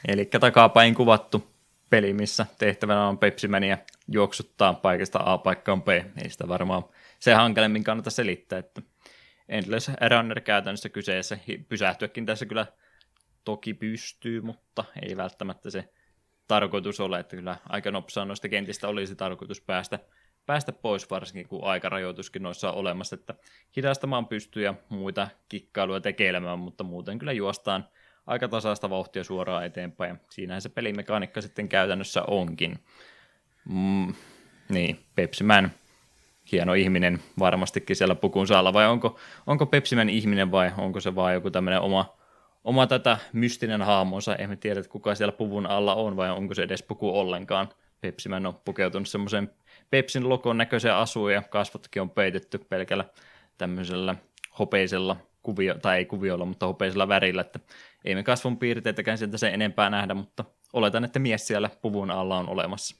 Eli 0.08 0.24
takapäin 0.24 0.94
kuvattu 0.94 1.54
peli, 1.90 2.12
missä 2.12 2.46
tehtävänä 2.58 3.08
on 3.08 3.18
Pepsimäniä 3.18 3.78
juoksuttaa 4.08 4.74
paikasta 4.74 5.20
A 5.24 5.38
paikkaan 5.38 5.82
B. 5.82 5.88
Ei 5.88 6.30
sitä 6.30 6.48
varmaan 6.48 6.84
se 7.18 7.34
hankalemmin 7.34 7.84
kannata 7.84 8.10
selittää, 8.10 8.58
että 8.58 8.82
Endless 9.48 9.90
Runner 10.10 10.40
käytännössä 10.40 10.88
kyseessä 10.88 11.38
pysähtyäkin 11.68 12.26
tässä 12.26 12.46
kyllä 12.46 12.66
toki 13.44 13.74
pystyy, 13.74 14.40
mutta 14.40 14.84
ei 15.02 15.16
välttämättä 15.16 15.70
se 15.70 15.88
tarkoitus 16.48 17.00
ole, 17.00 17.20
että 17.20 17.36
kyllä 17.36 17.56
aika 17.68 17.90
nopsaa 17.90 18.24
noista 18.24 18.48
kentistä 18.48 18.88
olisi 18.88 19.16
tarkoitus 19.16 19.60
päästä, 19.60 19.98
päästä 20.46 20.72
pois, 20.72 21.10
varsinkin 21.10 21.48
kun 21.48 21.64
aikarajoituskin 21.64 22.42
noissa 22.42 22.70
on 22.72 22.78
olemassa, 22.78 23.14
että 23.14 23.34
hidastamaan 23.76 24.26
pystyy 24.26 24.64
ja 24.64 24.74
muita 24.88 25.28
kikkailuja 25.48 26.00
tekemään, 26.00 26.58
mutta 26.58 26.84
muuten 26.84 27.18
kyllä 27.18 27.32
juostaan 27.32 27.88
aika 28.28 28.48
tasaista 28.48 28.90
vauhtia 28.90 29.24
suoraan 29.24 29.66
eteenpäin, 29.66 30.20
siinähän 30.30 30.62
se 30.62 30.68
pelimekaniikka 30.68 31.40
sitten 31.40 31.68
käytännössä 31.68 32.22
onkin. 32.22 32.78
Mm, 33.68 34.14
niin, 34.68 34.98
Pepsiman, 35.14 35.70
hieno 36.52 36.74
ihminen 36.74 37.20
varmastikin 37.38 37.96
siellä 37.96 38.14
pukun 38.14 38.46
saalla, 38.46 38.72
vai 38.72 38.88
onko, 38.88 39.18
onko 39.46 39.66
Pepsiman 39.66 40.08
ihminen 40.08 40.52
vai 40.52 40.72
onko 40.78 41.00
se 41.00 41.14
vaan 41.14 41.34
joku 41.34 41.50
tämmöinen 41.50 41.80
oma, 41.80 42.16
oma 42.64 42.86
tätä 42.86 43.18
mystinen 43.32 43.82
haamonsa, 43.82 44.36
emme 44.36 44.56
tiedä, 44.56 44.80
että 44.80 44.92
kuka 44.92 45.14
siellä 45.14 45.32
puvun 45.32 45.66
alla 45.66 45.94
on, 45.94 46.16
vai 46.16 46.30
onko 46.30 46.54
se 46.54 46.62
edes 46.62 46.82
puku 46.82 47.18
ollenkaan. 47.18 47.68
Pepsiman 48.00 48.46
on 48.46 48.60
pukeutunut 48.64 49.08
semmoisen 49.08 49.50
Pepsin 49.90 50.28
lokon 50.28 50.58
näköiseen 50.58 50.94
asuun, 50.94 51.32
ja 51.32 51.42
kasvotkin 51.42 52.02
on 52.02 52.10
peitetty 52.10 52.58
pelkällä 52.58 53.04
tämmöisellä 53.58 54.14
hopeisella 54.58 55.16
kuvio, 55.42 55.74
tai 55.74 55.98
ei 55.98 56.04
kuviolla, 56.04 56.44
mutta 56.44 56.66
hopeisella 56.66 57.08
värillä, 57.08 57.40
että 57.40 57.60
ei 58.04 58.14
me 58.14 58.22
kasvun 58.22 58.58
piirteitäkään 58.58 59.18
sieltä 59.18 59.38
sen 59.38 59.54
enempää 59.54 59.90
nähdä, 59.90 60.14
mutta 60.14 60.44
oletan, 60.72 61.04
että 61.04 61.18
mies 61.18 61.46
siellä 61.46 61.70
puvun 61.82 62.10
alla 62.10 62.38
on 62.38 62.48
olemassa. 62.48 62.96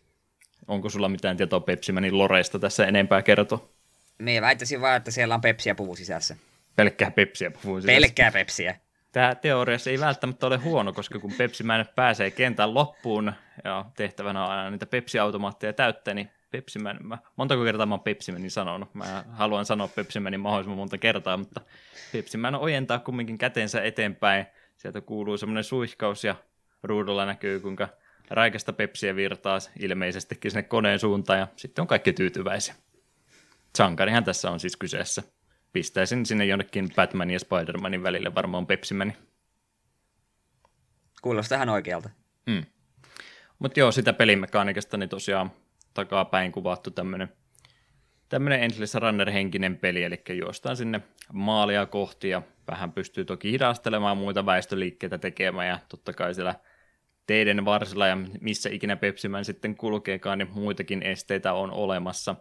Onko 0.69 0.89
sulla 0.89 1.09
mitään 1.09 1.37
tietoa 1.37 1.61
Pepsimanin 1.61 2.19
loreista 2.19 2.59
tässä 2.59 2.87
enempää 2.87 3.23
kertoa? 3.23 3.69
Me 4.19 4.41
väittäisin 4.41 4.81
vaan, 4.81 4.97
että 4.97 5.11
siellä 5.11 5.35
on 5.35 5.41
Pepsiä 5.41 5.75
puvun 5.75 5.97
sisässä. 5.97 6.37
Pelkkää 6.77 7.11
Pepsiä 7.11 7.51
puvun 7.51 7.83
sisässä. 7.83 8.01
Pelkkää 8.01 8.31
Pepsiä. 8.31 8.77
Tämä 9.13 9.35
teoriassa 9.35 9.91
ei 9.91 10.01
välttämättä 10.01 10.47
ole 10.47 10.57
huono, 10.57 10.93
koska 10.93 11.19
kun 11.19 11.33
Pepsiman 11.39 11.87
pääsee 11.97 12.31
kentän 12.31 12.75
loppuun 12.75 13.33
ja 13.65 13.85
tehtävänä 13.97 14.45
on 14.45 14.51
aina 14.51 14.71
niitä 14.71 14.87
Pepsi-automaatteja 14.87 15.73
täyttää, 15.73 16.15
niin 16.15 16.31
Pepsiman, 16.51 16.99
mä, 17.03 17.19
montako 17.37 17.65
kertaa 17.65 17.87
mä 17.87 17.95
oon 17.95 18.05
Pepsimanin 18.05 18.51
sanonut, 18.51 18.95
mä 18.95 19.25
haluan 19.31 19.67
sanoa 19.67 19.89
Pepsimanin 19.89 20.41
mahdollisimman 20.41 20.79
monta 20.79 20.99
kertaa, 20.99 21.37
mutta 21.37 21.61
Pepsiman 22.13 22.55
ojentaa 22.55 22.99
kumminkin 22.99 23.39
kätensä 23.39 23.83
eteenpäin, 23.83 24.47
sieltä 24.79 25.01
kuuluu 25.01 25.37
semmoinen 25.37 25.65
suihkaus 25.65 26.25
ja 26.25 26.35
ruudulla 26.83 27.27
näkyy 27.27 27.61
kuinka 27.61 27.89
raikasta 28.31 28.73
Pepsiä 28.73 29.17
virtaa 29.17 29.59
ilmeisestikin 29.81 30.51
sinne 30.51 30.63
koneen 30.63 30.99
suuntaan 30.99 31.39
ja 31.39 31.49
sitten 31.57 31.83
on 31.83 31.89
kaikki 31.89 32.13
tyytyväisiä. 32.13 32.75
Sankarihan 33.79 34.25
tässä 34.25 34.51
on 34.51 34.61
siis 34.61 34.77
kyseessä. 34.77 35.23
Pistäisin 35.73 36.27
sinne 36.27 36.45
jonnekin 36.45 36.89
Batmanin 36.97 37.35
ja 37.35 37.39
Spider-Manin 37.39 38.03
välille 38.03 38.35
varmaan 38.35 38.67
Pepsimani. 38.67 39.17
Kuulostaa 41.23 41.57
ihan 41.57 41.69
oikealta. 41.69 42.11
Mm. 42.47 42.65
Mutta 43.59 43.81
joo, 43.81 43.93
sitä 43.93 44.13
pelimekaanikasta 44.13 44.97
niin 44.97 45.09
tosiaan 45.09 45.51
takapäin 45.95 46.53
kuvattu 46.53 46.91
tämmöinen 46.91 47.29
tämmöinen 48.29 48.63
Endless 48.63 48.95
Runner-henkinen 48.95 49.77
peli, 49.77 50.05
eli 50.05 50.23
juostaan 50.39 50.77
sinne 50.77 51.01
maalia 51.33 51.87
kohti 51.87 52.29
ja 52.29 52.43
vähän 52.71 52.93
pystyy 52.93 53.25
toki 53.25 53.53
hidastelemaan 53.53 54.19
muita 54.19 54.47
väestöliikkeitä 54.47 55.19
tekemään 55.19 55.69
ja 55.69 55.79
totta 55.89 56.13
kai 56.13 56.35
siellä 56.35 56.55
teiden 57.27 57.65
varsilla 57.65 58.07
ja 58.07 58.17
missä 58.41 58.71
ikinä 58.71 58.97
Pepsimän 58.97 59.45
sitten 59.45 59.77
kulkeekaan, 59.77 60.39
niin 60.39 60.51
muitakin 60.53 61.03
esteitä 61.03 61.53
on 61.53 61.71
olemassa. 61.71 62.37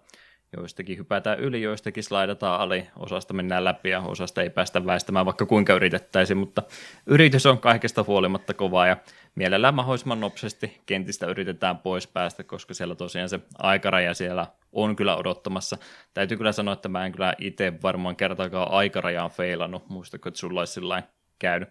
Joistakin 0.58 0.98
hypätään 0.98 1.40
yli, 1.40 1.62
joistakin 1.62 2.04
slaidataan 2.04 2.62
ali, 2.62 2.88
osasta 2.96 3.34
mennään 3.34 3.64
läpi 3.64 3.90
ja 3.90 4.02
osasta 4.02 4.42
ei 4.42 4.50
päästä 4.50 4.86
väistämään, 4.86 5.26
vaikka 5.26 5.46
kuinka 5.46 5.74
yritettäisiin, 5.74 6.38
mutta 6.38 6.64
yritys 7.06 7.46
on 7.46 7.60
kaikesta 7.60 8.04
huolimatta 8.08 8.54
kovaa 8.54 8.88
ja 8.88 8.98
mielellään 9.36 9.76
mahdollisimman 9.76 10.20
nopeasti 10.20 10.82
kentistä 10.86 11.26
yritetään 11.26 11.78
pois 11.78 12.08
päästä, 12.08 12.44
koska 12.44 12.74
siellä 12.74 12.96
tosiaan 12.96 13.30
se 13.30 13.40
aikaraja 13.58 14.14
siellä 14.14 14.48
on 14.72 14.96
kyllä 14.96 15.18
odottamassa. 15.18 15.78
Täytyy 16.14 16.38
kyllä 16.38 16.52
sanoa, 16.52 16.74
että 16.74 16.90
mä 16.90 17.06
en 17.06 17.12
kyllä 17.12 17.34
itse 17.38 17.74
varmaan 17.84 18.16
kertaakaan 18.16 18.72
aikarajaan 18.72 19.32
feilannut. 19.32 19.90
Muistatko, 19.90 20.30
että 20.30 20.40
sulla 20.40 20.62
olisi 20.62 20.74
sillä 20.74 21.04
käynyt 21.40 21.70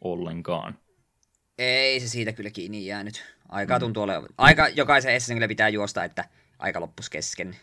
ollenkaan? 0.00 0.78
Ei 1.58 2.00
se 2.00 2.08
siitä 2.08 2.32
kyllä 2.32 2.50
kiinni 2.50 2.86
jäänyt. 2.86 3.24
Aika 3.48 3.74
mm. 3.74 3.80
tuntuu 3.80 4.02
olevan. 4.02 4.28
Aika 4.38 4.68
jokaisen 4.68 5.14
essen 5.14 5.36
kyllä 5.36 5.48
pitää 5.48 5.68
juosta, 5.68 6.04
että 6.04 6.24
aika 6.58 6.80
loppus 6.80 7.10
kesken. 7.10 7.56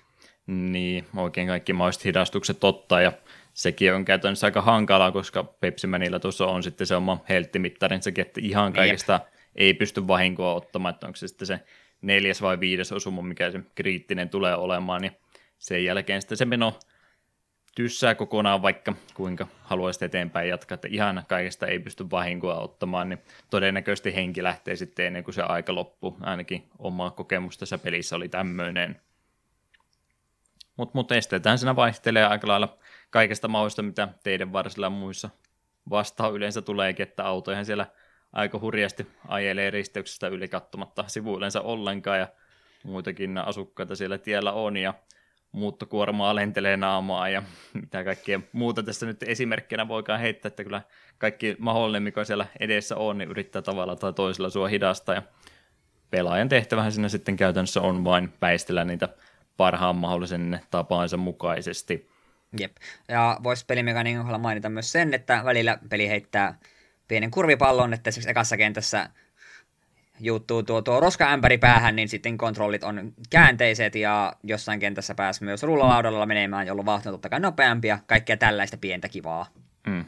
Niin, 0.52 1.08
oikein 1.16 1.48
kaikki 1.48 1.74
mahdolliset 1.74 2.06
hidastukset 2.06 2.64
ottaa 2.64 3.02
ja 3.02 3.12
sekin 3.54 3.94
on 3.94 4.06
käytännössä 4.06 4.48
aika 4.48 4.62
hankalaa, 4.62 5.12
koska 5.12 5.44
Pepsimänillä 5.44 6.20
tuossa 6.20 6.46
on 6.46 6.64
sitten 6.64 6.88
se 6.88 6.96
oma 6.96 7.24
helttimittarinsakin, 7.30 8.22
että 8.22 8.42
ihan 8.44 8.74
kaikista 8.74 9.14
Jep. 9.14 9.24
ei 9.56 9.74
pysty 9.74 10.08
vahinkoa 10.08 10.54
ottamaan, 10.54 10.94
että 10.94 11.08
onko 11.08 11.16
se 11.16 11.28
sitten 11.28 11.46
se 11.46 11.60
neljäs 12.02 12.42
vai 12.42 12.60
viides 12.60 12.92
osuma, 12.92 13.22
mikä 13.22 13.52
se 13.52 13.60
kriittinen 13.76 14.30
tulee 14.30 14.56
olemaan, 14.56 15.02
niin 15.02 15.12
sen 15.58 15.86
jälkeen 15.86 16.22
sitten 16.22 16.38
se 16.38 16.46
meno 16.46 16.80
tyssää 17.76 18.16
kokonaan, 18.16 18.62
vaikka 18.62 18.94
kuinka 19.14 19.48
haluaisit 19.64 20.04
eteenpäin 20.04 20.50
jatkaa, 20.50 20.76
että 20.76 20.88
ihan 20.92 21.24
kaikesta 21.28 21.68
ei 21.68 21.80
pysty 21.80 22.10
vahinkoa 22.12 22.60
ottamaan, 22.60 23.10
niin 23.10 23.20
todennäköisesti 23.50 24.16
henki 24.16 24.44
lähtee 24.44 24.76
sitten 24.76 25.06
ennen 25.06 25.24
kuin 25.24 25.36
se 25.36 25.42
aika 25.42 25.76
loppuu. 25.76 26.18
Ainakin 26.22 26.64
oma 26.80 27.12
kokemus 27.12 27.58
tässä 27.58 27.78
pelissä 27.78 28.16
oli 28.16 28.30
tämmöinen. 28.30 29.02
Mutta 30.82 30.98
mut 30.98 31.12
esteetään 31.12 31.58
siinä 31.58 31.76
vaihtelee 31.76 32.26
aika 32.26 32.48
lailla 32.48 32.78
kaikesta 33.10 33.48
mahdollista, 33.48 33.82
mitä 33.82 34.08
teidän 34.24 34.54
varsilla 34.54 34.90
muissa 34.90 35.30
vastaan 35.90 36.34
yleensä 36.34 36.62
tuleekin, 36.62 37.04
että 37.04 37.26
autoihin 37.26 37.66
siellä 37.66 37.86
aika 38.34 38.60
hurjasti 38.60 39.08
ajelee 39.28 39.70
risteyksestä 39.70 40.28
yli 40.28 40.48
katsomatta 40.48 41.04
sivuillensa 41.08 41.62
ollenkaan 41.62 42.20
ja 42.20 42.28
muitakin 42.84 43.38
asukkaita 43.38 43.96
siellä 43.96 44.18
tiellä 44.18 44.52
on 44.52 44.78
ja 44.78 44.94
muuttokuormaa 45.52 46.36
lentelee 46.36 46.78
naamaa 46.78 47.30
ja 47.30 47.44
mitä 47.74 48.04
kaikkea 48.04 48.40
muuta 48.52 48.84
tässä 48.84 49.06
nyt 49.06 49.24
esimerkkinä 49.24 49.88
voikaan 49.88 50.20
heittää, 50.20 50.48
että 50.48 50.64
kyllä 50.64 50.82
kaikki 51.18 51.56
mahdollinen, 51.60 52.04
mikä 52.04 52.24
siellä 52.24 52.46
edessä 52.60 52.96
on, 52.96 53.18
niin 53.18 53.30
yrittää 53.30 53.62
tavalla 53.62 53.96
tai 53.96 54.14
toisella 54.14 54.50
sua 54.50 54.68
hidastaa 54.68 55.16
ja 55.16 55.22
pelaajan 56.10 56.50
tehtävähän 56.50 56.92
siinä 56.92 57.10
sitten 57.10 57.38
käytännössä 57.38 57.82
on 57.82 58.04
vain 58.04 58.34
väistellä 58.42 58.86
niitä 58.86 59.10
parhaan 59.62 59.96
mahdollisen 59.96 60.60
tapaansa 60.72 61.18
mukaisesti. 61.18 62.10
Jep. 62.60 62.72
Ja 63.08 63.40
voisi 63.44 63.66
pelimekaniikan 63.66 64.22
kohdalla 64.22 64.42
mainita 64.42 64.70
myös 64.70 64.92
sen, 64.92 65.14
että 65.14 65.42
välillä 65.46 65.78
peli 65.90 66.10
heittää 66.10 66.60
pienen 67.08 67.32
kurvipallon, 67.32 67.94
että 67.94 68.08
esimerkiksi 68.08 68.30
ekassa 68.30 68.58
kentässä 68.58 69.10
juuttuu 70.20 70.64
tuo, 70.64 70.82
tuo 70.82 71.00
roskaämpäri 71.00 71.58
päähän, 71.58 71.96
niin 71.96 72.10
sitten 72.10 72.38
kontrollit 72.38 72.84
on 72.84 73.14
käänteiset 73.30 73.96
ja 73.96 74.34
jossain 74.44 74.80
kentässä 74.80 75.16
pääsi 75.16 75.44
myös 75.44 75.64
rullalaudalla 75.64 76.26
menemään, 76.26 76.68
jolloin 76.68 76.86
vauhti 76.86 77.10
on 77.10 77.14
totta 77.14 77.30
kai 77.30 77.40
nopeampia, 77.40 78.00
kaikkea 78.06 78.38
tällaista 78.38 78.78
pientä 78.78 79.10
kivaa. 79.10 79.46
Mm. 79.88 80.06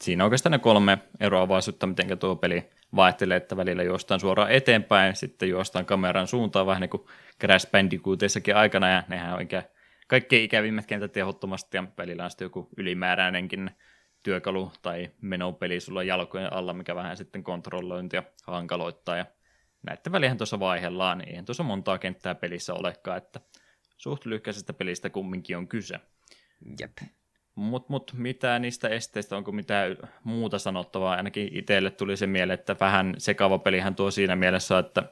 Siinä 0.00 0.24
on 0.24 0.26
oikeastaan 0.26 0.50
ne 0.50 0.58
kolme 0.58 0.98
eroavaisuutta, 1.20 1.86
miten 1.86 2.18
tuo 2.18 2.36
peli 2.36 2.70
vaihtelee, 2.96 3.36
että 3.36 3.56
välillä 3.56 3.82
juostaan 3.82 4.20
suoraan 4.20 4.50
eteenpäin, 4.50 5.16
sitten 5.16 5.48
juostaan 5.48 5.86
kameran 5.86 6.26
suuntaan 6.26 6.66
vähän 6.66 6.80
niin 6.80 6.90
kuin 6.90 7.06
Crash 7.40 7.70
Bandicootissakin 7.70 8.56
aikana, 8.56 8.88
ja 8.88 9.02
nehän 9.08 9.32
on 9.32 9.38
oikein 9.38 9.62
kaikkein 10.08 10.44
ikävimmät 10.44 10.86
kentät 10.86 11.12
tehottomasti, 11.12 11.76
ja 11.76 11.84
välillä 11.98 12.24
on 12.24 12.30
sitten 12.30 12.46
joku 12.46 12.68
ylimääräinenkin 12.76 13.70
työkalu 14.22 14.72
tai 14.82 15.10
menopeli 15.20 15.80
sulla 15.80 16.02
jalkojen 16.02 16.52
alla, 16.52 16.72
mikä 16.72 16.94
vähän 16.94 17.16
sitten 17.16 17.44
kontrollointia 17.44 18.22
hankaloittaa, 18.46 19.16
ja 19.16 19.26
näiden 19.82 20.12
välihän 20.12 20.36
tuossa 20.36 20.60
vaihellaan, 20.60 21.18
niin 21.18 21.28
eihän 21.28 21.44
tuossa 21.44 21.62
montaa 21.62 21.98
kenttää 21.98 22.34
pelissä 22.34 22.74
olekaan, 22.74 23.16
että 23.16 23.40
suht 23.96 24.26
lyhkäisestä 24.26 24.72
pelistä 24.72 25.10
kumminkin 25.10 25.56
on 25.56 25.68
kyse. 25.68 26.00
Jep. 26.80 26.98
Mutta 27.54 27.86
mut, 27.90 28.12
mitä 28.16 28.58
niistä 28.58 28.88
esteistä, 28.88 29.36
onko 29.36 29.52
mitään 29.52 29.96
muuta 30.24 30.58
sanottavaa? 30.58 31.14
Ainakin 31.14 31.48
itselle 31.52 31.90
tuli 31.90 32.16
se 32.16 32.26
mieleen, 32.26 32.58
että 32.58 32.76
vähän 32.80 33.14
sekava 33.18 33.58
pelihän 33.58 33.94
tuo 33.94 34.10
siinä 34.10 34.36
mielessä, 34.36 34.78
että 34.78 35.02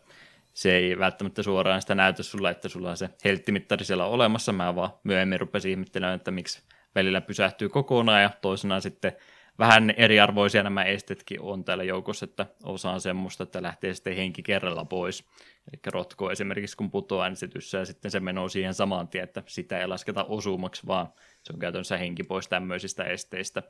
se 0.54 0.76
ei 0.76 0.98
välttämättä 0.98 1.42
suoraan 1.42 1.80
sitä 1.80 1.94
näytä 1.94 2.22
sulle, 2.22 2.50
että 2.50 2.68
sulla 2.68 2.90
on 2.90 2.96
se 2.96 3.10
helttimittari 3.24 3.84
siellä 3.84 4.06
olemassa. 4.06 4.52
Mä 4.52 4.76
vaan 4.76 4.90
myöhemmin 5.04 5.40
rupesin 5.40 5.70
ihmettelemään, 5.70 6.16
että 6.16 6.30
miksi 6.30 6.62
välillä 6.94 7.20
pysähtyy 7.20 7.68
kokonaan 7.68 8.22
ja 8.22 8.30
toisena 8.40 8.80
sitten 8.80 9.12
vähän 9.58 9.94
eriarvoisia 9.96 10.62
nämä 10.62 10.84
estetkin 10.84 11.40
on 11.40 11.64
täällä 11.64 11.84
joukossa, 11.84 12.24
että 12.24 12.46
osa 12.64 12.90
on 12.90 13.00
semmoista, 13.00 13.42
että 13.42 13.62
lähtee 13.62 13.94
sitten 13.94 14.16
henki 14.16 14.42
kerralla 14.42 14.84
pois. 14.84 15.24
Eli 15.72 15.80
rotko 15.86 16.30
esimerkiksi 16.30 16.76
kun 16.76 16.90
putoaa, 16.90 17.28
niin 17.28 17.36
se 17.36 17.48
tyssää 17.48 17.84
sitten 17.84 18.10
se 18.10 18.20
menoo 18.20 18.48
siihen 18.48 18.74
samaan 18.74 19.08
tien, 19.08 19.24
että 19.24 19.42
sitä 19.46 19.78
ei 19.78 19.86
lasketa 19.86 20.24
osumaksi, 20.24 20.86
vaan 20.86 21.08
se 21.42 21.52
on 21.52 21.58
käytännössä 21.58 21.96
henki 21.96 22.22
pois 22.22 22.48
tämmöisistä 22.48 23.04
esteistä. 23.04 23.62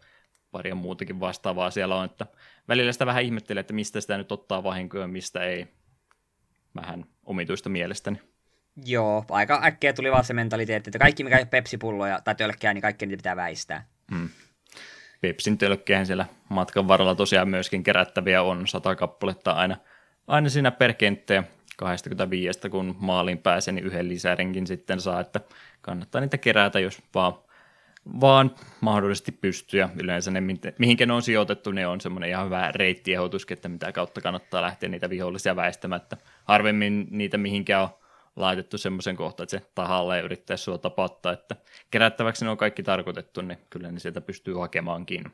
Paria 0.50 0.74
muutakin 0.74 1.20
vastaavaa 1.20 1.70
siellä 1.70 1.96
on, 1.96 2.04
että 2.04 2.26
välillä 2.68 2.92
sitä 2.92 3.06
vähän 3.06 3.22
ihmettelee, 3.22 3.60
että 3.60 3.72
mistä 3.72 4.00
sitä 4.00 4.16
nyt 4.16 4.32
ottaa 4.32 4.64
vahinkoja, 4.64 5.06
mistä 5.06 5.44
ei. 5.44 5.66
Vähän 6.76 7.04
omituista 7.24 7.68
mielestäni. 7.68 8.20
Joo, 8.84 9.24
aika 9.30 9.60
äkkiä 9.64 9.92
tuli 9.92 10.12
vaan 10.12 10.24
se 10.24 10.34
mentaliteetti, 10.34 10.90
että 10.90 10.98
kaikki 10.98 11.24
mikä 11.24 11.38
ei 11.38 11.46
pepsipulloja 11.46 12.20
tai 12.24 12.34
tölkkää, 12.34 12.74
niin 12.74 12.82
kaikki 12.82 13.06
niitä 13.06 13.18
pitää 13.18 13.36
väistää. 13.36 13.84
Hmm. 14.14 14.28
Pepsin 15.20 15.58
tölkkeen 15.58 16.06
siellä 16.06 16.26
matkan 16.48 16.88
varrella 16.88 17.14
tosiaan 17.14 17.48
myöskin 17.48 17.82
kerättäviä 17.82 18.42
on 18.42 18.68
sata 18.68 18.94
kappaletta 18.94 19.52
aina, 19.52 19.76
aina 20.26 20.48
siinä 20.48 20.70
per 20.70 20.94
kenttä 20.94 21.44
25, 21.76 22.70
kun 22.70 22.96
maaliin 22.98 23.38
pääsee, 23.38 23.72
niin 23.72 23.84
yhden 23.84 24.08
lisärinkin 24.08 24.66
sitten 24.66 25.00
saa, 25.00 25.20
että 25.20 25.40
kannattaa 25.80 26.20
niitä 26.20 26.38
kerätä, 26.38 26.80
jos 26.80 27.02
vaan, 27.14 27.34
vaan 28.20 28.54
mahdollisesti 28.80 29.32
pystyy. 29.32 29.84
Yleensä 29.96 30.30
ne, 30.30 30.40
mihinkä 30.78 31.06
ne 31.06 31.12
on 31.12 31.22
sijoitettu, 31.22 31.70
ne 31.70 31.86
on 31.86 32.00
semmoinen 32.00 32.30
ihan 32.30 32.46
hyvä 32.46 32.72
reittiehoitus, 32.74 33.46
että 33.50 33.68
mitä 33.68 33.92
kautta 33.92 34.20
kannattaa 34.20 34.62
lähteä 34.62 34.88
niitä 34.88 35.10
vihollisia 35.10 35.56
väistämättä. 35.56 36.16
Harvemmin 36.44 37.06
niitä 37.10 37.38
mihinkään 37.38 37.82
on 37.82 37.88
laitettu 38.36 38.78
semmoisen 38.78 39.16
kohtaan, 39.16 39.44
että 39.44 39.58
se 39.58 39.70
tahalle 39.74 40.20
yrittää 40.20 40.56
sua 40.56 40.78
tapattaa, 40.78 41.32
että 41.32 41.56
kerättäväksi 41.90 42.44
ne 42.44 42.50
on 42.50 42.56
kaikki 42.56 42.82
tarkoitettu, 42.82 43.40
niin 43.40 43.58
kyllä 43.70 43.92
ne 43.92 44.00
sieltä 44.00 44.20
pystyy 44.20 44.54
hakemaankin. 44.54 45.24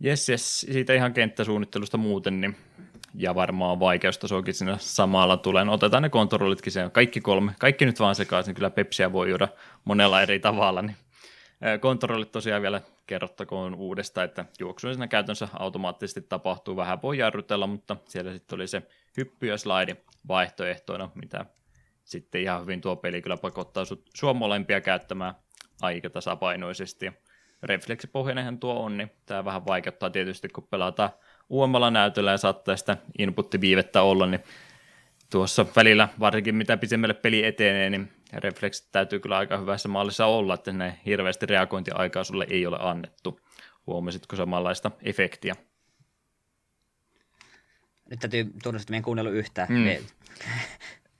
Jes, 0.00 0.28
jes, 0.28 0.60
siitä 0.60 0.94
ihan 0.94 1.14
kenttäsuunnittelusta 1.14 1.96
muuten, 1.96 2.40
niin 2.40 2.56
ja 3.14 3.34
varmaan 3.34 3.80
vaikeustasoakin 3.80 4.54
siinä 4.54 4.76
samalla 4.80 5.36
tulee. 5.36 5.64
No, 5.64 5.72
otetaan 5.72 6.02
ne 6.02 6.08
kontrollitkin, 6.08 6.72
se 6.72 6.84
on 6.84 6.90
kaikki 6.90 7.20
kolme, 7.20 7.54
kaikki 7.58 7.86
nyt 7.86 8.00
vaan 8.00 8.14
sekaisin, 8.14 8.50
niin 8.50 8.54
kyllä 8.54 8.70
Pepsiä 8.70 9.12
voi 9.12 9.28
juoda 9.28 9.48
monella 9.84 10.22
eri 10.22 10.40
tavalla, 10.40 10.82
niin 10.82 10.96
kontrollit 11.80 12.32
tosiaan 12.32 12.62
vielä 12.62 12.80
kerrottakoon 13.06 13.74
uudestaan, 13.74 14.24
että 14.24 14.44
juoksu 14.60 14.88
siinä 14.88 15.08
käytännössä 15.08 15.48
automaattisesti 15.58 16.20
tapahtuu, 16.20 16.76
vähän 16.76 17.02
voi 17.02 17.18
jarrutella, 17.18 17.66
mutta 17.66 17.96
siellä 18.08 18.32
sitten 18.32 18.56
oli 18.56 18.66
se 18.66 18.82
hyppy 19.16 19.46
ja 19.46 19.58
slide 19.58 19.96
vaihtoehtoina, 20.28 21.10
mitä 21.14 21.46
sitten 22.04 22.40
ihan 22.40 22.62
hyvin 22.62 22.80
tuo 22.80 22.96
peli 22.96 23.22
kyllä 23.22 23.36
pakottaa 23.36 23.84
sua 24.14 24.34
molempia 24.34 24.80
käyttämään 24.80 25.34
aika 25.82 26.10
tasapainoisesti. 26.10 27.12
Refleksipohjainenhan 27.62 28.58
tuo 28.58 28.74
on, 28.74 28.96
niin 28.96 29.10
tämä 29.26 29.44
vähän 29.44 29.66
vaikeuttaa 29.66 30.10
tietysti, 30.10 30.48
kun 30.48 30.68
pelataan 30.70 31.10
uudemmalla 31.48 31.90
näytöllä 31.90 32.30
ja 32.30 32.38
saattaa 32.38 32.76
sitä 32.76 32.96
inputtiviivettä 33.18 34.02
olla, 34.02 34.26
niin 34.26 34.40
tuossa 35.30 35.66
välillä, 35.76 36.08
varsinkin 36.20 36.54
mitä 36.54 36.76
pisemmälle 36.76 37.14
peli 37.14 37.44
etenee, 37.44 37.90
niin 37.90 38.12
refleksit 38.32 38.88
täytyy 38.92 39.20
kyllä 39.20 39.38
aika 39.38 39.58
hyvässä 39.58 39.88
mallissa 39.88 40.26
olla, 40.26 40.54
että 40.54 40.72
ne 40.72 40.98
hirveästi 41.06 41.46
reagointiaikaa 41.46 42.24
sulle 42.24 42.46
ei 42.50 42.66
ole 42.66 42.78
annettu. 42.80 43.40
Huomasitko 43.86 44.36
samanlaista 44.36 44.90
efektiä? 45.02 45.56
Nyt 48.10 48.20
täytyy 48.20 48.44
tunnustaa, 48.62 48.84
että 48.84 48.96
en 48.96 49.02
kuunnellut 49.02 49.34
yhtään. 49.34 49.68
Mm. 49.70 49.86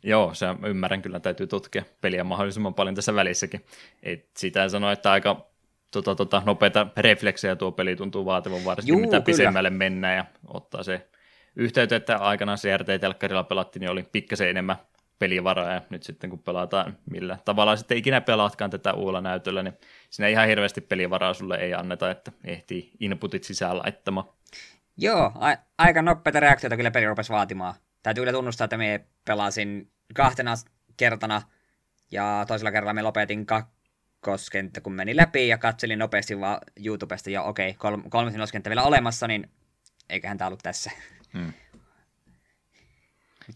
Joo, 0.02 0.34
se 0.34 0.46
ymmärrän 0.66 1.02
kyllä, 1.02 1.20
täytyy 1.20 1.46
tutkia 1.46 1.84
peliä 2.00 2.24
mahdollisimman 2.24 2.74
paljon 2.74 2.94
tässä 2.94 3.14
välissäkin. 3.14 3.64
Et 4.02 4.28
sitä 4.36 4.68
sano, 4.68 4.90
että 4.90 5.12
aika 5.12 5.51
tota, 5.92 6.14
tota, 6.14 6.42
nopeita 6.46 6.86
refleksejä 6.96 7.56
tuo 7.56 7.72
peli 7.72 7.96
tuntuu 7.96 8.24
vaativan 8.24 8.64
varsinkin, 8.64 8.92
Juu, 8.92 9.00
mitä 9.00 9.10
kyllä. 9.10 9.22
pisemmälle 9.22 9.70
mennään 9.70 10.16
ja 10.16 10.24
ottaa 10.46 10.82
se 10.82 11.08
yhteyttä, 11.56 11.96
että 11.96 12.16
aikanaan 12.16 12.58
CRT-telkkarilla 12.58 13.44
pelattiin, 13.44 13.80
niin 13.80 13.90
oli 13.90 14.02
pikkasen 14.02 14.48
enemmän 14.50 14.76
pelivaraa 15.18 15.72
ja 15.72 15.80
nyt 15.90 16.02
sitten 16.02 16.30
kun 16.30 16.38
pelataan 16.38 16.98
millä 17.10 17.38
tavalla 17.44 17.76
sitten 17.76 17.98
ikinä 17.98 18.20
pelaatkaan 18.20 18.70
tätä 18.70 18.92
uudella 18.92 19.20
näytöllä, 19.20 19.62
niin 19.62 19.74
siinä 20.10 20.28
ihan 20.28 20.48
hirveästi 20.48 20.80
pelivaraa 20.80 21.34
sulle 21.34 21.56
ei 21.56 21.74
anneta, 21.74 22.10
että 22.10 22.32
ehtii 22.44 22.90
inputit 23.00 23.44
sisään 23.44 23.78
laittamaan. 23.78 24.26
Joo, 24.96 25.32
a- 25.34 25.56
aika 25.78 26.02
nopeita 26.02 26.40
reaktioita 26.40 26.76
kyllä 26.76 26.90
peli 26.90 27.06
rupesi 27.06 27.32
vaatimaan. 27.32 27.74
Täytyy 28.02 28.20
kyllä 28.22 28.32
tunnustaa, 28.32 28.64
että 28.64 28.76
me 28.76 29.04
pelasin 29.24 29.90
kahtena 30.14 30.54
kertana 30.96 31.42
ja 32.10 32.44
toisella 32.48 32.72
kerralla 32.72 32.94
me 32.94 33.02
lopetin 33.02 33.46
kakkoskenttä, 34.22 34.80
kun 34.80 34.92
meni 34.92 35.16
läpi 35.16 35.48
ja 35.48 35.58
katselin 35.58 35.98
nopeasti 35.98 36.40
vaan 36.40 36.58
YouTubesta 36.84 37.30
ja 37.30 37.42
okei, 37.42 37.70
okay, 37.70 37.78
kol- 37.78 38.08
kolmas 38.08 38.52
vielä 38.68 38.82
olemassa, 38.82 39.26
niin 39.26 39.50
eiköhän 40.10 40.38
tämä 40.38 40.46
ollut 40.46 40.62
tässä. 40.62 40.90
Hmm. 41.32 41.52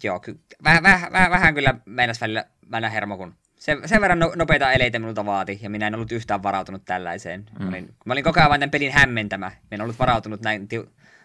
Joo, 0.02 0.20
ky- 0.20 0.40
vähän, 0.64 0.82
vähän, 0.82 1.12
vähän, 1.12 1.30
vähän 1.30 1.54
kyllä 1.54 1.74
meinas 1.84 2.20
välillä, 2.20 2.44
välillä 2.70 2.90
hermo, 2.90 3.16
kun 3.16 3.34
sen, 3.56 3.88
sen 3.88 4.00
verran 4.00 4.18
no, 4.18 4.32
nopeita 4.36 4.72
eleitä 4.72 4.98
minulta 4.98 5.26
vaati, 5.26 5.58
ja 5.62 5.70
minä 5.70 5.86
en 5.86 5.94
ollut 5.94 6.12
yhtään 6.12 6.42
varautunut 6.42 6.84
tällaiseen. 6.84 7.46
Mm. 7.58 7.64
Mä, 7.64 7.68
olin, 7.68 7.94
mä 8.04 8.12
olin 8.12 8.24
koko 8.24 8.40
ajan 8.40 8.50
vain 8.50 8.60
tämän 8.60 8.70
pelin 8.70 8.92
hämmentämä. 8.92 9.46
Minä 9.48 9.60
en 9.72 9.80
ollut 9.80 9.98
varautunut 9.98 10.40
näin 10.40 10.68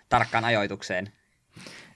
tarkkaan 0.10 0.46
ajoitukseen. 0.46 1.12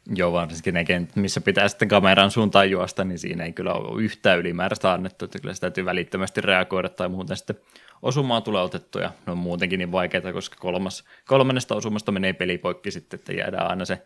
Joo, 0.09 0.31
varsinkin 0.31 0.73
ne 0.73 0.85
kentät, 0.85 1.15
missä 1.15 1.41
pitää 1.41 1.67
sitten 1.67 1.87
kameran 1.87 2.31
suuntaan 2.31 2.71
juosta, 2.71 3.03
niin 3.03 3.19
siinä 3.19 3.43
ei 3.43 3.53
kyllä 3.53 3.73
ole 3.73 4.03
yhtään 4.03 4.39
ylimääräistä 4.39 4.93
annettu, 4.93 5.25
että 5.25 5.39
kyllä 5.39 5.53
sitä 5.53 5.61
täytyy 5.61 5.85
välittömästi 5.85 6.41
reagoida 6.41 6.89
tai 6.89 7.09
muuten 7.09 7.37
sitten 7.37 7.59
osumaa 8.01 8.41
tulee 8.41 8.61
otettu 8.61 8.99
ja 8.99 9.11
ne 9.25 9.31
on 9.31 9.37
muutenkin 9.37 9.77
niin 9.77 9.91
vaikeita, 9.91 10.33
koska 10.33 10.55
kolmas, 10.59 11.03
kolmannesta 11.27 11.75
osumasta 11.75 12.11
menee 12.11 12.33
peli 12.33 12.57
poikki 12.57 12.91
sitten, 12.91 13.17
että 13.17 13.33
jäädään 13.33 13.69
aina 13.69 13.85
se 13.85 14.05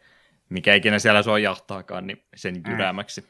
mikä 0.49 0.73
ikinä 0.73 0.99
siellä 0.99 1.23
sua 1.23 1.39
jahtaakaan, 1.39 2.07
niin 2.07 2.23
sen 2.35 2.55
mm. 2.55 2.71
jyräämäksi. 2.71 3.21
Mm. 3.21 3.27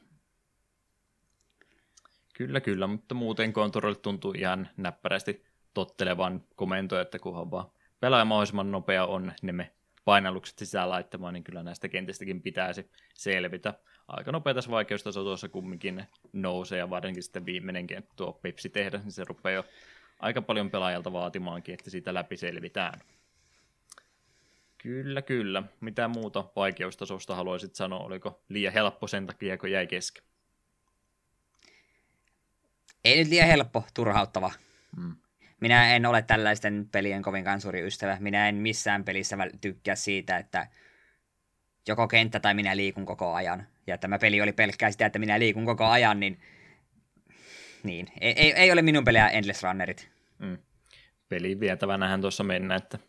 Kyllä, 2.34 2.62
kyllä, 2.62 2.88
mutta 2.88 3.16
muuten 3.16 3.54
kontrollit 3.54 4.02
tuntuu 4.02 4.34
ihan 4.38 4.70
näppärästi 4.78 5.46
tottelevan 5.74 6.44
komentoja, 6.56 7.02
että 7.02 7.20
kunhan 7.20 7.52
vaan 7.52 7.72
pelaaja 8.00 8.26
mahdollisimman 8.26 8.72
nopea 8.72 9.06
on, 9.06 9.34
niin 9.42 9.56
me 9.56 9.72
painallukset 10.10 10.58
sisään 10.58 10.90
laittamaan, 10.90 11.34
niin 11.34 11.44
kyllä 11.44 11.64
näistä 11.64 11.88
kentistäkin 11.88 12.42
pitäisi 12.42 12.90
selvitä. 13.14 13.74
Aika 14.08 14.32
nopeita 14.32 14.62
vaikeustaso 14.70 15.24
tuossa 15.24 15.50
kumminkin 15.50 16.04
nousee, 16.34 16.80
ja 16.80 16.90
varsinkin 16.90 17.24
sitten 17.24 17.46
viimeinen 17.46 17.88
kenttä 17.88 18.14
tuo 18.16 18.34
Pepsi 18.34 18.70
tehdä, 18.70 18.98
niin 18.98 19.12
se 19.12 19.24
rupeaa 19.24 19.54
jo 19.54 19.66
aika 20.20 20.42
paljon 20.42 20.72
pelaajalta 20.72 21.12
vaatimaankin, 21.12 21.74
että 21.74 21.90
siitä 21.90 22.14
läpi 22.14 22.38
selvitään. 22.38 23.00
Kyllä, 24.78 25.22
kyllä. 25.22 25.64
Mitä 25.80 26.08
muuta 26.08 26.46
vaikeustasosta 26.56 27.36
haluaisit 27.36 27.76
sanoa? 27.76 28.00
Oliko 28.00 28.42
liian 28.50 28.74
helppo 28.74 29.08
sen 29.08 29.28
takia, 29.28 29.58
kun 29.58 29.72
jäi 29.72 29.88
kesken? 29.88 30.24
Ei 33.06 33.18
nyt 33.18 33.28
liian 33.28 33.48
helppo, 33.48 33.84
turhauttava. 33.94 34.52
Mm. 34.98 35.16
Minä 35.60 35.96
en 35.96 36.06
ole 36.06 36.22
tällaisten 36.22 36.90
pelien 36.92 37.22
kovinkaan 37.22 37.62
suuri 37.62 37.88
ystävä. 37.88 38.18
Minä 38.20 38.50
en 38.50 38.56
missään 38.56 39.04
pelissä 39.04 39.38
tykkää 39.62 39.96
siitä, 39.96 40.38
että 40.38 40.68
joko 41.88 42.08
kenttä 42.08 42.40
tai 42.40 42.54
minä 42.54 42.78
liikun 42.78 43.06
koko 43.06 43.34
ajan. 43.34 43.68
Ja 43.88 43.98
tämä 43.98 44.20
peli 44.20 44.42
oli 44.42 44.52
pelkkää 44.52 44.92
sitä, 44.92 45.06
että 45.06 45.20
minä 45.20 45.40
liikun 45.40 45.66
koko 45.66 45.86
ajan, 45.86 46.20
niin, 46.20 46.40
niin. 47.84 48.08
Ei, 48.22 48.34
ei, 48.34 48.54
ei 48.54 48.72
ole 48.72 48.82
minun 48.82 49.04
pelejä 49.04 49.30
Endless 49.30 49.64
Runnerit. 49.64 50.10
Mm. 50.40 50.58
Peli 51.30 51.60
vietävänähän 51.60 52.22
tuossa 52.22 52.44
mennä, 52.44 52.76
että 52.76 53.00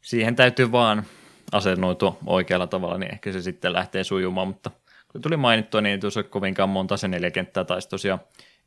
siihen 0.00 0.36
täytyy 0.36 0.72
vaan 0.72 1.04
asennoitua 1.52 2.18
oikealla 2.26 2.66
tavalla, 2.66 2.98
niin 2.98 3.12
ehkä 3.12 3.32
se 3.32 3.42
sitten 3.42 3.72
lähtee 3.72 4.04
sujumaan, 4.04 4.48
mutta 4.48 4.70
kun 5.12 5.20
tuli 5.20 5.36
mainittua, 5.36 5.80
niin 5.80 5.90
ei 5.90 5.98
tuossa 5.98 6.22
kovinkaan 6.22 6.68
monta 6.68 6.96
se 6.96 7.08
neljä 7.08 7.30
kenttää 7.30 7.64
taisi 7.64 7.88
tosiaan 7.88 8.20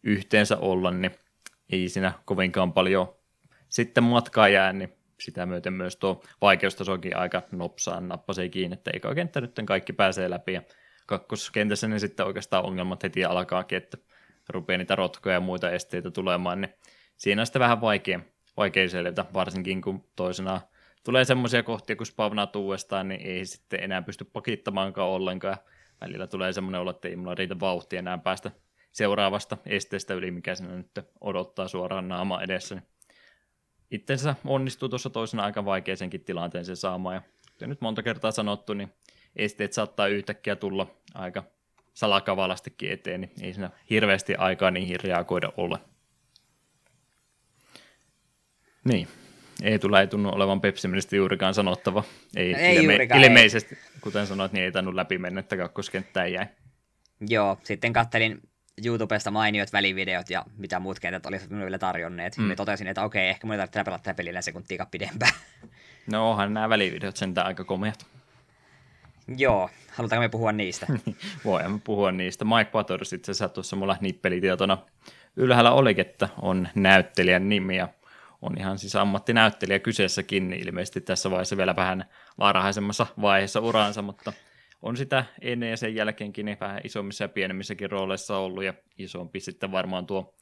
yhteensä 0.03 0.57
olla, 0.57 0.91
niin 0.91 1.11
ei 1.71 1.89
siinä 1.89 2.13
kovinkaan 2.25 2.73
paljon 2.73 3.15
sitten 3.69 4.03
matkaa 4.03 4.47
jää, 4.47 4.73
niin 4.73 4.93
sitä 5.19 5.45
myöten 5.45 5.73
myös 5.73 5.95
tuo 5.95 6.23
vaikeustasokin 6.41 7.17
aika 7.17 7.41
nopsaan 7.51 8.07
nappasee 8.07 8.49
kiinni, 8.49 8.73
että 8.73 8.91
eikä 8.93 9.15
kenttä 9.15 9.41
nyt 9.41 9.59
kaikki 9.65 9.93
pääsee 9.93 10.29
läpi 10.29 10.53
ja 10.53 10.61
kakkoskentässä 11.05 11.87
niin 11.87 11.99
sitten 11.99 12.25
oikeastaan 12.25 12.65
ongelmat 12.65 13.03
heti 13.03 13.25
alkaakin, 13.25 13.77
että 13.77 13.97
rupeaa 14.49 14.77
niitä 14.77 14.95
rotkoja 14.95 15.35
ja 15.35 15.39
muita 15.39 15.71
esteitä 15.71 16.11
tulemaan, 16.11 16.61
niin 16.61 16.73
siinä 17.17 17.41
on 17.41 17.45
sitten 17.45 17.59
vähän 17.59 17.81
vaikea, 17.81 18.19
vaikea 18.57 18.89
selvitä, 18.89 19.25
varsinkin 19.33 19.81
kun 19.81 20.09
toisena 20.15 20.61
tulee 21.03 21.25
semmoisia 21.25 21.63
kohtia, 21.63 21.95
kun 21.95 22.05
spavnaat 22.05 22.55
uudestaan, 22.55 23.07
niin 23.07 23.21
ei 23.21 23.45
sitten 23.45 23.83
enää 23.83 24.01
pysty 24.01 24.25
pakittamaankaan 24.25 25.09
ollenkaan. 25.09 25.57
Välillä 26.01 26.27
tulee 26.27 26.53
semmoinen 26.53 26.81
olo, 26.81 26.89
että 26.89 27.07
ei 27.07 27.15
mulla 27.15 27.35
riitä 27.35 27.59
vauhtia 27.59 27.99
enää 27.99 28.17
päästä 28.17 28.51
seuraavasta 28.97 29.57
esteestä 29.65 30.13
yli, 30.13 30.31
mikä 30.31 30.55
sinne 30.55 30.75
nyt 30.75 30.99
odottaa 31.21 31.67
suoraan 31.67 32.07
naama 32.07 32.41
edessä. 32.41 32.75
Niin 32.75 32.83
itsensä 33.91 34.35
onnistuu 34.45 34.89
tuossa 34.89 35.09
toisena 35.09 35.43
aika 35.43 35.65
vaikeisenkin 35.65 36.23
tilanteeseen 36.23 36.75
saamaan. 36.75 37.15
Ja 37.15 37.21
kuten 37.51 37.69
nyt 37.69 37.81
monta 37.81 38.03
kertaa 38.03 38.31
sanottu, 38.31 38.73
niin 38.73 38.93
esteet 39.35 39.73
saattaa 39.73 40.07
yhtäkkiä 40.07 40.55
tulla 40.55 40.87
aika 41.13 41.43
salakavalastikin 41.93 42.91
eteen, 42.91 43.21
niin 43.21 43.31
ei 43.41 43.53
siinä 43.53 43.69
hirveästi 43.89 44.35
aikaa 44.35 44.71
niihin 44.71 44.99
reagoida 44.99 45.53
ole. 45.57 45.79
Niin, 48.83 49.07
ei 49.63 49.79
tule 49.79 49.99
ei 49.99 50.07
tunnu 50.07 50.29
olevan 50.29 50.61
Pepsimenistä 50.61 51.15
juurikaan 51.15 51.53
sanottava. 51.53 52.03
Ei, 52.35 52.51
no 52.51 52.59
ei 52.59 52.75
ilme- 52.75 52.93
juurikaan, 52.93 53.23
ilmeisesti, 53.23 53.75
ei. 53.75 54.01
kuten 54.01 54.27
sanoit, 54.27 54.51
niin 54.51 54.65
ei 54.65 54.71
tainnut 54.71 54.95
läpi 54.95 55.17
mennä, 55.17 55.39
että 55.39 55.57
kakkoskenttään 55.57 56.33
jäi. 56.33 56.45
Joo, 57.29 57.57
sitten 57.63 57.93
kattelin 57.93 58.41
YouTubesta 58.85 59.31
mainiot 59.31 59.73
välivideot 59.73 60.29
ja 60.29 60.45
mitä 60.57 60.79
muut 60.79 60.99
kentät 60.99 61.25
olisivat 61.25 61.49
minulle 61.49 61.65
vielä 61.65 61.77
tarjonneet. 61.77 62.37
Mm. 62.37 62.43
Me 62.43 62.55
totesin, 62.55 62.87
että 62.87 63.03
okei, 63.03 63.29
ehkä 63.29 63.47
minun 63.47 63.57
tarvitsee 63.57 63.83
pelata 63.83 64.03
tätä 64.03 64.13
pelillä 64.17 64.41
sekuntia 64.41 64.87
pidempään. 64.91 65.31
No 66.11 66.31
onhan 66.31 66.53
nämä 66.53 66.69
välivideot 66.69 67.17
sentään 67.17 67.47
aika 67.47 67.63
komeat. 67.63 68.05
Joo, 69.37 69.69
halutaanko 69.91 70.21
me 70.21 70.29
puhua 70.29 70.51
niistä? 70.51 70.87
Voimme 71.45 71.79
puhua 71.83 72.11
niistä. 72.11 72.45
Mike 72.45 72.71
Waters 72.73 73.13
itse 73.13 73.31
asiassa 73.31 73.49
tuossa 73.49 73.75
mulla 73.75 73.97
nippelitietona 74.01 74.77
ylhäällä 75.35 75.71
oli, 75.71 75.95
että 75.97 76.29
on 76.41 76.67
näyttelijän 76.75 77.49
nimi 77.49 77.77
ja 77.77 77.87
on 78.41 78.57
ihan 78.59 78.79
siis 78.79 78.95
ammattinäyttelijä 78.95 79.79
kyseessäkin, 79.79 80.49
niin 80.49 80.67
ilmeisesti 80.67 81.01
tässä 81.01 81.31
vaiheessa 81.31 81.57
vielä 81.57 81.75
vähän 81.75 82.05
varhaisemmassa 82.39 83.07
vaiheessa 83.21 83.59
uransa, 83.59 84.01
mutta 84.01 84.33
on 84.81 84.97
sitä 84.97 85.25
ennen 85.41 85.69
ja 85.69 85.77
sen 85.77 85.95
jälkeenkin 85.95 86.45
niin 86.45 86.57
vähän 86.59 86.81
isommissa 86.83 87.23
ja 87.23 87.29
pienemmissäkin 87.29 87.91
rooleissa 87.91 88.37
ollut, 88.37 88.63
ja 88.63 88.73
isompi 88.97 89.39
sitten 89.39 89.71
varmaan 89.71 90.05
tuo 90.05 90.35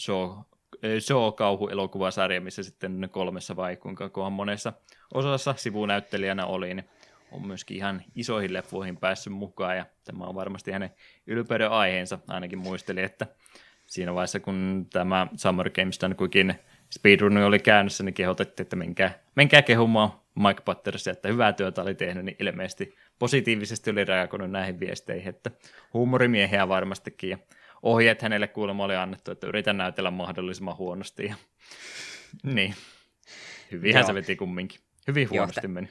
show, 0.00 0.30
show 0.98 1.34
kauhuelokuvasarja, 1.34 2.40
missä 2.40 2.62
sitten 2.62 3.08
kolmessa 3.10 3.56
vai 3.56 3.76
kuinka 3.76 4.08
kohan 4.08 4.32
monessa 4.32 4.72
osassa 5.14 5.54
sivunäyttelijänä 5.56 6.46
oli, 6.46 6.74
niin 6.74 6.88
on 7.32 7.46
myöskin 7.46 7.76
ihan 7.76 8.02
isoihin 8.14 8.52
leffoihin 8.52 8.96
päässyt 8.96 9.32
mukaan, 9.32 9.76
ja 9.76 9.86
tämä 10.04 10.24
on 10.24 10.34
varmasti 10.34 10.72
hänen 10.72 10.90
ylpeyden 11.26 11.70
aiheensa, 11.70 12.18
ainakin 12.28 12.58
muisteli, 12.58 13.02
että 13.02 13.26
siinä 13.86 14.14
vaiheessa, 14.14 14.40
kun 14.40 14.86
tämä 14.92 15.26
Summer 15.36 15.70
Games 15.70 16.00
Done 16.00 16.16
Quickin 16.20 16.54
speedrun 16.90 17.36
oli 17.36 17.58
käynnissä, 17.58 18.04
niin 18.04 18.14
kehotettiin, 18.14 18.64
että 18.64 18.76
menkää, 18.76 19.18
menkää 19.34 19.62
kehumaan 19.62 20.12
Mike 20.34 20.60
Pattersia, 20.64 21.12
että 21.12 21.28
hyvää 21.28 21.52
työtä 21.52 21.82
oli 21.82 21.94
tehnyt, 21.94 22.24
niin 22.24 22.36
ilmeisesti 22.40 22.94
positiivisesti 23.18 23.90
oli 23.90 24.04
reagoinut 24.04 24.50
näihin 24.50 24.80
viesteihin, 24.80 25.28
että 25.28 25.50
huumorimiehiä 25.94 26.68
varmastikin, 26.68 27.30
ja 27.30 27.38
ohjeet 27.82 28.22
hänelle 28.22 28.48
kuulemma 28.48 28.84
oli 28.84 28.96
annettu, 28.96 29.30
että 29.30 29.46
yritän 29.46 29.76
näytellä 29.76 30.10
mahdollisimman 30.10 30.76
huonosti, 30.76 31.26
ja 31.26 31.34
niin, 32.42 32.74
hyvinhän 33.72 34.06
se 34.06 34.14
veti 34.14 34.36
kumminkin. 34.36 34.80
Hyvin 35.08 35.30
huonosti 35.30 35.60
Joo, 35.66 35.72
meni. 35.72 35.88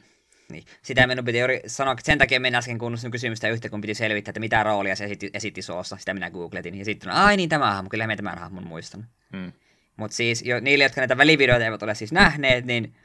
Niin. 0.50 0.64
Sitä 0.82 1.08
minun 1.08 1.26
piti 1.26 1.40
juuri 1.40 1.62
sanoa, 1.68 1.92
että 1.92 2.06
sen 2.06 2.18
takia 2.18 2.40
minä 2.40 2.58
äsken 2.58 2.78
kuunnellut 2.78 3.12
kysymystä 3.12 3.50
yhtä, 3.50 3.70
kun 3.70 3.82
piti 3.82 3.94
selvittää, 3.94 4.30
että 4.32 4.40
mitä 4.40 4.64
roolia 4.64 4.96
se 4.96 5.06
esitti, 5.06 5.30
esitti 5.34 5.62
soossa. 5.62 5.98
Sitä 5.98 6.14
minä 6.14 6.32
googletin. 6.32 6.76
Ja 6.78 6.86
sitten, 6.86 7.12
ai 7.12 7.38
niin, 7.38 7.50
tämä 7.50 7.72
hahmo, 7.72 7.90
kyllä 7.90 8.08
me 8.08 8.16
tämän 8.16 8.38
hahmon 8.38 8.68
muistan. 8.68 9.08
Hmm. 9.38 9.52
Mutta 10.00 10.16
siis 10.16 10.42
jo, 10.42 10.60
niille, 10.60 10.84
jotka 10.84 11.02
näitä 11.02 11.18
välivideoita 11.18 11.66
eivät 11.66 11.84
ole 11.84 11.96
siis 11.96 12.12
nähneet, 12.12 12.66
niin 12.66 12.96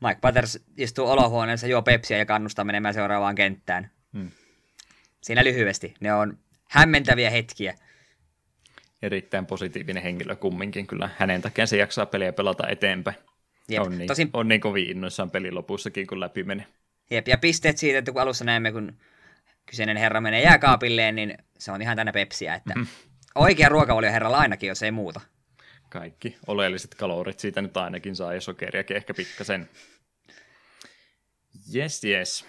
Mike 0.00 0.18
Patters 0.20 0.64
istuu 0.76 1.08
olohuoneessa, 1.08 1.66
juo 1.66 1.82
pepsiä 1.82 2.18
ja 2.18 2.26
kannustaa 2.26 2.64
menemään 2.64 2.94
seuraavaan 2.94 3.34
kenttään. 3.34 3.90
Hmm. 4.12 4.30
Siinä 5.20 5.44
lyhyesti. 5.44 5.94
Ne 6.00 6.14
on 6.14 6.38
hämmentäviä 6.68 7.30
hetkiä. 7.30 7.74
Erittäin 9.02 9.46
positiivinen 9.46 10.02
henkilö 10.02 10.36
kumminkin. 10.36 10.86
Kyllä 10.86 11.10
hänen 11.18 11.42
takia 11.42 11.66
se 11.66 11.76
jaksaa 11.76 12.06
peliä 12.06 12.32
pelata 12.32 12.68
eteenpäin. 12.68 13.16
Jep. 13.68 13.82
On, 13.82 13.98
niin, 13.98 14.08
Tosin... 14.08 14.30
on 14.32 14.48
niin 14.48 14.60
kovin 14.60 14.90
innoissaan 14.90 15.30
pelin 15.30 15.54
lopussakin, 15.54 16.06
kun 16.06 16.20
läpi 16.20 16.42
meni. 16.42 16.66
Jep, 17.10 17.28
ja 17.28 17.38
pisteet 17.38 17.78
siitä, 17.78 17.98
että 17.98 18.12
kun 18.12 18.22
alussa 18.22 18.44
näemme, 18.44 18.72
kun 18.72 18.92
kyseinen 19.66 19.96
herra 19.96 20.20
menee 20.20 20.42
jääkaapilleen, 20.42 21.14
niin 21.14 21.38
se 21.58 21.72
on 21.72 21.82
ihan 21.82 21.96
tänä 21.96 22.12
pepsiä, 22.12 22.54
että 22.54 22.74
mm. 22.74 22.86
oikea 23.34 23.68
ruokavalio 23.68 24.12
herralla 24.12 24.38
ainakin, 24.38 24.68
jos 24.68 24.82
ei 24.82 24.90
muuta 24.90 25.20
kaikki 25.92 26.36
oleelliset 26.46 26.94
kalorit 26.94 27.38
siitä 27.38 27.62
nyt 27.62 27.76
ainakin 27.76 28.16
saa 28.16 28.34
ja 28.34 28.40
sokeriakin 28.40 28.96
ehkä 28.96 29.14
pikkasen. 29.14 29.68
Yes, 31.74 32.04
yes. 32.04 32.46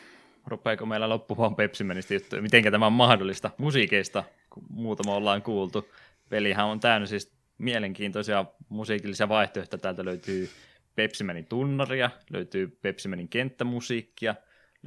Rupeeko 0.47 0.85
meillä 0.85 1.09
loppumaan 1.09 1.55
Pepsimenistä 1.55 2.13
juttuja? 2.13 2.41
Miten 2.41 2.63
tämä 2.71 2.85
on 2.85 2.93
mahdollista 2.93 3.51
musiikeista, 3.57 4.23
kun 4.49 4.63
muutama 4.69 5.15
ollaan 5.15 5.41
kuultu. 5.41 5.89
Pelihän 6.29 6.65
on 6.65 6.79
täynnä 6.79 7.05
siis 7.05 7.33
mielenkiintoisia 7.57 8.45
musiikillisia 8.69 9.29
vaihtoehtoja. 9.29 9.79
Täältä 9.79 10.05
löytyy 10.05 10.49
Pepsimenin 10.95 11.45
tunnaria, 11.45 12.09
löytyy 12.29 12.67
Pepsimenin 12.81 13.29
kenttämusiikkia, 13.29 14.35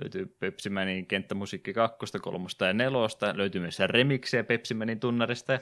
löytyy 0.02 0.26
Pepsimenin 0.26 1.06
kenttämusiikki 1.06 1.72
kakkosta, 1.72 2.18
kolmosta 2.18 2.66
ja 2.66 2.72
nelosta, 2.72 3.36
löytyy 3.36 3.60
myös 3.60 3.78
remiksiä 3.78 4.44
Pepsimenin 4.44 5.00
tunnarista 5.00 5.60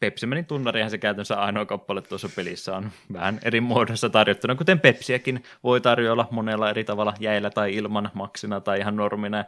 Pepsimenin 0.00 0.46
tunnarihan 0.46 0.90
se 0.90 0.98
käytännössä 0.98 1.40
ainoa 1.40 1.66
kappale 1.66 2.02
tuossa 2.02 2.28
pelissä 2.36 2.76
on 2.76 2.90
vähän 3.12 3.38
eri 3.44 3.60
muodossa 3.60 4.10
tarjottuna, 4.10 4.54
kuten 4.54 4.80
Pepsiäkin 4.80 5.42
voi 5.64 5.80
tarjoilla 5.80 6.28
monella 6.30 6.70
eri 6.70 6.84
tavalla 6.84 7.14
jäillä 7.20 7.50
tai 7.50 7.74
ilman, 7.74 8.10
maksina 8.14 8.60
tai 8.60 8.78
ihan 8.78 8.96
normina. 8.96 9.44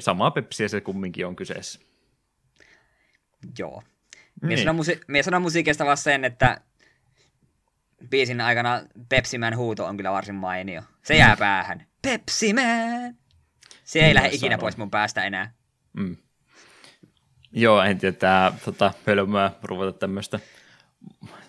Samaa 0.00 0.30
Pepsiä 0.30 0.68
se 0.68 0.80
kumminkin 0.80 1.26
on 1.26 1.36
kyseessä. 1.36 1.80
Joo. 3.58 3.82
Niin. 4.42 4.58
sanon, 4.58 4.76
musi- 4.76 5.22
sanon 5.22 5.42
musiikista 5.42 5.84
vaan 5.84 5.96
sen, 5.96 6.24
että 6.24 6.60
biisin 8.10 8.40
aikana 8.40 8.82
Pepsiman 9.08 9.56
huuto 9.56 9.86
on 9.86 9.96
kyllä 9.96 10.12
varsin 10.12 10.34
mainio. 10.34 10.82
Se 11.02 11.16
jää 11.16 11.34
mm. 11.34 11.38
päähän. 11.38 11.86
Pepsiman! 12.02 13.16
Se 13.84 13.98
ei 13.98 14.08
Minä 14.08 14.14
lähde 14.14 14.34
ikinä 14.34 14.58
pois 14.58 14.76
mun 14.76 14.90
päästä 14.90 15.24
enää. 15.24 15.52
Mm. 15.92 16.16
Joo, 17.52 17.82
en 17.82 17.98
tiedä, 17.98 18.16
tämä 18.16 18.52
tota, 18.64 18.92
hölmöä 19.06 19.50
ruveta 19.62 19.92
tämmöistä 19.92 20.40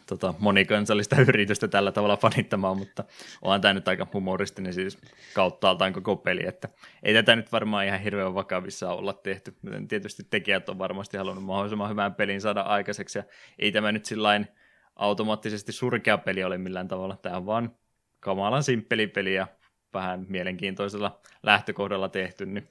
tota, 0.05 0.33
monikansallista 0.39 1.15
yritystä 1.29 1.67
tällä 1.67 1.91
tavalla 1.91 2.17
fanittamaan, 2.17 2.77
mutta 2.77 3.03
onhan 3.41 3.61
tämä 3.61 3.73
nyt 3.73 3.87
aika 3.87 4.07
humoristinen 4.13 4.73
siis 4.73 4.97
kauttaaltaan 5.33 5.93
koko 5.93 6.15
peli, 6.15 6.47
että 6.47 6.69
ei 7.03 7.13
tätä 7.13 7.35
nyt 7.35 7.51
varmaan 7.51 7.85
ihan 7.85 7.99
hirveän 7.99 8.33
vakavissa 8.33 8.91
olla 8.93 9.13
tehty. 9.13 9.55
Tietysti 9.87 10.23
tekijät 10.29 10.69
on 10.69 10.77
varmasti 10.79 11.17
halunnut 11.17 11.43
mahdollisimman 11.43 11.89
hyvän 11.89 12.15
pelin 12.15 12.41
saada 12.41 12.61
aikaiseksi, 12.61 13.19
ja 13.19 13.23
ei 13.59 13.71
tämä 13.71 13.91
nyt 13.91 14.05
sillain 14.05 14.47
automaattisesti 14.95 15.71
surkea 15.71 16.17
peli 16.17 16.43
ole 16.43 16.57
millään 16.57 16.87
tavalla. 16.87 17.17
Tämä 17.17 17.37
on 17.37 17.45
vaan 17.45 17.75
kamalan 18.19 18.63
simppeli 18.63 19.07
peli 19.07 19.33
ja 19.33 19.47
vähän 19.93 20.25
mielenkiintoisella 20.29 21.19
lähtökohdalla 21.43 22.09
tehty, 22.09 22.45
niin 22.45 22.67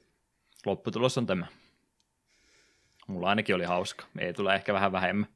lopputulos 0.66 1.18
on 1.18 1.26
tämä. 1.26 1.46
Mulla 3.09 3.28
ainakin 3.28 3.55
oli 3.55 3.64
hauska. 3.64 4.05
Ei 4.18 4.32
tule 4.32 4.55
ehkä 4.55 4.74
vähän 4.74 4.93
vähemmän. 4.93 5.26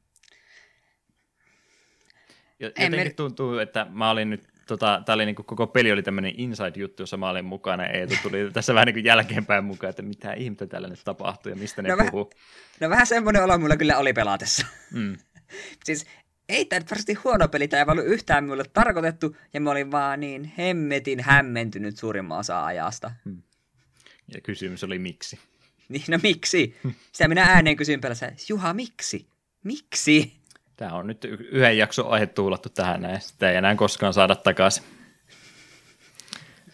Jotenkin 2.59 2.99
me... 2.99 3.09
tuntuu, 3.09 3.57
että 3.57 3.87
mä 3.89 4.09
olin 4.09 4.29
nyt, 4.29 4.47
tota, 4.67 5.01
tää 5.05 5.15
oli 5.15 5.25
niin 5.25 5.35
kuin, 5.35 5.45
koko 5.45 5.67
peli 5.67 5.91
oli 5.91 6.03
tämmöinen 6.03 6.33
inside-juttu, 6.37 7.03
jossa 7.03 7.17
mä 7.17 7.29
olin 7.29 7.45
mukana. 7.45 7.85
Eetu 7.85 8.15
tuli 8.23 8.37
tässä 8.53 8.73
vähän 8.73 8.85
niin 8.85 8.93
kuin 8.93 9.05
jälkeenpäin 9.05 9.63
mukaan, 9.63 9.89
että 9.89 10.01
mitä 10.01 10.33
ihmettä 10.33 10.67
tällä 10.67 10.87
nyt 10.87 11.01
tapahtuu 11.05 11.49
ja 11.49 11.55
mistä 11.55 11.81
ne 11.81 11.89
no 11.89 11.97
puhuu. 11.97 12.29
Väh, 12.33 12.39
no 12.79 12.89
vähän 12.89 13.07
semmoinen 13.07 13.43
olo 13.43 13.57
mulla 13.57 13.77
kyllä 13.77 13.97
oli 13.97 14.13
pelatessa. 14.13 14.65
Mm. 14.91 15.17
siis 15.85 16.05
ei 16.49 16.65
tämä 16.65 16.85
varmasti 16.89 17.13
huono 17.13 17.47
peli, 17.47 17.67
tämä 17.67 17.81
ei 17.81 17.85
ollut 17.91 18.05
yhtään 18.05 18.43
minulle 18.43 18.63
tarkoitettu, 18.73 19.37
ja 19.53 19.61
mä 19.61 19.71
olin 19.71 19.91
vaan 19.91 20.19
niin 20.19 20.53
hemmetin 20.57 21.19
hämmentynyt 21.19 21.97
suurimman 21.97 22.39
osa 22.39 22.65
ajasta. 22.65 23.11
Hmm. 23.25 23.41
Ja 24.33 24.41
kysymys 24.41 24.83
oli 24.83 24.99
miksi? 24.99 25.39
Niin, 25.97 26.03
no 26.09 26.19
miksi? 26.23 26.77
Sitä 27.11 27.27
minä 27.27 27.43
ääneen 27.43 27.75
kysyin 27.75 28.01
pelässä, 28.01 28.31
Juha, 28.49 28.73
miksi? 28.73 29.27
Miksi? 29.63 30.33
Tämä 30.75 30.93
on 30.93 31.07
nyt 31.07 31.25
yhden 31.25 31.77
jakson 31.77 32.07
aihe 32.07 32.25
tuulattu 32.25 32.69
tähän 32.69 33.01
näin, 33.01 33.21
sitä 33.21 33.49
ei 33.51 33.55
enää 33.55 33.75
koskaan 33.75 34.13
saada 34.13 34.35
takaisin. 34.35 34.83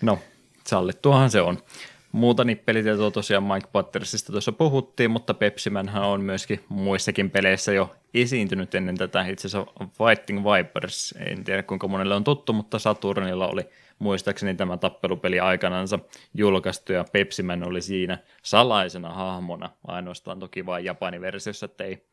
No, 0.02 0.20
sallittuahan 0.68 1.32
se 1.32 1.42
on. 1.42 1.64
Muuta 2.12 2.44
nippelitietoa 2.44 3.12
tosiaan 3.12 3.44
Mike 3.44 3.68
Pattersista 3.72 4.32
tuossa 4.32 4.52
puhuttiin, 4.52 5.12
mutta 5.12 5.34
Pepsimänhän 5.34 6.04
on 6.04 6.22
myöskin 6.22 6.60
muissakin 6.70 7.32
peleissä 7.32 7.72
jo 7.72 7.96
esiintynyt 8.14 8.76
ennen 8.76 8.98
tätä. 8.98 9.26
Itse 9.26 9.48
asiassa 9.48 9.72
Fighting 9.78 10.44
Vipers, 10.46 11.16
en 11.26 11.44
tiedä 11.44 11.64
kuinka 11.64 11.88
monelle 11.88 12.16
on 12.16 12.24
tuttu, 12.24 12.54
mutta 12.54 12.80
Saturnilla 12.80 13.48
oli 13.48 13.70
muistaakseni 14.00 14.56
tämä 14.56 14.78
tappelupeli 14.78 15.40
aikanansa 15.40 16.00
julkaistu 16.34 16.94
ja 16.94 17.06
Pepsimän 17.12 17.64
oli 17.64 17.82
siinä 17.82 18.18
salaisena 18.44 19.14
hahmona, 19.14 19.70
ainoastaan 19.88 20.40
toki 20.40 20.66
vain 20.66 20.86
Japanin 20.86 21.22
versiossa, 21.22 21.66
että 21.66 21.84
ei, 21.84 22.08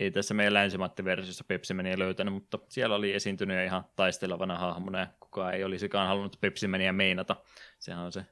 ei 0.00 0.10
tässä 0.10 0.34
meidän 0.34 0.54
länsimattiversiossa 0.54 1.44
Pepsimeniä 1.48 1.98
löytänyt, 1.98 2.34
mutta 2.34 2.58
siellä 2.68 2.96
oli 2.96 3.12
esiintynyt 3.12 3.66
ihan 3.66 3.84
taistelevana 3.96 4.58
hahmona 4.58 4.98
ja 4.98 5.06
kukaan 5.20 5.54
ei 5.54 5.64
olisikaan 5.64 6.08
halunnut 6.08 6.40
Pepsimeniä 6.40 6.92
meinata. 6.92 7.36
Sehän 7.78 8.04
on 8.04 8.12
se 8.12 8.24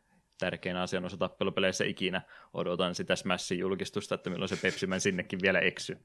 tärkein 0.42 0.76
asia 0.76 1.00
noissa 1.00 1.18
tappelupeleissä 1.18 1.84
ikinä. 1.84 2.22
Odotan 2.54 2.94
sitä 2.94 3.16
Smashin 3.16 3.58
julkistusta, 3.58 4.14
että 4.14 4.30
milloin 4.30 4.48
se 4.48 4.56
Pepsiman 4.56 5.00
sinnekin 5.00 5.38
vielä 5.42 5.58
eksy. 5.58 5.98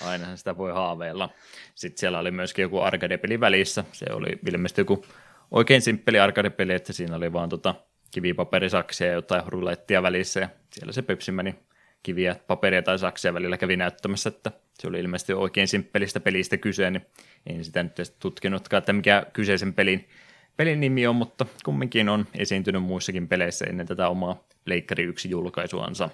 Aina 0.00 0.36
sitä 0.36 0.56
voi 0.56 0.72
haaveilla. 0.72 1.28
Sitten 1.74 2.00
siellä 2.00 2.18
oli 2.18 2.30
myöskin 2.30 2.62
joku 2.62 2.80
arcade-peli 2.80 3.40
välissä. 3.40 3.84
Se 3.92 4.06
oli 4.12 4.38
ilmeisesti 4.52 4.80
joku 4.80 5.04
oikein 5.50 5.82
simppeli 5.82 6.18
arcade-peli, 6.18 6.74
että 6.74 6.92
siinä 6.92 7.16
oli 7.16 7.32
vaan 7.32 7.48
tota 7.48 7.74
kivipaperisaksia 8.10 9.06
ja 9.06 9.12
jotain 9.12 9.42
rulettia 9.46 10.02
välissä. 10.02 10.40
Ja 10.40 10.48
siellä 10.70 10.92
se 10.92 11.02
Pepsimani 11.02 11.54
kiviä, 12.02 12.36
paperia 12.46 12.82
tai 12.82 12.98
saksia 12.98 13.34
välillä 13.34 13.56
kävi 13.56 13.76
näyttämässä, 13.76 14.28
että 14.28 14.52
se 14.78 14.88
oli 14.88 15.00
ilmeisesti 15.00 15.32
oikein 15.32 15.68
simppelistä 15.68 16.20
pelistä 16.20 16.56
kyse, 16.56 16.90
niin 16.90 17.06
en 17.46 17.64
sitä 17.64 17.82
nyt 17.82 17.92
tutkinutkaan, 18.18 18.78
että 18.78 18.92
mikä 18.92 19.26
kyseisen 19.32 19.74
pelin 19.74 20.08
pelin 20.56 20.80
nimi 20.80 21.06
on, 21.06 21.16
mutta 21.16 21.46
kumminkin 21.64 22.08
on 22.08 22.26
esiintynyt 22.34 22.82
muissakin 22.82 23.28
peleissä 23.28 23.64
ennen 23.64 23.86
tätä 23.86 24.08
omaa 24.08 24.44
Pleikkari 24.64 25.04
1 25.04 25.30
julkaisuansa. 25.30 26.10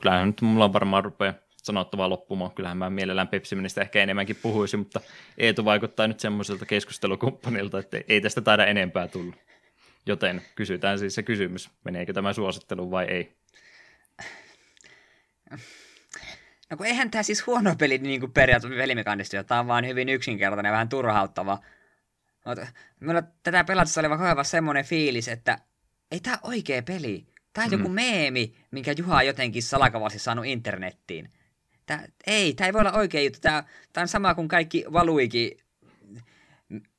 Kyllähän 0.00 0.26
nyt 0.26 0.40
mulla 0.40 0.64
on 0.64 0.72
varmaan 0.72 1.04
rupeaa 1.04 1.34
sanottavaa 1.56 2.08
loppumaan. 2.08 2.50
Kyllähän 2.50 2.78
mä 2.78 2.90
mielellään 2.90 3.28
Pepsimenistä 3.28 3.80
ehkä 3.80 4.02
enemmänkin 4.02 4.36
puhuisin, 4.42 4.80
mutta 4.80 5.00
Eetu 5.38 5.64
vaikuttaa 5.64 6.08
nyt 6.08 6.20
semmoiselta 6.20 6.66
keskustelukumppanilta, 6.66 7.78
että 7.78 8.00
ei 8.08 8.20
tästä 8.20 8.40
taida 8.40 8.66
enempää 8.66 9.08
tulla. 9.08 9.36
Joten 10.06 10.42
kysytään 10.54 10.98
siis 10.98 11.14
se 11.14 11.22
kysymys, 11.22 11.70
meneekö 11.84 12.12
tämä 12.12 12.32
suosittelu 12.32 12.90
vai 12.90 13.04
ei. 13.04 13.36
No 16.70 16.76
kun 16.76 16.86
eihän 16.86 17.10
tämä 17.10 17.22
siis 17.22 17.46
huono 17.46 17.74
peli 17.76 17.98
niin 17.98 18.20
kuin 18.20 18.32
periaatteessa 18.32 18.78
pelimekanisti, 18.78 19.36
tämä 19.46 19.60
on 19.60 19.66
vaan 19.66 19.86
hyvin 19.86 20.08
yksinkertainen 20.08 20.70
ja 20.70 20.72
vähän 20.72 20.88
turhauttava. 20.88 21.58
Mutta 22.44 22.66
minulla 23.00 23.22
tätä 23.42 23.64
pelatessa 23.64 24.00
oli 24.00 24.10
vaan 24.10 24.44
semmoinen 24.44 24.84
fiilis, 24.84 25.28
että 25.28 25.58
ei 26.10 26.20
tämä 26.20 26.38
oikea 26.42 26.82
peli. 26.82 27.26
Tämä 27.52 27.64
on 27.64 27.70
mm. 27.70 27.78
joku 27.78 27.88
meemi, 27.88 28.56
minkä 28.70 28.94
Juha 28.98 29.16
on 29.16 29.26
jotenkin 29.26 29.62
salakavasti 29.62 30.18
saanut 30.18 30.44
internettiin. 30.44 31.30
Tää, 31.86 32.06
ei, 32.26 32.54
tämä 32.54 32.66
ei 32.66 32.72
voi 32.72 32.80
olla 32.80 32.92
oikea 32.92 33.22
juttu. 33.22 33.38
Tämä, 33.40 33.64
on 33.96 34.08
sama 34.08 34.34
kuin 34.34 34.48
kaikki 34.48 34.84
valuikin 34.92 35.58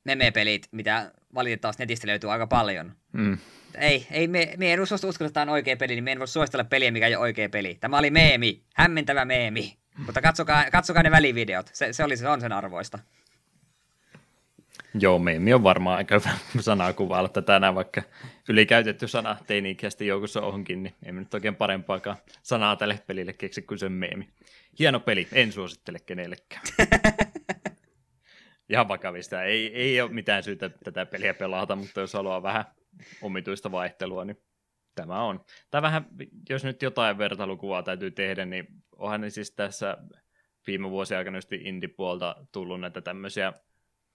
meme-pelit, 0.04 0.68
mitä 0.72 1.12
valitettavasti 1.34 1.82
netistä 1.82 2.06
löytyy 2.06 2.32
aika 2.32 2.46
paljon. 2.46 2.92
Mm. 3.12 3.38
Ei, 3.74 4.06
ei 4.10 4.28
me, 4.28 4.54
me 4.56 4.72
en 4.72 4.86
suostu 4.86 5.08
uskoa, 5.08 5.26
että 5.26 5.34
tämä 5.34 5.42
on 5.42 5.48
oikea 5.48 5.76
peli, 5.76 5.94
niin 5.94 6.04
me 6.04 6.12
en 6.12 6.18
voi 6.18 6.28
suositella 6.28 6.64
peliä, 6.64 6.90
mikä 6.90 7.06
ei 7.06 7.16
ole 7.16 7.22
oikea 7.22 7.48
peli. 7.48 7.74
Tämä 7.74 7.98
oli 7.98 8.10
meemi, 8.10 8.62
hämmentävä 8.74 9.24
meemi. 9.24 9.78
Mutta 10.06 10.22
katsokaa, 10.22 10.70
katsokaa 10.70 11.02
ne 11.02 11.10
välivideot, 11.10 11.70
se, 11.72 11.92
se, 11.92 12.04
oli, 12.04 12.16
se 12.16 12.28
on 12.28 12.40
sen 12.40 12.52
arvoista. 12.52 12.98
Joo, 14.94 15.18
meemi 15.18 15.54
on 15.54 15.62
varmaan 15.62 15.96
aika 15.96 16.14
hyvä 16.14 16.30
sana 16.62 16.92
kuvailla 16.92 17.28
tätä 17.28 17.60
näin, 17.60 17.74
vaikka 17.74 18.02
ylikäytetty 18.48 19.08
sana 19.08 19.36
teini-ikäisten 19.46 20.06
joukossa 20.06 20.42
onkin, 20.42 20.82
niin 20.82 20.94
ei 21.06 21.12
nyt 21.12 21.34
oikein 21.34 21.56
parempaakaan 21.56 22.16
sanaa 22.42 22.76
tälle 22.76 23.00
pelille 23.06 23.32
keksi 23.32 23.62
kuin 23.62 23.78
se 23.78 23.88
meemi. 23.88 24.28
Hieno 24.78 25.00
peli, 25.00 25.28
en 25.32 25.52
suosittele 25.52 25.98
kenellekään. 26.06 26.62
Ihan 28.70 28.88
vakavista, 28.88 29.42
ei, 29.42 29.74
ei 29.74 30.00
ole 30.00 30.12
mitään 30.12 30.42
syytä 30.42 30.68
tätä 30.68 31.06
peliä 31.06 31.34
pelata, 31.34 31.76
mutta 31.76 32.00
jos 32.00 32.14
haluaa 32.14 32.42
vähän 32.42 32.64
omituista 33.22 33.72
vaihtelua, 33.72 34.24
niin 34.24 34.42
tämä 34.94 35.24
on. 35.24 35.44
Tai 35.70 35.82
vähän, 35.82 36.06
jos 36.48 36.64
nyt 36.64 36.82
jotain 36.82 37.18
vertailukuvaa 37.18 37.82
täytyy 37.82 38.10
tehdä, 38.10 38.44
niin 38.44 38.66
onhan 38.96 39.20
ne 39.20 39.30
siis 39.30 39.50
tässä 39.50 39.96
viime 40.66 40.90
vuosien 40.90 41.18
aikana 41.18 41.38
indie-puolta 41.60 42.36
tullut 42.52 42.80
näitä 42.80 43.00
tämmöisiä 43.00 43.52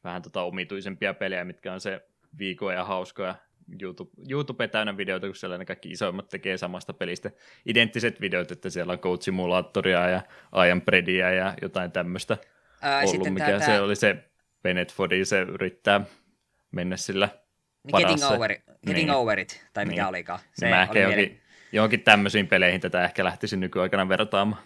vähän 0.03 0.21
tota 0.21 0.41
omituisempia 0.41 1.13
pelejä, 1.13 1.45
mitkä 1.45 1.73
on 1.73 1.81
se 1.81 2.01
viikon 2.37 2.73
ja 2.73 2.83
hauskoja 2.83 3.35
YouTube, 3.81 4.11
YouTube 4.29 4.67
täynnä 4.67 4.97
videoita, 4.97 5.27
kun 5.27 5.35
siellä 5.35 5.57
ne 5.57 5.65
kaikki 5.65 5.89
isoimmat 5.89 6.29
tekee 6.29 6.57
samasta 6.57 6.93
pelistä 6.93 7.31
identtiset 7.65 8.21
videot, 8.21 8.51
että 8.51 8.69
siellä 8.69 8.93
on 8.93 8.99
Code 8.99 9.21
Simulatoria 9.21 10.09
ja 10.09 10.21
Iron 10.67 10.81
Predia 10.81 11.31
ja 11.31 11.53
jotain 11.61 11.91
tämmöistä 11.91 12.37
Ää, 12.81 13.01
ollut, 13.01 13.29
mikä 13.29 13.45
tämä, 13.45 13.59
se 13.59 13.79
oli 13.79 13.95
se 13.95 14.31
Benetfodi, 14.63 15.25
se 15.25 15.41
yrittää 15.41 16.01
mennä 16.71 16.97
sillä 16.97 17.29
niin 17.83 18.07
Getting, 18.07 18.31
over, 18.31 18.49
getting 18.87 18.95
niin. 18.95 19.11
over 19.11 19.39
it, 19.39 19.65
tai 19.73 19.85
mikä 19.85 20.01
niin. 20.01 20.09
olikaan. 20.09 20.39
Se 20.53 20.65
niin 20.65 20.75
mä 20.75 20.87
oli 20.91 20.99
johonkin, 20.99 21.29
mielen... 21.29 21.41
johonkin 21.71 22.01
tämmöisiin 22.01 22.47
peleihin 22.47 22.81
tätä 22.81 23.03
ehkä 23.03 23.23
lähtisin 23.23 23.59
nykyaikana 23.59 24.09
vertaamaan. 24.09 24.61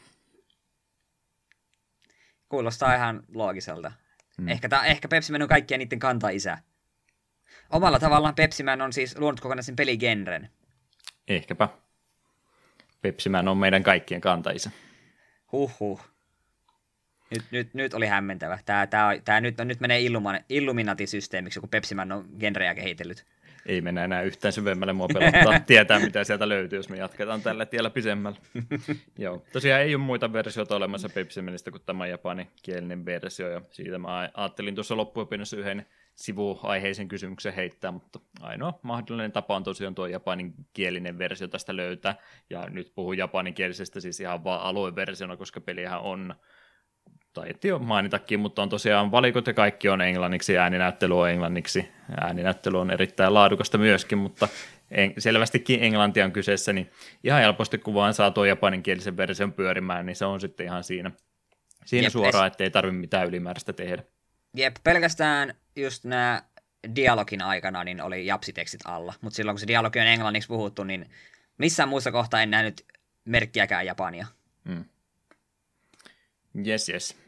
Kuulostaa 2.49 2.95
ihan 2.95 3.23
loogiselta. 3.33 3.91
Mm. 4.37 4.47
Ehkä, 4.47 4.69
ta, 4.69 4.85
ehkä 4.85 5.07
Pepsi 5.07 5.33
on 5.33 5.47
kaikkien 5.47 5.79
niiden 5.79 5.99
kanta-isä. 5.99 6.57
Omalla 7.69 7.99
tavallaan 7.99 8.35
Pepsi 8.35 8.63
on 8.83 8.93
siis 8.93 9.17
luonut 9.17 9.39
kokonaisen 9.39 9.75
peligenren. 9.75 10.49
Ehkäpä. 11.27 11.69
Pepsi 13.01 13.29
on 13.49 13.57
meidän 13.57 13.83
kaikkien 13.83 14.21
kanta-isä. 14.21 14.71
Huhhuh. 15.51 16.01
Nyt, 17.29 17.43
nyt, 17.51 17.73
nyt 17.73 17.93
oli 17.93 18.07
hämmentävä. 18.07 18.59
Tämä, 18.65 18.87
tämä, 18.87 19.11
tämä 19.25 19.41
nyt, 19.41 19.57
nyt 19.57 19.79
menee 19.79 20.01
Illuminati-systeemiksi, 20.49 21.59
kun 21.59 21.69
Pepsi 21.69 21.95
on 22.15 22.29
genreä 22.39 22.75
kehitellyt. 22.75 23.25
Ei 23.65 23.81
mennä 23.81 24.03
enää 24.03 24.21
yhtään 24.21 24.51
syvemmälle 24.51 24.93
mua 24.93 25.07
pelottaa. 25.07 25.59
Tietää, 25.67 25.99
mitä 25.99 26.23
sieltä 26.23 26.49
löytyy, 26.49 26.79
jos 26.79 26.89
me 26.89 26.97
jatketaan 26.97 27.41
tällä 27.41 27.65
tiellä 27.65 27.89
pisemmällä. 27.89 28.37
Joo, 29.17 29.43
tosiaan 29.53 29.81
ei 29.81 29.95
ole 29.95 30.03
muita 30.03 30.33
versioita 30.33 30.75
olemassa 30.75 31.09
Pepsimenistä 31.09 31.71
kuin 31.71 31.83
tämä 31.85 32.07
japanikielinen 32.07 33.05
versio, 33.05 33.49
ja 33.49 33.61
siitä 33.71 33.97
mä 33.97 34.29
ajattelin 34.37 34.75
tuossa 34.75 34.97
loppuopinnossa 34.97 35.57
yhden 35.57 35.85
sivuaiheisen 36.15 37.07
kysymyksen 37.07 37.53
heittää, 37.53 37.91
mutta 37.91 38.19
ainoa 38.41 38.79
mahdollinen 38.81 39.31
tapa 39.31 39.55
on 39.55 39.63
tosiaan 39.63 39.95
tuo 39.95 40.07
japaninkielinen 40.07 41.17
versio 41.17 41.47
tästä 41.47 41.75
löytää, 41.75 42.15
ja 42.49 42.69
nyt 42.69 42.91
puhun 42.95 43.17
japaninkielisestä 43.17 43.99
siis 43.99 44.19
ihan 44.19 44.43
vaan 44.43 44.61
alueversiona, 44.61 45.37
koska 45.37 45.61
pelihän 45.61 45.99
on 45.99 46.35
taidettiin 47.35 47.69
jo 47.69 47.79
mainitakin, 47.79 48.39
mutta 48.39 48.61
on 48.61 48.69
tosiaan 48.69 49.11
valikot 49.11 49.47
ja 49.47 49.53
kaikki 49.53 49.89
on 49.89 50.01
englanniksi, 50.01 50.57
ääninäyttely 50.57 51.19
on 51.19 51.29
englanniksi, 51.29 51.91
ääninäyttely 52.21 52.79
on 52.79 52.91
erittäin 52.91 53.33
laadukasta 53.33 53.77
myöskin, 53.77 54.17
mutta 54.17 54.47
en, 54.91 55.13
selvästikin 55.17 55.83
englanti 55.83 56.21
on 56.21 56.31
kyseessä, 56.31 56.73
niin 56.73 56.91
ihan 57.23 57.41
helposti 57.41 57.77
kun 57.77 57.93
vaan 57.93 58.13
saa 58.13 58.31
tuon 58.31 58.47
japaninkielisen 58.47 59.17
version 59.17 59.53
pyörimään, 59.53 60.05
niin 60.05 60.15
se 60.15 60.25
on 60.25 60.41
sitten 60.41 60.65
ihan 60.65 60.83
siinä, 60.83 61.11
siinä 61.85 62.05
Jep, 62.05 62.11
suoraan, 62.11 62.47
ettei 62.47 62.71
tarvitse 62.71 62.99
mitään 62.99 63.27
ylimääräistä 63.27 63.73
tehdä. 63.73 64.03
Jep, 64.55 64.75
pelkästään 64.83 65.53
just 65.75 66.03
nämä 66.03 66.41
dialogin 66.95 67.41
aikana 67.41 67.83
niin 67.83 68.01
oli 68.01 68.25
japsitekstit 68.25 68.81
alla, 68.85 69.13
mutta 69.21 69.35
silloin 69.35 69.55
kun 69.55 69.59
se 69.59 69.67
dialogi 69.67 69.99
on 69.99 70.07
englanniksi 70.07 70.47
puhuttu, 70.47 70.83
niin 70.83 71.09
missään 71.57 71.89
muussa 71.89 72.11
kohtaa 72.11 72.41
en 72.41 72.51
nähnyt 72.51 72.85
merkkiäkään 73.25 73.85
japania. 73.85 74.27
Mm. 74.63 74.85
Yes, 76.67 76.89
yes 76.89 77.24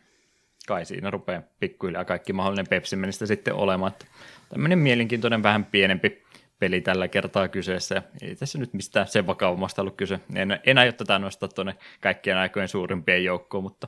kai 0.68 0.86
siinä 0.86 1.12
rupeaa 1.12 1.42
pikkuhiljaa 1.60 2.06
kaikki 2.06 2.34
mahdollinen 2.34 2.68
Pepsimenistä 2.68 3.26
sitten 3.26 3.54
olemaan. 3.54 3.92
Että 3.92 4.06
tämmöinen 4.50 4.80
mielenkiintoinen 4.80 5.44
vähän 5.44 5.66
pienempi 5.66 6.24
peli 6.60 6.82
tällä 6.82 7.08
kertaa 7.08 7.48
kyseessä. 7.48 8.04
Ei 8.22 8.36
tässä 8.36 8.58
nyt 8.58 8.74
mistään 8.74 9.08
sen 9.08 9.28
vakavammasta 9.28 9.82
ollut 9.82 9.96
kyse. 9.96 10.20
En, 10.36 10.60
en 10.66 10.78
aio 10.78 10.92
tätä 10.92 11.20
nostaa 11.20 11.50
tuonne 11.50 11.76
kaikkien 12.02 12.38
aikojen 12.38 12.68
suurimpien 12.68 13.24
joukkoon, 13.24 13.64
mutta 13.64 13.88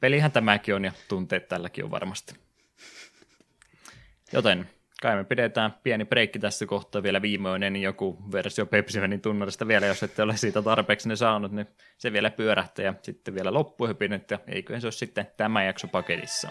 pelihän 0.00 0.32
tämäkin 0.32 0.74
on 0.74 0.84
ja 0.84 0.92
tunteet 1.08 1.48
tälläkin 1.48 1.84
on 1.84 1.90
varmasti. 1.90 2.34
Joten 4.32 4.68
kai 5.02 5.16
me 5.16 5.24
pidetään 5.24 5.74
pieni 5.82 6.04
breikki 6.04 6.38
tässä 6.38 6.66
kohtaa 6.66 7.02
vielä 7.02 7.22
viimeinen 7.22 7.76
joku 7.76 8.18
versio 8.32 8.66
Pepsimanin 8.66 9.20
tunnarista 9.20 9.68
vielä, 9.68 9.86
jos 9.86 10.02
ette 10.02 10.22
ole 10.22 10.36
siitä 10.36 10.62
tarpeeksi 10.62 11.08
ne 11.08 11.16
saanut, 11.16 11.52
niin 11.52 11.66
se 11.98 12.12
vielä 12.12 12.30
pyörähtää 12.30 12.84
ja 12.84 12.94
sitten 13.02 13.34
vielä 13.34 13.54
loppuhypinyt 13.54 14.30
ja 14.30 14.38
eiköhän 14.46 14.80
se 14.80 14.86
ole 14.86 14.92
sitten 14.92 15.26
tämä 15.36 15.64
jakso 15.64 15.88
paketissa. 15.88 16.48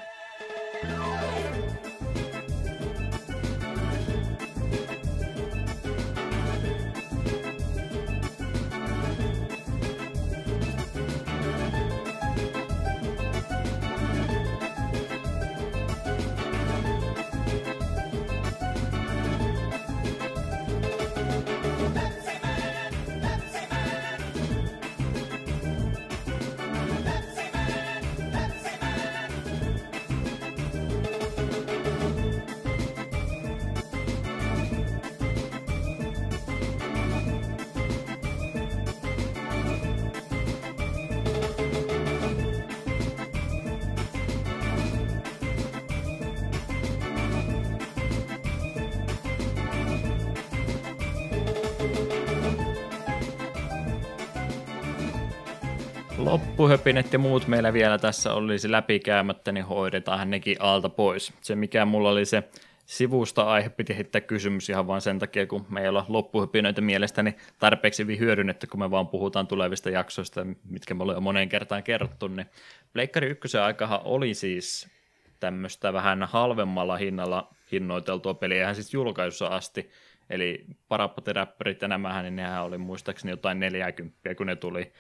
Loppuhöpinet 56.76 57.14
ja 57.14 57.20
muut 57.20 57.48
meillä 57.48 57.74
vielä 57.74 57.98
tässä 57.98 58.34
olisi 58.34 58.72
läpikäymättä, 58.72 59.52
niin 59.52 59.66
hoidetaan 59.66 60.30
nekin 60.30 60.58
alta 60.60 60.90
pois. 60.90 61.34
Se 61.42 61.56
mikä 61.56 61.86
mulla 61.86 62.10
oli 62.10 62.26
se 62.26 62.44
sivusta 62.86 63.44
aihe 63.44 63.70
piti 63.70 63.96
heittää 63.96 64.22
kysymys 64.22 64.70
ihan 64.70 64.88
vain 64.88 65.02
sen 65.02 65.20
takia, 65.20 65.48
kun 65.48 65.66
me 65.70 65.82
ei 65.82 65.88
olla 65.88 66.06
loppuhypinöitä 66.08 66.82
mielestäni 66.82 67.36
tarpeeksi 67.60 68.04
hyvin 68.04 68.20
hyödynnetty, 68.20 68.68
kun 68.68 68.80
me 68.80 68.92
vaan 68.92 69.08
puhutaan 69.08 69.48
tulevista 69.48 69.90
jaksoista, 69.90 70.46
mitkä 70.70 70.94
me 70.94 71.04
ollaan 71.04 71.18
jo 71.18 71.22
moneen 71.22 71.50
kertaan 71.50 71.84
kerrottu, 71.84 72.28
niin 72.28 72.46
Pleikkari 72.94 73.30
1 73.30 73.58
aikahan 73.58 74.02
oli 74.04 74.34
siis 74.34 74.88
tämmöistä 75.40 75.94
vähän 75.94 76.24
halvemmalla 76.24 76.98
hinnalla 76.98 77.50
hinnoiteltua 77.72 78.34
peliä, 78.34 78.62
ihan 78.62 78.76
siis 78.76 78.94
julkaisussa 78.94 79.48
asti, 79.48 79.90
eli 80.30 80.66
Parappateräppärit 80.88 81.82
ja 81.82 81.88
nämähän, 81.88 82.24
niin 82.24 82.36
nehän 82.36 82.64
oli 82.64 82.78
muistaakseni 82.78 83.32
jotain 83.32 83.60
40, 83.60 84.36
kun 84.36 84.48
ne 84.48 84.56
tuli 84.56 84.92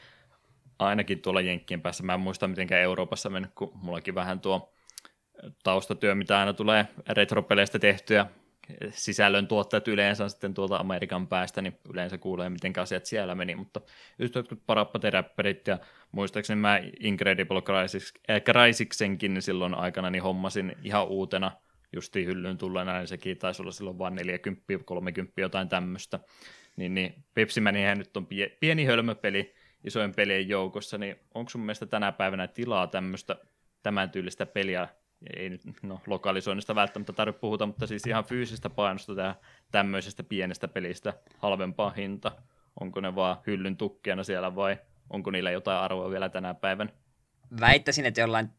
ainakin 0.79 1.21
tuolla 1.21 1.41
Jenkkien 1.41 1.81
päässä. 1.81 2.03
Mä 2.03 2.13
en 2.13 2.19
muista 2.19 2.47
mitenkään 2.47 2.81
Euroopassa 2.81 3.29
mennyt, 3.29 3.51
kun 3.55 3.71
mullakin 3.75 4.15
vähän 4.15 4.39
tuo 4.39 4.73
taustatyö, 5.63 6.15
mitä 6.15 6.39
aina 6.39 6.53
tulee 6.53 6.87
retropeleistä 7.09 7.79
tehtyä, 7.79 8.25
sisällön 8.89 9.47
tuottajat 9.47 9.87
yleensä 9.87 10.29
sitten 10.29 10.53
tuolta 10.53 10.77
Amerikan 10.77 11.27
päästä, 11.27 11.61
niin 11.61 11.77
yleensä 11.89 12.17
kuulee, 12.17 12.49
miten 12.49 12.73
asiat 12.77 13.05
siellä 13.05 13.35
meni, 13.35 13.55
mutta 13.55 13.81
just 14.19 14.35
jotkut 14.35 14.65
parappateräppärit 14.65 15.67
ja 15.67 15.77
muistaakseni 16.11 16.61
mä 16.61 16.79
Incredible 16.99 17.61
Crisis, 17.61 18.13
äh, 18.29 18.41
Crisissenkin 18.41 19.33
niin 19.33 19.41
silloin 19.41 19.73
aikana 19.73 20.09
niin 20.09 20.23
hommasin 20.23 20.75
ihan 20.83 21.07
uutena 21.07 21.51
justiin 21.93 22.27
hyllyyn 22.27 22.57
tulleena, 22.57 22.97
niin 22.97 23.07
sekin 23.07 23.37
taisi 23.37 23.61
olla 23.61 23.71
silloin 23.71 23.97
vain 23.97 24.15
40, 24.15 24.63
30, 24.85 25.41
jotain 25.41 25.69
tämmöistä. 25.69 26.19
Niin, 26.75 26.93
niin 26.93 27.23
Pepsi 27.33 27.61
Manihän 27.61 27.97
nyt 27.97 28.17
on 28.17 28.27
pie, 28.27 28.57
pieni 28.59 28.85
hölmöpeli, 28.85 29.55
isojen 29.85 30.15
pelien 30.15 30.49
joukossa, 30.49 30.97
niin 30.97 31.15
onko 31.33 31.49
sun 31.49 31.61
mielestä 31.61 31.85
tänä 31.85 32.11
päivänä 32.11 32.47
tilaa 32.47 32.87
tämmöistä 32.87 33.35
tämän 33.83 34.09
tyylistä 34.09 34.45
peliä, 34.45 34.87
ei 35.37 35.49
nyt 35.49 35.61
no, 35.83 36.01
lokalisoinnista 36.07 36.75
välttämättä 36.75 37.13
tarvitse 37.13 37.39
puhuta, 37.39 37.65
mutta 37.65 37.87
siis 37.87 38.07
ihan 38.07 38.25
fyysistä 38.25 38.69
painosta 38.69 39.15
tämä 39.15 39.35
tämmöisestä 39.71 40.23
pienestä 40.23 40.67
pelistä 40.67 41.13
halvempaa 41.37 41.89
hinta. 41.89 42.31
Onko 42.79 43.01
ne 43.01 43.15
vaan 43.15 43.37
hyllyn 43.47 43.77
tukkiana 43.77 44.23
siellä 44.23 44.55
vai 44.55 44.77
onko 45.09 45.31
niillä 45.31 45.51
jotain 45.51 45.79
arvoa 45.79 46.09
vielä 46.11 46.29
tänä 46.29 46.53
päivänä? 46.53 46.91
Väittäisin, 47.59 48.05
että 48.05 48.21
jollain 48.21 48.49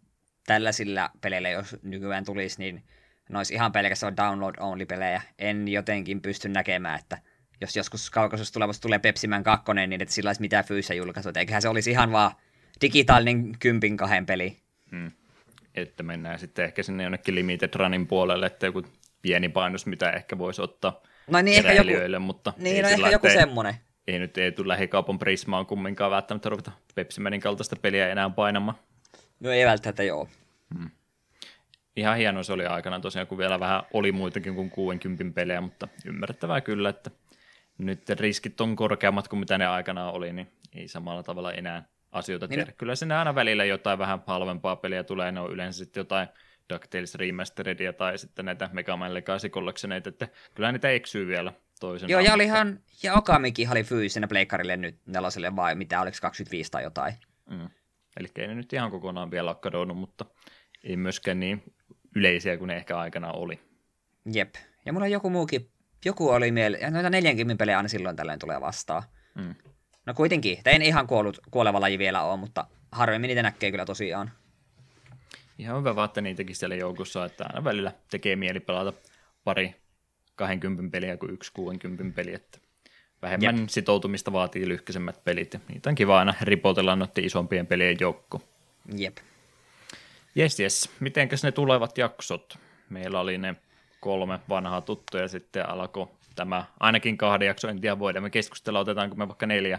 tällaisilla 0.47 1.11
peleillä, 1.20 1.48
jos 1.48 1.77
nykyään 1.82 2.24
tulisi, 2.24 2.59
niin 2.59 2.82
ne 3.28 3.39
olisi 3.39 3.55
ihan 3.55 3.73
pelkästään 3.73 4.16
download-only-pelejä. 4.16 5.23
En 5.39 5.69
jotenkin 5.69 6.23
pysty 6.23 6.48
näkemään, 6.48 6.98
että 6.98 7.19
jos 7.61 7.77
joskus 7.77 8.11
kaukaisuus 8.11 8.53
tulevassa 8.53 8.83
tulee 8.83 8.99
Pepsimän 8.99 9.45
2, 9.45 9.73
niin 9.74 10.03
että 10.03 10.15
sillä 10.15 10.28
olisi 10.28 10.41
mitään 10.41 10.65
fyysistä 10.65 10.95
julkaisua. 10.95 11.33
Eiköhän 11.37 11.62
se 11.62 11.69
olisi 11.69 11.91
ihan 11.91 12.12
vaan 12.12 12.33
digitaalinen 12.81 13.59
kympin 13.59 13.97
kahden 13.97 14.27
peli. 14.27 14.57
Hmm. 14.91 15.11
Että 15.74 16.03
mennään 16.03 16.39
sitten 16.39 16.65
ehkä 16.65 16.83
sinne 16.83 17.03
jonnekin 17.03 17.35
Limited 17.35 17.70
Runin 17.74 18.07
puolelle, 18.07 18.47
että 18.47 18.66
joku 18.66 18.83
pieni 19.23 19.49
painos, 19.49 19.87
mitä 19.87 20.11
ehkä 20.11 20.39
voisi 20.39 20.62
ottaa 20.62 21.03
no 21.31 21.43
niin, 21.43 21.66
ehkä 21.66 21.73
joku, 21.73 22.20
mutta 22.20 22.53
niin, 22.57 22.83
no 22.83 22.89
ehkä 22.89 23.09
joku 23.09 23.28
semmoinen. 23.28 23.74
Ei 24.07 24.19
nyt 24.19 24.39
ei 24.39 24.53
tule 24.53 24.69
lähikaupan 24.69 25.19
Prismaan 25.19 25.66
kumminkaan 25.66 26.11
välttämättä 26.11 26.49
ruveta 26.49 26.73
Pepsimanin 26.95 27.41
kaltaista 27.41 27.77
peliä 27.77 28.09
enää 28.09 28.31
painamaan. 28.31 28.78
No 29.41 29.51
ei 29.51 29.66
välttämättä 29.66 30.03
joo. 30.03 30.28
Hmm. 30.78 30.91
Ihan 31.97 32.16
hieno 32.16 32.43
se 32.43 32.53
oli 32.53 32.66
aikana 32.66 33.01
tosiaan, 33.01 33.27
kun 33.27 33.39
vielä 33.39 33.61
vähän 33.61 33.83
oli 33.93 34.12
muitakin 34.12 34.55
kuin 34.55 34.70
60 34.70 35.35
pelejä, 35.35 35.61
mutta 35.61 35.89
ymmärrettävää 36.05 36.61
kyllä, 36.61 36.89
että 36.89 37.11
nyt 37.78 38.11
riskit 38.11 38.61
on 38.61 38.77
korkeammat 38.77 39.28
kuin 39.28 39.40
mitä 39.40 39.59
ne 39.59 39.66
aikana 39.66 40.11
oli, 40.11 40.32
niin 40.32 40.53
ei 40.74 40.89
samalla 40.89 41.23
tavalla 41.23 41.53
enää 41.53 41.89
asioita 42.12 42.47
niin. 42.47 42.59
tehdä. 42.59 42.73
Kyllä 42.73 42.97
sinne 42.97 43.15
aina 43.15 43.35
välillä 43.35 43.65
jotain 43.65 43.98
vähän 43.98 44.23
halvempaa 44.27 44.77
peliä 44.77 45.05
tulee, 45.05 45.32
ne 45.32 45.40
on 45.40 45.53
yleensä 45.53 45.78
sitten 45.78 46.01
jotain 46.01 46.28
DuckTales 46.73 47.15
Remasteredia 47.15 47.93
tai 47.93 48.19
sitten 48.19 48.44
näitä 48.44 48.70
Mega 48.73 48.97
Man 48.97 49.15
Legacy 49.15 49.48
Collectioneita, 49.48 50.09
että 50.09 50.28
kyllä 50.55 50.73
niitä 50.73 50.90
eksyy 50.90 51.27
vielä 51.27 51.53
toisen. 51.81 52.09
Joo, 52.09 52.20
ja 52.20 52.35
olihan, 52.35 52.81
ja 53.03 53.15
Okamikin 53.15 53.70
oli 53.70 53.82
fyysisenä 53.82 54.28
pleikkarille 54.28 54.77
nyt 54.77 54.98
neloselle 55.07 55.57
vai 55.57 55.74
mitä, 55.74 56.01
oliko 56.01 56.16
25 56.20 56.70
tai 56.70 56.82
jotain. 56.82 57.15
Mm. 57.51 57.69
Eli 58.16 58.28
ei 58.36 58.47
ne 58.47 58.55
nyt 58.55 58.73
ihan 58.73 58.90
kokonaan 58.90 59.31
vielä 59.31 59.51
ole 59.51 59.57
kadonnut, 59.61 59.97
mutta 59.97 60.24
ei 60.85 60.97
myöskään 60.97 61.40
niin 61.40 61.62
yleisiä 62.15 62.57
kuin 62.57 62.69
ne 62.69 62.77
ehkä 62.77 62.98
aikana 62.98 63.32
oli. 63.32 63.61
Jep, 64.32 64.55
ja 64.86 64.93
mulla 64.93 65.05
on 65.05 65.12
joku 65.12 65.31
muukin 65.31 65.70
joku 66.05 66.31
oli 66.31 66.51
miele... 66.51 66.78
Ja 66.78 66.90
noita 66.90 67.10
40 67.10 67.59
pelejä 67.59 67.77
aina 67.77 67.89
silloin 67.89 68.16
tällöin 68.16 68.39
tulee 68.39 68.60
vastaan. 68.60 69.02
Mm. 69.35 69.55
No 70.06 70.14
kuitenkin, 70.14 70.59
en 70.64 70.82
ihan 70.82 71.06
kuollut, 71.06 71.39
kuoleva 71.51 71.81
laji 71.81 71.98
vielä 71.98 72.23
ole, 72.23 72.36
mutta 72.36 72.66
harvemmin 72.93 73.28
niitä 73.28 73.43
näkee 73.43 73.70
kyllä 73.70 73.85
tosiaan. 73.85 74.31
Ihan 75.59 75.78
hyvä 75.78 75.97
vaan, 75.97 76.06
että 76.06 76.20
niitäkin 76.20 76.56
siellä 76.56 76.74
joukossa, 76.74 77.24
että 77.24 77.44
aina 77.44 77.64
välillä 77.64 77.93
tekee 78.10 78.36
mieli 78.36 78.60
pelata 78.60 78.93
pari 79.44 79.74
20 80.36 80.93
peliä 80.93 81.16
kuin 81.16 81.32
yksi 81.32 81.52
60 81.52 82.16
peli, 82.16 82.35
että 82.35 82.59
vähemmän 83.23 83.59
Jep. 83.59 83.68
sitoutumista 83.68 84.32
vaatii 84.32 84.68
lyhkäisemmät 84.68 85.24
pelit, 85.24 85.55
ja 85.55 85.60
niitä 85.68 85.90
on 85.90 85.94
kiva 85.94 86.18
aina 86.18 86.35
ripotella 86.40 86.97
noiden 86.97 87.24
isompien 87.24 87.66
pelien 87.66 87.97
joukko. 88.01 88.43
Jep. 88.97 89.16
Jes, 90.35 90.60
jes. 90.60 90.90
Mitenkäs 91.01 91.43
ne 91.43 91.52
tulevat 91.52 91.98
jaksot? 91.98 92.59
Meillä 92.90 93.20
oli 93.20 93.39
ne 93.39 93.56
kolme 94.01 94.39
vanhaa 94.48 94.81
tuttuja 94.81 95.23
ja 95.23 95.28
sitten 95.28 95.68
alkoi 95.68 96.09
tämä 96.35 96.64
ainakin 96.81 97.16
kahden 97.16 97.47
jakson, 97.47 97.70
en 97.70 97.81
tiedä 97.81 97.98
voidaan 97.98 98.23
me 98.23 98.31
keskustella, 98.31 98.81
otetaanko 98.81 99.16
me 99.16 99.28
vaikka 99.28 99.47
neljä 99.47 99.78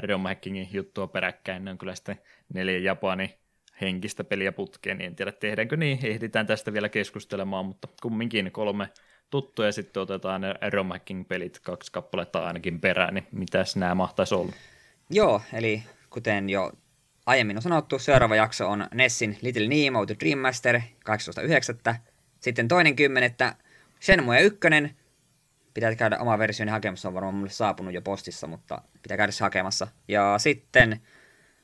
Realm 0.00 0.22
Hackingin 0.22 0.68
juttua 0.72 1.06
peräkkäin, 1.06 1.64
ne 1.64 1.70
on 1.70 1.78
kyllä 1.78 1.94
sitten 1.94 2.18
neljä 2.54 2.78
Japani 2.78 3.34
henkistä 3.80 4.24
peliä 4.24 4.52
putkeen, 4.52 4.98
niin 4.98 5.06
en 5.06 5.16
tiedä 5.16 5.32
tehdäänkö 5.32 5.76
niin, 5.76 5.98
ehditään 6.02 6.46
tästä 6.46 6.72
vielä 6.72 6.88
keskustelemaan, 6.88 7.66
mutta 7.66 7.88
kumminkin 8.02 8.52
kolme 8.52 8.88
tuttuja 9.30 9.68
ja 9.68 9.72
sitten 9.72 10.02
otetaan 10.02 10.40
ne 10.40 10.54
pelit 11.28 11.58
kaksi 11.58 11.92
kappaletta 11.92 12.46
ainakin 12.46 12.80
perään, 12.80 13.14
niin 13.14 13.26
mitäs 13.32 13.76
nämä 13.76 13.94
mahtaisi 13.94 14.34
olla? 14.34 14.52
Joo, 15.10 15.42
eli 15.52 15.82
kuten 16.10 16.50
jo 16.50 16.72
aiemmin 17.26 17.56
on 17.56 17.62
sanottu, 17.62 17.98
seuraava 17.98 18.36
jakso 18.36 18.68
on 18.68 18.86
Nessin 18.94 19.38
Little 19.42 19.68
Nemo 19.68 20.06
The 20.06 20.16
Dream 20.20 20.38
Master 20.38 20.80
18.9. 21.10 21.94
Sitten 22.42 22.68
toinen 22.68 22.96
kymmenettä 22.96 23.54
Shenmue 24.00 24.40
ykkönen. 24.40 24.96
Pitää 25.74 25.94
käydä 25.94 26.18
oma 26.18 26.38
versioni 26.38 26.70
hakemassa, 26.70 27.08
on 27.08 27.14
varmaan 27.14 27.34
mulle 27.34 27.50
saapunut 27.50 27.94
jo 27.94 28.02
postissa, 28.02 28.46
mutta 28.46 28.82
pitää 29.02 29.16
käydä 29.16 29.32
se 29.32 29.44
hakemassa. 29.44 29.88
Ja 30.08 30.34
sitten 30.38 31.00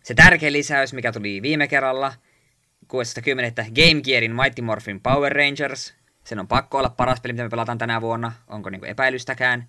se 0.03 0.15
tärkeä 0.15 0.53
lisäys, 0.53 0.93
mikä 0.93 1.13
tuli 1.13 1.43
viime 1.43 1.69
kerralla, 1.69 2.13
6.10. 2.85 2.91
Game 3.55 4.03
Gearin 4.03 4.37
Mighty 4.37 4.63
Morphin 4.63 5.01
Power 5.01 5.33
Rangers. 5.33 5.95
Sen 6.25 6.41
on 6.41 6.49
pakko 6.49 6.79
olla 6.79 6.91
paras 6.91 7.21
peli, 7.21 7.33
mitä 7.33 7.43
me 7.43 7.49
pelataan 7.49 7.79
tänä 7.79 8.01
vuonna. 8.01 8.33
Onko 8.47 8.71
niinku 8.71 8.87
epäilystäkään? 8.87 9.69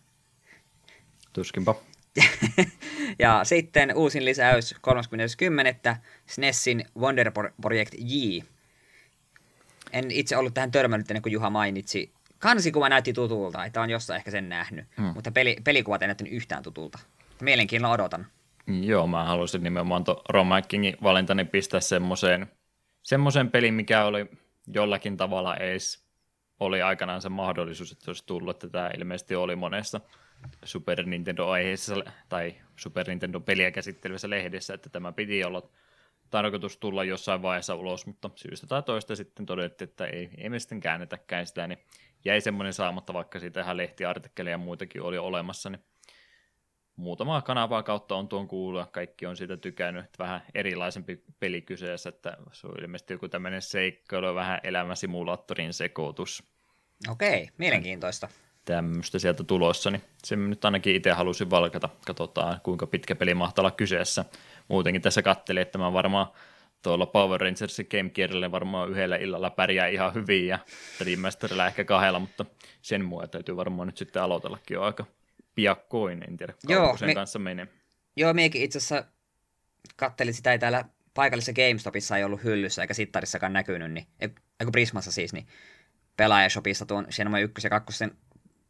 Tuskinpa. 1.34 1.76
ja 3.20 3.44
sitten 3.44 3.96
uusin 3.96 4.26
lisäys 4.26 4.76
30.10. 5.94 5.96
SNESin 6.26 6.86
Wonder 6.98 7.32
Project 7.62 7.94
J 7.98 8.40
en 9.94 10.12
itse 10.12 10.38
ollut 10.38 10.54
tähän 10.54 10.72
törmännyt 10.72 11.12
ennen 11.12 11.22
kuin 11.22 11.34
Juha 11.34 11.50
mainitsi 11.50 12.14
kansikuva 12.40 12.90
näytti 12.90 13.14
tutulta, 13.14 13.66
että 13.66 13.82
on 13.82 13.90
jossain 13.90 14.18
ehkä 14.18 14.32
sen 14.32 14.50
nähnyt, 14.50 14.86
hmm. 14.98 15.06
mutta 15.06 15.32
peli, 15.32 15.58
pelikuvat 15.64 16.02
ei 16.02 16.08
näyttänyt 16.08 16.34
yhtään 16.34 16.64
tutulta. 16.64 17.00
Mielenkiinnolla 17.42 17.94
odotan. 17.94 18.28
Joo, 18.68 19.08
mä 19.08 19.24
halusin 19.24 19.64
nimenomaan 19.64 20.04
tuon 20.04 20.22
Romackingin 20.30 20.98
valintani 21.04 21.46
pistää 21.46 21.80
semmoiseen, 21.80 22.48
semmoiseen 23.04 23.52
peliin, 23.52 23.74
mikä 23.74 24.06
oli 24.06 24.26
jollakin 24.68 25.18
tavalla 25.18 25.56
edes 25.56 26.10
oli 26.60 26.82
aikanaan 26.82 27.22
se 27.22 27.30
mahdollisuus, 27.30 27.92
että 27.92 28.06
se 28.06 28.10
olisi 28.10 28.26
tullut, 28.26 28.56
että 28.56 28.70
tämä 28.70 28.90
ilmeisesti 28.98 29.36
oli 29.36 29.56
monessa 29.56 30.02
Super 30.66 31.06
Nintendo-aiheessa 31.06 31.96
tai 32.30 32.56
Super 32.76 33.08
Nintendo-peliä 33.08 33.72
käsittelevässä 33.72 34.30
lehdessä, 34.30 34.74
että 34.74 34.90
tämä 34.90 35.12
piti 35.12 35.44
olla 35.44 35.70
tarkoitus 36.30 36.78
tulla 36.78 37.04
jossain 37.04 37.42
vaiheessa 37.42 37.76
ulos, 37.76 38.06
mutta 38.06 38.30
syystä 38.36 38.68
tai 38.68 38.84
toista 38.84 39.16
sitten 39.16 39.46
todettiin, 39.46 39.90
että 39.90 40.06
ei, 40.06 40.30
ei 40.38 40.50
me 40.50 40.60
sitten 40.60 40.80
käännetäkään 40.80 41.48
sitä, 41.48 41.68
niin 41.68 41.80
jäi 42.26 42.42
semmoinen 42.42 42.74
saamatta, 42.74 43.14
vaikka 43.14 43.40
siitä 43.40 43.62
ihan 43.62 43.78
lehtiartikkeleja 43.78 44.54
ja 44.54 44.58
muitakin 44.58 45.02
oli 45.02 45.18
olemassa, 45.18 45.70
niin 45.70 45.84
muutamaa 46.96 47.42
kanavaa 47.42 47.84
kautta 47.84 48.16
on 48.16 48.28
tuon 48.28 48.48
kuulua, 48.48 48.86
kaikki 48.86 49.26
on 49.26 49.38
siitä 49.38 49.58
tykännyt, 49.58 50.06
että 50.06 50.24
vähän 50.24 50.42
erilaisempi 50.56 51.24
peli 51.40 51.62
kyseessä, 51.62 52.10
että 52.10 52.38
se 52.52 52.68
on 52.68 52.80
ilmeisesti 52.80 53.14
joku 53.14 53.30
tämmöinen 53.30 53.62
seikkailu, 53.62 54.36
vähän 54.36 54.60
elämäsimulaattorin 54.64 55.74
sekoitus. 55.74 56.44
Okei, 57.10 57.50
mielenkiintoista. 57.58 58.28
Tämmöistä 58.66 59.20
sieltä 59.20 59.44
tulossa, 59.44 59.92
niin 59.92 60.02
sen 60.24 60.50
nyt 60.50 60.66
ainakin 60.66 60.96
itse 60.96 61.12
halusin 61.12 61.50
valkata. 61.50 61.90
Katsotaan, 62.06 62.62
kuinka 62.64 62.88
pitkä 62.88 63.16
peli 63.16 63.34
mahtaa 63.34 63.62
olla 63.62 63.72
kyseessä. 63.72 64.26
Muutenkin 64.70 65.02
tässä 65.02 65.22
kattelin, 65.22 65.62
että 65.62 65.78
mä 65.78 65.94
varmaan 65.94 66.28
tuolla 66.82 67.06
Power 67.06 67.42
Rangersin 67.42 67.88
Game 67.92 68.10
Gearille 68.10 68.52
varmaan 68.52 68.90
yhdellä 68.90 69.16
illalla 69.16 69.50
pärjää 69.50 69.88
ihan 69.88 70.14
hyvin 70.14 70.48
ja 70.48 70.60
Dreammasterilla 71.00 71.68
ehkä 71.68 71.84
kahdella, 71.84 72.20
mutta 72.20 72.46
sen 72.82 73.06
mua 73.06 73.28
täytyy 73.28 73.56
varmaan 73.56 73.88
nyt 73.88 73.98
sitten 73.98 74.22
aloitellakin 74.22 74.76
jo 74.76 74.82
aika 74.82 75.06
piakkoin, 75.56 76.24
en 76.28 76.38
tiedä 76.38 76.54
Joo, 76.68 76.98
sen 76.98 77.10
me, 77.10 77.16
kanssa 77.16 77.40
menee. 77.40 77.68
Joo, 78.16 78.34
miekin 78.34 78.62
itse 78.62 78.78
asiassa 78.78 79.04
kattelin 79.96 80.34
sitä, 80.34 80.52
ei 80.52 80.60
täällä 80.60 80.86
paikallisessa 81.14 81.54
GameStopissa 81.54 82.18
ei 82.18 82.24
ollut 82.24 82.44
hyllyssä 82.44 82.82
eikä 82.82 82.94
sittarissakaan 82.94 83.54
näkynyt, 83.54 83.92
niin, 83.92 84.08
eikö 84.22 84.72
Prismassa 84.72 85.12
siis, 85.12 85.34
niin 85.34 85.48
pelaajashopissa 86.18 86.86
tuon 86.86 87.08
Shenmue 87.12 87.42
1 87.42 87.66
ja 87.68 87.70
2 87.70 88.06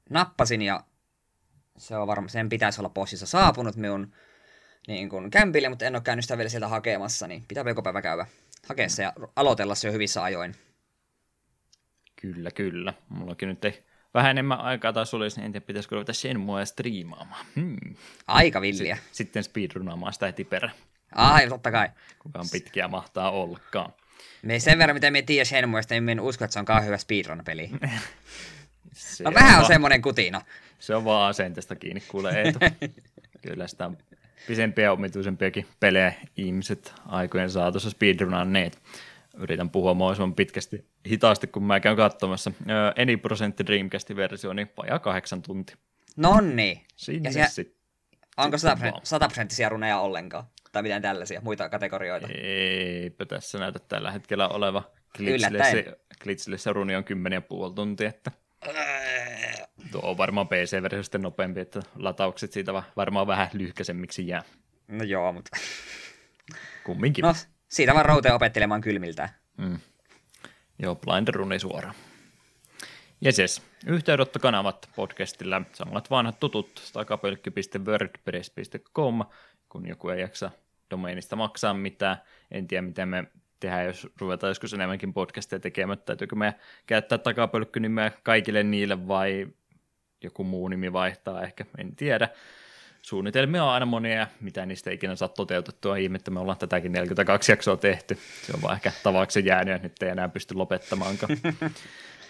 nappasin 0.09 0.61
ja 0.61 0.83
se 1.77 1.97
on 1.97 2.07
varma, 2.07 2.27
sen 2.27 2.49
pitäisi 2.49 2.81
olla 2.81 2.89
bossissa 2.89 3.25
saapunut 3.25 3.75
minun 3.75 4.13
niin 4.89 5.09
kuin 5.09 5.31
kämpille, 5.31 5.69
mutta 5.69 5.85
en 5.85 5.95
ole 5.95 6.03
käynyt 6.03 6.25
sitä 6.25 6.37
vielä 6.37 6.49
sieltä 6.49 6.67
hakemassa, 6.67 7.27
niin 7.27 7.45
pitää 7.47 7.63
joko 7.67 7.81
päivä 7.81 8.01
käydä 8.01 8.25
hakeessa 8.67 9.01
ja 9.01 9.13
aloitella 9.35 9.75
se 9.75 9.87
jo 9.87 9.91
hyvissä 9.91 10.23
ajoin. 10.23 10.55
Kyllä, 12.21 12.51
kyllä. 12.51 12.93
Mullakin 13.09 13.49
nyt 13.49 13.65
ei 13.65 13.83
vähän 14.13 14.31
enemmän 14.31 14.59
aikaa 14.59 14.93
taas 14.93 15.13
olisi, 15.13 15.37
niin 15.37 15.45
en 15.45 15.51
tiedä, 15.51 15.65
pitäisikö 15.65 15.95
ruveta 15.95 16.13
Shenmue 16.13 16.65
striimaamaan. 16.65 17.45
Hmm. 17.55 17.95
Aika 18.27 18.61
villiä. 18.61 18.95
S- 18.95 18.99
sitten 19.11 19.43
speedrunaamaan 19.43 20.13
sitä 20.13 20.25
heti 20.25 20.43
perä. 20.43 20.71
Ai, 21.15 21.49
totta 21.49 21.71
kai. 21.71 21.89
Kukaan 22.19 22.45
pitkiä 22.51 22.87
mahtaa 22.87 23.31
ollakaan. 23.31 23.93
Me 24.41 24.59
sen 24.59 24.77
verran, 24.77 24.95
mitä 24.95 25.11
me 25.11 25.21
tiedä 25.21 25.45
Shenmuesta, 25.45 25.93
niin 25.93 26.09
en 26.09 26.19
usko, 26.19 26.45
että 26.45 26.53
se 26.53 26.59
on 26.59 26.65
kauhean 26.65 26.85
hyvä 26.85 26.97
speedrun-peli. 26.97 27.71
se 28.93 29.23
no, 29.23 29.33
vähän 29.33 29.55
on, 29.55 29.61
on 29.61 29.67
semmoinen 29.67 30.01
kutina. 30.01 30.41
Se 30.79 30.95
on 30.95 31.05
vaan 31.05 31.29
asenteesta 31.29 31.75
kiinni, 31.75 32.03
kuulee 32.07 32.41
Eetu. 32.41 32.59
Kyllä 33.47 33.67
sitä 33.67 33.91
pisempiä 34.47 34.85
ja 34.85 34.91
omituisempiakin 34.91 35.65
pelejä 35.79 36.13
ihmiset 36.37 36.93
aikojen 37.05 37.49
saatossa 37.49 37.89
speedrunanneet. 37.89 38.81
Yritän 39.37 39.69
puhua 39.69 39.93
mahdollisimman 39.93 40.35
pitkästi 40.35 40.85
hitaasti, 41.09 41.47
kun 41.47 41.63
mä 41.63 41.79
käyn 41.79 41.97
katsomassa. 41.97 42.51
Eni 42.95 43.17
prosentti 43.17 43.65
Dreamcastin 43.65 44.15
versio, 44.17 44.53
niin 44.53 44.71
vajaa 44.77 44.99
kahdeksan 44.99 45.41
tuntia. 45.41 45.75
Nonni. 46.17 46.85
Sinne 46.95 47.31
ja 47.35 47.47
se, 47.47 47.65
Onko 48.37 48.57
sataprosenttisia 49.03 49.69
runeja 49.69 49.99
ollenkaan? 49.99 50.43
Tai 50.71 50.83
mitään 50.83 51.01
tällaisia 51.01 51.41
muita 51.41 51.69
kategorioita? 51.69 52.27
Eipä 52.33 53.25
tässä 53.25 53.57
näytä 53.59 53.79
tällä 53.79 54.11
hetkellä 54.11 54.47
oleva. 54.47 54.83
Glitchille 55.17 55.63
se, 55.63 55.99
Glitchille 56.23 56.57
se 56.57 56.73
runi 56.73 56.95
on 56.95 57.03
10,5 57.03 57.73
tuntia, 57.75 58.09
että 58.09 58.31
tuo 59.91 60.01
on 60.03 60.17
varmaan 60.17 60.47
PC-versio 60.47 61.03
sitten 61.03 61.21
nopeampi, 61.21 61.59
että 61.59 61.81
lataukset 61.95 62.51
siitä 62.51 62.73
varmaan 62.95 63.27
vähän 63.27 63.49
lyhkäisemmiksi 63.53 64.27
jää. 64.27 64.43
No 64.87 65.03
joo, 65.03 65.33
mutta... 65.33 65.57
Kumminkin. 66.83 67.21
No, 67.21 67.33
siitä 67.67 67.93
vaan 67.93 68.05
routeen 68.05 68.35
opettelemaan 68.35 68.81
kylmiltä. 68.81 69.29
Mm. 69.57 69.79
Joo, 70.79 70.95
Blind 70.95 71.27
Runi 71.27 71.59
suoraan. 71.59 71.95
Yes, 73.25 73.39
yes. 73.39 73.61
Yhteydenottokanavat 73.85 74.89
podcastilla 74.95 75.61
samat 75.73 76.09
vanhat 76.09 76.39
tutut 76.39 76.89
takapölkky.wordpress.com, 76.93 79.23
kun 79.69 79.87
joku 79.87 80.09
ei 80.09 80.21
jaksa 80.21 80.51
domeinista 80.91 81.35
maksaa 81.35 81.73
mitään. 81.73 82.17
En 82.51 82.67
tiedä, 82.67 82.81
miten 82.81 83.09
me 83.09 83.23
tehdään, 83.59 83.85
jos 83.85 84.07
ruvetaan 84.19 84.51
joskus 84.51 84.73
enemmänkin 84.73 85.13
podcasteja 85.13 85.59
tekemään. 85.59 85.99
Täytyykö 86.05 86.35
me 86.35 86.55
käyttää 86.85 87.17
takapölkkynimeä 87.17 88.11
kaikille 88.23 88.63
niille 88.63 89.07
vai 89.07 89.47
joku 90.23 90.43
muu 90.43 90.67
nimi 90.67 90.93
vaihtaa 90.93 91.43
ehkä, 91.43 91.65
en 91.77 91.95
tiedä. 91.95 92.29
Suunnitelmia 93.01 93.63
on 93.63 93.69
aina 93.69 93.85
monia, 93.85 94.27
mitä 94.41 94.65
niistä 94.65 94.91
ikinä 94.91 95.15
saa 95.15 95.27
toteutettua. 95.27 95.97
Ihmettä 95.97 96.31
me 96.31 96.39
ollaan 96.39 96.57
tätäkin 96.57 96.91
42 96.91 97.51
jaksoa 97.51 97.77
tehty. 97.77 98.17
Se 98.45 98.53
on 98.53 98.61
vaan 98.61 98.75
ehkä 98.75 98.91
tavaksi 99.03 99.45
jäänyt, 99.45 99.71
ja 99.71 99.79
nyt 99.83 100.03
ei 100.03 100.09
enää 100.09 100.29
pysty 100.29 100.53
lopettamaankaan. 100.53 101.37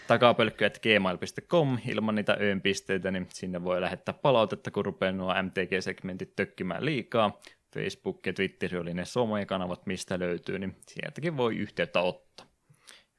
takapölkky.gmail.com 0.07 1.77
ilman 1.87 2.15
niitä 2.15 2.37
öönpisteitä, 2.41 3.11
niin 3.11 3.27
sinne 3.33 3.63
voi 3.63 3.81
lähettää 3.81 4.13
palautetta, 4.13 4.71
kun 4.71 4.85
rupeaa 4.85 5.11
nuo 5.11 5.33
MTG-segmentit 5.33 6.35
tökkimään 6.35 6.85
liikaa. 6.85 7.39
Facebook 7.73 8.25
ja 8.27 8.33
Twitter 8.33 8.77
oli 8.77 8.93
ne 8.93 9.03
kanavat, 9.47 9.85
mistä 9.85 10.19
löytyy, 10.19 10.59
niin 10.59 10.75
sieltäkin 10.87 11.37
voi 11.37 11.57
yhteyttä 11.57 12.01
ottaa. 12.01 12.45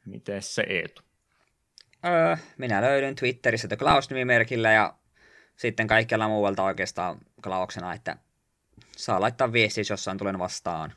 Miten 0.05 0.43
se 0.43 0.63
Eetu? 0.63 1.03
Öö, 2.07 2.37
minä 2.59 2.83
löydyn 2.83 3.15
Twitterissä 3.15 3.69
The 3.69 3.77
Klaus-nimimerkillä 3.77 4.73
ja 4.73 4.95
sitten 5.57 5.87
kaikkialla 5.87 6.29
muualta 6.29 6.63
oikeastaan 6.63 7.19
Klauksena, 7.43 7.95
että 7.95 8.17
saa 8.97 9.21
laittaa 9.21 9.53
viestiä, 9.53 9.81
jos 9.81 9.91
jossain 9.91 10.19
tulen 10.19 10.39
vastaan. 10.39 10.93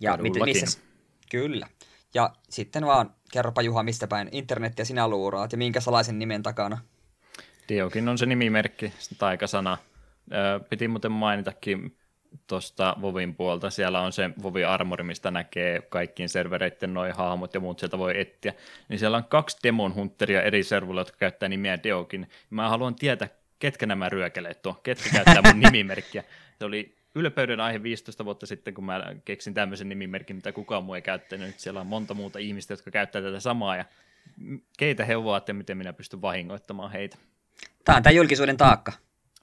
Ja 0.00 0.16
mit, 0.16 0.32
missä, 0.44 0.80
kyllä. 1.30 1.66
Ja 2.14 2.32
sitten 2.48 2.86
vaan 2.86 3.14
kerropa 3.32 3.62
Juha, 3.62 3.82
mistä 3.82 4.06
päin 4.06 4.28
internettiä 4.32 4.84
sinä 4.84 5.08
luuraat 5.08 5.52
ja 5.52 5.58
minkä 5.58 5.80
salaisen 5.80 6.18
nimen 6.18 6.42
takana. 6.42 6.78
Diokin 7.68 8.08
on 8.08 8.18
se 8.18 8.26
nimimerkki, 8.26 8.92
taikasana. 9.18 9.78
Öö, 10.32 10.60
piti 10.60 10.88
muuten 10.88 11.12
mainitakin 11.12 11.96
tuosta 12.46 12.96
Vovin 13.02 13.34
puolta. 13.34 13.70
Siellä 13.70 14.00
on 14.00 14.12
se 14.12 14.30
Vovi 14.42 14.64
Armori, 14.64 15.04
mistä 15.04 15.30
näkee 15.30 15.82
kaikkiin 15.82 16.28
servereiden 16.28 16.94
noin 16.94 17.12
hahmot 17.12 17.54
ja 17.54 17.60
muut 17.60 17.78
sieltä 17.78 17.98
voi 17.98 18.20
etsiä. 18.20 18.54
Niin 18.88 18.98
siellä 18.98 19.16
on 19.16 19.24
kaksi 19.24 19.58
Demon 19.62 19.94
Hunteria 19.94 20.42
eri 20.42 20.64
servuilla, 20.64 21.00
jotka 21.00 21.16
käyttää 21.16 21.48
nimiä 21.48 21.82
Deokin. 21.82 22.30
Mä 22.50 22.68
haluan 22.68 22.94
tietää, 22.94 23.28
ketkä 23.58 23.86
nämä 23.86 24.08
ryökeleet 24.08 24.66
on, 24.66 24.74
ketkä 24.82 25.10
käyttää 25.10 25.42
mun 25.52 25.60
nimimerkkiä. 25.60 26.24
Se 26.58 26.64
oli 26.64 26.96
ylpeyden 27.14 27.60
aihe 27.60 27.82
15 27.82 28.24
vuotta 28.24 28.46
sitten, 28.46 28.74
kun 28.74 28.84
mä 28.84 29.14
keksin 29.24 29.54
tämmöisen 29.54 29.88
nimimerkin, 29.88 30.36
mitä 30.36 30.52
kukaan 30.52 30.84
muu 30.84 30.94
ei 30.94 31.02
käyttänyt. 31.02 31.46
Nyt 31.46 31.60
siellä 31.60 31.80
on 31.80 31.86
monta 31.86 32.14
muuta 32.14 32.38
ihmistä, 32.38 32.72
jotka 32.72 32.90
käyttää 32.90 33.22
tätä 33.22 33.40
samaa 33.40 33.76
ja 33.76 33.84
keitä 34.78 35.04
he 35.04 35.16
ovat 35.16 35.48
ja 35.48 35.54
miten 35.54 35.76
minä 35.76 35.92
pystyn 35.92 36.22
vahingoittamaan 36.22 36.92
heitä. 36.92 37.16
Tämä 37.84 37.96
on 37.96 38.02
tämä 38.02 38.12
julkisuuden 38.12 38.56
taakka. 38.56 38.92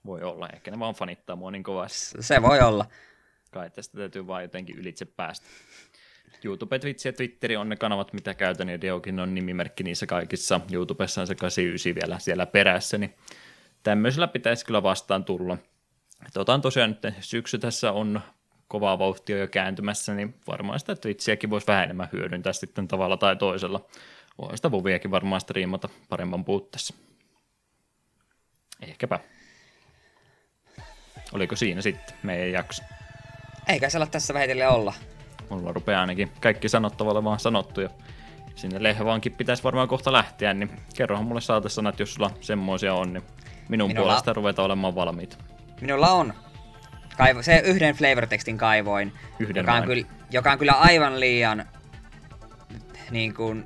Voi 0.06 0.24
olla, 0.24 0.50
ehkä 0.50 0.72
ne 0.72 0.80
vaan 0.80 0.96
fanittaa 0.96 1.36
mua 1.36 1.52
niin 1.52 1.64
kovasti. 1.64 2.24
Se 2.24 2.42
voi 2.42 2.60
olla. 2.60 2.86
Kai 3.52 3.70
tästä 3.70 3.98
täytyy 3.98 4.28
vaan 4.28 4.42
jotenkin 4.42 4.78
ylitse 4.78 5.06
päästä. 5.06 5.48
YouTube, 6.44 6.80
Twitch 6.80 7.06
ja 7.06 7.14
Twitteri 7.14 7.58
on 7.58 7.70
ne 7.70 7.76
kanavat, 7.76 8.14
mitä 8.14 8.34
käytän, 8.34 8.70
ja 8.70 8.82
Deokin 8.82 9.20
on 9.20 9.36
nimimerkki 9.36 9.84
niissä 9.84 10.06
kaikissa. 10.06 10.62
YouTubessa 10.72 11.22
on 11.22 11.28
se 11.28 11.36
89 11.36 11.96
vielä 11.96 12.20
siellä 12.20 12.46
perässä, 12.46 12.98
niin 12.98 13.14
tämmöisellä 13.84 14.28
pitäisi 14.28 14.66
kyllä 14.66 14.84
vastaan 14.84 15.26
tulla. 15.26 15.58
Otan 16.36 16.62
tosiaan 16.62 16.90
nyt 16.90 17.16
syksy 17.20 17.60
tässä 17.60 17.92
on 17.92 18.22
kovaa 18.68 19.00
vauhtia 19.00 19.38
jo 19.38 19.48
kääntymässä, 19.48 20.14
niin 20.14 20.36
varmaan 20.48 20.80
sitä 20.80 20.96
Twitchiäkin 20.96 21.50
voisi 21.50 21.68
vähän 21.68 21.84
enemmän 21.84 22.10
hyödyntää 22.14 22.54
sitten 22.54 22.88
tavalla 22.88 23.18
tai 23.18 23.36
toisella. 23.36 23.86
Voi 24.38 24.58
sitä 24.58 24.72
Voviakin 24.72 25.12
varmaan 25.12 25.42
striimata 25.42 25.90
paremman 26.10 26.46
puutteessa. 26.46 26.94
Ehkäpä. 28.82 29.20
Oliko 31.34 31.56
siinä 31.56 31.82
sitten 31.82 32.16
meidän 32.24 32.52
jakso? 32.52 32.84
Eikä 33.68 33.90
se 33.90 33.98
ole 33.98 34.08
tässä 34.08 34.34
vähitellen 34.34 34.70
olla. 34.70 34.94
Mulla 35.50 35.74
rupeaa 35.74 36.02
ainakin 36.02 36.32
kaikki 36.42 36.70
sanottavalla 36.70 37.24
vaan 37.24 37.40
sanottu 37.40 37.82
ja 37.82 37.90
sinne 38.56 38.84
lehvaankin 38.84 39.32
pitäisi 39.32 39.64
varmaan 39.64 39.88
kohta 39.88 40.12
lähteä, 40.12 40.54
niin 40.54 40.72
kerrohan 40.96 41.26
mulle 41.26 41.42
sanat, 41.68 42.00
jos 42.00 42.14
sulla 42.14 42.32
semmoisia 42.42 42.94
on, 42.94 43.14
niin 43.14 43.24
minun 43.70 43.90
Minulla... 43.90 44.08
puolesta 44.08 44.34
ruveta 44.34 44.64
olemaan 44.64 44.96
valmiita. 44.96 45.38
Minulla 45.82 46.12
on. 46.12 46.34
Kaivo, 47.18 47.42
se 47.42 47.62
yhden 47.66 47.96
flavor-tekstin 47.96 48.58
kaivoin, 48.58 49.14
yhden 49.40 49.56
joka, 49.56 49.74
on 49.74 49.84
kyllä, 49.84 50.08
joka 50.32 50.52
on 50.52 50.58
kyllä 50.58 50.72
aivan 50.72 51.20
liian 51.20 51.66
niin 53.12 53.34
kuin, 53.34 53.66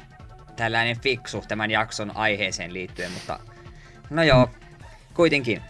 tällainen 0.55 0.99
fiksu 0.99 1.43
tämän 1.47 1.71
jakson 1.71 2.17
aiheeseen 2.17 2.73
liittyen, 2.73 3.11
mutta 3.11 3.39
no 4.09 4.23
joo, 4.23 4.49
kuitenkin. 5.13 5.61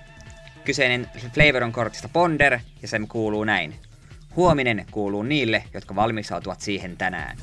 Kyseinen 0.65 1.07
flavor 1.33 1.63
on 1.63 1.71
kortista 1.71 2.09
Ponder, 2.09 2.59
ja 2.81 2.87
se 2.87 2.99
kuuluu 3.07 3.43
näin. 3.43 3.75
Huominen 4.35 4.85
kuuluu 4.91 5.23
niille, 5.23 5.63
jotka 5.73 5.95
valmistautuvat 5.95 6.61
siihen 6.61 6.97
tänään. 6.97 7.37